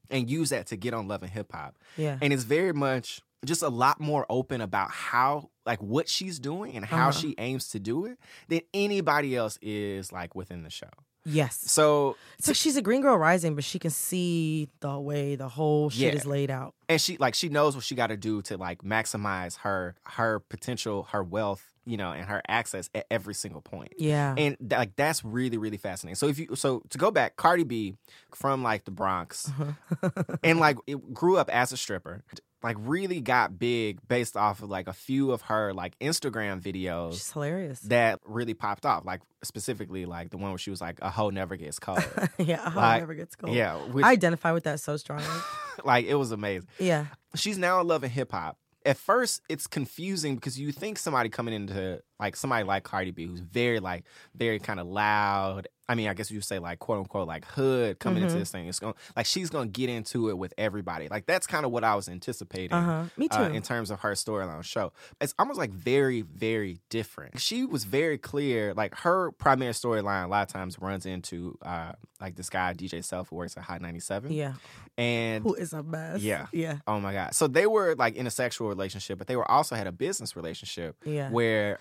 And 0.09 0.29
use 0.29 0.49
that 0.49 0.67
to 0.67 0.75
get 0.75 0.93
on 0.93 1.07
love 1.07 1.23
and 1.23 1.31
hip 1.31 1.51
hop. 1.53 1.75
Yeah. 1.97 2.17
And 2.21 2.33
it's 2.33 2.43
very 2.43 2.73
much 2.73 3.21
just 3.45 3.63
a 3.63 3.69
lot 3.69 3.99
more 3.99 4.25
open 4.29 4.61
about 4.61 4.91
how 4.91 5.49
like 5.65 5.81
what 5.81 6.07
she's 6.09 6.37
doing 6.39 6.75
and 6.75 6.85
how 6.85 7.09
Uh-huh. 7.09 7.19
she 7.19 7.35
aims 7.37 7.69
to 7.69 7.79
do 7.79 8.05
it 8.05 8.17
than 8.49 8.61
anybody 8.73 9.35
else 9.35 9.57
is 9.61 10.11
like 10.11 10.35
within 10.35 10.63
the 10.63 10.69
show. 10.69 10.89
Yes. 11.23 11.55
So 11.71 12.17
so 12.39 12.51
she's 12.51 12.77
a 12.77 12.81
green 12.81 13.01
girl 13.01 13.15
rising 13.17 13.55
but 13.55 13.63
she 13.63 13.77
can 13.79 13.91
see 13.91 14.67
the 14.79 14.99
way 14.99 15.35
the 15.35 15.47
whole 15.47 15.89
shit 15.89 16.01
Yeah. 16.13 16.19
is 16.19 16.25
laid 16.25 16.49
out. 16.51 16.73
And 16.89 16.99
she 16.99 17.15
like 17.17 17.35
she 17.35 17.47
knows 17.49 17.75
what 17.75 17.83
she 17.85 17.95
got 17.95 18.07
to 18.07 18.17
do 18.17 18.41
to 18.43 18.57
like 18.57 18.79
maximize 18.83 19.57
her 19.59 19.95
her 20.03 20.39
potential 20.39 21.03
her 21.11 21.23
wealth 21.23 21.70
you 21.85 21.97
know 21.97 22.11
and 22.11 22.25
her 22.25 22.41
access 22.47 22.89
at 22.93 23.05
every 23.09 23.33
single 23.33 23.61
point 23.61 23.91
yeah 23.97 24.35
and 24.37 24.57
th- 24.59 24.71
like 24.71 24.95
that's 24.95 25.23
really 25.25 25.57
really 25.57 25.77
fascinating 25.77 26.15
so 26.15 26.27
if 26.27 26.37
you 26.37 26.55
so 26.55 26.81
to 26.89 26.97
go 26.97 27.09
back 27.11 27.35
cardi 27.35 27.63
b 27.63 27.95
from 28.35 28.61
like 28.63 28.85
the 28.85 28.91
bronx 28.91 29.49
uh-huh. 29.49 30.09
and 30.43 30.59
like 30.59 30.77
it 30.87 31.13
grew 31.13 31.37
up 31.37 31.49
as 31.49 31.71
a 31.71 31.77
stripper 31.77 32.23
like 32.63 32.77
really 32.79 33.21
got 33.21 33.57
big 33.57 33.99
based 34.07 34.37
off 34.37 34.61
of 34.61 34.69
like 34.69 34.87
a 34.87 34.93
few 34.93 35.31
of 35.31 35.41
her 35.43 35.73
like 35.73 35.97
Instagram 35.99 36.61
videos 36.61 37.13
She's 37.13 37.31
hilarious. 37.31 37.79
that 37.81 38.19
really 38.25 38.53
popped 38.53 38.85
off. 38.85 39.03
Like 39.05 39.21
specifically 39.43 40.05
like 40.05 40.29
the 40.29 40.37
one 40.37 40.51
where 40.51 40.57
she 40.59 40.69
was 40.69 40.81
like 40.81 40.99
a 41.01 41.09
hoe 41.09 41.31
never 41.31 41.55
gets 41.55 41.79
cold. 41.79 42.03
yeah, 42.37 42.69
how 42.69 42.79
Like, 42.79 43.01
never 43.01 43.13
gets 43.15 43.35
cold. 43.35 43.55
yeah, 43.55 43.75
which, 43.77 44.05
I 44.05 44.11
identify 44.11 44.51
with 44.51 44.65
that 44.65 44.79
so 44.79 44.97
strongly. 44.97 45.25
like 45.83 46.05
it 46.05 46.15
was 46.15 46.31
amazing. 46.31 46.67
yeah. 46.79 47.05
She's 47.35 47.57
now 47.57 47.81
loving 47.81 48.11
hip 48.11 48.31
hop. 48.31 48.57
At 48.85 48.97
first, 48.97 49.41
it's 49.47 49.67
confusing 49.67 50.35
because 50.35 50.59
you 50.59 50.71
think 50.71 50.97
somebody 50.97 51.29
coming 51.29 51.53
into 51.53 52.01
like 52.21 52.35
somebody 52.37 52.63
like 52.63 52.83
Cardi 52.83 53.11
B, 53.11 53.25
who's 53.25 53.39
very 53.41 53.79
like 53.79 54.05
very 54.35 54.59
kind 54.59 54.79
of 54.79 54.87
loud. 54.87 55.67
I 55.89 55.95
mean, 55.95 56.07
I 56.07 56.13
guess 56.13 56.31
you 56.31 56.39
say 56.39 56.57
like 56.59 56.79
quote 56.79 56.99
unquote 56.99 57.27
like 57.27 57.43
hood 57.43 57.99
coming 57.99 58.23
into 58.23 58.35
Mhm. 58.35 58.39
this 58.39 58.51
thing. 58.51 58.67
It's 58.67 58.79
going 58.79 58.93
like 59.17 59.25
she's 59.25 59.49
gonna 59.49 59.67
get 59.67 59.89
into 59.89 60.29
it 60.29 60.37
with 60.37 60.53
everybody. 60.57 61.09
Like 61.09 61.25
that's 61.25 61.45
kind 61.47 61.65
of 61.65 61.71
what 61.71 61.83
I 61.83 61.95
was 61.95 62.07
anticipating. 62.07 62.71
Uh 62.71 62.81
huh. 62.81 63.03
Me 63.17 63.27
too. 63.27 63.37
uh, 63.37 63.49
in 63.49 63.61
terms 63.61 63.91
of 63.91 63.99
her 63.99 64.11
storyline 64.13 64.63
show. 64.63 64.93
It's 65.19 65.33
almost 65.37 65.59
like 65.59 65.71
very, 65.71 66.21
very 66.21 66.79
different. 66.89 67.39
She 67.41 67.65
was 67.65 67.83
very 67.83 68.17
clear, 68.17 68.73
like 68.73 68.95
her 68.99 69.31
primary 69.33 69.73
storyline 69.73 70.23
a 70.25 70.27
lot 70.27 70.43
of 70.43 70.53
times 70.53 70.77
runs 70.79 71.05
into 71.05 71.57
uh, 71.61 71.91
like 72.21 72.35
this 72.35 72.49
guy, 72.49 72.73
DJ 72.73 73.03
Self, 73.03 73.27
who 73.29 73.35
works 73.35 73.57
at 73.57 73.63
Hot 73.63 73.81
97. 73.81 74.31
yeah. 74.31 74.53
And 74.97 75.43
Who 75.43 75.55
is 75.55 75.73
a 75.73 75.81
mess? 75.83 76.21
Yeah. 76.21 76.45
Yeah. 76.53 76.77
oh 76.87 76.99
my 77.01 77.11
God. 77.13 77.33
So 77.33 77.47
they 77.47 77.65
were 77.65 77.95
like 77.95 78.15
in 78.15 78.27
a 78.27 78.31
sexual 78.31 78.69
relationship, 78.69 79.17
but 79.17 79.27
they 79.27 79.35
were 79.35 79.49
also 79.49 79.75
had 79.75 79.87
a 79.87 79.91
business 79.91 80.35
relationship 80.37 80.95
Yeah. 81.03 81.29
where 81.31 81.79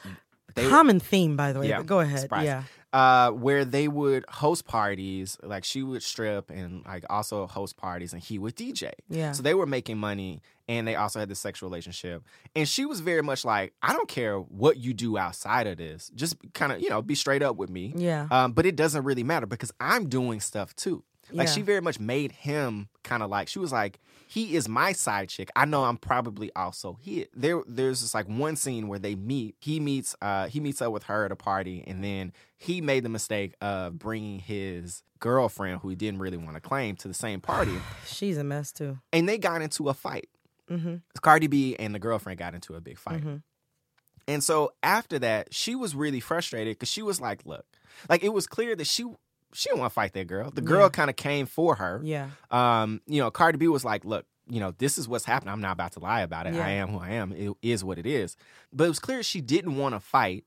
they 0.55 0.68
Common 0.68 1.01
theme, 1.01 1.36
by 1.36 1.53
the 1.53 1.61
way. 1.61 1.68
Yeah, 1.68 1.82
go 1.82 2.01
ahead. 2.01 2.20
surprise. 2.20 2.44
Yeah. 2.44 2.62
uh, 2.92 3.30
where 3.30 3.64
they 3.64 3.86
would 3.88 4.24
host 4.28 4.66
parties, 4.66 5.38
like 5.42 5.64
she 5.64 5.82
would 5.82 6.03
strip 6.03 6.51
and 6.51 6.84
like 6.84 7.05
also 7.09 7.46
host 7.46 7.76
parties, 7.76 8.12
and 8.12 8.22
he 8.22 8.38
would 8.38 8.57
DJ. 8.57 8.90
Yeah. 9.09 9.32
So 9.32 9.42
they 9.42 9.55
were 9.55 9.66
making 9.66 9.98
money, 9.98 10.42
and 10.68 10.86
they 10.88 10.96
also 10.96 11.18
had 11.20 11.28
this 11.28 11.38
sexual 11.38 11.68
relationship. 11.68 12.22
And 12.57 12.68
she 12.68 12.84
was 12.86 13.01
very 13.01 13.22
much 13.22 13.44
like, 13.44 13.72
I 13.82 13.92
don't 13.92 14.09
care 14.09 14.38
what 14.38 14.76
you 14.76 14.92
do 14.94 15.16
outside 15.18 15.66
of 15.66 15.78
this, 15.78 16.11
just 16.14 16.36
kind 16.53 16.72
of 16.72 16.80
you 16.80 16.90
know 16.90 17.01
be 17.03 17.14
straight 17.14 17.42
up 17.42 17.57
with 17.57 17.70
me. 17.70 17.92
Yeah. 17.96 18.26
Um, 18.30 18.53
but 18.53 18.66
it 18.66 18.76
doesn't 18.76 19.05
really 19.05 19.24
matter 19.24 19.46
because 19.46 19.72
I'm 19.80 20.09
doing 20.09 20.40
stuff 20.40 20.74
too. 20.74 21.03
Like 21.32 21.46
Yeah. 21.46 21.55
she 21.55 21.62
very 21.62 21.80
much 21.80 22.01
made 22.01 22.32
him 22.32 22.88
kind 23.05 23.22
of 23.22 23.30
like 23.30 23.46
she 23.46 23.61
was 23.61 23.70
like 23.70 24.01
he 24.32 24.54
is 24.54 24.68
my 24.68 24.92
side 24.92 25.28
chick. 25.28 25.50
I 25.56 25.64
know 25.64 25.82
I'm 25.82 25.96
probably 25.96 26.52
also 26.54 26.98
he. 27.02 27.26
There 27.34 27.62
there's 27.66 28.00
this 28.00 28.14
like 28.14 28.28
one 28.28 28.54
scene 28.54 28.86
where 28.86 29.00
they 29.00 29.16
meet. 29.16 29.56
He 29.58 29.80
meets 29.80 30.14
uh 30.22 30.46
he 30.46 30.60
meets 30.60 30.80
up 30.80 30.92
with 30.92 31.02
her 31.04 31.24
at 31.24 31.32
a 31.32 31.36
party 31.36 31.82
and 31.84 32.04
then 32.04 32.32
he 32.56 32.80
made 32.80 33.02
the 33.02 33.08
mistake 33.08 33.54
of 33.60 33.98
bringing 33.98 34.38
his 34.38 35.02
girlfriend 35.18 35.80
who 35.80 35.88
he 35.88 35.96
didn't 35.96 36.20
really 36.20 36.36
want 36.36 36.54
to 36.54 36.60
claim 36.60 36.94
to 36.96 37.08
the 37.08 37.14
same 37.14 37.40
party 37.40 37.76
She's 38.06 38.38
a 38.38 38.44
mess 38.44 38.70
too. 38.72 38.98
and 39.12 39.28
they 39.28 39.36
got 39.36 39.62
into 39.62 39.88
a 39.88 39.94
fight. 39.94 40.28
Mm-hmm. 40.70 40.96
Cardi 41.20 41.48
B 41.48 41.74
and 41.76 41.92
the 41.92 41.98
girlfriend 41.98 42.38
got 42.38 42.54
into 42.54 42.74
a 42.76 42.80
big 42.80 42.98
fight. 42.98 43.22
Mhm. 43.24 43.42
And 44.28 44.44
so 44.44 44.72
after 44.84 45.18
that, 45.18 45.52
she 45.52 45.74
was 45.74 45.96
really 45.96 46.20
frustrated 46.20 46.76
because 46.76 46.88
she 46.88 47.02
was 47.02 47.20
like, 47.20 47.44
look, 47.44 47.66
like 48.08 48.22
it 48.22 48.28
was 48.32 48.46
clear 48.46 48.76
that 48.76 48.86
she 48.86 49.04
she 49.53 49.68
didn't 49.68 49.80
want 49.80 49.90
to 49.90 49.94
fight 49.94 50.12
that 50.14 50.26
girl. 50.26 50.51
The 50.51 50.61
girl 50.61 50.82
Yeah. 50.84 50.88
kind 50.90 51.11
of 51.11 51.16
came 51.16 51.46
for 51.46 51.74
her. 51.76 52.01
Yeah. 52.05 52.28
Um, 52.51 53.01
you 53.07 53.20
know, 53.20 53.30
Cardi 53.30 53.59
B 53.59 53.68
was 53.68 53.84
like, 53.84 54.05
look, 54.05 54.26
you 54.48 54.61
know, 54.61 54.72
this 54.78 54.98
is 54.98 55.07
what's 55.09 55.24
happening. 55.24 55.53
I'm 55.53 55.61
not 55.61 55.72
about 55.72 55.92
to 55.92 56.01
lie 56.01 56.22
about 56.22 56.46
it. 56.46 56.55
Yeah. 56.55 56.66
I 56.66 56.70
am 56.70 56.88
who 56.88 56.98
I 56.98 57.11
am. 57.11 57.32
It 57.32 57.53
is 57.62 57.84
what 57.84 57.98
it 57.98 58.07
is. 58.07 58.36
But 58.72 58.84
it 58.84 58.88
was 58.88 58.98
clear 58.98 59.22
she 59.22 59.40
didn't 59.40 59.76
want 59.76 59.94
to 59.94 60.01
fight. 60.01 60.44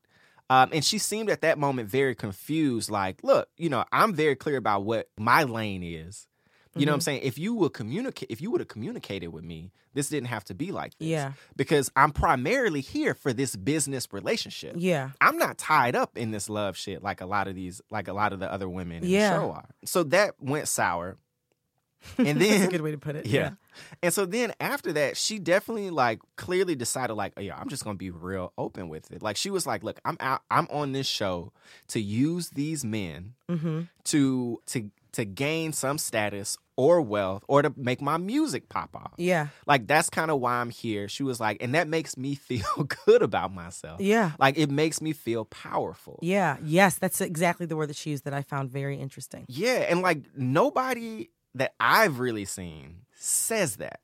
Um, 0.49 0.70
and 0.74 0.84
she 0.84 0.97
seemed 0.97 1.30
at 1.30 1.41
that 1.41 1.58
moment 1.58 1.88
very 1.89 2.14
confused, 2.16 2.89
like, 2.91 3.24
look, 3.24 3.47
you 3.58 3.70
know, 3.70 3.86
I'm 3.93 4.14
very 4.14 4.36
clear 4.36 4.58
about 4.58 4.84
what 4.84 5.08
my 5.18 5.43
lane 5.43 5.84
is. 5.84 6.28
You 6.76 6.86
know 6.88 6.91
what 6.91 6.95
I'm 6.95 6.99
Mhm. 7.01 7.03
saying? 7.03 7.21
If 7.24 7.38
you 7.38 7.53
would 7.55 7.74
communicate, 7.74 8.32
if 8.32 8.41
you 8.41 8.49
would 8.51 8.59
have 8.61 8.67
communicated 8.67 9.28
with 9.28 9.43
me, 9.43 9.71
this 9.93 10.09
didn't 10.09 10.28
have 10.30 10.43
to 10.45 10.55
be 10.55 10.71
like 10.71 10.97
this. 10.97 11.07
Yeah. 11.07 11.34
Because 11.55 11.91
I'm 11.95 12.11
primarily 12.11 12.82
here 12.82 13.13
for 13.13 13.32
this 13.32 13.55
business 13.55 14.07
relationship. 14.11 14.76
Yeah. 14.78 15.11
I'm 15.21 15.38
not 15.38 15.57
tied 15.59 15.95
up 15.95 16.17
in 16.17 16.32
this 16.32 16.49
love 16.49 16.76
shit 16.76 17.03
like 17.03 17.21
a 17.21 17.26
lot 17.28 17.47
of 17.47 17.53
these, 17.55 17.80
like 17.91 18.07
a 18.07 18.13
lot 18.13 18.34
of 18.34 18.39
the 18.39 18.51
other 18.51 18.67
women 18.67 19.03
in 19.03 19.09
Yeah. 19.09 19.30
the 19.30 19.36
show 19.39 19.51
are. 19.51 19.69
So 19.86 20.03
that 20.05 20.34
went 20.39 20.67
sour. 20.67 21.17
And 22.17 22.41
That's 22.41 22.49
then 22.49 22.67
a 22.67 22.71
good 22.71 22.82
way 22.82 22.91
to 22.91 22.97
put 22.97 23.15
it. 23.15 23.26
yeah. 23.28 23.51
And 24.01 24.13
so 24.13 24.26
then 24.26 24.51
after 24.59 24.91
that, 24.93 25.15
she 25.15 25.39
definitely 25.39 25.89
like 25.89 26.19
clearly 26.36 26.76
decided 26.76 27.13
like, 27.13 27.32
oh, 27.38 27.41
yeah, 27.41 27.55
I'm 27.57 27.69
just 27.69 27.84
gonna 27.86 27.95
be 27.97 28.11
real 28.11 28.51
open 28.57 28.89
with 28.89 29.09
it. 29.11 29.21
Like 29.21 29.38
she 29.38 29.49
was 29.49 29.65
like, 29.65 29.84
look, 29.84 30.01
I'm 30.03 30.17
out, 30.19 30.41
I'm 30.51 30.67
on 30.69 30.91
this 30.91 31.07
show 31.07 31.53
to 31.89 32.01
use 32.01 32.49
these 32.49 32.84
men 32.84 33.36
Mm-hmm. 33.49 33.82
to 34.05 34.61
to 34.65 34.91
to 35.14 35.26
gain 35.26 35.74
some 35.74 35.97
status 35.97 36.57
or 36.76 37.01
wealth 37.01 37.43
or 37.47 37.61
to 37.61 37.74
make 37.78 38.01
my 38.01 38.18
music 38.18 38.68
pop 38.70 38.95
off. 38.95 39.14
Yeah. 39.18 39.47
Like 39.66 39.88
that's 39.88 40.09
kind 40.09 40.32
of 40.32 40.39
why 40.39 40.55
I'm 40.55 40.70
here. 40.70 41.07
She 41.07 41.24
was 41.24 41.39
like, 41.39 41.57
and 41.61 41.76
that 41.76 41.88
makes 41.88 42.18
me 42.18 42.36
feel 42.36 42.88
good 43.05 43.22
about 43.22 43.53
myself. 43.53 44.01
Yeah. 44.01 44.32
Like 44.39 44.57
it 44.57 44.70
makes 44.70 45.01
me 45.01 45.14
feel 45.14 45.45
powerful. 45.45 46.20
Yeah. 46.22 46.57
Yes, 46.64 46.97
that's 46.97 47.22
exactly 47.22 47.66
the 47.66 47.76
word 47.76 47.89
that 47.89 47.95
she 47.95 48.09
used 48.11 48.26
that 48.26 48.34
I 48.34 48.41
found 48.41 48.72
very 48.72 48.97
interesting. 48.97 49.45
Yeah, 49.47 49.86
and 49.89 50.01
like 50.01 50.24
nobody 50.36 51.30
that 51.55 51.74
I've 51.80 52.20
really 52.20 52.45
seen 52.45 53.01
says 53.16 53.78
that. 53.78 53.99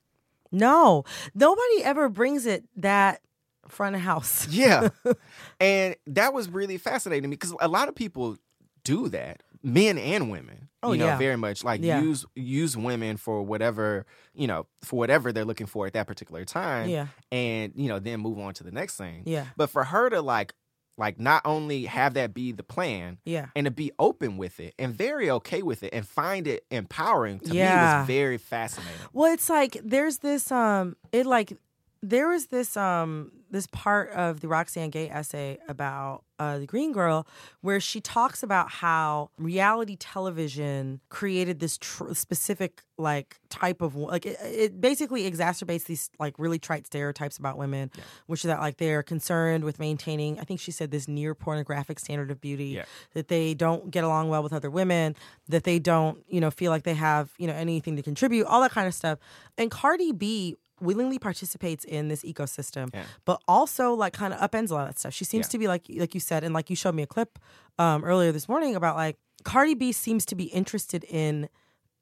No, 0.51 1.03
nobody 1.36 1.84
ever 1.84 2.10
brings 2.10 2.45
it 2.45 2.66
that 2.78 3.22
front 3.68 3.95
of 3.95 4.01
house. 4.01 4.47
Yeah. 4.47 4.89
and 5.60 5.95
that 6.07 6.34
was 6.34 6.49
really 6.49 6.78
fascinating 6.78 7.30
me 7.30 7.36
because 7.36 7.55
a 7.60 7.68
lot 7.68 7.88
of 7.88 7.95
people 7.95 8.38
do 8.84 9.10
that, 9.10 9.43
men 9.64 9.97
and 9.97 10.30
women. 10.32 10.70
Oh, 10.82 10.93
you 10.93 10.99
know, 10.99 11.07
yeah. 11.07 11.18
very 11.18 11.36
much 11.36 11.64
like 11.64 11.82
Yeah. 11.84 11.99
use 12.01 12.26
use 12.36 12.78
women 12.78 13.18
for 13.18 13.41
whatever, 13.43 14.05
you 14.34 14.47
know, 14.47 14.66
for 14.82 14.97
whatever 14.97 15.34
they're 15.34 15.43
looking 15.45 15.68
for 15.68 15.86
at 15.86 15.93
that 15.93 16.07
particular 16.07 16.45
time. 16.45 16.88
Yeah. 16.88 17.07
And, 17.32 17.74
you 17.76 17.89
know, 17.89 17.99
then 17.99 18.22
move 18.22 18.39
on 18.39 18.53
to 18.55 18.64
the 18.64 18.72
next 18.72 18.95
thing. 18.95 19.24
Yeah. 19.26 19.47
But 19.57 19.70
for 19.70 19.84
her 19.84 20.10
to 20.10 20.22
like 20.22 20.53
like 20.97 21.18
not 21.20 21.41
only 21.45 21.86
have 21.86 22.14
that 22.16 22.34
be 22.34 22.51
the 22.51 22.64
plan 22.64 23.18
Yeah. 23.26 23.47
and 23.55 23.64
to 23.66 23.72
be 23.72 23.91
open 23.99 24.36
with 24.38 24.60
it 24.60 24.74
and 24.78 24.93
very 24.93 25.30
okay 25.32 25.62
with 25.62 25.82
it 25.84 25.93
and 25.93 26.05
find 26.07 26.45
it 26.47 26.66
empowering 26.72 27.39
to 27.39 27.53
me 27.53 27.60
was 27.60 28.05
very 28.07 28.38
fascinating. 28.38 28.93
Well, 29.14 29.32
it's 29.34 29.49
like 29.49 29.78
there's 29.84 30.18
this 30.20 30.51
um 30.51 30.95
it 31.14 31.26
like 31.26 31.57
there 32.01 32.28
was 32.30 32.47
this 32.47 32.76
um 32.78 33.32
this 33.52 33.68
part 33.68 34.12
of 34.12 34.41
the 34.41 34.47
Roxane 34.47 34.89
Gay 34.91 35.10
essay 35.10 35.58
about 35.68 36.24
uh, 36.38 36.58
the 36.60 36.66
Green 36.66 36.93
Girl 36.93 37.28
where 37.62 37.80
she 37.82 38.00
talks 38.00 38.43
about 38.43 38.70
how 38.70 39.30
reality 39.38 39.97
television 39.97 41.02
created 41.10 41.60
this 41.60 41.78
tr- 41.78 42.14
specific 42.14 42.84
like 42.97 43.39
type 43.50 43.82
of 43.82 43.95
like 43.95 44.26
it, 44.26 44.38
it 44.43 44.80
basically 44.82 45.30
exacerbates 45.30 45.86
these 45.86 46.10
like 46.20 46.38
really 46.38 46.60
trite 46.60 46.86
stereotypes 46.86 47.38
about 47.38 47.58
women, 47.58 47.91
which 48.28 48.41
is 48.45 48.47
that 48.47 48.60
like 48.60 48.78
they're 48.78 49.04
concerned 49.04 49.64
with 49.64 49.80
maintaining. 49.80 50.39
I 50.39 50.43
think 50.43 50.60
she 50.60 50.72
said 50.72 50.91
this 50.91 51.08
near 51.08 51.34
pornographic 51.36 52.00
standard 52.00 52.32
of 52.32 52.39
beauty 52.39 52.66
Yeah. 52.68 52.86
that 53.14 53.28
they 53.28 53.54
don't 53.54 53.91
get 53.91 54.04
along 54.04 54.30
well 54.30 54.43
with 54.43 54.54
other 54.54 54.70
women, 54.70 55.16
that 55.47 55.64
they 55.64 55.80
don't, 55.80 56.24
you 56.30 56.39
know, 56.39 56.52
feel 56.52 56.72
like 56.72 56.84
they 56.84 56.93
have, 56.93 57.32
you 57.38 57.47
know, 57.47 57.54
anything 57.54 57.95
to 57.97 58.02
contribute, 58.04 58.45
all 58.45 58.62
that 58.62 58.72
kind 58.72 58.88
of 58.88 58.93
stuff. 58.93 59.20
And 59.58 59.70
Cardi 59.72 60.12
B 60.14 60.56
willingly 60.82 61.19
participates 61.19 61.84
in 61.86 62.07
this 62.07 62.23
ecosystem, 62.23 62.89
Yeah. 62.93 63.03
but 63.25 63.41
also 63.47 63.93
like 63.93 64.13
kind 64.13 64.34
of 64.34 64.39
upends 64.39 64.71
a 64.71 64.73
lot 64.73 64.82
of 64.84 64.89
that 64.89 64.99
stuff. 64.99 65.13
She 65.13 65.25
seems 65.25 65.47
Yeah. 65.47 65.51
to 65.51 65.57
be 65.59 65.67
like 65.67 65.86
like 65.95 66.13
you 66.13 66.19
said, 66.19 66.43
and 66.43 66.53
like 66.53 66.69
you 66.69 66.75
showed 66.75 66.95
me 66.95 67.03
a 67.03 67.07
clip 67.07 67.39
um, 67.77 68.03
earlier 68.03 68.32
this 68.32 68.47
morning 68.49 68.75
about 68.75 68.95
like 68.95 69.17
Cardi 69.43 69.73
B 69.73 69.91
seems 69.91 70.25
to 70.25 70.36
be 70.36 70.45
interested 70.45 71.03
in 71.05 71.47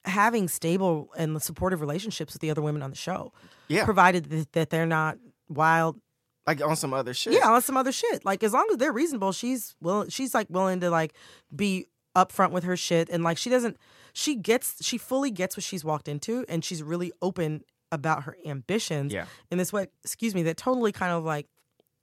having 0.06 0.48
stable 0.48 1.10
and 1.18 1.42
supportive 1.42 1.82
relationships 1.82 2.34
with 2.34 2.42
the 2.42 2.50
other 2.50 2.62
women 2.62 2.82
on 2.82 2.90
the 2.90 2.96
show, 2.96 3.34
Yeah. 3.68 3.84
provided 3.86 4.26
that, 4.30 4.52
that 4.54 4.70
they're 4.70 4.86
not 4.86 5.18
wild 5.50 6.00
Like 6.48 6.62
on 6.64 6.76
some 6.78 6.94
other 6.94 7.14
shit. 7.14 7.34
yeah, 7.34 7.50
on 7.52 7.62
some 7.62 7.76
other 7.78 7.92
shit. 7.92 8.24
Like 8.26 8.42
as 8.44 8.54
long 8.54 8.66
as 8.72 8.78
they're 8.78 8.94
reasonable, 8.94 9.32
she's 9.34 9.76
willing. 9.82 10.10
She's 10.10 10.34
like 10.34 10.48
willing 10.50 10.80
to 10.80 10.90
like 10.90 11.14
be 11.56 11.88
upfront 12.16 12.52
with 12.52 12.64
her 12.64 12.78
shit, 12.78 13.10
and 13.10 13.24
like 13.24 13.38
she 13.38 13.50
doesn't. 13.50 13.78
She 14.14 14.34
gets. 14.36 14.84
She 14.84 14.98
fully 14.98 15.30
gets 15.30 15.56
what 15.58 15.64
she's 15.64 15.84
walked 15.84 16.08
into, 16.08 16.44
and 16.50 16.64
she's 16.66 16.82
really 16.82 17.12
open 17.22 17.62
about 17.92 18.24
her 18.24 18.36
ambitions. 18.46 19.14
Yeah. 19.14 19.26
In 19.52 19.58
this 19.58 19.72
way, 19.72 19.88
excuse 20.04 20.34
me, 20.36 20.44
that 20.44 20.58
totally 20.58 20.92
kind 20.92 21.12
of 21.12 21.24
like 21.24 21.48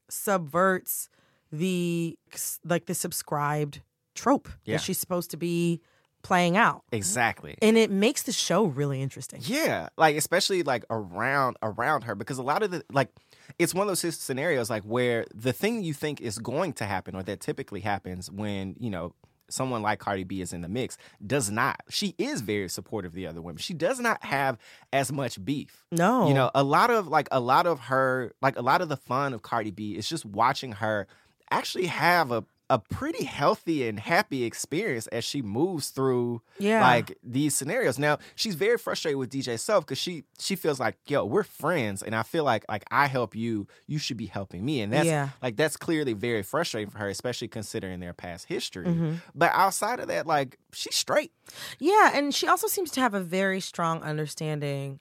subverts 0.08 1.08
the 1.52 2.18
like 2.64 2.86
the 2.86 2.94
subscribed 2.94 3.82
trope 4.14 4.48
Yeah. 4.64 4.76
that 4.76 4.82
she's 4.82 4.98
supposed 4.98 5.30
to 5.32 5.36
be 5.36 5.80
playing 6.22 6.56
out, 6.56 6.82
Exactly. 6.90 7.54
and 7.60 7.76
it 7.76 7.90
makes 7.90 8.22
the 8.22 8.32
show 8.32 8.64
really 8.64 9.02
interesting. 9.02 9.40
Yeah, 9.44 9.88
like 9.98 10.16
especially 10.16 10.62
like 10.62 10.84
around 10.88 11.56
around 11.62 12.04
her 12.04 12.14
because 12.14 12.38
a 12.38 12.42
lot 12.42 12.62
of 12.62 12.70
the 12.70 12.82
like 12.90 13.10
it's 13.58 13.74
one 13.74 13.86
of 13.86 13.88
those 14.00 14.16
scenarios 14.16 14.70
like 14.70 14.84
where 14.84 15.26
the 15.34 15.52
thing 15.52 15.82
you 15.82 15.92
think 15.92 16.20
is 16.22 16.38
going 16.38 16.72
to 16.74 16.86
happen 16.86 17.14
or 17.14 17.22
that 17.24 17.40
typically 17.40 17.80
happens 17.80 18.30
when 18.30 18.74
you 18.80 18.88
know 18.88 19.14
someone 19.50 19.82
like 19.82 19.98
Cardi 19.98 20.24
B 20.24 20.40
is 20.40 20.52
in 20.52 20.62
the 20.62 20.68
mix 20.68 20.96
does 21.24 21.50
not. 21.50 21.80
She 21.90 22.14
is 22.18 22.40
very 22.40 22.68
supportive 22.68 23.12
of 23.12 23.14
the 23.14 23.26
other 23.26 23.42
women. 23.42 23.58
She 23.58 23.74
does 23.74 24.00
not 24.00 24.24
have 24.24 24.58
as 24.92 25.12
much 25.12 25.42
beef. 25.44 25.84
No, 25.90 26.28
You 26.28 26.34
know, 26.34 26.50
a 26.54 26.62
lot 26.62 26.90
of 26.90 27.08
like 27.08 27.28
a 27.30 27.40
lot 27.40 27.66
of 27.66 27.80
her 27.80 28.32
like 28.40 28.56
a 28.56 28.62
lot 28.62 28.80
of 28.80 28.88
the 28.88 28.96
fun 28.96 29.34
of 29.34 29.42
Cardi 29.42 29.70
B 29.70 29.96
is 29.96 30.08
just 30.08 30.24
watching 30.24 30.72
her 30.72 31.06
actually 31.50 31.86
have 31.86 32.32
a 32.32 32.44
a 32.70 32.78
pretty 32.78 33.24
healthy 33.24 33.86
and 33.86 34.00
happy 34.00 34.44
experience 34.44 35.06
as 35.08 35.22
she 35.22 35.42
moves 35.42 35.90
through 35.90 36.40
Yeah. 36.58 36.80
like 36.80 37.16
these 37.22 37.54
scenarios. 37.54 37.98
Now 37.98 38.18
she's 38.36 38.54
very 38.54 38.78
frustrated 38.78 39.18
with 39.18 39.30
DJ 39.30 39.58
Self 39.60 39.84
because 39.84 39.98
she 39.98 40.24
she 40.38 40.56
feels 40.56 40.80
like 40.80 40.96
yo 41.06 41.26
we're 41.26 41.42
friends 41.44 42.02
and 42.02 42.14
I 42.16 42.22
feel 42.22 42.42
like 42.42 42.64
like 42.68 42.84
I 42.90 43.06
help 43.06 43.36
you 43.36 43.66
you 43.86 43.98
should 43.98 44.16
be 44.16 44.26
helping 44.26 44.64
me 44.64 44.80
and 44.80 44.92
that's 44.92 45.04
Yeah. 45.06 45.28
like 45.42 45.56
that's 45.56 45.76
clearly 45.76 46.14
very 46.14 46.42
frustrating 46.42 46.88
for 46.90 46.98
her 46.98 47.08
especially 47.08 47.48
considering 47.48 48.00
their 48.00 48.14
past 48.14 48.46
history. 48.46 48.86
Mm-hmm. 48.86 49.14
But 49.34 49.50
outside 49.52 50.00
of 50.00 50.08
that 50.08 50.26
like 50.26 50.56
she's 50.72 50.94
straight. 50.96 51.32
Yeah, 51.78 52.12
and 52.14 52.34
she 52.34 52.46
also 52.48 52.66
seems 52.66 52.90
to 52.92 53.00
have 53.00 53.12
a 53.12 53.20
very 53.20 53.60
strong 53.60 54.02
understanding 54.02 55.00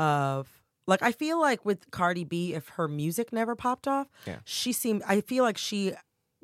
of 0.00 0.48
like 0.86 1.00
I 1.02 1.12
feel 1.12 1.40
like 1.40 1.64
with 1.64 1.90
Cardi 1.92 2.24
B, 2.24 2.54
if 2.54 2.70
her 2.70 2.88
music 2.88 3.32
never 3.32 3.54
popped 3.54 3.86
off, 3.88 4.08
Yeah. 4.26 4.38
she 4.44 4.72
seemed 4.72 5.02
I 5.06 5.20
feel 5.20 5.44
like 5.44 5.56
she 5.56 5.92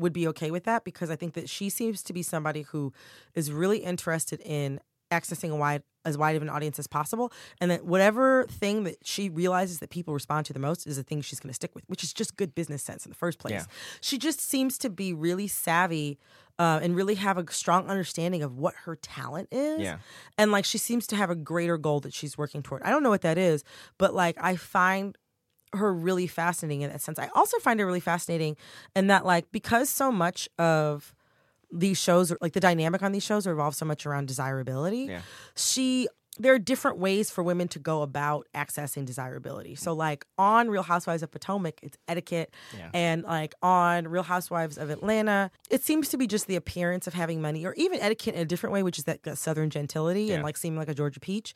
would 0.00 0.12
be 0.12 0.26
okay 0.28 0.50
with 0.50 0.64
that 0.64 0.84
because 0.84 1.10
I 1.10 1.16
think 1.16 1.34
that 1.34 1.48
she 1.48 1.68
seems 1.70 2.02
to 2.04 2.12
be 2.12 2.22
somebody 2.22 2.62
who 2.62 2.92
is 3.34 3.52
really 3.52 3.78
interested 3.78 4.40
in 4.40 4.80
accessing 5.12 5.50
a 5.50 5.56
wide 5.56 5.82
as 6.04 6.16
wide 6.16 6.34
of 6.36 6.40
an 6.40 6.48
audience 6.48 6.78
as 6.78 6.86
possible 6.86 7.30
and 7.60 7.70
that 7.70 7.84
whatever 7.84 8.44
thing 8.48 8.84
that 8.84 8.96
she 9.04 9.28
realizes 9.28 9.80
that 9.80 9.90
people 9.90 10.14
respond 10.14 10.46
to 10.46 10.52
the 10.52 10.58
most 10.58 10.86
is 10.86 10.96
the 10.96 11.02
thing 11.02 11.20
she's 11.20 11.38
going 11.40 11.50
to 11.50 11.54
stick 11.54 11.74
with 11.74 11.84
which 11.88 12.02
is 12.04 12.12
just 12.12 12.36
good 12.36 12.54
business 12.54 12.82
sense 12.82 13.04
in 13.04 13.10
the 13.10 13.16
first 13.16 13.38
place 13.38 13.52
Yeah. 13.52 13.64
she 14.00 14.16
just 14.16 14.40
seems 14.40 14.78
to 14.78 14.88
be 14.88 15.12
really 15.12 15.46
savvy 15.48 16.16
uh, 16.60 16.78
and 16.82 16.94
really 16.96 17.16
have 17.16 17.36
a 17.38 17.44
strong 17.52 17.88
understanding 17.90 18.42
of 18.42 18.56
what 18.56 18.74
her 18.84 18.96
talent 18.96 19.48
is 19.50 19.80
Yeah. 19.80 19.98
and 20.38 20.52
like 20.52 20.64
she 20.64 20.78
seems 20.78 21.06
to 21.08 21.16
have 21.16 21.28
a 21.28 21.34
greater 21.36 21.76
goal 21.76 22.00
that 22.00 22.14
she's 22.14 22.38
working 22.38 22.62
toward. 22.62 22.82
I 22.82 22.90
don't 22.90 23.02
know 23.02 23.10
what 23.10 23.22
that 23.22 23.36
is, 23.36 23.62
but 23.98 24.14
like 24.14 24.36
I 24.40 24.56
find 24.56 25.18
her 25.72 25.92
really 25.92 26.26
fascinating 26.26 26.82
in 26.82 26.90
that 26.90 27.00
sense. 27.00 27.18
I 27.18 27.28
also 27.34 27.58
find 27.58 27.78
her 27.80 27.86
really 27.86 28.00
fascinating 28.00 28.56
in 28.96 29.08
that 29.08 29.24
like 29.24 29.50
because 29.52 29.88
so 29.88 30.10
much 30.10 30.48
of 30.58 31.14
these 31.72 31.98
shows 31.98 32.32
like 32.40 32.52
the 32.52 32.60
dynamic 32.60 33.02
on 33.02 33.12
these 33.12 33.24
shows 33.24 33.46
revolves 33.46 33.76
so 33.76 33.84
much 33.84 34.06
around 34.06 34.28
desirability. 34.28 35.06
Yeah. 35.10 35.20
She 35.54 36.08
there 36.40 36.54
are 36.54 36.58
different 36.58 36.98
ways 36.98 37.30
for 37.30 37.42
women 37.44 37.68
to 37.68 37.78
go 37.78 38.02
about 38.02 38.48
accessing 38.54 39.04
desirability. 39.04 39.74
So 39.74 39.92
like 39.92 40.24
on 40.38 40.70
Real 40.70 40.82
Housewives 40.82 41.22
of 41.22 41.30
Potomac, 41.30 41.80
it's 41.82 41.96
etiquette 42.08 42.54
Yeah. 42.76 42.90
and 42.94 43.22
like 43.24 43.54
on 43.62 44.08
Real 44.08 44.22
Housewives 44.22 44.78
of 44.78 44.90
Atlanta, 44.90 45.50
it 45.70 45.84
seems 45.84 46.08
to 46.08 46.16
be 46.16 46.26
just 46.26 46.46
the 46.46 46.56
appearance 46.56 47.06
of 47.06 47.14
having 47.14 47.42
money 47.42 47.64
or 47.66 47.74
even 47.74 48.00
etiquette 48.00 48.34
in 48.34 48.40
a 48.40 48.44
different 48.44 48.72
way, 48.72 48.82
which 48.82 48.98
is 48.98 49.04
that, 49.04 49.22
that 49.24 49.38
southern 49.38 49.70
gentility 49.70 50.24
Yeah. 50.24 50.34
and 50.36 50.42
like 50.42 50.56
seeming 50.56 50.78
like 50.78 50.88
a 50.88 50.94
Georgia 50.94 51.20
peach. 51.20 51.54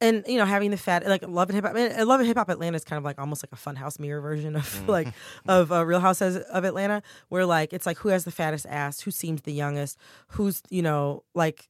And 0.00 0.24
you 0.26 0.36
know, 0.38 0.44
having 0.44 0.72
the 0.72 0.76
fat 0.76 1.06
like 1.06 1.22
Love 1.26 1.48
and 1.50 1.54
Hip 1.54 1.64
Hop, 1.64 1.76
I, 1.76 1.88
mean, 1.88 2.06
Love 2.06 2.18
and 2.18 2.26
Hip 2.26 2.36
Hop 2.36 2.48
Atlanta 2.48 2.74
is 2.76 2.84
kind 2.84 2.98
of 2.98 3.04
like 3.04 3.18
almost 3.20 3.44
like 3.44 3.52
a 3.52 3.56
Funhouse 3.56 4.00
mirror 4.00 4.20
version 4.20 4.56
of 4.56 4.88
like 4.88 5.08
of 5.46 5.70
uh, 5.70 5.86
Real 5.86 6.00
Housewives 6.00 6.36
of 6.36 6.64
Atlanta, 6.64 7.00
where 7.28 7.46
like 7.46 7.72
it's 7.72 7.86
like 7.86 7.98
who 7.98 8.08
has 8.08 8.24
the 8.24 8.32
fattest 8.32 8.66
ass, 8.68 9.00
who 9.00 9.12
seems 9.12 9.42
the 9.42 9.52
youngest, 9.52 9.96
who's 10.30 10.62
you 10.68 10.82
know 10.82 11.22
like 11.36 11.68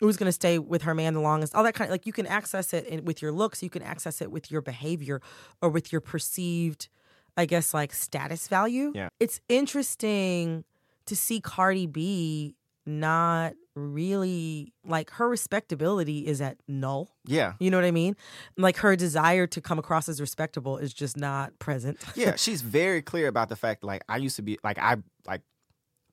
who's 0.00 0.16
going 0.16 0.26
to 0.28 0.32
stay 0.32 0.58
with 0.58 0.82
her 0.82 0.94
man 0.94 1.14
the 1.14 1.20
longest 1.20 1.54
all 1.54 1.62
that 1.62 1.74
kind 1.74 1.88
of 1.88 1.92
like 1.92 2.06
you 2.06 2.12
can 2.12 2.26
access 2.26 2.72
it 2.72 2.84
in, 2.86 3.04
with 3.04 3.20
your 3.22 3.30
looks 3.32 3.62
you 3.62 3.70
can 3.70 3.82
access 3.82 4.20
it 4.20 4.30
with 4.30 4.50
your 4.50 4.60
behavior 4.62 5.20
or 5.62 5.68
with 5.68 5.92
your 5.92 6.00
perceived 6.00 6.88
i 7.36 7.44
guess 7.46 7.72
like 7.74 7.92
status 7.92 8.48
value 8.48 8.92
Yeah. 8.94 9.08
it's 9.20 9.40
interesting 9.48 10.64
to 11.06 11.14
see 11.16 11.40
cardi 11.40 11.86
b 11.86 12.56
not 12.86 13.52
really 13.74 14.72
like 14.84 15.10
her 15.10 15.28
respectability 15.28 16.26
is 16.26 16.40
at 16.40 16.56
null 16.66 17.10
Yeah. 17.26 17.52
you 17.60 17.70
know 17.70 17.76
what 17.76 17.84
i 17.84 17.90
mean 17.90 18.16
like 18.56 18.78
her 18.78 18.96
desire 18.96 19.46
to 19.48 19.60
come 19.60 19.78
across 19.78 20.08
as 20.08 20.20
respectable 20.20 20.76
is 20.78 20.92
just 20.92 21.16
not 21.16 21.56
present 21.58 21.98
Yeah, 22.16 22.34
she's 22.36 22.62
very 22.62 23.02
clear 23.02 23.28
about 23.28 23.48
the 23.48 23.56
fact 23.56 23.84
like 23.84 24.02
I 24.08 24.16
used 24.16 24.36
to 24.36 24.42
be 24.42 24.58
like 24.64 24.78
I 24.78 24.96
like 25.26 25.42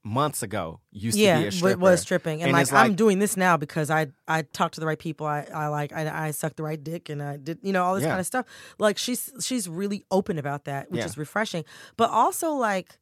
months 0.07 0.41
ago 0.41 0.79
used 0.91 1.17
yeah, 1.17 1.35
to 1.35 1.41
be 1.41 1.47
a 1.47 1.51
stripper. 1.51 1.79
was 1.79 2.01
stripping, 2.01 2.41
and, 2.41 2.49
And 2.49 2.53
like, 2.53 2.71
like- 2.71 2.85
I'm 2.85 2.95
doing 2.95 3.19
this 3.19 3.35
now 3.37 3.57
because 3.57 3.89
I 3.89 4.07
I 4.27 4.41
talked 4.43 4.75
to 4.75 4.79
the 4.79 4.87
right 4.87 4.97
people. 4.99 5.27
I 5.27 5.47
I 5.53 5.67
like 5.67 5.91
I, 5.93 6.27
I 6.27 6.31
sucked 6.31 6.57
the 6.57 6.63
right 6.63 6.81
dick, 6.83 7.09
and 7.09 7.21
I 7.21 7.37
did 7.37 7.59
you 7.61 7.73
know 7.73 7.83
all 7.83 7.95
this 7.95 8.03
Yeah. 8.03 8.09
kind 8.11 8.19
of 8.19 8.25
stuff. 8.25 8.45
Like 8.79 8.97
she's 8.97 9.31
she's 9.41 9.67
really 9.69 10.05
open 10.09 10.37
about 10.39 10.65
that, 10.65 10.89
which 10.91 10.99
Yeah. 10.99 11.05
is 11.05 11.17
refreshing. 11.17 11.63
But 11.97 12.09
also 12.09 12.51
like 12.53 12.97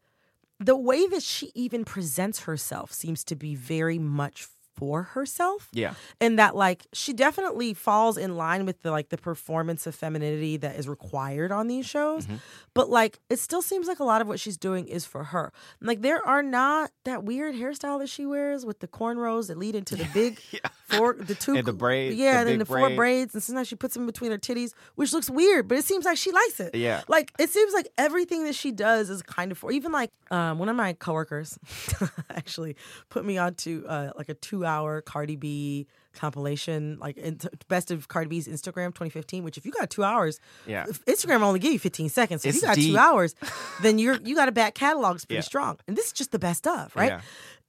the 0.60 0.76
way 0.78 1.06
that 1.08 1.22
she 1.22 1.51
even 1.53 1.84
presents 1.86 2.39
herself 2.41 2.91
seems 2.93 3.24
to 3.26 3.36
be 3.36 3.56
very 3.56 3.99
much 3.99 4.47
for 4.76 5.04
herself 5.04 5.70
Yeah. 5.74 5.94
and 6.20 6.38
that 6.40 6.56
like 6.56 6.86
she 6.94 7.14
definitely 7.14 7.74
falls 7.74 8.18
in 8.18 8.36
line 8.36 8.66
with 8.66 8.82
the 8.82 8.92
like 8.92 9.10
the 9.10 9.18
performance 9.18 9.88
of 9.88 9.96
femininity 9.96 10.58
that 10.58 10.76
is 10.76 10.88
required 10.88 11.52
on 11.52 11.68
these 11.68 11.86
shows 11.86 12.26
Mm-hmm. 12.26 12.36
but 12.74 12.90
like 12.90 13.20
it 13.30 13.40
still 13.40 13.62
seems 13.62 13.88
like 13.88 14.00
a 14.00 14.04
lot 14.04 14.22
of 14.22 14.28
what 14.28 14.40
she's 14.40 14.58
doing 14.58 14.88
is 14.88 15.06
for 15.06 15.24
her 15.26 15.52
like 15.82 16.02
there 16.02 16.26
are 16.26 16.44
not 16.44 16.92
that 17.06 17.24
weird 17.24 17.56
hairstyle 17.56 18.00
that 18.00 18.10
she 18.10 18.26
wears 18.26 18.66
with 18.66 18.80
the 18.80 18.88
cornrows 18.88 19.48
that 19.48 19.58
lead 19.58 19.76
into 19.76 19.96
the 19.96 20.06
big 20.14 20.40
four 20.88 21.14
the 21.14 21.36
two 21.36 21.56
And 21.56 21.66
the 21.66 21.74
braids, 21.74 22.16
yeah 22.16 22.34
the 22.34 22.40
and 22.40 22.50
then 22.50 22.60
the 22.60 22.66
four 22.66 22.90
braids 22.92 23.34
and 23.34 23.42
sometimes 23.42 23.68
she 23.68 23.76
puts 23.76 23.94
them 23.94 24.06
between 24.06 24.32
her 24.32 24.38
titties 24.38 24.72
which 24.96 25.14
looks 25.14 25.30
weird 25.30 25.68
but 25.68 25.78
it 25.78 25.86
seems 25.86 26.06
like 26.06 26.18
she 26.18 26.32
likes 26.32 26.60
it 26.60 26.76
Yeah. 26.76 27.02
like 27.08 27.32
it 27.40 27.50
seems 27.50 27.74
like 27.74 27.88
everything 27.98 28.44
that 28.46 28.56
she 28.56 28.72
does 28.72 29.10
is 29.10 29.22
kind 29.22 29.52
of 29.52 29.58
for 29.58 29.72
even 29.72 29.92
like 29.92 30.12
um, 30.32 30.58
one 30.60 30.70
of 30.70 30.76
my 30.76 30.94
coworkers 30.94 31.58
actually 32.36 32.76
put 33.10 33.24
me 33.26 33.38
onto 33.38 33.86
uh, 33.88 34.12
like 34.18 34.30
a 34.30 34.34
two 34.34 34.64
hour 34.66 35.01
Cardi 35.01 35.36
B 35.36 35.88
compilation, 36.13 36.97
like 36.99 37.18
in 37.18 37.39
best 37.68 37.91
of 37.91 38.07
Cardi 38.07 38.30
B's 38.30 38.47
Instagram 38.47 38.88
2015. 38.88 39.43
Which 39.43 39.57
if 39.57 39.66
you 39.66 39.72
got 39.72 39.89
two 39.89 40.03
hours, 40.03 40.39
Yeah. 40.66 40.86
Instagram 41.07 41.41
only 41.41 41.59
give 41.59 41.74
you 41.74 41.80
15 41.80 42.09
seconds. 42.09 42.43
So 42.43 42.49
if 42.49 42.55
you 42.55 42.61
got 42.61 42.76
deep. 42.76 42.91
two 42.93 42.97
hours, 42.97 43.36
then 43.82 43.99
you're 43.99 44.16
you 44.24 44.36
got 44.36 44.47
a 44.49 44.51
back 44.51 44.76
catalog 44.76 45.16
is 45.18 45.26
pretty 45.26 45.38
Yeah. 45.38 45.41
strong. 45.41 45.78
And 45.88 45.95
this 45.97 46.07
is 46.07 46.11
just 46.13 46.32
the 46.32 46.39
best 46.39 46.68
of 46.68 46.95
right. 46.95 47.09
Yeah. 47.11 47.22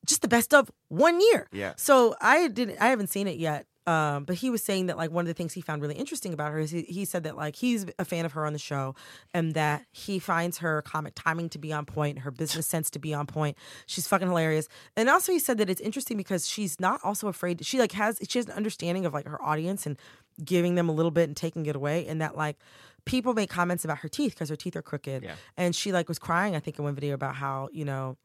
Just 0.07 0.23
the 0.23 0.29
best 0.29 0.55
of 0.55 0.71
one 0.89 1.21
year. 1.21 1.49
Yeah. 1.53 1.73
So 1.77 2.15
I 2.21 2.49
didn't. 2.49 2.81
I 2.81 2.89
haven't 2.89 3.09
seen 3.09 3.27
it 3.27 3.39
yet. 3.39 3.67
Um, 3.87 4.25
but 4.25 4.37
he 4.37 4.51
was 4.51 4.63
saying 4.63 4.87
that 4.87 4.97
like 4.97 5.13
one 5.13 5.23
of 5.23 5.29
the 5.29 5.35
things 5.35 5.53
he 5.53 5.61
found 5.61 5.81
really 5.81 5.95
interesting 5.95 6.33
about 6.33 6.51
her 6.51 6.59
is 6.59 6.73
he, 6.73 6.83
he 6.83 7.05
said 7.05 7.23
that 7.23 7.37
like 7.37 7.55
he's 7.57 7.87
a 7.99 8.05
fan 8.05 8.25
of 8.25 8.33
her 8.33 8.45
on 8.45 8.53
the 8.53 8.59
show 8.59 8.97
and 9.33 9.55
that 9.55 9.85
he 9.93 10.19
finds 10.19 10.59
her 10.59 10.83
comic 10.83 11.13
timing 11.15 11.49
to 11.51 11.59
be 11.59 11.73
on 11.73 11.87
point, 11.87 12.21
her 12.21 12.33
business 12.33 12.67
sense 12.77 12.91
to 12.91 12.99
be 12.99 13.15
on 13.15 13.27
point. 13.27 13.57
She's 13.87 14.09
fucking 14.09 14.27
hilarious. 14.27 14.69
And 14.97 15.09
also 15.09 15.33
he 15.33 15.39
said 15.39 15.59
that 15.59 15.71
it's 15.71 15.81
interesting 15.81 16.17
because 16.17 16.49
she's 16.49 16.81
not 16.81 17.01
also 17.05 17.29
afraid. 17.29 17.65
She 17.65 17.79
like 17.79 17.93
has 17.93 18.19
she 18.29 18.39
has 18.39 18.47
an 18.47 18.53
understanding 18.53 19.07
of 19.07 19.15
like 19.15 19.27
her 19.27 19.43
audience 19.43 19.87
and 19.87 19.97
giving 20.45 20.75
them 20.75 20.89
a 20.89 20.93
little 20.93 21.11
bit 21.11 21.29
and 21.29 21.37
taking 21.37 21.67
it 21.67 21.77
away, 21.77 22.07
and 22.07 22.21
that 22.21 22.37
like 22.37 22.59
people 23.05 23.35
make 23.35 23.49
comments 23.49 23.85
about 23.85 23.99
her 23.99 24.09
teeth 24.09 24.35
because 24.35 24.49
her 24.49 24.57
teeth 24.57 24.77
are 24.77 24.83
crooked. 24.83 25.23
Yeah. 25.23 25.37
And 25.57 25.75
she 25.75 25.93
like 25.93 26.09
was 26.09 26.19
crying, 26.19 26.57
I 26.57 26.61
think, 26.61 26.79
in 26.79 26.85
one 26.85 26.95
video 26.95 27.15
about 27.15 27.37
how 27.37 27.69
you 27.73 27.85
know 27.85 28.17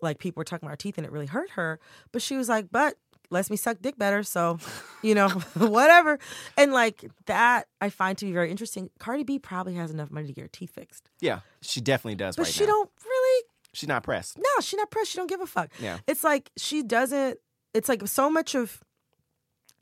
like 0.00 0.18
people 0.18 0.40
were 0.40 0.44
talking 0.44 0.66
about 0.66 0.72
her 0.72 0.76
teeth 0.76 0.98
and 0.98 1.06
it 1.06 1.12
really 1.12 1.26
hurt 1.26 1.50
her. 1.50 1.78
But 2.12 2.22
she 2.22 2.36
was 2.36 2.48
like, 2.48 2.68
but 2.70 2.96
lets 3.30 3.50
me 3.50 3.56
suck 3.56 3.78
dick 3.80 3.96
better. 3.98 4.22
So, 4.22 4.58
you 5.02 5.14
know, 5.14 5.28
whatever. 5.54 6.18
And 6.56 6.72
like 6.72 7.04
that 7.26 7.68
I 7.80 7.90
find 7.90 8.16
to 8.18 8.24
be 8.24 8.32
very 8.32 8.50
interesting. 8.50 8.90
Cardi 8.98 9.24
B 9.24 9.38
probably 9.38 9.74
has 9.74 9.90
enough 9.90 10.10
money 10.10 10.26
to 10.26 10.32
get 10.32 10.42
her 10.42 10.48
teeth 10.48 10.70
fixed. 10.70 11.10
Yeah. 11.20 11.40
She 11.62 11.80
definitely 11.80 12.16
does 12.16 12.36
But 12.36 12.44
right 12.46 12.52
she 12.52 12.60
now. 12.64 12.66
don't 12.72 12.90
really 13.04 13.44
She's 13.72 13.88
not 13.88 14.02
pressed. 14.04 14.38
no, 14.38 14.60
she's 14.60 14.78
not 14.78 14.90
pressed. 14.90 15.10
She 15.10 15.18
don't 15.18 15.28
give 15.28 15.40
a 15.40 15.46
fuck. 15.46 15.70
Yeah. 15.80 15.98
It's 16.06 16.22
like 16.24 16.50
she 16.56 16.82
doesn't 16.82 17.38
it's 17.72 17.88
like 17.88 18.06
so 18.06 18.30
much 18.30 18.54
of 18.54 18.80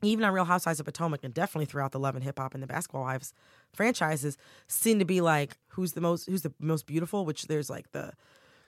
even 0.01 0.25
on 0.25 0.33
Real 0.33 0.43
Housewives 0.45 0.79
of 0.81 0.85
Potomac 0.85 1.23
and 1.23 1.33
definitely 1.33 1.65
throughout 1.65 1.91
the 1.93 1.99
Love 1.99 2.15
and 2.15 2.23
Hip 2.23 2.37
Hop 2.37 2.53
and 2.53 2.61
the 2.61 2.67
Basketball 2.67 3.03
Wives 3.03 3.33
franchises 3.73 4.37
seem 4.67 4.99
to 4.99 5.05
be 5.05 5.21
like 5.21 5.57
who's 5.69 5.93
the 5.93 6.01
most 6.01 6.25
who's 6.27 6.41
the 6.41 6.53
most 6.59 6.85
beautiful, 6.87 7.25
which 7.25 7.47
there's 7.47 7.69
like 7.69 7.91
the 7.91 8.13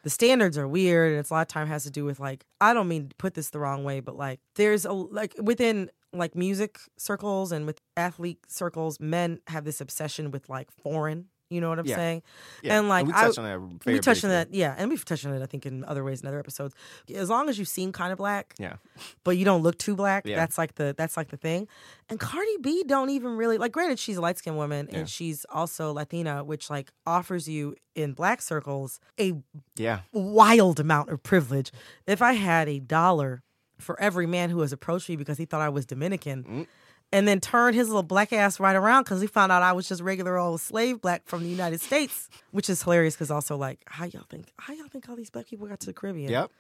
the 0.06 0.12
standards 0.12 0.56
are 0.56 0.68
weird 0.68 1.12
and 1.12 1.20
it's 1.20 1.32
a 1.32 1.34
lot 1.34 1.42
of 1.42 1.48
time 1.48 1.68
has 1.68 1.84
to 1.84 1.90
do 1.90 2.06
with 2.06 2.20
like 2.20 2.46
I 2.62 2.76
don't 2.76 2.88
mean 2.88 3.10
to 3.10 3.16
put 3.16 3.34
this 3.34 3.50
the 3.50 3.60
wrong 3.60 3.84
way, 3.84 4.02
but 4.02 4.16
like 4.16 4.40
there's 4.56 4.86
a 4.86 4.94
like 4.94 5.34
within 5.42 5.90
like 6.14 6.36
music 6.36 6.78
circles 6.96 7.52
and 7.52 7.66
with 7.66 7.82
athlete 7.98 8.40
circles, 8.48 9.00
men 9.00 9.40
have 9.48 9.66
this 9.66 9.82
obsession 9.82 10.30
with 10.30 10.48
like 10.48 10.70
foreign. 10.72 11.26
You 11.50 11.62
know 11.62 11.70
what 11.70 11.78
I'm 11.78 11.86
Yeah. 11.86 11.96
saying? 11.96 12.24
Yeah. 12.64 12.80
And 12.80 12.90
like 12.90 13.06
we 13.06 13.14
I- 13.14 13.22
touched 13.26 13.38
on 13.38 13.46
that 13.46 13.86
we 13.86 14.00
touched 14.00 14.24
on 14.24 14.32
that, 14.32 14.52
yeah, 14.54 14.74
and 14.78 14.90
we've 14.90 15.06
touched 15.06 15.26
on 15.28 15.34
it. 15.34 15.44
I 15.44 15.46
think 15.46 15.66
in 15.66 15.84
other 15.86 16.04
ways 16.04 16.22
in 16.22 16.28
other 16.28 16.40
episodes. 16.40 16.74
As 17.14 17.30
long 17.30 17.50
as 17.50 17.60
you 17.60 17.66
seem 17.66 17.92
kind 17.92 18.12
of 18.12 18.18
black, 18.18 18.56
Yeah. 18.58 18.78
but 19.24 19.38
you 19.38 19.46
don't 19.46 19.62
look 19.62 19.78
too 19.78 19.96
black, 19.96 20.26
Yeah. 20.26 20.38
that's 20.38 20.58
like 20.58 20.76
the 20.76 20.96
that's 20.98 21.16
like 21.16 21.30
the 21.30 21.38
thing. 21.38 21.68
And 22.10 22.20
Cardi 22.20 22.58
B 22.62 22.84
don't 22.86 23.12
even 23.12 23.38
really 23.38 23.58
like. 23.60 23.72
Granted, 23.72 24.00
she's 24.00 24.18
a 24.18 24.22
light 24.22 24.38
skinned 24.40 24.58
woman 24.58 24.90
Yeah. 24.92 25.00
and 25.00 25.10
she's 25.10 25.46
also 25.50 25.94
Latina, 25.94 26.44
which 26.44 26.70
like 26.72 26.92
offers 27.06 27.48
you 27.48 27.76
in 27.94 28.14
black 28.14 28.42
circles 28.42 29.00
a 29.20 29.34
Yeah. 29.76 30.00
wild 30.12 30.80
amount 30.80 31.10
of 31.10 31.22
privilege. 31.22 31.72
If 32.08 32.22
I 32.24 32.34
had 32.34 32.68
a 32.68 32.80
dollar 32.80 33.44
for 33.78 34.00
every 34.02 34.26
man 34.26 34.50
who 34.50 34.62
has 34.62 34.72
approached 34.72 35.10
me 35.10 35.16
because 35.16 35.38
he 35.38 35.46
thought 35.46 35.62
I 35.62 35.70
was 35.70 35.86
Dominican. 35.86 36.44
Mm. 36.44 36.68
And 37.16 37.26
then 37.26 37.40
turned 37.40 37.78
his 37.78 37.88
little 37.88 38.04
black 38.04 38.34
ass 38.34 38.60
right 38.60 38.76
around 38.76 39.04
because 39.04 39.22
he 39.22 39.28
found 39.28 39.50
out 39.50 39.64
I 39.64 39.72
was 39.72 39.88
just 39.88 40.02
regular 40.02 40.38
old 40.38 40.60
slave 40.60 41.00
black 41.00 41.22
from 41.26 41.44
the 41.44 41.48
United 41.48 41.80
States, 41.80 42.28
which 42.52 42.70
is 42.70 42.84
hilarious. 42.84 43.16
Because 43.16 43.32
also, 43.32 43.56
like, 43.56 43.80
how 43.88 44.04
y'all 44.04 44.26
think? 44.30 44.52
How 44.60 44.74
y'all 44.74 44.90
think 44.90 45.08
all 45.08 45.16
these 45.16 45.30
black 45.30 45.48
people 45.48 45.66
got 45.66 45.80
to 45.80 45.86
the 45.86 45.94
Caribbean? 45.94 46.30
Yep. 46.30 46.52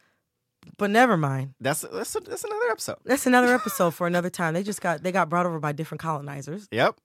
But 0.77 0.91
never 0.91 1.17
mind. 1.17 1.55
That's 1.59 1.81
that's 1.81 2.13
that's 2.13 2.45
another 2.45 2.69
episode. 2.71 2.99
That's 3.03 3.25
another 3.25 3.53
episode 3.53 3.93
for 3.95 4.07
another 4.07 4.29
time. 4.29 4.53
They 4.53 4.63
just 4.63 4.79
got 4.79 5.03
they 5.03 5.11
got 5.11 5.27
brought 5.27 5.45
over 5.45 5.59
by 5.59 5.73
different 5.73 5.99
colonizers. 5.99 6.69
Yep. 6.71 6.95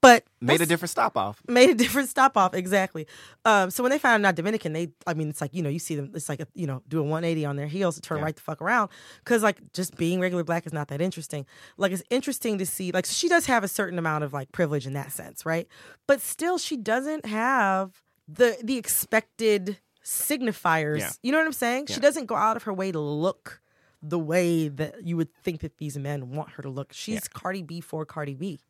But 0.00 0.24
Made 0.40 0.60
a 0.60 0.66
different 0.66 0.90
stop 0.90 1.16
off. 1.16 1.42
made 1.48 1.70
a 1.70 1.74
different 1.74 2.08
stop 2.08 2.36
off 2.36 2.54
exactly. 2.54 3.06
Um, 3.44 3.70
so 3.70 3.82
when 3.82 3.90
they 3.90 3.98
found 3.98 4.14
I'm 4.14 4.22
not 4.22 4.36
Dominican, 4.36 4.72
they 4.72 4.92
I 5.06 5.14
mean 5.14 5.28
it's 5.28 5.40
like 5.40 5.52
you 5.54 5.62
know 5.62 5.68
you 5.68 5.78
see 5.80 5.96
them 5.96 6.12
it's 6.14 6.28
like 6.28 6.40
a, 6.40 6.46
you 6.54 6.66
know 6.66 6.82
do 6.86 7.00
a 7.00 7.02
180 7.02 7.44
on 7.44 7.56
their 7.56 7.66
heels 7.66 7.96
to 7.96 8.00
turn 8.00 8.18
Yeah. 8.18 8.24
right 8.24 8.36
the 8.36 8.42
fuck 8.42 8.62
around 8.62 8.90
because 9.24 9.42
like 9.42 9.72
just 9.72 9.96
being 9.96 10.20
regular 10.20 10.44
black 10.44 10.66
is 10.66 10.72
not 10.72 10.88
that 10.88 11.00
interesting. 11.00 11.46
Like 11.76 11.90
it's 11.92 12.02
interesting 12.10 12.58
to 12.58 12.66
see 12.66 12.92
like 12.92 13.06
she 13.06 13.28
does 13.28 13.46
have 13.46 13.64
a 13.64 13.68
certain 13.68 13.98
amount 13.98 14.22
of 14.24 14.32
like 14.32 14.52
privilege 14.52 14.86
in 14.86 14.92
that 14.92 15.10
sense, 15.12 15.44
right? 15.44 15.66
But 16.06 16.20
still 16.20 16.58
she 16.58 16.76
doesn't 16.76 17.26
have 17.26 18.00
the 18.28 18.56
the 18.62 18.76
expected 18.76 19.78
signifiers. 20.04 20.98
Yeah. 21.00 21.10
You 21.22 21.32
know 21.32 21.38
what 21.38 21.46
I'm 21.46 21.52
saying? 21.52 21.86
She 21.86 22.00
doesn't 22.00 22.26
go 22.26 22.36
out 22.36 22.56
of 22.56 22.62
her 22.64 22.72
way 22.72 22.92
to 22.92 23.00
look 23.00 23.60
the 24.00 24.18
way 24.18 24.68
that 24.68 25.04
you 25.04 25.16
would 25.16 25.34
think 25.42 25.60
that 25.62 25.78
these 25.78 25.98
men 25.98 26.30
want 26.30 26.50
her 26.50 26.62
to 26.62 26.68
look. 26.70 26.92
She's 26.92 27.26
Cardi 27.26 27.62
B 27.62 27.80
for 27.80 28.06
Cardi 28.06 28.34
B 28.34 28.60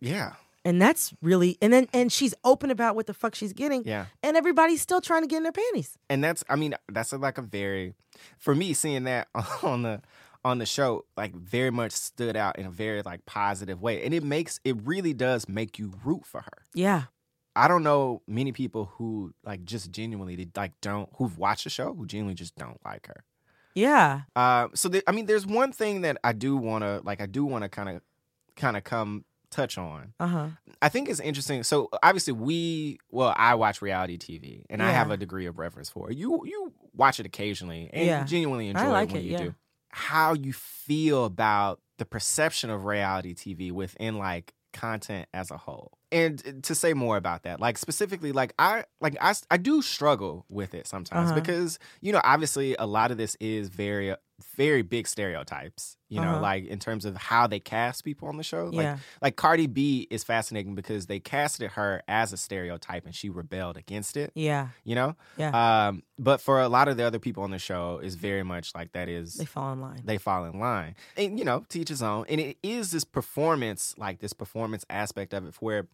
Yeah. 0.00 0.32
And 0.68 0.82
that's 0.82 1.14
really 1.22 1.56
and 1.62 1.72
then 1.72 1.88
and 1.94 2.12
she's 2.12 2.34
open 2.44 2.70
about 2.70 2.94
what 2.94 3.06
the 3.06 3.14
fuck 3.14 3.34
she's 3.34 3.54
getting. 3.54 3.82
Yeah. 3.86 4.06
and 4.22 4.36
everybody's 4.36 4.82
still 4.82 5.00
trying 5.00 5.22
to 5.22 5.26
get 5.26 5.38
in 5.38 5.42
their 5.44 5.52
panties. 5.52 5.96
And 6.10 6.22
that's 6.22 6.44
i 6.50 6.56
mean 6.56 6.74
that's 6.92 7.12
like 7.14 7.38
a 7.38 7.42
very 7.42 7.94
for 8.38 8.54
me 8.54 8.74
seeing 8.74 9.04
that 9.04 9.28
on 9.62 9.82
the 9.82 10.02
on 10.44 10.58
the 10.58 10.66
show 10.66 11.06
like 11.16 11.34
very 11.34 11.70
much 11.70 11.92
stood 11.92 12.36
out 12.36 12.58
in 12.58 12.66
a 12.66 12.70
very 12.70 13.00
like 13.02 13.24
positive 13.24 13.80
way. 13.80 14.04
And 14.04 14.12
it 14.12 14.22
makes 14.22 14.60
it 14.62 14.76
really 14.84 15.14
does 15.14 15.48
make 15.48 15.78
you 15.78 15.94
root 16.04 16.26
for 16.26 16.42
her. 16.42 16.58
Yeah. 16.74 17.04
I 17.56 17.66
don't 17.66 17.82
know 17.82 18.20
many 18.28 18.52
people 18.52 18.92
who 18.96 19.32
like 19.44 19.64
just 19.64 19.90
genuinely 19.90 20.36
they, 20.36 20.48
like 20.54 20.72
don't 20.82 21.08
who've 21.16 21.38
watched 21.38 21.64
the 21.64 21.70
show 21.70 21.94
who 21.94 22.06
genuinely 22.06 22.34
just 22.34 22.56
don't 22.56 22.78
like 22.84 23.06
her. 23.06 23.24
Yeah. 23.74 24.22
Uh, 24.36 24.68
so 24.74 24.90
i 25.06 25.12
mean 25.12 25.24
there's 25.24 25.46
one 25.46 25.72
thing 25.72 26.02
that 26.02 26.18
i 26.22 26.34
do 26.34 26.58
want 26.58 26.84
to 26.84 27.00
like 27.04 27.22
i 27.22 27.26
do 27.26 27.46
want 27.46 27.62
to 27.64 27.70
kind 27.70 27.88
of 27.88 28.02
kind 28.54 28.76
of 28.76 28.84
come 28.84 29.24
touch 29.50 29.78
on 29.78 30.12
uh-huh 30.20 30.48
I 30.80 30.88
think 30.90 31.08
it's 31.08 31.18
interesting. 31.18 31.64
So 31.64 31.88
obviously 32.02 32.34
we 32.34 32.98
well, 33.10 33.34
I 33.36 33.56
watch 33.56 33.82
reality 33.82 34.16
TV 34.16 34.64
and 34.70 34.80
I 34.82 34.90
have 34.92 35.10
a 35.10 35.16
degree 35.16 35.46
of 35.46 35.58
reference 35.58 35.90
for 35.90 36.10
it. 36.10 36.16
You 36.16 36.42
you 36.46 36.72
watch 36.94 37.18
it 37.18 37.26
occasionally 37.26 37.90
and 37.92 38.06
Yeah. 38.06 38.24
genuinely 38.24 38.68
enjoy 38.68 38.88
like 38.90 39.08
it 39.08 39.12
when 39.14 39.22
it, 39.22 39.24
you 39.24 39.32
yeah. 39.32 39.38
do. 39.38 39.54
How 39.90 40.34
you 40.34 40.52
feel 40.52 41.24
about 41.24 41.80
the 41.96 42.04
perception 42.04 42.70
of 42.70 42.84
reality 42.84 43.34
TV 43.34 43.72
within 43.72 44.18
like 44.18 44.54
content 44.72 45.26
as 45.34 45.50
a 45.50 45.56
whole. 45.56 45.98
And 46.12 46.40
uh, 46.46 46.52
to 46.62 46.74
say 46.76 46.94
more 46.94 47.16
about 47.16 47.42
that, 47.42 47.58
like 47.58 47.76
specifically 47.78 48.30
like 48.32 48.52
I 48.58 48.84
like 49.00 49.16
I 49.20 49.34
I 49.50 49.56
do 49.56 49.82
struggle 49.82 50.44
with 50.48 50.74
it 50.74 50.86
sometimes 50.86 51.30
Uh-huh. 51.30 51.40
because 51.40 51.78
you 52.00 52.12
know, 52.12 52.20
obviously 52.22 52.76
a 52.78 52.86
lot 52.86 53.10
of 53.10 53.16
this 53.16 53.36
is 53.40 53.68
very 53.68 54.14
very 54.56 54.82
big 54.82 55.08
stereotypes, 55.08 55.96
you 56.08 56.20
know, 56.20 56.32
Uh-huh. 56.34 56.40
like 56.40 56.64
in 56.66 56.78
terms 56.78 57.04
of 57.04 57.16
how 57.16 57.46
they 57.46 57.58
cast 57.58 58.04
people 58.04 58.28
on 58.28 58.36
the 58.36 58.42
show. 58.44 58.66
Like 58.66 58.84
Yeah. 58.84 58.98
like 59.20 59.36
Cardi 59.36 59.66
B 59.66 60.06
is 60.10 60.22
fascinating 60.24 60.74
because 60.74 61.06
they 61.06 61.18
casted 61.20 61.72
her 61.72 62.02
as 62.06 62.32
a 62.32 62.36
stereotype 62.36 63.04
and 63.04 63.14
she 63.14 63.28
rebelled 63.30 63.76
against 63.76 64.16
it. 64.16 64.30
yeah 64.34 64.68
You 64.84 64.94
know, 64.94 65.16
yeah 65.36 65.88
um, 65.88 66.02
but 66.18 66.40
for 66.40 66.60
a 66.60 66.68
lot 66.68 66.86
of 66.88 66.96
the 66.96 67.04
other 67.04 67.18
people 67.18 67.42
on 67.42 67.50
the 67.50 67.58
show, 67.58 67.98
is 68.02 68.14
very 68.14 68.42
much 68.44 68.74
like 68.74 68.92
that 68.92 69.08
is 69.08 69.34
they 69.34 69.44
fall 69.44 69.72
in 69.72 69.80
line 69.80 70.02
they 70.04 70.18
fall 70.18 70.44
in 70.44 70.58
line, 70.60 70.94
and 71.16 71.38
you 71.38 71.44
know, 71.44 71.64
teach 71.68 71.88
his 71.88 72.02
own. 72.02 72.24
And 72.28 72.40
it 72.40 72.58
is 72.62 72.92
this 72.92 73.04
performance, 73.04 73.94
like 73.98 74.20
this 74.20 74.32
performance 74.32 74.84
aspect 74.88 75.34
of 75.34 75.46
it, 75.46 75.56
where 75.60 75.88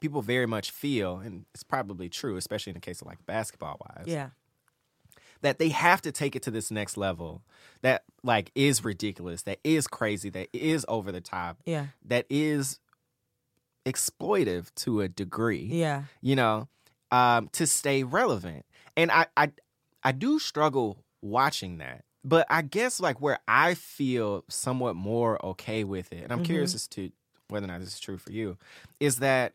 people 0.00 0.22
very 0.22 0.46
much 0.46 0.70
feel, 0.70 1.18
and 1.18 1.44
it's 1.54 1.62
probably 1.62 2.08
true, 2.08 2.36
especially 2.36 2.70
in 2.70 2.74
the 2.74 2.80
case 2.80 3.00
of 3.00 3.06
like 3.06 3.24
basketball 3.26 3.76
wives. 3.80 4.08
yeah 4.12 4.30
that 5.42 5.58
they 5.58 5.70
have 5.70 6.02
to 6.02 6.12
take 6.12 6.36
it 6.36 6.42
to 6.42 6.50
this 6.50 6.70
next 6.70 6.96
level 6.96 7.42
that 7.82 8.04
like 8.22 8.50
is 8.54 8.84
ridiculous, 8.84 9.42
that 9.42 9.58
is 9.64 9.86
crazy, 9.86 10.30
that 10.30 10.48
is 10.52 10.84
over 10.88 11.10
the 11.12 11.20
top, 11.20 11.58
yeah. 11.64 11.86
that 12.04 12.26
is 12.28 12.78
exploitive 13.86 14.74
to 14.74 15.00
a 15.00 15.08
degree 15.08 15.66
yeah. 15.70 16.02
you 16.20 16.36
know 16.36 16.68
um 17.10 17.48
to 17.52 17.66
stay 17.66 18.02
relevant. 18.02 18.64
And 18.96 19.10
i 19.10 19.26
i 19.36 19.50
i 20.04 20.12
do 20.12 20.38
struggle 20.38 20.98
watching 21.22 21.78
that 21.78 22.04
but 22.24 22.46
i 22.50 22.62
guess 22.62 23.00
like 23.00 23.20
where 23.20 23.38
i 23.48 23.74
feel 23.74 24.44
somewhat 24.48 24.96
more 24.96 25.44
okay 25.44 25.84
with 25.84 26.12
it 26.12 26.22
and 26.22 26.32
i'm 26.32 26.42
curious 26.42 26.74
as 26.74 26.86
to 26.86 27.10
whether 27.48 27.64
or 27.64 27.68
not 27.68 27.80
this 27.80 27.94
is 27.94 28.00
true 28.00 28.16
for 28.16 28.32
you 28.32 28.56
is 29.00 29.18
that 29.18 29.52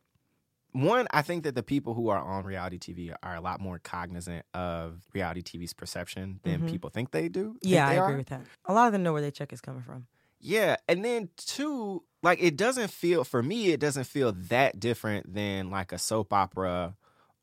one 0.76 1.07
i 1.11 1.21
think 1.21 1.43
that 1.43 1.55
the 1.55 1.63
people 1.63 1.93
who 1.93 2.09
are 2.09 2.19
on 2.19 2.43
reality 2.43 2.78
tv 2.78 3.13
are 3.23 3.36
a 3.36 3.41
lot 3.41 3.59
more 3.61 3.80
cognizant 3.80 4.45
of 4.53 5.01
reality 5.13 5.41
tv's 5.41 5.73
perception 5.73 6.39
than 6.43 6.57
mm-hmm. 6.57 6.67
people 6.67 6.89
think 6.89 7.11
they 7.11 7.30
do 7.30 7.55
yeah 7.61 7.88
i 7.88 7.93
agree 7.93 8.13
are. 8.13 8.17
with 8.17 8.28
that 8.28 8.41
a 8.65 8.73
lot 8.73 8.86
of 8.88 8.91
them 8.93 9.01
know 9.01 9.13
where 9.13 9.21
their 9.21 9.32
check 9.32 9.53
is 9.53 9.61
coming 9.61 9.82
from 9.82 10.05
Yeah, 10.41 10.76
and 10.88 11.03
then 11.03 11.30
two, 11.38 12.03
like 12.21 12.38
it 12.41 12.55
doesn't 12.55 12.91
feel 12.91 13.23
for 13.23 13.41
me, 13.41 13.69
it 13.71 13.80
doesn't 13.80 14.03
feel 14.03 14.32
that 14.49 14.80
different 14.80 15.34
than 15.34 15.71
like 15.71 15.91
a 15.91 15.97
soap 15.97 16.34
opera 16.34 16.95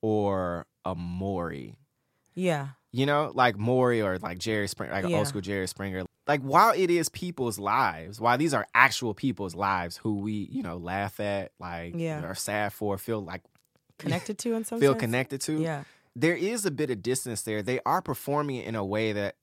or 0.03 0.67
a 0.85 0.95
Maury. 0.95 1.79
yeah 2.35 2.69
You 2.93 3.07
know, 3.07 3.33
like 3.35 3.57
Maury 3.57 4.03
or 4.03 4.19
like 4.19 4.39
Jerry 4.39 4.69
Springer, 4.69 4.93
like 4.93 5.09
Yeah. 5.09 5.19
old 5.19 5.27
school 5.27 5.41
Jerry 5.41 5.67
Springer. 5.67 6.05
Like 6.27 6.41
while 6.43 6.73
it 6.77 6.89
is 6.91 7.09
people's 7.09 7.59
lives, 7.59 8.21
while 8.21 8.39
these 8.39 8.55
are 8.55 8.67
actual 8.75 9.13
people's 9.15 9.55
lives 9.57 9.97
who 9.97 10.19
we, 10.21 10.33
you 10.51 10.63
know, 10.63 10.77
laugh 10.77 11.19
at, 11.21 11.53
like 11.59 11.95
Yeah. 11.97 12.23
are 12.23 12.35
sad 12.35 12.73
for, 12.73 12.97
feel 12.99 13.21
like 13.21 13.43
connected 13.99 14.39
to 14.39 14.55
in 14.55 14.65
some 14.65 14.79
feel 14.81 14.93
sense? 14.93 15.01
connected 15.01 15.41
to. 15.43 15.61
yeah 15.63 15.85
There 16.15 16.37
is 16.37 16.65
a 16.67 16.71
bit 16.71 16.91
of 16.91 17.03
distance 17.03 17.43
there. 17.43 17.63
They 17.63 17.81
are 17.85 18.01
performing 18.03 18.57
it 18.57 18.67
in 18.67 18.75
a 18.77 18.85
way 18.85 19.13
that 19.13 19.37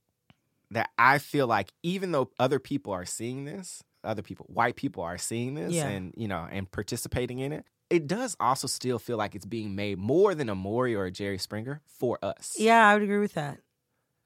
that 0.72 0.92
I 1.00 1.18
feel 1.18 1.48
like 1.48 1.74
even 1.84 2.12
though 2.12 2.30
other 2.40 2.60
people 2.60 2.94
are 2.94 3.06
seeing 3.06 3.44
this, 3.46 3.84
other 4.04 4.22
people, 4.22 4.46
white 4.50 4.76
people 4.76 5.02
are 5.04 5.18
seeing 5.18 5.56
this 5.56 5.74
Yeah. 5.74 5.88
and 5.90 6.14
you 6.16 6.28
know 6.28 6.48
and 6.50 6.70
participating 6.72 7.40
in 7.40 7.52
it, 7.52 7.66
it 7.90 8.08
does 8.08 8.38
also 8.40 8.68
still 8.68 9.00
feel 9.00 9.18
like 9.18 9.36
it's 9.36 9.46
being 9.48 9.76
made 9.76 9.98
more 9.98 10.34
than 10.36 10.48
a 10.48 10.56
Maury 10.56 10.96
or 10.96 11.06
a 11.06 11.12
Jerry 11.12 11.40
Springer 11.40 11.82
for 11.88 12.20
us. 12.24 12.56
yeah 12.58 12.88
i 12.88 12.94
would 12.94 13.04
agree 13.04 13.18
with 13.20 13.34
that 13.34 13.60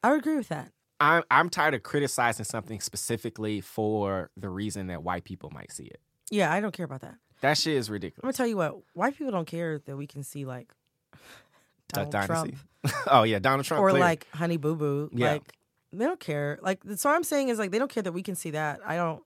i 0.04 0.12
would 0.12 0.20
agree 0.20 0.36
with 0.36 0.50
that 0.50 0.72
I'm 1.04 1.24
I'm 1.32 1.50
tired 1.50 1.74
of 1.74 1.84
criticizing 1.84 2.46
something 2.46 2.80
specifically 2.80 3.62
for 3.62 4.30
the 4.38 4.50
reason 4.50 4.88
that 4.88 5.04
white 5.04 5.24
people 5.24 5.50
might 5.52 5.72
see 5.72 5.86
it. 5.86 6.00
yeah 6.32 6.52
i 6.52 6.60
don't 6.62 6.72
care 6.74 6.86
about 6.86 7.02
that 7.02 7.16
That 7.42 7.58
shit 7.58 7.76
is 7.76 7.90
ridiculous. 7.90 8.24
i'm 8.24 8.28
gonna 8.28 8.34
tell 8.34 8.48
you 8.48 8.58
what 8.58 8.76
white 8.94 9.18
people 9.18 9.32
don't 9.32 9.48
care 9.48 9.80
that 9.86 9.98
we 9.98 10.08
can 10.08 10.24
see 10.24 10.46
like 10.46 10.72
Donald. 11.94 12.26
Trump 12.26 12.56
oh 13.08 13.24
yeah, 13.24 13.40
Donald 13.40 13.66
Trump. 13.66 13.82
or 13.82 13.90
clear. 13.92 14.02
like 14.02 14.28
Honey 14.34 14.58
Boo 14.58 14.76
Boo. 14.76 15.10
Yeah. 15.14 15.34
Like 15.34 15.54
they 15.92 16.06
don't 16.06 16.20
care. 16.20 16.58
Like 16.62 16.80
so, 16.96 17.10
what 17.10 17.16
I'm 17.16 17.24
saying 17.24 17.50
is 17.50 17.60
like 17.60 17.72
they 17.72 17.78
don't 17.80 17.90
care 17.92 18.02
that 18.04 18.12
we 18.12 18.24
can 18.24 18.36
see 18.36 18.52
that. 18.52 18.80
I 18.86 18.96
don't. 18.96 19.22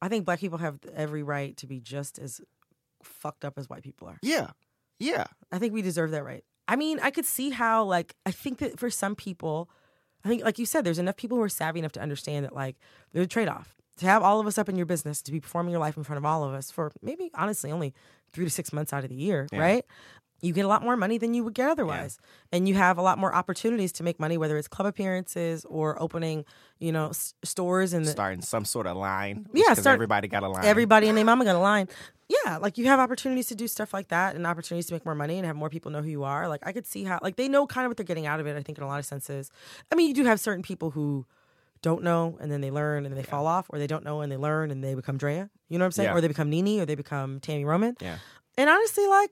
I 0.00 0.08
think 0.08 0.24
black 0.24 0.38
people 0.38 0.58
have 0.58 0.78
every 0.94 1.22
right 1.24 1.56
to 1.56 1.66
be 1.66 1.80
just 1.80 2.18
as 2.20 2.40
fucked 3.02 3.44
up 3.44 3.58
as 3.58 3.68
white 3.68 3.82
people 3.82 4.06
are. 4.08 4.18
yeah, 4.22 4.50
yeah, 5.00 5.24
I 5.50 5.58
think 5.58 5.74
we 5.74 5.82
deserve 5.82 6.12
that 6.12 6.24
right. 6.24 6.44
I 6.68 6.76
mean, 6.76 7.00
I 7.02 7.10
could 7.10 7.24
see 7.26 7.50
how 7.50 7.82
like 7.84 8.14
I 8.24 8.30
think 8.30 8.58
that 8.58 8.78
for 8.78 8.90
some 8.90 9.14
people, 9.16 9.68
I 10.24 10.28
think 10.28 10.42
like 10.44 10.58
you 10.58 10.66
said, 10.66 10.84
there's 10.84 10.98
enough 10.98 11.16
people 11.16 11.36
who 11.38 11.42
are 11.42 11.48
savvy 11.48 11.78
enough 11.78 11.92
to 11.92 12.00
understand 12.00 12.44
that 12.44 12.54
like 12.54 12.76
there's 13.12 13.26
a 13.26 13.28
trade 13.28 13.48
off 13.48 13.74
to 13.98 14.06
have 14.06 14.22
all 14.22 14.38
of 14.40 14.46
us 14.46 14.58
up 14.58 14.68
in 14.68 14.76
your 14.76 14.86
business 14.86 15.20
to 15.22 15.32
be 15.32 15.40
performing 15.40 15.72
your 15.72 15.80
life 15.80 15.96
in 15.96 16.04
front 16.04 16.18
of 16.18 16.24
all 16.24 16.44
of 16.44 16.52
us 16.54 16.70
for 16.70 16.92
maybe 17.02 17.30
honestly 17.34 17.70
only 17.72 17.94
three 18.32 18.44
to 18.44 18.50
six 18.50 18.72
months 18.72 18.92
out 18.92 19.02
of 19.04 19.10
the 19.10 19.16
year, 19.16 19.48
Yeah. 19.52 19.58
right? 19.60 19.84
You 20.40 20.52
get 20.52 20.64
a 20.64 20.68
lot 20.68 20.82
more 20.82 20.96
money 20.96 21.18
than 21.18 21.34
you 21.34 21.42
would 21.44 21.54
get 21.54 21.68
otherwise, 21.68 22.18
and 22.52 22.68
you 22.68 22.74
have 22.74 22.96
a 22.96 23.02
lot 23.02 23.18
more 23.18 23.34
opportunities 23.34 23.90
to 23.92 24.02
make 24.04 24.20
money, 24.20 24.38
whether 24.38 24.56
it's 24.56 24.68
club 24.68 24.86
appearances 24.86 25.64
or 25.64 26.00
opening, 26.00 26.44
you 26.78 26.92
know, 26.92 27.08
s- 27.08 27.34
stores 27.42 27.92
and 27.92 28.06
starting 28.06 28.40
some 28.40 28.64
sort 28.64 28.86
of 28.86 28.96
line. 28.96 29.46
Yeah, 29.52 29.64
because 29.70 29.80
start- 29.80 29.94
everybody 29.94 30.28
got 30.28 30.44
a 30.44 30.48
line. 30.48 30.64
everybody 30.64 31.08
and 31.08 31.18
their 31.18 31.24
mama 31.24 31.44
got 31.44 31.56
a 31.56 31.58
line. 31.58 31.88
Yeah, 32.28 32.58
like 32.58 32.78
you 32.78 32.86
have 32.86 33.00
opportunities 33.00 33.46
to 33.48 33.54
do 33.54 33.66
stuff 33.66 33.92
like 33.94 34.08
that 34.08 34.36
and 34.36 34.46
opportunities 34.46 34.86
to 34.86 34.94
make 34.94 35.04
more 35.04 35.14
money 35.14 35.38
and 35.38 35.46
have 35.46 35.56
more 35.56 35.70
people 35.70 35.90
know 35.90 36.02
who 36.02 36.10
you 36.10 36.24
are. 36.24 36.46
Like 36.46 36.60
I 36.64 36.72
could 36.72 36.86
see 36.86 37.02
how 37.04 37.18
like 37.22 37.36
they 37.36 37.48
know 37.48 37.66
kind 37.66 37.84
of 37.86 37.90
what 37.90 37.96
they're 37.96 38.04
getting 38.06 38.26
out 38.26 38.38
of 38.38 38.46
it, 38.46 38.56
I 38.56 38.62
think 38.62 38.78
in 38.78 38.84
a 38.84 38.86
lot 38.86 38.98
of 38.98 39.06
senses. 39.06 39.50
I 39.90 39.94
mean, 39.96 40.08
you 40.08 40.14
do 40.14 40.24
have 40.24 40.38
certain 40.38 40.62
people 40.62 40.90
who 40.90 41.26
don't 41.82 42.02
know 42.04 42.36
and 42.40 42.52
then 42.52 42.60
they 42.60 42.70
learn 42.70 43.06
and 43.06 43.16
they 43.16 43.22
fall 43.22 43.46
off, 43.46 43.66
or 43.70 43.78
they 43.78 43.86
don't 43.86 44.04
know 44.04 44.20
and 44.20 44.30
they 44.30 44.36
learn 44.36 44.70
and 44.70 44.84
they 44.84 44.94
become 44.94 45.16
Draya. 45.18 45.48
You 45.68 45.78
know 45.78 45.84
what 45.84 45.86
I'm 45.86 45.92
saying? 45.92 46.08
Yeah. 46.10 46.14
Or 46.16 46.20
they 46.20 46.28
become 46.28 46.50
Nene 46.50 46.80
or 46.80 46.86
they 46.86 46.94
become 46.94 47.40
Tami 47.40 47.64
Roman. 47.64 47.96
Yeah. 48.00 48.18
And 48.56 48.68
honestly, 48.68 49.06
like 49.06 49.30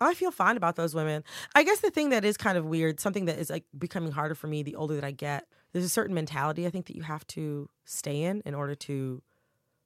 I 0.00 0.14
feel 0.14 0.30
fine 0.30 0.56
about 0.56 0.76
those 0.76 0.94
women. 0.94 1.24
I 1.54 1.62
guess 1.62 1.80
the 1.80 1.90
thing 1.90 2.10
that 2.10 2.24
is 2.24 2.36
kind 2.36 2.58
of 2.58 2.64
weird, 2.66 3.00
something 3.00 3.24
that 3.26 3.38
is 3.38 3.48
like 3.50 3.64
becoming 3.78 4.12
harder 4.12 4.34
for 4.34 4.46
me 4.46 4.62
the 4.62 4.74
older 4.76 4.94
that 4.94 5.04
I 5.04 5.10
get, 5.12 5.46
there's 5.72 5.84
a 5.84 5.88
certain 5.88 6.14
mentality 6.14 6.66
I 6.66 6.70
think 6.70 6.86
that 6.86 6.96
you 6.96 7.02
have 7.02 7.26
to 7.28 7.68
stay 7.84 8.22
in 8.22 8.42
in 8.44 8.54
order 8.54 8.74
to 8.74 9.22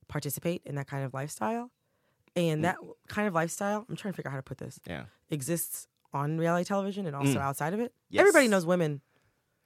participate 0.08 0.62
in 0.64 0.74
that 0.74 0.86
kind 0.88 1.04
of 1.04 1.14
lifestyle. 1.14 1.70
And 2.36 2.64
that 2.64 2.76
kind 3.08 3.26
of 3.28 3.34
lifestyle, 3.34 3.84
I'm 3.88 3.96
trying 3.96 4.12
to 4.12 4.16
figure 4.16 4.28
out 4.28 4.32
how 4.32 4.38
to 4.38 4.42
put 4.42 4.58
this, 4.58 4.78
Yeah. 4.86 5.04
exists 5.30 5.88
on 6.12 6.38
reality 6.38 6.64
television 6.64 7.06
and 7.06 7.14
also 7.14 7.34
Mm. 7.34 7.40
outside 7.42 7.72
of 7.74 7.80
it. 7.80 7.92
Yes. 8.08 8.20
Everybody 8.20 8.48
knows 8.48 8.66
women 8.66 9.00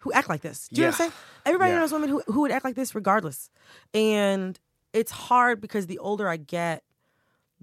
who 0.01 0.13
act 0.13 0.29
like 0.29 0.43
this. 0.43 0.69
Do 0.69 0.77
you 0.81 0.83
know 0.83 0.89
what 0.89 0.95
I'm 0.95 0.99
saying? 0.99 1.13
Everybody 1.47 1.71
Yeah. 1.73 1.79
knows 1.79 1.93
women 1.93 2.09
who, 2.11 2.23
who 2.27 2.41
would 2.43 2.51
act 2.51 2.65
like 2.65 2.75
this 2.75 2.95
regardless. 2.95 3.51
And 3.95 4.59
it's 4.93 5.11
hard 5.11 5.61
because 5.61 5.87
the 5.87 5.99
older 5.99 6.29
I 6.29 6.37
get, 6.37 6.85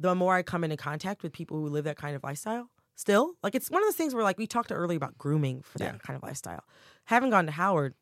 the 0.02 0.16
more 0.16 0.36
I 0.36 0.42
come 0.44 0.64
into 0.64 0.78
contact 0.78 1.24
with 1.24 1.32
people 1.32 1.58
who 1.58 1.68
live 1.68 1.84
that 1.86 1.98
kind 1.98 2.16
of 2.16 2.24
lifestyle. 2.24 2.70
Still, 2.96 3.34
like 3.42 3.56
it's 3.56 3.70
one 3.72 3.82
of 3.82 3.88
those 3.88 3.96
things 3.96 4.14
where 4.14 4.24
like 4.24 4.38
we 4.38 4.46
talked 4.46 4.72
earlier 4.72 4.98
about 4.98 5.18
grooming 5.18 5.62
for 5.62 5.78
that 5.80 5.94
Yeah. 5.94 6.00
kind 6.00 6.16
of 6.18 6.24
lifestyle. 6.24 6.64
Having 7.06 7.32
gone 7.32 7.46
to 7.48 7.52
Howard, 7.52 7.96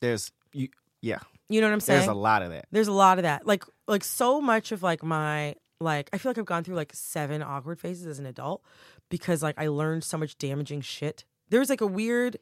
There's 0.00 0.32
you. 0.52 0.68
Yeah. 1.00 1.18
you 1.48 1.60
know 1.60 1.66
what 1.68 1.72
I'm 1.74 1.80
saying? 1.80 2.00
There's 2.00 2.08
a 2.08 2.14
lot 2.14 2.42
of 2.42 2.50
that. 2.50 2.66
There's 2.72 2.88
a 2.88 2.92
lot 2.92 3.18
of 3.18 3.22
that. 3.22 3.46
Like 3.46 3.64
like 3.86 4.02
so 4.04 4.40
much 4.40 4.72
of 4.72 4.82
like 4.82 5.02
my 5.04 5.54
like 5.80 6.08
I 6.12 6.18
feel 6.18 6.30
like 6.30 6.38
I've 6.38 6.46
gone 6.46 6.64
through 6.64 6.76
like 6.76 6.92
seven 6.94 7.42
awkward 7.42 7.80
phases 7.80 8.06
as 8.06 8.18
an 8.18 8.26
adult 8.26 8.62
because 9.08 9.42
like 9.42 9.56
I 9.58 9.68
learned 9.68 10.04
so 10.04 10.16
much 10.18 10.36
damaging 10.38 10.80
shit. 10.80 11.24
There 11.50 11.60
was 11.60 11.70
like 11.70 11.80
a 11.80 11.86
weird 11.86 12.38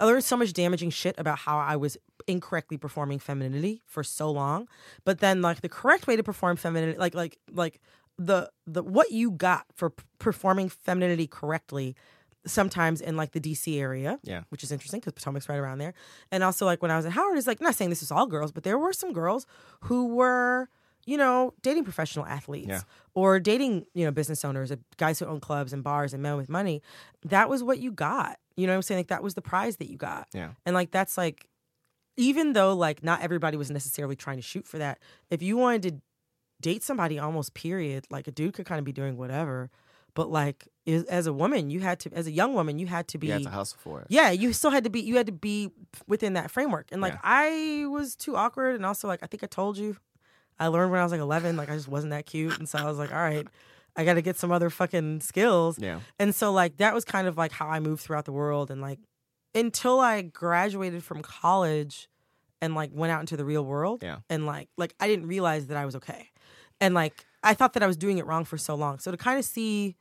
I 0.00 0.04
learned 0.04 0.24
so 0.24 0.36
much 0.36 0.52
damaging 0.52 0.90
shit 0.90 1.14
about 1.18 1.38
how 1.38 1.58
I 1.58 1.76
was 1.76 1.96
incorrectly 2.26 2.76
performing 2.76 3.18
femininity 3.18 3.82
for 3.86 4.02
so 4.02 4.30
long. 4.30 4.68
But 5.04 5.20
then 5.20 5.42
like 5.42 5.60
the 5.60 5.68
correct 5.68 6.06
way 6.06 6.16
to 6.16 6.22
perform 6.22 6.56
femininity 6.56 6.98
like 6.98 7.14
like 7.14 7.38
like 7.52 7.80
the 8.18 8.50
the 8.66 8.82
what 8.82 9.10
you 9.12 9.30
got 9.30 9.66
for 9.74 9.90
p- 9.90 10.02
performing 10.18 10.68
femininity 10.68 11.26
correctly 11.26 11.94
sometimes 12.46 13.00
in 13.00 13.16
like 13.16 13.32
the 13.32 13.40
DC 13.40 13.78
area. 13.80 14.18
Yeah. 14.22 14.42
Which 14.50 14.62
is 14.62 14.70
interesting 14.70 15.00
because 15.00 15.12
Potomac's 15.14 15.48
right 15.48 15.56
around 15.58 15.78
there. 15.78 15.94
And 16.30 16.44
also 16.44 16.64
like 16.64 16.80
when 16.82 16.90
I 16.90 16.96
was 16.96 17.04
at 17.06 17.12
Howard, 17.12 17.36
it's 17.38 17.46
like 17.46 17.60
not 17.60 17.74
saying 17.74 17.90
this 17.90 18.02
is 18.02 18.10
all 18.12 18.26
girls, 18.26 18.52
but 18.52 18.62
there 18.62 18.78
were 18.78 18.92
some 18.92 19.12
girls 19.12 19.46
who 19.82 20.14
were, 20.14 20.68
you 21.06 21.16
know, 21.16 21.54
dating 21.62 21.84
professional 21.84 22.24
athletes 22.24 22.68
Yeah. 22.68 22.80
or 23.14 23.40
dating, 23.40 23.86
you 23.94 24.04
know, 24.04 24.12
business 24.12 24.44
owners, 24.44 24.70
uh, 24.70 24.76
guys 24.96 25.18
who 25.18 25.26
own 25.26 25.40
clubs 25.40 25.72
and 25.72 25.82
bars 25.82 26.12
and 26.14 26.22
men 26.22 26.36
with 26.36 26.48
money. 26.48 26.82
That 27.24 27.48
was 27.48 27.62
what 27.64 27.78
you 27.78 27.90
got. 27.90 28.38
You 28.56 28.66
know 28.66 28.72
what 28.72 28.76
I'm 28.76 28.82
saying? 28.82 29.00
Like 29.00 29.08
that 29.08 29.22
was 29.22 29.34
the 29.34 29.42
prize 29.42 29.76
that 29.76 29.90
you 29.90 29.96
got. 29.96 30.28
Yeah. 30.32 30.50
And 30.64 30.74
like 30.74 30.90
that's 30.90 31.16
like 31.18 31.48
even 32.16 32.54
though 32.54 32.74
like 32.74 33.02
not 33.04 33.20
everybody 33.20 33.56
was 33.56 33.70
necessarily 33.70 34.16
trying 34.16 34.36
to 34.36 34.42
shoot 34.42 34.66
for 34.66 34.78
that, 34.78 34.98
if 35.30 35.42
you 35.42 35.56
wanted 35.56 35.82
to 35.82 35.92
date 36.62 36.82
somebody 36.82 37.18
almost 37.18 37.52
period, 37.54 38.06
like 38.10 38.26
a 38.26 38.30
dude 38.32 38.54
could 38.54 38.64
kind 38.66 38.78
of 38.78 38.84
be 38.84 38.92
doing 38.92 39.16
whatever. 39.18 39.70
But 40.14 40.30
like 40.30 40.66
as 40.86 41.26
a 41.26 41.32
woman, 41.34 41.68
you 41.68 41.80
had 41.80 42.00
to 42.00 42.10
as 42.14 42.26
a 42.26 42.30
young 42.30 42.54
woman, 42.54 42.78
you 42.78 42.86
had 42.86 43.06
to 43.08 43.18
be 43.18 43.26
You 43.26 43.34
had 43.34 43.42
to 43.42 43.50
hustle 43.50 43.78
for 43.82 44.00
it. 44.00 44.06
yeah, 44.08 44.30
you 44.30 44.54
still 44.54 44.70
had 44.70 44.84
to 44.84 44.90
be 44.90 45.00
you 45.00 45.16
had 45.18 45.26
to 45.26 45.32
be 45.32 45.70
within 46.06 46.32
that 46.32 46.50
framework. 46.50 46.86
And 46.90 47.02
like 47.02 47.12
Yeah. 47.12 47.20
I 47.22 47.84
was 47.90 48.16
too 48.16 48.34
awkward 48.36 48.76
and 48.76 48.86
also 48.86 49.06
like 49.08 49.22
I 49.22 49.26
think 49.26 49.44
I 49.44 49.46
told 49.46 49.76
you 49.76 49.98
I 50.58 50.68
learned 50.68 50.90
when 50.90 51.00
I 51.00 51.02
was 51.02 51.12
like 51.12 51.20
11 51.20 51.58
like 51.58 51.68
I 51.68 51.74
just 51.74 51.88
wasn't 51.88 52.12
that 52.12 52.24
cute 52.24 52.58
and 52.58 52.66
so 52.66 52.78
I 52.78 52.84
was 52.84 52.96
like 52.96 53.12
all 53.12 53.18
right, 53.20 53.46
I 53.96 54.04
got 54.04 54.14
to 54.14 54.22
get 54.22 54.36
some 54.36 54.52
other 54.52 54.70
fucking 54.70 55.20
skills. 55.20 55.78
Yeah. 55.78 56.00
And 56.18 56.34
so 56.34 56.52
like 56.52 56.76
that 56.78 56.94
was 56.94 57.04
kind 57.04 57.26
of 57.26 57.36
like 57.36 57.52
how 57.52 57.68
I 57.68 57.80
moved 57.80 58.02
throughout 58.02 58.24
the 58.24 58.32
world 58.32 58.70
and 58.70 58.80
like 58.80 58.98
until 59.54 60.00
I 60.00 60.22
graduated 60.22 61.02
from 61.02 61.22
college 61.22 62.08
and 62.60 62.74
like 62.74 62.90
went 62.92 63.12
out 63.12 63.20
into 63.20 63.36
the 63.36 63.44
real 63.44 63.64
world 63.64 64.02
Yeah. 64.02 64.18
and 64.28 64.46
like 64.46 64.68
like 64.76 64.94
I 65.00 65.06
didn't 65.08 65.26
realize 65.26 65.66
that 65.68 65.76
I 65.76 65.84
was 65.86 65.96
okay. 65.96 66.30
And 66.80 66.94
like 66.94 67.24
I 67.42 67.54
thought 67.54 67.72
that 67.74 67.82
I 67.82 67.86
was 67.86 67.96
doing 67.96 68.18
it 68.18 68.26
wrong 68.26 68.44
for 68.44 68.58
so 68.58 68.74
long. 68.74 68.98
So 68.98 69.10
to 69.10 69.16
kind 69.16 69.38
of 69.38 69.44
see 69.44 69.96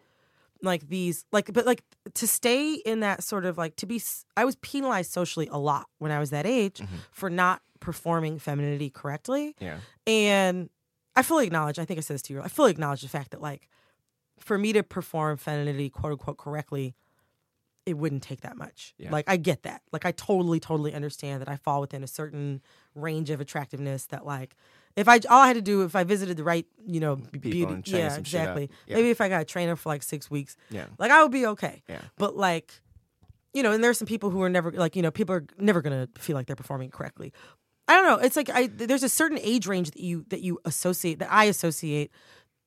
like 0.62 0.88
these 0.90 1.26
like 1.32 1.54
but 1.54 1.66
like 1.66 1.84
to 2.16 2.28
stay 2.28 2.74
in 2.74 3.02
that 3.02 3.24
sort 3.24 3.46
of 3.46 3.58
like 3.58 3.76
to 3.78 3.86
be 3.86 4.02
I 4.36 4.46
was 4.46 4.56
penalized 4.58 5.12
socially 5.12 5.48
a 5.52 5.58
lot 5.58 5.88
when 6.00 6.12
I 6.12 6.20
was 6.20 6.32
that 6.32 6.46
age 6.46 6.80
mm-hmm. 6.80 6.96
for 7.12 7.30
not 7.30 7.62
performing 7.80 8.40
femininity 8.40 8.90
correctly. 8.90 9.56
Yeah. 9.60 9.78
And 10.08 10.70
I 11.16 11.22
fully 11.22 11.46
acknowledge, 11.46 11.80
I 11.80 11.86
think 11.86 11.98
I 11.98 12.02
said 12.02 12.16
this 12.16 12.22
to 12.24 12.34
you, 12.34 12.42
I 12.42 12.48
fully 12.48 12.72
acknowledge 12.72 13.02
the 13.02 13.08
fact 13.08 13.32
that 13.32 13.42
like 13.42 13.70
for 14.40 14.58
me 14.58 14.74
to 14.74 14.84
perform 14.84 15.38
femininity 15.38 15.90
quote 15.90 16.14
unquote 16.14 16.38
correctly, 16.38 16.96
it 17.86 17.96
wouldn't 17.98 18.24
take 18.24 18.42
that 18.42 18.58
much. 18.58 18.94
Yeah. 18.98 19.12
Like 19.12 19.26
I 19.28 19.38
get 19.38 19.64
that. 19.64 19.82
Like 19.92 20.06
I 20.06 20.12
totally, 20.12 20.60
totally 20.60 20.94
understand 20.94 21.42
that 21.42 21.50
I 21.50 21.56
fall 21.58 21.82
within 21.82 22.04
a 22.04 22.08
certain 22.08 22.62
range 22.96 23.30
of 23.30 23.40
attractiveness 23.42 24.08
that 24.08 24.26
like 24.26 24.56
if 24.96 25.08
I 25.08 25.20
all 25.30 25.42
I 25.42 25.48
had 25.48 25.56
to 25.56 25.62
do 25.62 25.84
if 25.84 25.96
I 25.96 26.04
visited 26.04 26.38
the 26.38 26.44
right, 26.44 26.66
you 26.86 27.00
know, 27.00 27.18
People 27.18 27.52
beauty, 27.52 27.82
yeah, 27.86 28.10
some 28.10 28.24
shit 28.24 28.42
up. 28.42 28.58
exactly. 28.58 28.70
Yeah. 28.88 28.96
Maybe 28.96 29.10
if 29.12 29.22
I 29.22 29.30
got 29.30 29.42
a 29.42 29.46
trainer 29.46 29.76
for 29.76 29.90
like 29.90 30.02
six 30.04 30.32
weeks, 30.32 30.58
Yeah. 30.70 30.86
like 30.98 31.12
I 31.12 31.22
would 31.22 31.32
be 31.32 31.46
okay. 31.48 31.84
Yeah. 31.88 32.02
But 32.18 32.36
like, 32.36 32.74
you 33.54 33.62
know, 33.62 33.72
and 33.72 33.84
there's 33.84 33.98
some 33.98 34.08
people 34.08 34.32
who 34.32 34.42
are 34.42 34.50
never 34.50 34.72
like, 34.72 34.96
you 34.96 35.02
know, 35.02 35.12
people 35.12 35.36
are 35.36 35.46
never 35.60 35.82
gonna 35.82 36.10
feel 36.18 36.36
like 36.36 36.48
they're 36.48 36.56
performing 36.56 36.90
correctly. 36.90 37.34
I 37.88 37.94
don't 37.94 38.06
know. 38.08 38.26
It's 38.26 38.36
like 38.36 38.50
I 38.50 38.66
there's 38.68 39.04
a 39.04 39.10
certain 39.10 39.38
age 39.42 39.68
range 39.68 39.92
that 39.92 40.02
you 40.02 40.26
that 40.30 40.42
you 40.42 40.60
associate 40.66 41.20
that 41.20 41.32
I 41.32 41.44
associate 41.46 42.10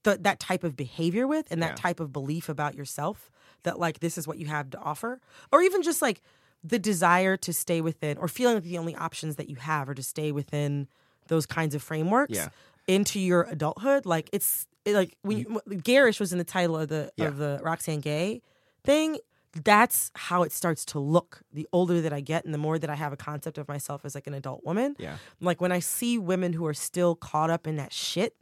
th- 0.05 0.19
that 0.23 0.39
type 0.41 0.65
of 0.65 0.77
behavior 0.77 1.27
with 1.27 1.47
and 1.51 1.63
that 1.63 1.71
Yeah. 1.71 1.75
type 1.77 2.01
of 2.01 2.13
belief 2.13 2.49
about 2.49 2.75
yourself 2.75 3.31
that 3.65 3.79
like 3.79 4.01
this 4.01 4.17
is 4.19 4.27
what 4.29 4.39
you 4.39 4.47
have 4.47 4.71
to 4.71 4.79
offer 4.79 5.21
or 5.53 5.63
even 5.63 5.83
just 5.83 6.01
like 6.03 6.21
the 6.65 6.79
desire 6.79 7.37
to 7.37 7.53
stay 7.53 7.81
within 7.81 8.17
or 8.19 8.29
feeling 8.29 8.55
like 8.57 8.65
the 8.65 8.79
only 8.79 8.95
options 8.97 9.37
that 9.37 9.49
you 9.49 9.57
have 9.57 9.89
are 9.89 9.95
to 9.95 10.03
stay 10.03 10.33
within 10.33 10.89
those 11.29 11.47
kinds 11.47 11.75
of 11.75 11.83
frameworks 11.83 12.33
Yeah. 12.35 12.49
into 12.87 13.19
your 13.21 13.43
adulthood 13.43 14.07
like 14.07 14.31
it's 14.33 14.67
it, 14.85 14.95
like 14.95 15.17
when 15.23 15.39
you, 15.39 15.61
garish 15.83 16.19
was 16.21 16.33
in 16.33 16.39
the 16.39 16.45
title 16.45 16.77
of 16.77 16.89
the 16.89 17.11
Yeah. 17.17 17.27
of 17.27 17.37
the 17.37 17.61
roxane 17.63 18.01
gay 18.01 18.43
thing 18.85 19.19
that's 19.65 20.11
how 20.15 20.43
it 20.43 20.53
starts 20.53 20.85
to 20.85 20.99
look 20.99 21.43
the 21.53 21.67
older 21.73 22.01
that 22.01 22.13
i 22.13 22.21
get 22.21 22.45
and 22.45 22.53
the 22.55 22.59
more 22.59 22.79
that 22.79 22.91
i 22.91 22.95
have 22.95 23.13
a 23.13 23.17
concept 23.17 23.59
of 23.59 23.67
myself 23.67 24.05
as 24.05 24.15
like 24.15 24.27
an 24.27 24.35
adult 24.35 24.63
woman 24.65 24.95
Yeah. 24.99 25.17
like 25.41 25.61
when 25.61 25.73
i 25.73 25.81
see 25.81 26.17
women 26.19 26.53
who 26.53 26.65
are 26.67 26.75
still 26.75 27.15
caught 27.17 27.51
up 27.51 27.67
in 27.67 27.77
that 27.77 27.93
shit 27.93 28.35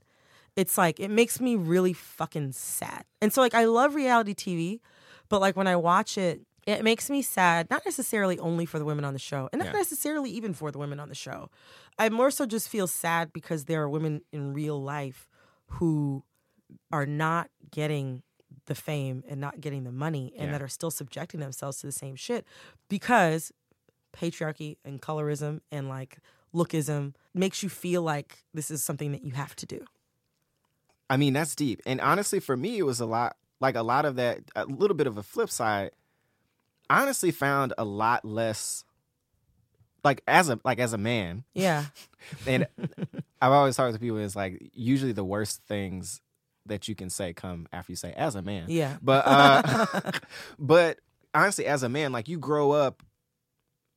it's 0.56 0.76
like 0.78 0.98
it 1.00 1.10
makes 1.10 1.40
me 1.40 1.54
really 1.56 1.92
fucking 1.92 2.52
sad 2.52 3.04
and 3.20 3.32
so 3.32 3.40
like 3.40 3.54
i 3.54 3.64
love 3.64 3.94
reality 3.94 4.34
tv 4.34 4.80
but 5.28 5.40
like 5.40 5.56
when 5.56 5.66
i 5.66 5.76
watch 5.76 6.16
it 6.18 6.40
it 6.66 6.82
makes 6.82 7.08
me 7.10 7.22
sad 7.22 7.68
not 7.70 7.82
necessarily 7.84 8.38
only 8.38 8.66
for 8.66 8.78
the 8.78 8.84
women 8.84 9.04
on 9.04 9.12
the 9.12 9.18
show 9.18 9.48
and 9.52 9.60
not 9.60 9.66
Yeah. 9.66 9.72
necessarily 9.78 10.30
even 10.30 10.52
for 10.54 10.70
the 10.70 10.78
women 10.78 10.98
on 10.98 11.08
the 11.08 11.14
show 11.14 11.50
i 11.98 12.08
more 12.08 12.30
so 12.30 12.46
just 12.46 12.68
feel 12.68 12.86
sad 12.86 13.32
because 13.32 13.66
there 13.66 13.82
are 13.82 13.88
women 13.88 14.22
in 14.32 14.52
real 14.52 14.82
life 14.82 15.28
who 15.66 16.24
are 16.92 17.06
not 17.06 17.48
getting 17.70 18.22
the 18.66 18.74
fame 18.74 19.22
and 19.28 19.40
not 19.40 19.60
getting 19.60 19.84
the 19.84 19.92
money 19.92 20.32
and 20.36 20.46
Yeah. 20.46 20.52
that 20.52 20.62
are 20.62 20.68
still 20.68 20.90
subjecting 20.90 21.38
themselves 21.40 21.78
to 21.80 21.86
the 21.86 21.92
same 21.92 22.16
shit 22.16 22.44
because 22.88 23.52
patriarchy 24.12 24.78
and 24.84 25.00
colorism 25.02 25.60
and 25.70 25.88
like 25.88 26.18
lookism 26.54 27.14
makes 27.34 27.62
you 27.62 27.68
feel 27.68 28.02
like 28.02 28.44
this 28.54 28.70
is 28.70 28.82
something 28.82 29.12
that 29.12 29.22
you 29.22 29.32
have 29.32 29.54
to 29.56 29.66
do. 29.66 29.84
I 31.08 31.16
mean, 31.16 31.32
that's 31.34 31.54
deep. 31.54 31.80
And 31.86 32.00
honestly, 32.00 32.40
for 32.40 32.56
me, 32.56 32.78
it 32.78 32.82
was 32.82 33.00
a 33.00 33.06
lot 33.06 33.36
like 33.60 33.74
a 33.74 33.82
lot 33.82 34.04
of 34.04 34.16
that, 34.16 34.40
a 34.54 34.64
little 34.66 34.96
bit 34.96 35.06
of 35.06 35.16
a 35.18 35.22
flip 35.22 35.50
side. 35.50 35.90
I 36.90 37.02
honestly 37.02 37.30
found 37.30 37.72
a 37.78 37.84
lot 37.84 38.24
less 38.24 38.84
like 40.04 40.22
as 40.28 40.48
a 40.48 40.60
like 40.64 40.78
as 40.78 40.92
a 40.92 40.98
man, 40.98 41.44
Yeah. 41.54 41.86
and 42.46 42.66
I've 43.40 43.52
always 43.52 43.76
talked 43.76 43.94
to 43.94 44.00
people. 44.00 44.18
It's 44.18 44.36
like 44.36 44.70
usually 44.72 45.12
the 45.12 45.24
worst 45.24 45.62
things 45.66 46.20
that 46.66 46.88
you 46.88 46.94
can 46.94 47.10
say 47.10 47.32
come 47.32 47.66
after 47.72 47.92
you 47.92 47.96
say 47.96 48.12
as 48.12 48.34
a 48.34 48.42
man. 48.42 48.66
Yeah. 48.68 48.96
But 49.02 49.24
uh, 49.26 50.12
but 50.58 50.98
honestly, 51.34 51.66
as 51.66 51.82
a 51.82 51.88
man, 51.88 52.12
like 52.12 52.28
you 52.28 52.38
grow 52.38 52.72
up, 52.72 53.02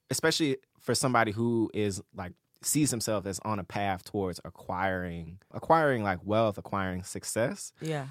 especially 0.09 0.57
for 0.79 0.95
somebody 0.95 1.31
who 1.31 1.69
is 1.73 2.01
like 2.15 2.33
sees 2.61 2.91
himself 2.91 3.25
as 3.25 3.39
on 3.45 3.57
a 3.59 3.63
path 3.63 4.03
towards 4.03 4.39
acquiring 4.43 5.39
acquiring 5.53 6.03
like 6.03 6.19
wealth, 6.23 6.57
acquiring 6.57 7.03
success. 7.03 7.71
Yeah. 7.81 8.07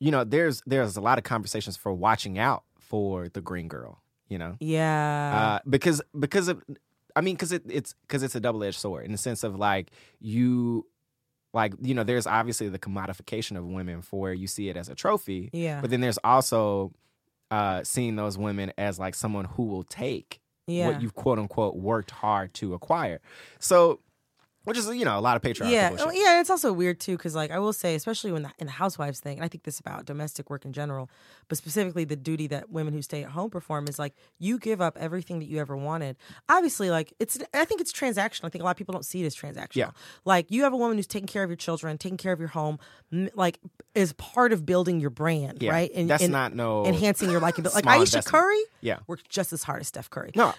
You 0.00 0.10
know, 0.10 0.24
there's 0.24 0.62
there's 0.66 0.96
a 0.96 1.00
lot 1.00 1.18
of 1.18 1.24
conversations 1.24 1.76
for 1.76 1.92
watching 1.92 2.38
out 2.38 2.64
for 2.78 3.28
the 3.28 3.40
green 3.40 3.68
girl. 3.68 4.02
You 4.28 4.38
know, 4.38 4.56
Yeah. 4.60 5.58
uh, 5.62 5.68
because 5.68 6.02
because 6.18 6.48
of 6.48 6.62
I 7.16 7.20
mean 7.22 7.34
because 7.34 7.52
it, 7.52 7.62
it's 7.66 7.94
because 8.02 8.22
it's 8.22 8.34
a 8.34 8.40
double 8.40 8.62
edged 8.62 8.78
sword 8.78 9.06
in 9.06 9.12
the 9.12 9.18
sense 9.18 9.42
of 9.42 9.56
like 9.56 9.90
you 10.20 10.86
like 11.54 11.72
you 11.80 11.94
know 11.94 12.04
there's 12.04 12.26
obviously 12.26 12.68
the 12.68 12.78
commodification 12.78 13.56
of 13.56 13.64
women 13.66 14.02
for 14.02 14.32
you 14.32 14.46
see 14.46 14.68
it 14.68 14.76
as 14.76 14.90
a 14.90 14.94
trophy 14.94 15.48
yeah. 15.54 15.80
but 15.80 15.88
then 15.88 16.02
there's 16.02 16.18
also 16.22 16.92
uh 17.50 17.82
seeing 17.82 18.16
those 18.16 18.36
women 18.36 18.70
as 18.76 18.98
like 18.98 19.14
someone 19.14 19.46
who 19.46 19.62
will 19.64 19.82
take 19.82 20.40
yeah. 20.68 20.86
what 20.86 21.02
you've 21.02 21.14
quote 21.14 21.38
unquote 21.38 21.74
worked 21.76 22.10
hard 22.10 22.52
to 22.54 22.74
acquire 22.74 23.20
so 23.58 24.00
which 24.68 24.78
is 24.78 24.86
you 24.94 25.04
know 25.04 25.18
a 25.18 25.20
lot 25.20 25.36
of 25.36 25.42
patriarchal 25.42 25.72
yeah, 25.74 25.88
bullshit. 25.90 26.14
yeah. 26.14 26.40
It's 26.40 26.50
also 26.50 26.72
weird 26.72 27.00
too, 27.00 27.16
because 27.16 27.34
like 27.34 27.50
I 27.50 27.58
will 27.58 27.72
say, 27.72 27.94
especially 27.94 28.30
when 28.32 28.42
the, 28.42 28.50
in 28.58 28.66
the 28.66 28.72
housewives 28.72 29.18
thing, 29.20 29.38
and 29.38 29.44
I 29.44 29.48
think 29.48 29.64
this 29.64 29.80
about 29.80 30.04
domestic 30.04 30.50
work 30.50 30.64
in 30.64 30.72
general, 30.72 31.10
but 31.48 31.58
specifically 31.58 32.04
the 32.04 32.16
duty 32.16 32.46
that 32.48 32.70
women 32.70 32.92
who 32.94 33.02
stay 33.02 33.24
at 33.24 33.30
home 33.30 33.50
perform 33.50 33.88
is 33.88 33.98
like 33.98 34.14
you 34.38 34.58
give 34.58 34.80
up 34.80 34.96
everything 34.98 35.38
that 35.40 35.46
you 35.46 35.58
ever 35.58 35.76
wanted. 35.76 36.16
Obviously, 36.48 36.90
like 36.90 37.12
it's, 37.18 37.38
I 37.54 37.64
think 37.64 37.80
it's 37.80 37.92
transactional. 37.92 38.44
I 38.44 38.48
think 38.50 38.62
a 38.62 38.64
lot 38.64 38.72
of 38.72 38.76
people 38.76 38.92
don't 38.92 39.04
see 39.04 39.22
it 39.22 39.26
as 39.26 39.34
transactional. 39.34 39.74
Yeah. 39.76 39.90
Like 40.24 40.50
you 40.50 40.62
have 40.64 40.72
a 40.72 40.76
woman 40.76 40.96
who's 40.98 41.06
taking 41.06 41.26
care 41.26 41.42
of 41.42 41.50
your 41.50 41.56
children, 41.56 41.98
taking 41.98 42.18
care 42.18 42.32
of 42.32 42.38
your 42.38 42.48
home, 42.48 42.78
m- 43.12 43.30
like 43.34 43.58
is 43.94 44.12
part 44.14 44.52
of 44.52 44.64
building 44.66 45.00
your 45.00 45.10
brand, 45.10 45.62
Yeah, 45.62 45.70
right? 45.72 45.90
that's 46.06 46.22
and 46.22 46.32
not 46.32 46.54
no 46.54 46.84
enhancing 46.86 47.30
your 47.30 47.40
likability. 47.40 47.74
Like 47.78 47.86
Ayesha 47.86 48.00
investment. 48.18 48.26
Curry 48.26 48.62
yeah 48.80 48.98
worked 49.06 49.28
just 49.28 49.52
as 49.52 49.62
hard 49.62 49.80
as 49.80 49.88
Steph 49.88 50.10
Curry 50.10 50.30
no 50.34 50.52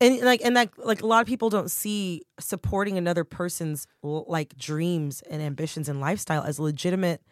and 0.00 0.20
like 0.20 0.44
and 0.44 0.56
that 0.56 0.70
like 0.78 1.02
a 1.02 1.06
lot 1.06 1.20
of 1.20 1.26
people 1.26 1.50
don't 1.50 1.70
see 1.70 2.22
supporting 2.38 2.96
another 2.98 3.24
person's 3.24 3.86
like 4.02 4.56
dreams 4.56 5.22
and 5.28 5.42
ambitions 5.42 5.88
and 5.88 6.00
lifestyle 6.00 6.42
as 6.42 6.58
a 6.58 6.62
legitimate 6.62 7.22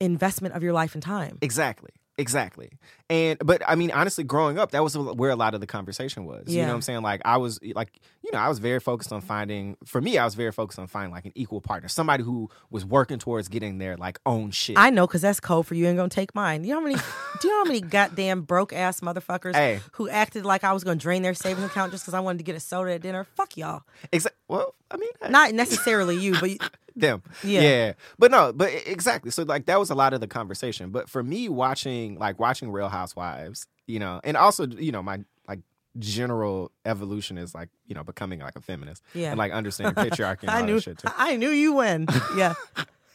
investment 0.00 0.54
of 0.54 0.62
your 0.62 0.72
life 0.72 0.94
and 0.94 1.02
time. 1.02 1.38
Exactly. 1.40 1.90
Exactly. 2.18 2.72
And 3.08 3.38
but 3.44 3.62
I 3.66 3.74
mean 3.76 3.90
honestly 3.92 4.24
growing 4.24 4.58
up 4.58 4.72
that 4.72 4.82
was 4.82 4.98
where 4.98 5.30
a 5.30 5.36
lot 5.36 5.54
of 5.54 5.60
the 5.60 5.66
conversation 5.66 6.24
was. 6.26 6.44
You 6.48 6.62
know 6.62 6.68
what 6.68 6.74
I'm 6.74 6.82
saying? 6.82 7.02
Like 7.02 7.22
I 7.24 7.36
was 7.36 7.58
like 7.74 8.00
you 8.22 8.30
know 8.32 8.38
I 8.38 8.48
was 8.48 8.58
very 8.58 8.80
focused 8.80 9.12
on 9.12 9.20
finding 9.22 9.76
for 9.86 10.00
me 10.00 10.18
I 10.18 10.24
was 10.24 10.34
very 10.34 10.52
focused 10.52 10.78
on 10.78 10.88
finding 10.88 11.12
like 11.12 11.24
an 11.24 11.32
equal 11.36 11.60
partner, 11.60 11.88
somebody 11.88 12.24
who 12.24 12.50
was 12.70 12.84
working 12.84 13.18
towards 13.18 13.48
getting 13.48 13.78
their 13.78 13.96
like 13.96 14.18
own 14.26 14.50
shit. 14.50 14.76
I 14.76 14.90
know 14.90 15.06
because 15.06 15.22
that's 15.22 15.40
code 15.40 15.66
for 15.66 15.74
you 15.74 15.86
ain't 15.86 15.96
gonna 15.96 16.08
take 16.08 16.34
mine. 16.34 16.64
You 16.64 16.70
know 16.74 16.80
how 16.80 16.86
many? 16.86 16.96
do 17.40 17.48
you 17.48 17.54
know 17.54 17.60
how 17.60 17.68
many 17.68 17.80
goddamn 17.96 18.42
broke 18.42 18.72
ass 18.72 19.00
motherfuckers 19.00 19.54
Hey. 19.54 19.80
who 19.92 20.08
acted 20.08 20.44
like 20.44 20.64
I 20.64 20.72
was 20.72 20.82
gonna 20.84 20.96
drain 20.96 21.22
their 21.22 21.34
savings 21.34 21.64
account 21.66 21.92
just 21.92 22.04
because 22.04 22.14
I 22.14 22.20
wanted 22.20 22.38
to 22.38 22.44
get 22.44 22.56
a 22.56 22.60
soda 22.60 22.94
at 22.94 23.00
dinner? 23.00 23.24
Fuck 23.36 23.56
y'all. 23.56 23.82
Exa- 24.12 24.26
well, 24.48 24.74
I 24.90 24.96
mean 24.96 25.10
I- 25.22 25.28
Not 25.28 25.52
necessarily 25.54 26.16
you, 26.16 26.34
but 26.40 26.50
them. 26.96 27.22
Yeah. 27.44 27.60
Yeah. 27.60 27.92
But 28.18 28.30
no, 28.30 28.52
but 28.52 28.70
exactly. 28.86 29.30
So 29.30 29.42
like 29.44 29.66
that 29.66 29.78
was 29.78 29.90
a 29.90 29.94
lot 29.94 30.12
of 30.14 30.20
the 30.20 30.26
conversation. 30.26 30.90
But 30.90 31.08
for 31.08 31.22
me 31.22 31.48
watching 31.48 32.18
like 32.18 32.38
watching 32.40 32.70
Real 32.70 32.88
Housewives, 32.88 33.66
you 33.86 33.98
know, 33.98 34.20
and 34.24 34.36
also, 34.36 34.66
you 34.66 34.90
know, 34.92 35.02
my 35.02 35.20
like 35.48 35.60
general 35.98 36.72
evolution 36.84 37.38
is 37.38 37.54
like, 37.54 37.68
you 37.86 37.94
know, 37.94 38.02
becoming 38.04 38.40
like 38.40 38.56
a 38.56 38.60
feminist. 38.60 39.02
Yeah. 39.14 39.30
And 39.30 39.38
like 39.38 39.52
understanding 39.52 39.94
patriarchy 40.10 40.42
and 40.42 40.50
all 40.50 40.56
I 40.56 40.62
knew 40.62 40.74
that 40.74 40.82
shit 40.82 40.98
too. 40.98 41.08
I 41.16 41.36
knew 41.36 41.50
you 41.50 41.74
when. 41.74 42.06
Yeah. 42.36 42.54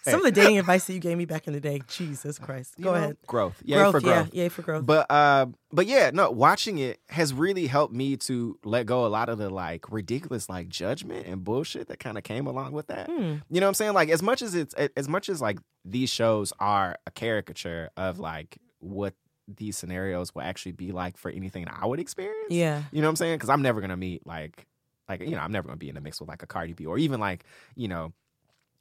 Some 0.04 0.16
of 0.20 0.24
the 0.24 0.32
dating 0.32 0.58
advice 0.64 0.86
that 0.86 0.94
you 0.94 1.00
gave 1.00 1.18
me 1.18 1.26
back 1.26 1.48
in 1.48 1.54
the 1.54 1.60
day. 1.60 1.82
Jesus 1.88 2.38
Christ. 2.40 2.74
You 2.78 2.86
Go 2.86 2.92
know, 2.92 2.98
ahead. 2.98 3.18
Growth. 3.28 3.62
Yay 3.64 3.78
growth, 3.78 3.92
for 3.92 4.02
growth. 4.02 4.30
yeah, 4.34 4.44
yay 4.44 4.50
for 4.50 4.62
growth. 4.62 4.86
But 4.86 5.06
uh 5.10 5.48
but 5.72 5.88
yeah, 5.88 6.12
no, 6.14 6.30
watching 6.30 6.78
it 6.78 7.00
has 7.10 7.34
really 7.34 7.68
helped 7.68 7.94
me 7.94 8.16
to 8.18 8.58
let 8.64 8.86
go 8.86 9.06
a 9.06 9.08
lot 9.08 9.30
of 9.30 9.38
the 9.38 9.50
like 9.50 9.92
ridiculous 9.92 10.50
like 10.50 10.68
judgment 10.70 11.26
and 11.26 11.44
bullshit 11.44 11.88
that 11.88 12.00
kind 12.00 12.18
of 12.18 12.24
came 12.24 12.46
along 12.48 12.74
with 12.74 12.88
that. 12.88 13.10
Hmm. 13.10 13.38
You 13.50 13.60
know 13.60 13.66
what 13.66 13.70
I'm 13.70 13.74
saying? 13.76 13.94
Like 13.94 14.10
as 14.10 14.22
much 14.22 14.42
as 14.42 14.56
it's 14.56 14.74
as 14.74 15.08
much 15.08 15.30
as 15.30 15.42
like 15.42 15.60
these 15.86 16.10
shows 16.10 16.54
are 16.60 16.98
a 17.08 17.12
caricature 17.12 17.90
of 17.98 18.20
like 18.20 18.58
what 18.80 19.14
these 19.48 19.78
scenarios 19.78 20.34
will 20.34 20.42
actually 20.42 20.72
be 20.72 20.92
like 20.92 21.18
for 21.18 21.30
anything 21.32 21.68
I 21.68 21.86
would 21.86 22.00
experience. 22.00 22.48
yeah. 22.50 22.84
You 22.92 23.02
know 23.02 23.08
what 23.08 23.12
I'm 23.12 23.16
saying? 23.18 23.36
Because 23.36 23.50
I'm 23.50 23.62
never 23.62 23.82
gonna 23.82 23.98
meet 23.98 24.26
like 24.28 24.66
like 25.10 25.22
you 25.22 25.32
know 25.32 25.40
I'm 25.40 25.52
never 25.52 25.68
gonna 25.68 25.78
be 25.78 25.90
in 25.90 25.96
the 25.96 26.02
mix 26.02 26.20
with 26.20 26.30
like 26.30 26.44
a 26.44 26.48
Cardi 26.48 26.74
B 26.74 26.86
or 26.86 26.98
even 26.98 27.20
like 27.20 27.44
you 27.76 27.88
know 27.88 28.14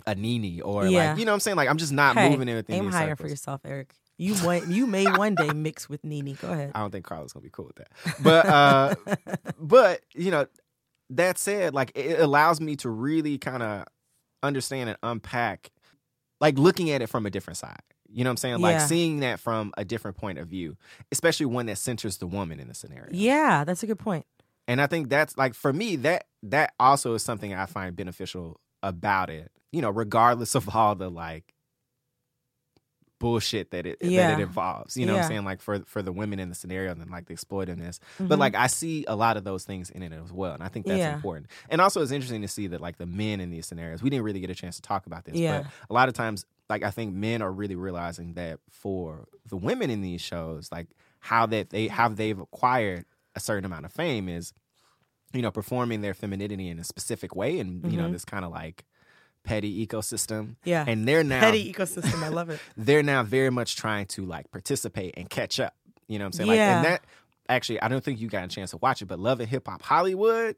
a 0.07 0.15
Nene 0.15 0.61
or 0.63 0.89
Yeah. 0.89 1.11
like 1.11 1.19
you 1.19 1.25
know 1.25 1.33
what 1.33 1.37
I'm 1.37 1.41
saying? 1.41 1.57
Like 1.57 1.69
I'm 1.69 1.79
just 1.79 1.93
not 1.93 2.17
Hey, 2.17 2.31
moving 2.31 2.49
in 2.49 2.57
within 2.57 2.77
aim 2.77 2.91
higher 2.91 3.17
for 3.17 3.29
yourself, 3.29 3.61
Eric. 3.65 3.95
You 4.19 4.35
want 4.45 4.67
you 4.67 4.87
may 4.87 5.09
one 5.09 5.35
day 5.37 5.53
mix 5.53 5.89
with 5.89 6.05
Nene. 6.05 6.35
Go 6.35 6.49
ahead. 6.49 6.73
I 6.75 6.81
don't 6.81 6.91
think 6.91 7.05
Carla's 7.05 7.33
gonna 7.33 7.43
be 7.43 7.51
cool 7.51 7.67
with 7.67 7.77
that. 7.77 7.89
But 8.23 8.47
uh 8.47 8.95
but 9.59 10.01
you 10.15 10.31
know, 10.31 10.47
that 11.11 11.39
said, 11.39 11.75
like 11.75 11.93
it 11.95 12.21
allows 12.21 12.61
me 12.61 12.77
to 12.77 12.91
really 12.91 13.39
kind 13.39 13.63
of 13.63 13.85
understand 14.43 14.91
and 14.91 14.99
unpack 15.03 15.71
like 16.41 16.59
looking 16.59 16.91
at 16.91 17.03
it 17.03 17.09
from 17.09 17.27
a 17.27 17.31
different 17.31 17.57
side. 17.57 17.81
You 18.09 18.25
know 18.25 18.29
what 18.29 18.33
I'm 18.33 18.37
saying? 18.39 18.61
Like 18.61 18.75
Yeah. 18.75 18.87
seeing 18.87 19.21
that 19.21 19.41
from 19.41 19.73
a 19.79 19.85
different 19.85 20.17
point 20.17 20.39
of 20.39 20.47
view, 20.49 20.77
especially 21.11 21.47
one 21.47 21.67
that 21.67 21.79
centers 21.79 22.19
the 22.19 22.27
woman 22.27 22.61
in 22.61 22.69
the 22.69 22.75
scenario. 22.75 23.09
Yeah, 23.13 23.65
that's 23.65 23.83
a 23.83 23.87
good 23.87 23.99
point. 23.99 24.27
And 24.69 24.81
I 24.81 24.87
think 24.87 25.09
that's 25.09 25.37
like 25.37 25.55
for 25.55 25.73
me 25.73 25.97
that 25.97 26.27
that 26.45 26.75
also 26.79 27.15
is 27.15 27.23
something 27.23 27.55
I 27.55 27.67
find 27.67 27.97
beneficial 27.97 28.61
about 28.83 29.31
it. 29.31 29.51
You 29.71 29.81
know, 29.83 29.91
regardless 29.91 30.55
of 30.57 30.75
all 30.75 30.95
the 30.95 31.11
like 31.11 31.55
bullshit 33.19 33.71
that 33.71 33.87
it 33.87 34.01
that 34.01 34.39
it 34.41 34.43
involves. 34.43 34.97
You 34.97 35.07
know 35.07 35.13
what 35.15 35.23
I'm 35.23 35.29
saying? 35.29 35.45
Like 35.45 35.61
for 35.63 35.79
for 35.87 36.03
the 36.03 36.11
women 36.11 36.41
in 36.41 36.49
the 36.49 36.57
scenario 36.57 36.91
and 36.91 37.09
like 37.09 37.27
the 37.27 37.35
exploitiveness. 37.35 38.01
Mhm. 38.19 38.27
But 38.29 38.41
like 38.41 38.57
I 38.57 38.67
see 38.67 39.05
a 39.07 39.15
lot 39.15 39.37
of 39.37 39.45
those 39.45 39.63
things 39.65 39.91
in 39.91 40.03
it 40.03 40.13
as 40.13 40.33
well. 40.33 40.55
And 40.55 40.63
I 40.63 40.67
think 40.69 40.87
that's 40.87 40.99
Yeah. 40.99 41.15
important. 41.15 41.47
And 41.69 41.81
also 41.81 42.03
it's 42.03 42.11
interesting 42.11 42.43
to 42.43 42.49
see 42.49 42.67
that 42.67 42.81
like 42.81 42.99
the 42.99 43.07
men 43.07 43.41
in 43.41 43.51
these 43.51 43.65
scenarios, 43.67 44.03
we 44.03 44.11
didn't 44.11 44.25
really 44.25 44.41
get 44.41 44.51
a 44.51 44.57
chance 44.57 44.75
to 44.77 44.83
talk 44.83 45.07
about 45.07 45.25
this. 45.25 45.37
Yeah. 45.37 45.63
But 45.63 45.71
a 45.89 45.95
lot 45.95 46.09
of 46.09 46.15
times 46.15 46.45
like 46.69 46.83
I 46.83 46.91
think 46.91 47.15
men 47.15 47.43
are 47.43 47.53
really 47.53 47.77
realizing 47.77 48.35
that 48.35 48.59
for 48.71 49.29
the 49.49 49.57
women 49.57 49.89
in 49.89 50.01
these 50.01 50.21
shows, 50.21 50.73
like 50.73 50.89
how 51.21 51.47
that 51.47 51.71
they 51.71 51.87
how 51.87 52.09
they've 52.09 52.39
acquired 52.41 53.05
a 53.37 53.41
certain 53.41 53.65
amount 53.65 53.85
of 53.85 53.93
fame 53.93 54.29
is 54.29 54.53
you 55.33 55.43
know, 55.43 55.51
performing 55.51 56.01
their 56.01 56.15
femininity 56.15 56.69
in 56.69 56.79
a 56.79 56.85
specific 56.85 57.35
way 57.37 57.59
and, 57.59 57.91
you 57.91 57.97
know, 57.99 58.09
Mhm. 58.09 58.13
this 58.13 58.25
kind 58.25 58.45
of 58.45 58.51
like 58.51 58.85
petty 59.45 59.85
ecosystem. 59.87 60.57
Yeah. 60.65 60.85
And 60.87 61.07
they're 61.09 61.25
now 61.25 61.41
Petty 61.41 61.73
ecosystem. 61.73 62.23
I 62.23 62.29
love 62.29 62.49
it. 62.51 62.61
they're 62.77 63.03
now 63.03 63.23
very 63.25 63.51
much 63.51 63.77
trying 63.77 64.07
to 64.07 64.25
like 64.25 64.51
participate 64.51 65.15
and 65.17 65.29
catch 65.29 65.59
up. 65.59 65.75
You 66.07 66.19
know 66.19 66.25
what 66.25 66.29
I'm 66.29 66.33
saying? 66.33 66.49
Like 66.49 66.57
Yeah. 66.57 66.77
and 66.77 66.85
that 66.85 67.05
actually 67.49 67.81
I 67.83 67.89
don't 67.89 68.05
think 68.05 68.21
you 68.21 68.29
got 68.29 68.45
a 68.45 68.49
chance 68.49 68.71
to 68.71 68.77
watch 68.77 69.03
it, 69.03 69.07
but 69.07 69.19
Love 69.19 69.41
and 69.41 69.49
Hip 69.49 69.67
Hop 69.67 69.83
Hollywood 69.83 70.57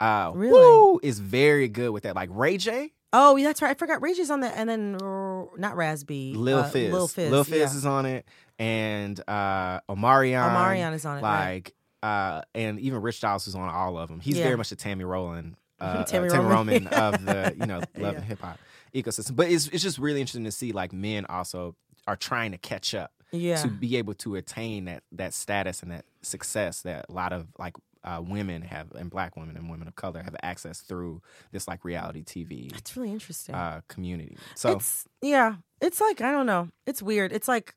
uh 0.00 0.30
Really? 0.34 0.52
woo, 0.52 1.00
is 1.02 1.18
very 1.18 1.68
good 1.68 1.90
with 1.90 2.02
that. 2.04 2.14
Like 2.14 2.28
Ray 2.32 2.58
J, 2.58 2.92
Oh, 3.12 3.36
yeah, 3.36 3.46
that's 3.46 3.62
right. 3.62 3.70
I 3.70 3.74
forgot. 3.74 4.02
Ray 4.02 4.12
J 4.14 4.22
is 4.22 4.30
on 4.30 4.40
that, 4.40 4.54
and 4.56 4.68
then 4.68 4.92
not 4.92 5.74
Rasby. 5.74 6.34
Lil 6.36 6.58
uh, 6.58 6.68
Fizz. 6.68 6.92
Lil 6.92 7.08
Fizz. 7.08 7.30
Lil 7.30 7.44
Fizz 7.44 7.54
yeah. 7.72 7.76
is 7.78 7.86
on 7.86 8.04
it 8.06 8.26
and 8.58 9.18
uh 9.26 9.80
Omarion. 9.88 10.50
Omarion 10.50 10.92
is 10.92 11.04
on 11.06 11.18
it, 11.18 11.22
right. 11.22 11.72
Uh 12.06 12.42
and 12.54 12.78
even 12.80 13.00
Rich 13.02 13.20
Dollaz 13.20 13.48
is 13.48 13.54
on 13.54 13.68
all 13.68 13.98
of 13.98 14.08
them. 14.08 14.20
He's 14.20 14.36
Yeah. 14.36 14.44
very 14.44 14.56
much 14.56 14.70
the 14.70 14.76
Tami 14.76 15.06
Roland, 15.06 15.56
uh, 15.80 16.04
Tami 16.04 16.30
uh, 16.30 16.34
Tami 16.36 16.48
Roman. 16.48 16.84
Roman 16.84 16.86
of 16.88 17.24
the, 17.24 17.54
you 17.58 17.66
know, 17.66 17.78
love 17.96 18.14
Yeah. 18.14 18.18
and 18.20 18.24
hip 18.24 18.40
hop 18.40 18.58
ecosystem. 18.94 19.34
But 19.36 19.50
it's 19.50 19.66
it's 19.68 19.82
just 19.82 19.98
really 19.98 20.20
interesting 20.20 20.44
to 20.44 20.52
see 20.52 20.72
like 20.72 20.92
men 20.92 21.26
also 21.26 21.74
are 22.06 22.16
trying 22.16 22.52
to 22.52 22.58
catch 22.58 22.94
up 22.94 23.10
Yeah. 23.32 23.56
to 23.62 23.68
be 23.68 23.96
able 23.96 24.14
to 24.14 24.36
attain 24.36 24.84
that 24.86 25.02
that 25.12 25.34
status 25.34 25.82
and 25.82 25.90
that 25.90 26.04
success 26.22 26.82
that 26.82 27.06
a 27.08 27.12
lot 27.12 27.32
of 27.32 27.48
like 27.58 27.74
uh, 28.04 28.22
women 28.24 28.62
have 28.62 28.92
and 28.92 29.10
black 29.10 29.36
women 29.36 29.56
and 29.56 29.68
women 29.68 29.88
of 29.88 29.96
color 29.96 30.22
have 30.22 30.36
access 30.40 30.80
through 30.80 31.20
this 31.50 31.66
like 31.66 31.84
reality 31.84 32.22
TV 32.22 32.70
That's 32.70 32.96
really 32.96 33.10
interesting. 33.10 33.54
uh, 33.56 33.80
community. 33.88 34.36
So 34.54 34.72
it's 34.72 35.04
yeah, 35.22 35.56
it's 35.80 36.00
like 36.00 36.20
I 36.20 36.30
don't 36.30 36.46
know. 36.46 36.68
It's 36.86 37.02
weird. 37.02 37.32
It's 37.32 37.48
like 37.48 37.74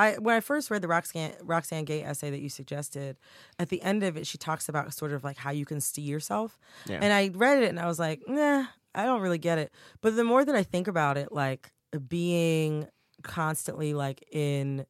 I 0.00 0.06
when 0.18 0.34
I 0.36 0.40
first 0.40 0.70
read 0.70 0.82
the 0.82 0.88
Roxane 0.88 1.34
Roxane 1.42 1.84
Gay 1.84 2.02
essay 2.02 2.30
that 2.30 2.40
you 2.40 2.48
suggested, 2.48 3.18
at 3.58 3.68
the 3.68 3.80
end 3.82 4.02
of 4.02 4.16
it, 4.16 4.26
she 4.26 4.38
talks 4.38 4.68
about 4.68 4.92
sort 4.94 5.12
of 5.12 5.24
like 5.24 5.36
how 5.36 5.50
you 5.50 5.66
can 5.66 5.80
see 5.80 6.02
yourself. 6.02 6.58
Yeah. 6.86 6.98
And 7.02 7.12
I 7.12 7.30
read 7.34 7.62
it 7.62 7.68
and 7.68 7.78
I 7.78 7.86
was 7.86 7.98
like, 7.98 8.22
nah, 8.26 8.64
I 8.94 9.04
don't 9.04 9.20
really 9.20 9.38
get 9.38 9.58
it. 9.58 9.72
But 10.00 10.16
the 10.16 10.24
more 10.24 10.44
that 10.44 10.54
I 10.54 10.62
think 10.62 10.88
about 10.88 11.16
it, 11.16 11.32
like 11.32 11.70
being 12.08 12.88
constantly 13.22 13.92
like 13.94 14.24
in 14.32 14.86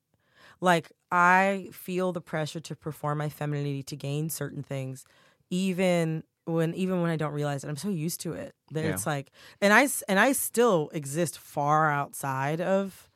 like 0.61 0.93
I 1.11 1.69
feel 1.73 2.13
the 2.13 2.21
pressure 2.21 2.61
to 2.61 2.77
perform 2.77 3.19
my 3.19 3.29
femininity 3.29 3.83
to 3.85 3.97
gain 3.97 4.31
certain 4.31 4.63
things, 4.63 5.05
even 5.51 6.23
when 6.45 6.75
even 6.75 7.03
when 7.03 7.11
I 7.11 7.17
don't 7.17 7.33
realize 7.33 7.65
it. 7.65 7.69
I'm 7.69 7.77
so 7.77 7.89
used 7.89 8.21
to 8.23 8.33
it 8.33 8.55
that 8.73 8.85
Yeah. 8.85 8.91
it's 8.93 9.07
like, 9.07 9.31
and 9.61 9.73
I 9.73 9.89
and 10.09 10.19
I 10.21 10.33
still 10.33 10.91
exist 10.93 11.39
far 11.39 11.91
outside 11.91 12.61
of 12.61 13.10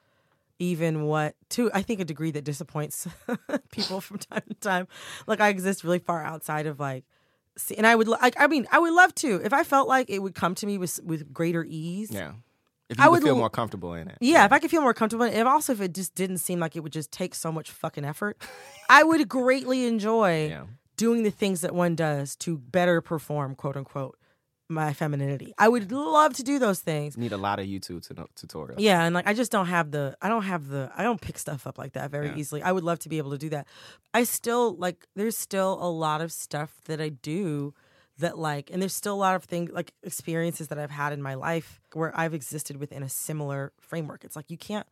even 0.58 1.02
what 1.04 1.34
to 1.50 1.70
I 1.72 1.82
think 1.82 2.00
a 2.00 2.04
degree 2.04 2.30
that 2.32 2.44
disappoints 2.44 3.06
people 3.72 4.00
from 4.00 4.18
time 4.18 4.42
to 4.48 4.54
time. 4.54 4.88
Like 5.26 5.40
I 5.40 5.48
exist 5.48 5.84
really 5.84 5.98
far 5.98 6.24
outside 6.24 6.66
of 6.66 6.78
like. 6.80 7.04
See, 7.56 7.76
and 7.76 7.86
I 7.86 7.94
would 7.94 8.08
like. 8.08 8.34
I 8.38 8.48
mean, 8.48 8.66
I 8.72 8.78
would 8.80 8.92
love 8.92 9.14
to 9.16 9.40
if 9.44 9.52
I 9.52 9.62
felt 9.62 9.86
like 9.88 10.10
it 10.10 10.18
would 10.20 10.34
come 10.34 10.54
to 10.56 10.66
me 10.66 10.76
with 10.78 10.98
with 11.04 11.32
greater 11.32 11.64
ease. 11.68 12.10
yeah, 12.10 12.32
if 12.88 12.98
I 12.98 13.04
you 13.04 13.10
would 13.12 13.22
would 13.22 13.28
feel 13.28 13.36
more 13.36 13.48
comfortable 13.50 13.94
in 13.94 14.08
it, 14.08 14.18
Yeah, 14.20 14.44
if 14.44 14.50
I 14.52 14.58
could 14.58 14.70
feel 14.72 14.82
more 14.82 14.92
comfortable, 14.94 15.24
and 15.24 15.46
also 15.46 15.72
if 15.72 15.80
it 15.80 15.94
just 15.94 16.16
didn't 16.16 16.38
seem 16.38 16.58
like 16.58 16.74
it 16.74 16.80
would 16.80 16.92
just 16.92 17.12
take 17.12 17.32
so 17.32 17.52
much 17.52 17.70
fucking 17.70 18.04
effort, 18.04 18.42
I 18.90 19.04
would 19.04 19.28
greatly 19.28 19.86
enjoy 19.86 20.48
Yeah. 20.48 20.64
doing 20.96 21.22
the 21.22 21.30
things 21.30 21.60
that 21.60 21.74
one 21.76 21.94
does 21.94 22.34
to 22.36 22.58
better 22.58 23.00
perform, 23.00 23.54
quote 23.54 23.76
unquote, 23.76 24.18
my 24.68 24.92
femininity. 24.94 25.52
I 25.58 25.68
would 25.68 25.92
love 25.92 26.32
to 26.34 26.42
do 26.42 26.58
those 26.58 26.80
things. 26.80 27.16
need 27.18 27.32
a 27.32 27.36
lot 27.36 27.58
of 27.58 27.66
YouTube 27.66 28.06
to 28.08 28.14
know, 28.14 28.26
tutorials. 28.34 28.76
Yeah, 28.78 29.02
and 29.04 29.14
like 29.14 29.26
I 29.26 29.34
just 29.34 29.52
don't 29.52 29.66
have 29.66 29.90
the 29.90 30.16
I 30.22 30.28
don't 30.28 30.44
have 30.44 30.68
the 30.68 30.90
I 30.96 31.02
don't 31.02 31.20
pick 31.20 31.38
stuff 31.38 31.66
up 31.66 31.76
like 31.78 31.92
that 31.92 32.10
very 32.10 32.28
Yeah. 32.28 32.36
easily. 32.36 32.62
I 32.62 32.72
would 32.72 32.84
love 32.84 32.98
to 33.00 33.08
be 33.08 33.18
able 33.18 33.30
to 33.32 33.38
do 33.38 33.50
that. 33.50 33.66
I 34.14 34.24
still 34.24 34.74
like 34.76 35.06
there's 35.14 35.36
still 35.36 35.78
a 35.82 35.90
lot 35.90 36.20
of 36.22 36.32
stuff 36.32 36.80
that 36.86 37.00
I 37.00 37.10
do 37.10 37.74
that 38.18 38.38
like 38.38 38.70
and 38.70 38.80
there's 38.80 38.94
still 38.94 39.14
a 39.14 39.16
lot 39.26 39.34
of 39.36 39.44
things 39.44 39.70
like 39.72 39.92
experiences 40.02 40.68
that 40.68 40.78
I've 40.78 40.90
had 40.90 41.12
in 41.12 41.20
my 41.20 41.34
life 41.34 41.80
where 41.92 42.16
I've 42.18 42.32
existed 42.32 42.76
within 42.78 43.02
a 43.02 43.08
similar 43.08 43.72
framework. 43.80 44.24
It's 44.24 44.36
like 44.36 44.50
you 44.50 44.56
can't 44.56 44.86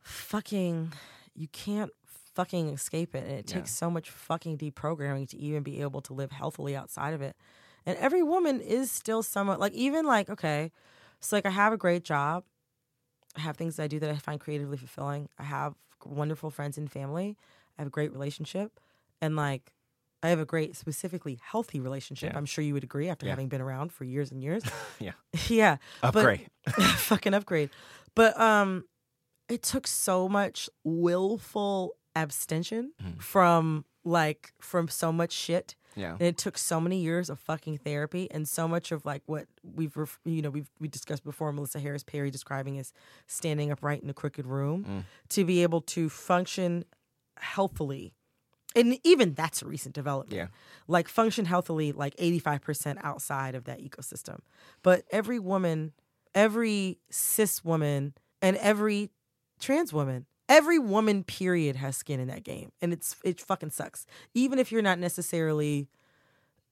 fucking 0.00 0.92
you 1.34 1.48
can't 1.48 1.90
fucking 2.34 2.68
escape 2.68 3.14
it 3.14 3.24
and 3.24 3.32
it 3.38 3.46
takes 3.46 3.70
so 3.72 3.90
much 3.90 4.10
fucking 4.10 4.58
deprogramming 4.58 5.28
to 5.28 5.36
even 5.38 5.62
be 5.62 5.80
able 5.80 6.00
to 6.02 6.12
live 6.12 6.30
healthily 6.32 6.76
outside 6.76 7.14
of 7.14 7.22
it. 7.22 7.34
And 7.86 7.96
every 7.98 8.22
woman 8.22 8.60
is 8.60 8.90
still 8.90 9.22
somewhat 9.22 9.60
like 9.60 9.72
even 9.72 10.04
like 10.06 10.28
okay, 10.28 10.72
so 11.20 11.36
like 11.36 11.46
I 11.46 11.50
have 11.50 11.72
a 11.72 11.76
great 11.76 12.04
job. 12.04 12.44
I 13.36 13.40
have 13.40 13.56
things 13.56 13.76
that 13.76 13.84
I 13.84 13.86
do 13.88 13.98
that 14.00 14.10
I 14.10 14.16
find 14.16 14.40
creatively 14.40 14.76
fulfilling. 14.76 15.28
I 15.38 15.44
have 15.44 15.74
wonderful 16.04 16.50
friends 16.50 16.78
and 16.78 16.90
family. 16.90 17.36
I 17.78 17.82
have 17.82 17.86
a 17.88 17.90
great 17.90 18.12
relationship. 18.12 18.80
And 19.20 19.36
like 19.36 19.72
I 20.22 20.28
have 20.30 20.40
a 20.40 20.44
great 20.46 20.74
specifically 20.76 21.38
healthy 21.42 21.78
relationship. 21.78 22.32
Yeah. 22.32 22.38
I'm 22.38 22.46
sure 22.46 22.64
you 22.64 22.74
would 22.74 22.82
agree 22.84 23.08
after 23.08 23.26
Yeah. 23.26 23.32
having 23.32 23.48
been 23.48 23.60
around 23.60 23.92
for 23.92 24.04
years 24.04 24.30
and 24.32 24.42
years. 24.42 24.62
Yeah. 24.98 25.12
yeah. 25.48 25.76
but- 26.02 26.16
Upgrade. 26.16 26.48
fucking 26.96 27.34
upgrade. 27.34 27.70
But 28.14 28.38
um 28.40 28.84
it 29.48 29.62
took 29.62 29.86
so 29.86 30.28
much 30.28 30.68
willful 30.82 31.92
abstention 32.16 32.92
Mm-hmm. 33.02 33.18
from 33.20 33.84
like 34.04 34.52
from 34.60 34.88
so 34.88 35.12
much 35.12 35.32
shit. 35.32 35.76
Yeah. 35.96 36.12
And 36.12 36.22
it 36.22 36.36
took 36.36 36.58
so 36.58 36.80
many 36.80 36.98
years 37.00 37.30
of 37.30 37.38
fucking 37.40 37.78
therapy 37.78 38.30
and 38.30 38.46
so 38.46 38.68
much 38.68 38.92
of 38.92 39.04
like 39.06 39.22
what 39.26 39.46
we've 39.64 39.96
ref- 39.96 40.20
you 40.24 40.42
know 40.42 40.50
we've 40.50 40.70
we 40.78 40.88
discussed 40.88 41.24
before 41.24 41.50
Melissa 41.52 41.80
Harris 41.80 42.02
Perry 42.04 42.30
describing 42.30 42.78
as 42.78 42.92
standing 43.26 43.70
upright 43.70 44.02
in 44.02 44.10
a 44.10 44.14
crooked 44.14 44.46
room 44.46 44.84
Mm. 44.84 45.04
to 45.30 45.44
be 45.44 45.62
able 45.62 45.80
to 45.80 46.08
function 46.08 46.84
healthily. 47.38 48.12
And 48.74 48.98
even 49.04 49.32
that's 49.32 49.62
a 49.62 49.66
recent 49.66 49.94
development. 49.94 50.36
Yeah. 50.36 50.48
Like 50.86 51.08
function 51.08 51.46
healthily 51.46 51.92
like 51.92 52.14
85% 52.16 52.98
outside 53.02 53.54
of 53.54 53.64
that 53.64 53.80
ecosystem. 53.80 54.40
But 54.82 55.04
every 55.10 55.38
woman, 55.38 55.92
every 56.34 56.98
cis 57.08 57.64
woman 57.64 58.12
and 58.42 58.56
every 58.58 59.10
trans 59.58 59.94
woman 59.94 60.26
every 60.48 60.78
woman 60.78 61.24
period 61.24 61.76
has 61.76 61.96
skin 61.96 62.20
in 62.20 62.28
that 62.28 62.44
game 62.44 62.70
and 62.80 62.92
it's 62.92 63.16
it 63.24 63.40
fucking 63.40 63.70
sucks 63.70 64.06
even 64.34 64.58
if 64.58 64.70
you're 64.70 64.82
not 64.82 64.98
necessarily 64.98 65.88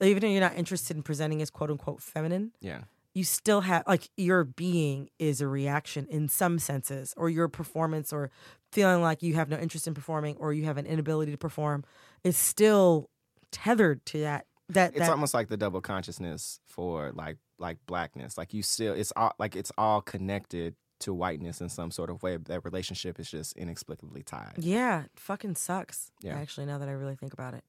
even 0.01 0.23
if 0.25 0.31
you're 0.31 0.41
not 0.41 0.55
interested 0.57 0.97
in 0.97 1.03
presenting 1.03 1.41
as 1.43 1.51
quote 1.51 1.71
unquote 1.71 2.01
feminine 2.01 2.53
Yeah. 2.61 2.83
you 3.15 3.25
still 3.25 3.63
have 3.63 3.85
like 3.87 4.11
your 4.17 4.45
being 4.45 5.09
is 5.19 5.41
a 5.41 5.49
reaction 5.49 6.07
in 6.11 6.29
some 6.29 6.59
senses, 6.59 7.15
or 7.17 7.31
your 7.31 7.49
performance, 7.49 8.13
or 8.13 8.31
feeling 8.73 9.03
like 9.03 9.23
you 9.23 9.35
have 9.35 9.49
no 9.49 9.57
interest 9.57 9.87
in 9.87 9.95
performing, 9.95 10.37
or 10.39 10.53
you 10.53 10.65
have 10.65 10.79
an 10.79 10.87
inability 10.87 11.31
to 11.31 11.39
perform, 11.39 11.85
is 12.25 12.37
still 12.37 13.09
tethered 13.53 14.05
to 14.07 14.19
that. 14.21 14.47
That 14.69 14.91
It's 14.91 15.01
that 15.01 15.11
almost 15.11 15.33
like 15.33 15.47
the 15.49 15.57
double 15.57 15.81
consciousness 15.81 16.59
for 16.67 17.13
like 17.15 17.37
like 17.59 17.79
blackness. 17.87 18.37
Like 18.37 18.53
you 18.53 18.63
still, 18.65 18.95
it's 18.95 19.13
all 19.15 19.33
like 19.39 19.55
it's 19.55 19.71
all 19.79 20.01
connected 20.01 20.75
to 21.05 21.15
whiteness 21.15 21.61
in 21.61 21.69
some 21.69 21.91
sort 21.91 22.11
of 22.11 22.23
way. 22.23 22.37
That 22.37 22.65
relationship 22.65 23.19
is 23.21 23.31
just 23.31 23.57
inexplicably 23.57 24.23
tied. 24.23 24.55
yeah, 24.59 25.05
it 25.05 25.11
fucking 25.17 25.55
sucks. 25.57 26.11
Yeah. 26.21 26.37
Actually, 26.37 26.67
now 26.67 26.79
that 26.79 26.89
I 26.89 26.93
really 26.93 27.17
think 27.17 27.33
about 27.33 27.55
it. 27.55 27.65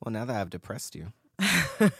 Well, 0.00 0.12
now 0.12 0.24
that 0.24 0.36
I've 0.36 0.50
depressed 0.50 0.94
you, 0.94 1.12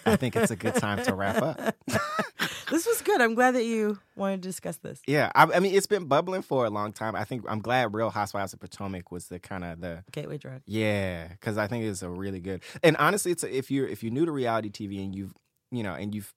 I 0.07 0.17
think 0.17 0.37
it's 0.37 0.51
a 0.51 0.57
good 0.57 0.75
time 0.75 1.05
to 1.05 1.15
wrap 1.15 1.43
up. 1.43 1.77
this 2.71 2.87
was 2.87 3.03
good. 3.03 3.21
I'm 3.21 3.35
glad 3.35 3.55
that 3.55 3.65
you 3.65 3.99
wanted 4.17 4.43
to 4.43 4.49
discuss 4.49 4.77
this. 4.79 5.01
Yeah, 5.07 5.31
I, 5.35 5.45
I 5.45 5.61
mean, 5.61 5.75
it's 5.75 5.87
been 5.87 6.07
bubbling 6.07 6.43
for 6.43 6.65
a 6.65 6.71
long 6.71 6.93
time. 6.93 7.15
I 7.17 7.25
think 7.25 7.45
I'm 7.49 7.61
glad 7.61 7.95
Real 7.95 8.11
Housewives 8.11 8.53
of 8.53 8.61
Potomac 8.61 9.11
was 9.11 9.27
the 9.29 9.39
kind 9.39 9.65
of 9.65 9.81
the 9.81 10.05
Gateway 10.13 10.39
drug. 10.39 10.63
yeah, 10.67 11.29
because 11.29 11.59
I 11.59 11.67
think 11.67 11.85
it's 11.85 12.03
a 12.03 12.11
really 12.11 12.41
good. 12.41 12.63
And 12.83 12.97
honestly, 12.99 13.33
it's 13.33 13.45
a, 13.45 13.57
if 13.57 13.71
you're 13.71 13.87
if 13.87 14.03
you're 14.03 14.13
new 14.13 14.27
to 14.27 14.33
reality 14.33 14.71
TV 14.71 15.03
and 15.05 15.15
you've 15.15 15.35
you 15.71 15.83
know 15.83 15.95
and 15.95 16.15
you've 16.15 16.35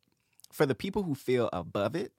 for 0.52 0.66
the 0.66 0.76
people 0.76 1.04
who 1.04 1.16
feel 1.16 1.50
above 1.54 1.96
it, 1.96 2.12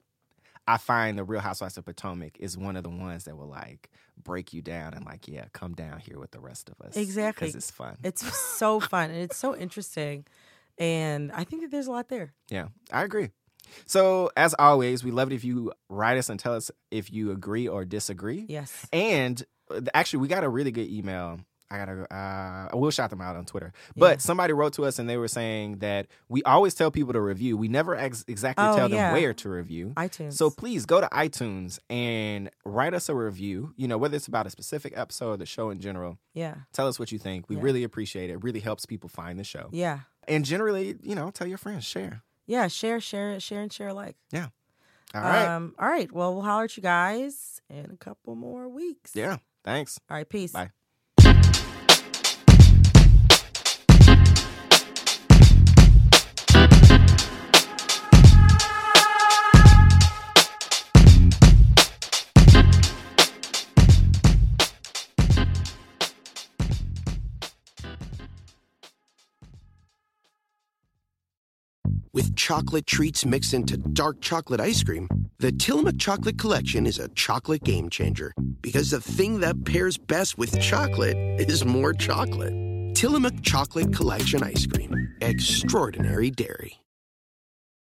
I 0.67 0.77
find 0.77 1.17
the 1.17 1.23
Real 1.23 1.41
Housewives 1.41 1.77
of 1.77 1.85
Potomac 1.85 2.37
is 2.39 2.57
one 2.57 2.75
of 2.75 2.83
the 2.83 2.89
ones 2.89 3.25
that 3.25 3.37
will 3.37 3.49
like 3.49 3.89
break 4.21 4.53
you 4.53 4.61
down 4.61 4.93
and 4.93 5.05
like 5.05 5.27
yeah, 5.27 5.45
come 5.53 5.73
down 5.73 5.99
here 5.99 6.19
with 6.19 6.31
the 6.31 6.39
rest 6.39 6.69
of 6.69 6.79
us 6.85 6.95
Exactly. 6.95 7.47
because 7.47 7.55
it's 7.55 7.71
fun. 7.71 7.97
It's 8.03 8.25
so 8.37 8.79
fun 8.93 9.09
and 9.09 9.19
it's 9.19 9.37
so 9.37 9.55
interesting. 9.55 10.25
And 10.77 11.31
I 11.31 11.43
think 11.43 11.61
that 11.63 11.71
there's 11.71 11.87
a 11.87 11.91
lot 11.91 12.09
there. 12.09 12.33
Yeah, 12.49 12.67
I 12.91 13.03
agree. 13.03 13.29
So, 13.85 14.29
as 14.35 14.53
always, 14.59 15.03
we 15.03 15.11
love 15.11 15.31
it 15.31 15.35
if 15.35 15.43
you 15.43 15.71
write 15.89 16.17
us 16.17 16.29
and 16.29 16.39
tell 16.39 16.53
us 16.55 16.69
if 16.91 17.11
you 17.11 17.31
agree 17.31 17.67
or 17.67 17.85
disagree. 17.85 18.45
Yes. 18.49 18.87
And 18.91 19.41
uh, 19.69 19.81
actually, 19.93 20.19
we 20.19 20.27
got 20.27 20.43
a 20.43 20.49
really 20.49 20.71
good 20.71 20.89
email. 20.89 21.39
I 21.73 21.77
gotta, 21.77 22.13
uh, 22.15 22.77
we'll 22.77 22.91
shout 22.91 23.09
them 23.09 23.19
out 23.21 23.35
on 23.35 23.45
Twitter. 23.45 23.73
But 23.95 24.11
Yeah. 24.11 24.17
somebody 24.19 24.53
wrote 24.53 24.73
to 24.73 24.85
us 24.85 24.99
and 24.99 25.09
they 25.09 25.17
were 25.17 25.27
saying 25.27 25.79
that 25.79 26.07
we 26.29 26.43
always 26.43 26.73
tell 26.75 26.91
people 26.91 27.13
to 27.13 27.21
review. 27.21 27.57
We 27.57 27.67
never 27.67 27.95
ex- 27.95 28.23
exactly 28.27 28.63
Oh, 28.65 28.75
tell 28.75 28.89
them 28.89 29.13
where 29.13 29.33
to 29.33 29.49
review. 29.49 29.93
iTunes. 29.97 30.33
So 30.33 30.49
please 30.51 30.85
go 30.85 31.01
to 31.01 31.07
iTunes 31.07 31.79
and 31.89 32.51
write 32.63 32.93
us 32.93 33.09
a 33.09 33.15
review. 33.15 33.73
You 33.75 33.87
know, 33.87 33.97
whether 33.97 34.15
it's 34.15 34.27
about 34.27 34.45
a 34.45 34.49
specific 34.51 34.93
episode 34.95 35.31
or 35.31 35.37
the 35.37 35.45
show 35.45 35.69
in 35.71 35.79
general. 35.79 36.19
Yeah. 36.33 36.55
Tell 36.73 36.87
us 36.87 36.99
what 36.99 37.11
you 37.11 37.17
think. 37.19 37.49
We 37.49 37.55
Yeah. 37.55 37.63
really 37.63 37.83
appreciate 37.83 38.29
it. 38.29 38.33
It 38.33 38.43
really 38.43 38.59
helps 38.59 38.85
people 38.85 39.09
find 39.09 39.39
the 39.39 39.43
show. 39.43 39.69
Yeah. 39.71 40.01
And 40.27 40.45
generally, 40.45 40.97
you 41.01 41.15
know, 41.15 41.31
tell 41.31 41.47
your 41.47 41.57
friends, 41.57 41.85
share. 41.85 42.21
Yeah. 42.45 42.67
Share, 42.67 42.99
share, 42.99 43.39
share, 43.39 43.61
and 43.61 43.73
share 43.73 43.87
alike. 43.89 44.15
Yeah. 44.31 44.47
All 45.15 45.21
right. 45.21 45.47
Um, 45.47 45.75
all 45.79 45.87
right. 45.87 46.11
Well, 46.11 46.33
we'll 46.33 46.43
holler 46.43 46.65
at 46.65 46.75
you 46.77 46.83
guys 46.83 47.61
in 47.69 47.89
a 47.91 47.97
couple 47.97 48.35
more 48.35 48.67
weeks. 48.69 49.11
yeah. 49.15 49.37
Thanks. 49.63 49.99
All 50.09 50.17
right. 50.17 50.27
Peace. 50.27 50.51
Bye. 50.51 50.71
With 72.15 72.35
chocolate 72.35 72.85
treats 72.85 73.25
mixed 73.25 73.55
into 73.55 73.75
dark 73.75 74.21
chocolate 74.21 74.61
ice 74.61 74.83
cream, 74.83 75.07
the 75.39 75.51
Tillamook 75.51 75.97
Chocolate 75.97 76.37
Collection 76.37 76.85
is 76.85 76.99
a 76.99 77.07
chocolate 77.15 77.63
game 77.63 77.89
changer. 77.89 78.31
Because 78.61 78.91
the 78.91 79.01
thing 79.01 79.39
that 79.39 79.65
pairs 79.65 79.97
best 79.97 80.37
with 80.37 80.59
chocolate 80.61 81.17
is 81.39 81.65
more 81.65 81.91
chocolate. 81.91 82.53
Tillamook 82.93 83.41
Chocolate 83.41 83.91
Collection 83.91 84.43
Ice 84.43 84.67
Cream. 84.67 85.15
Extraordinary 85.21 86.29
Dairy. 86.29 86.82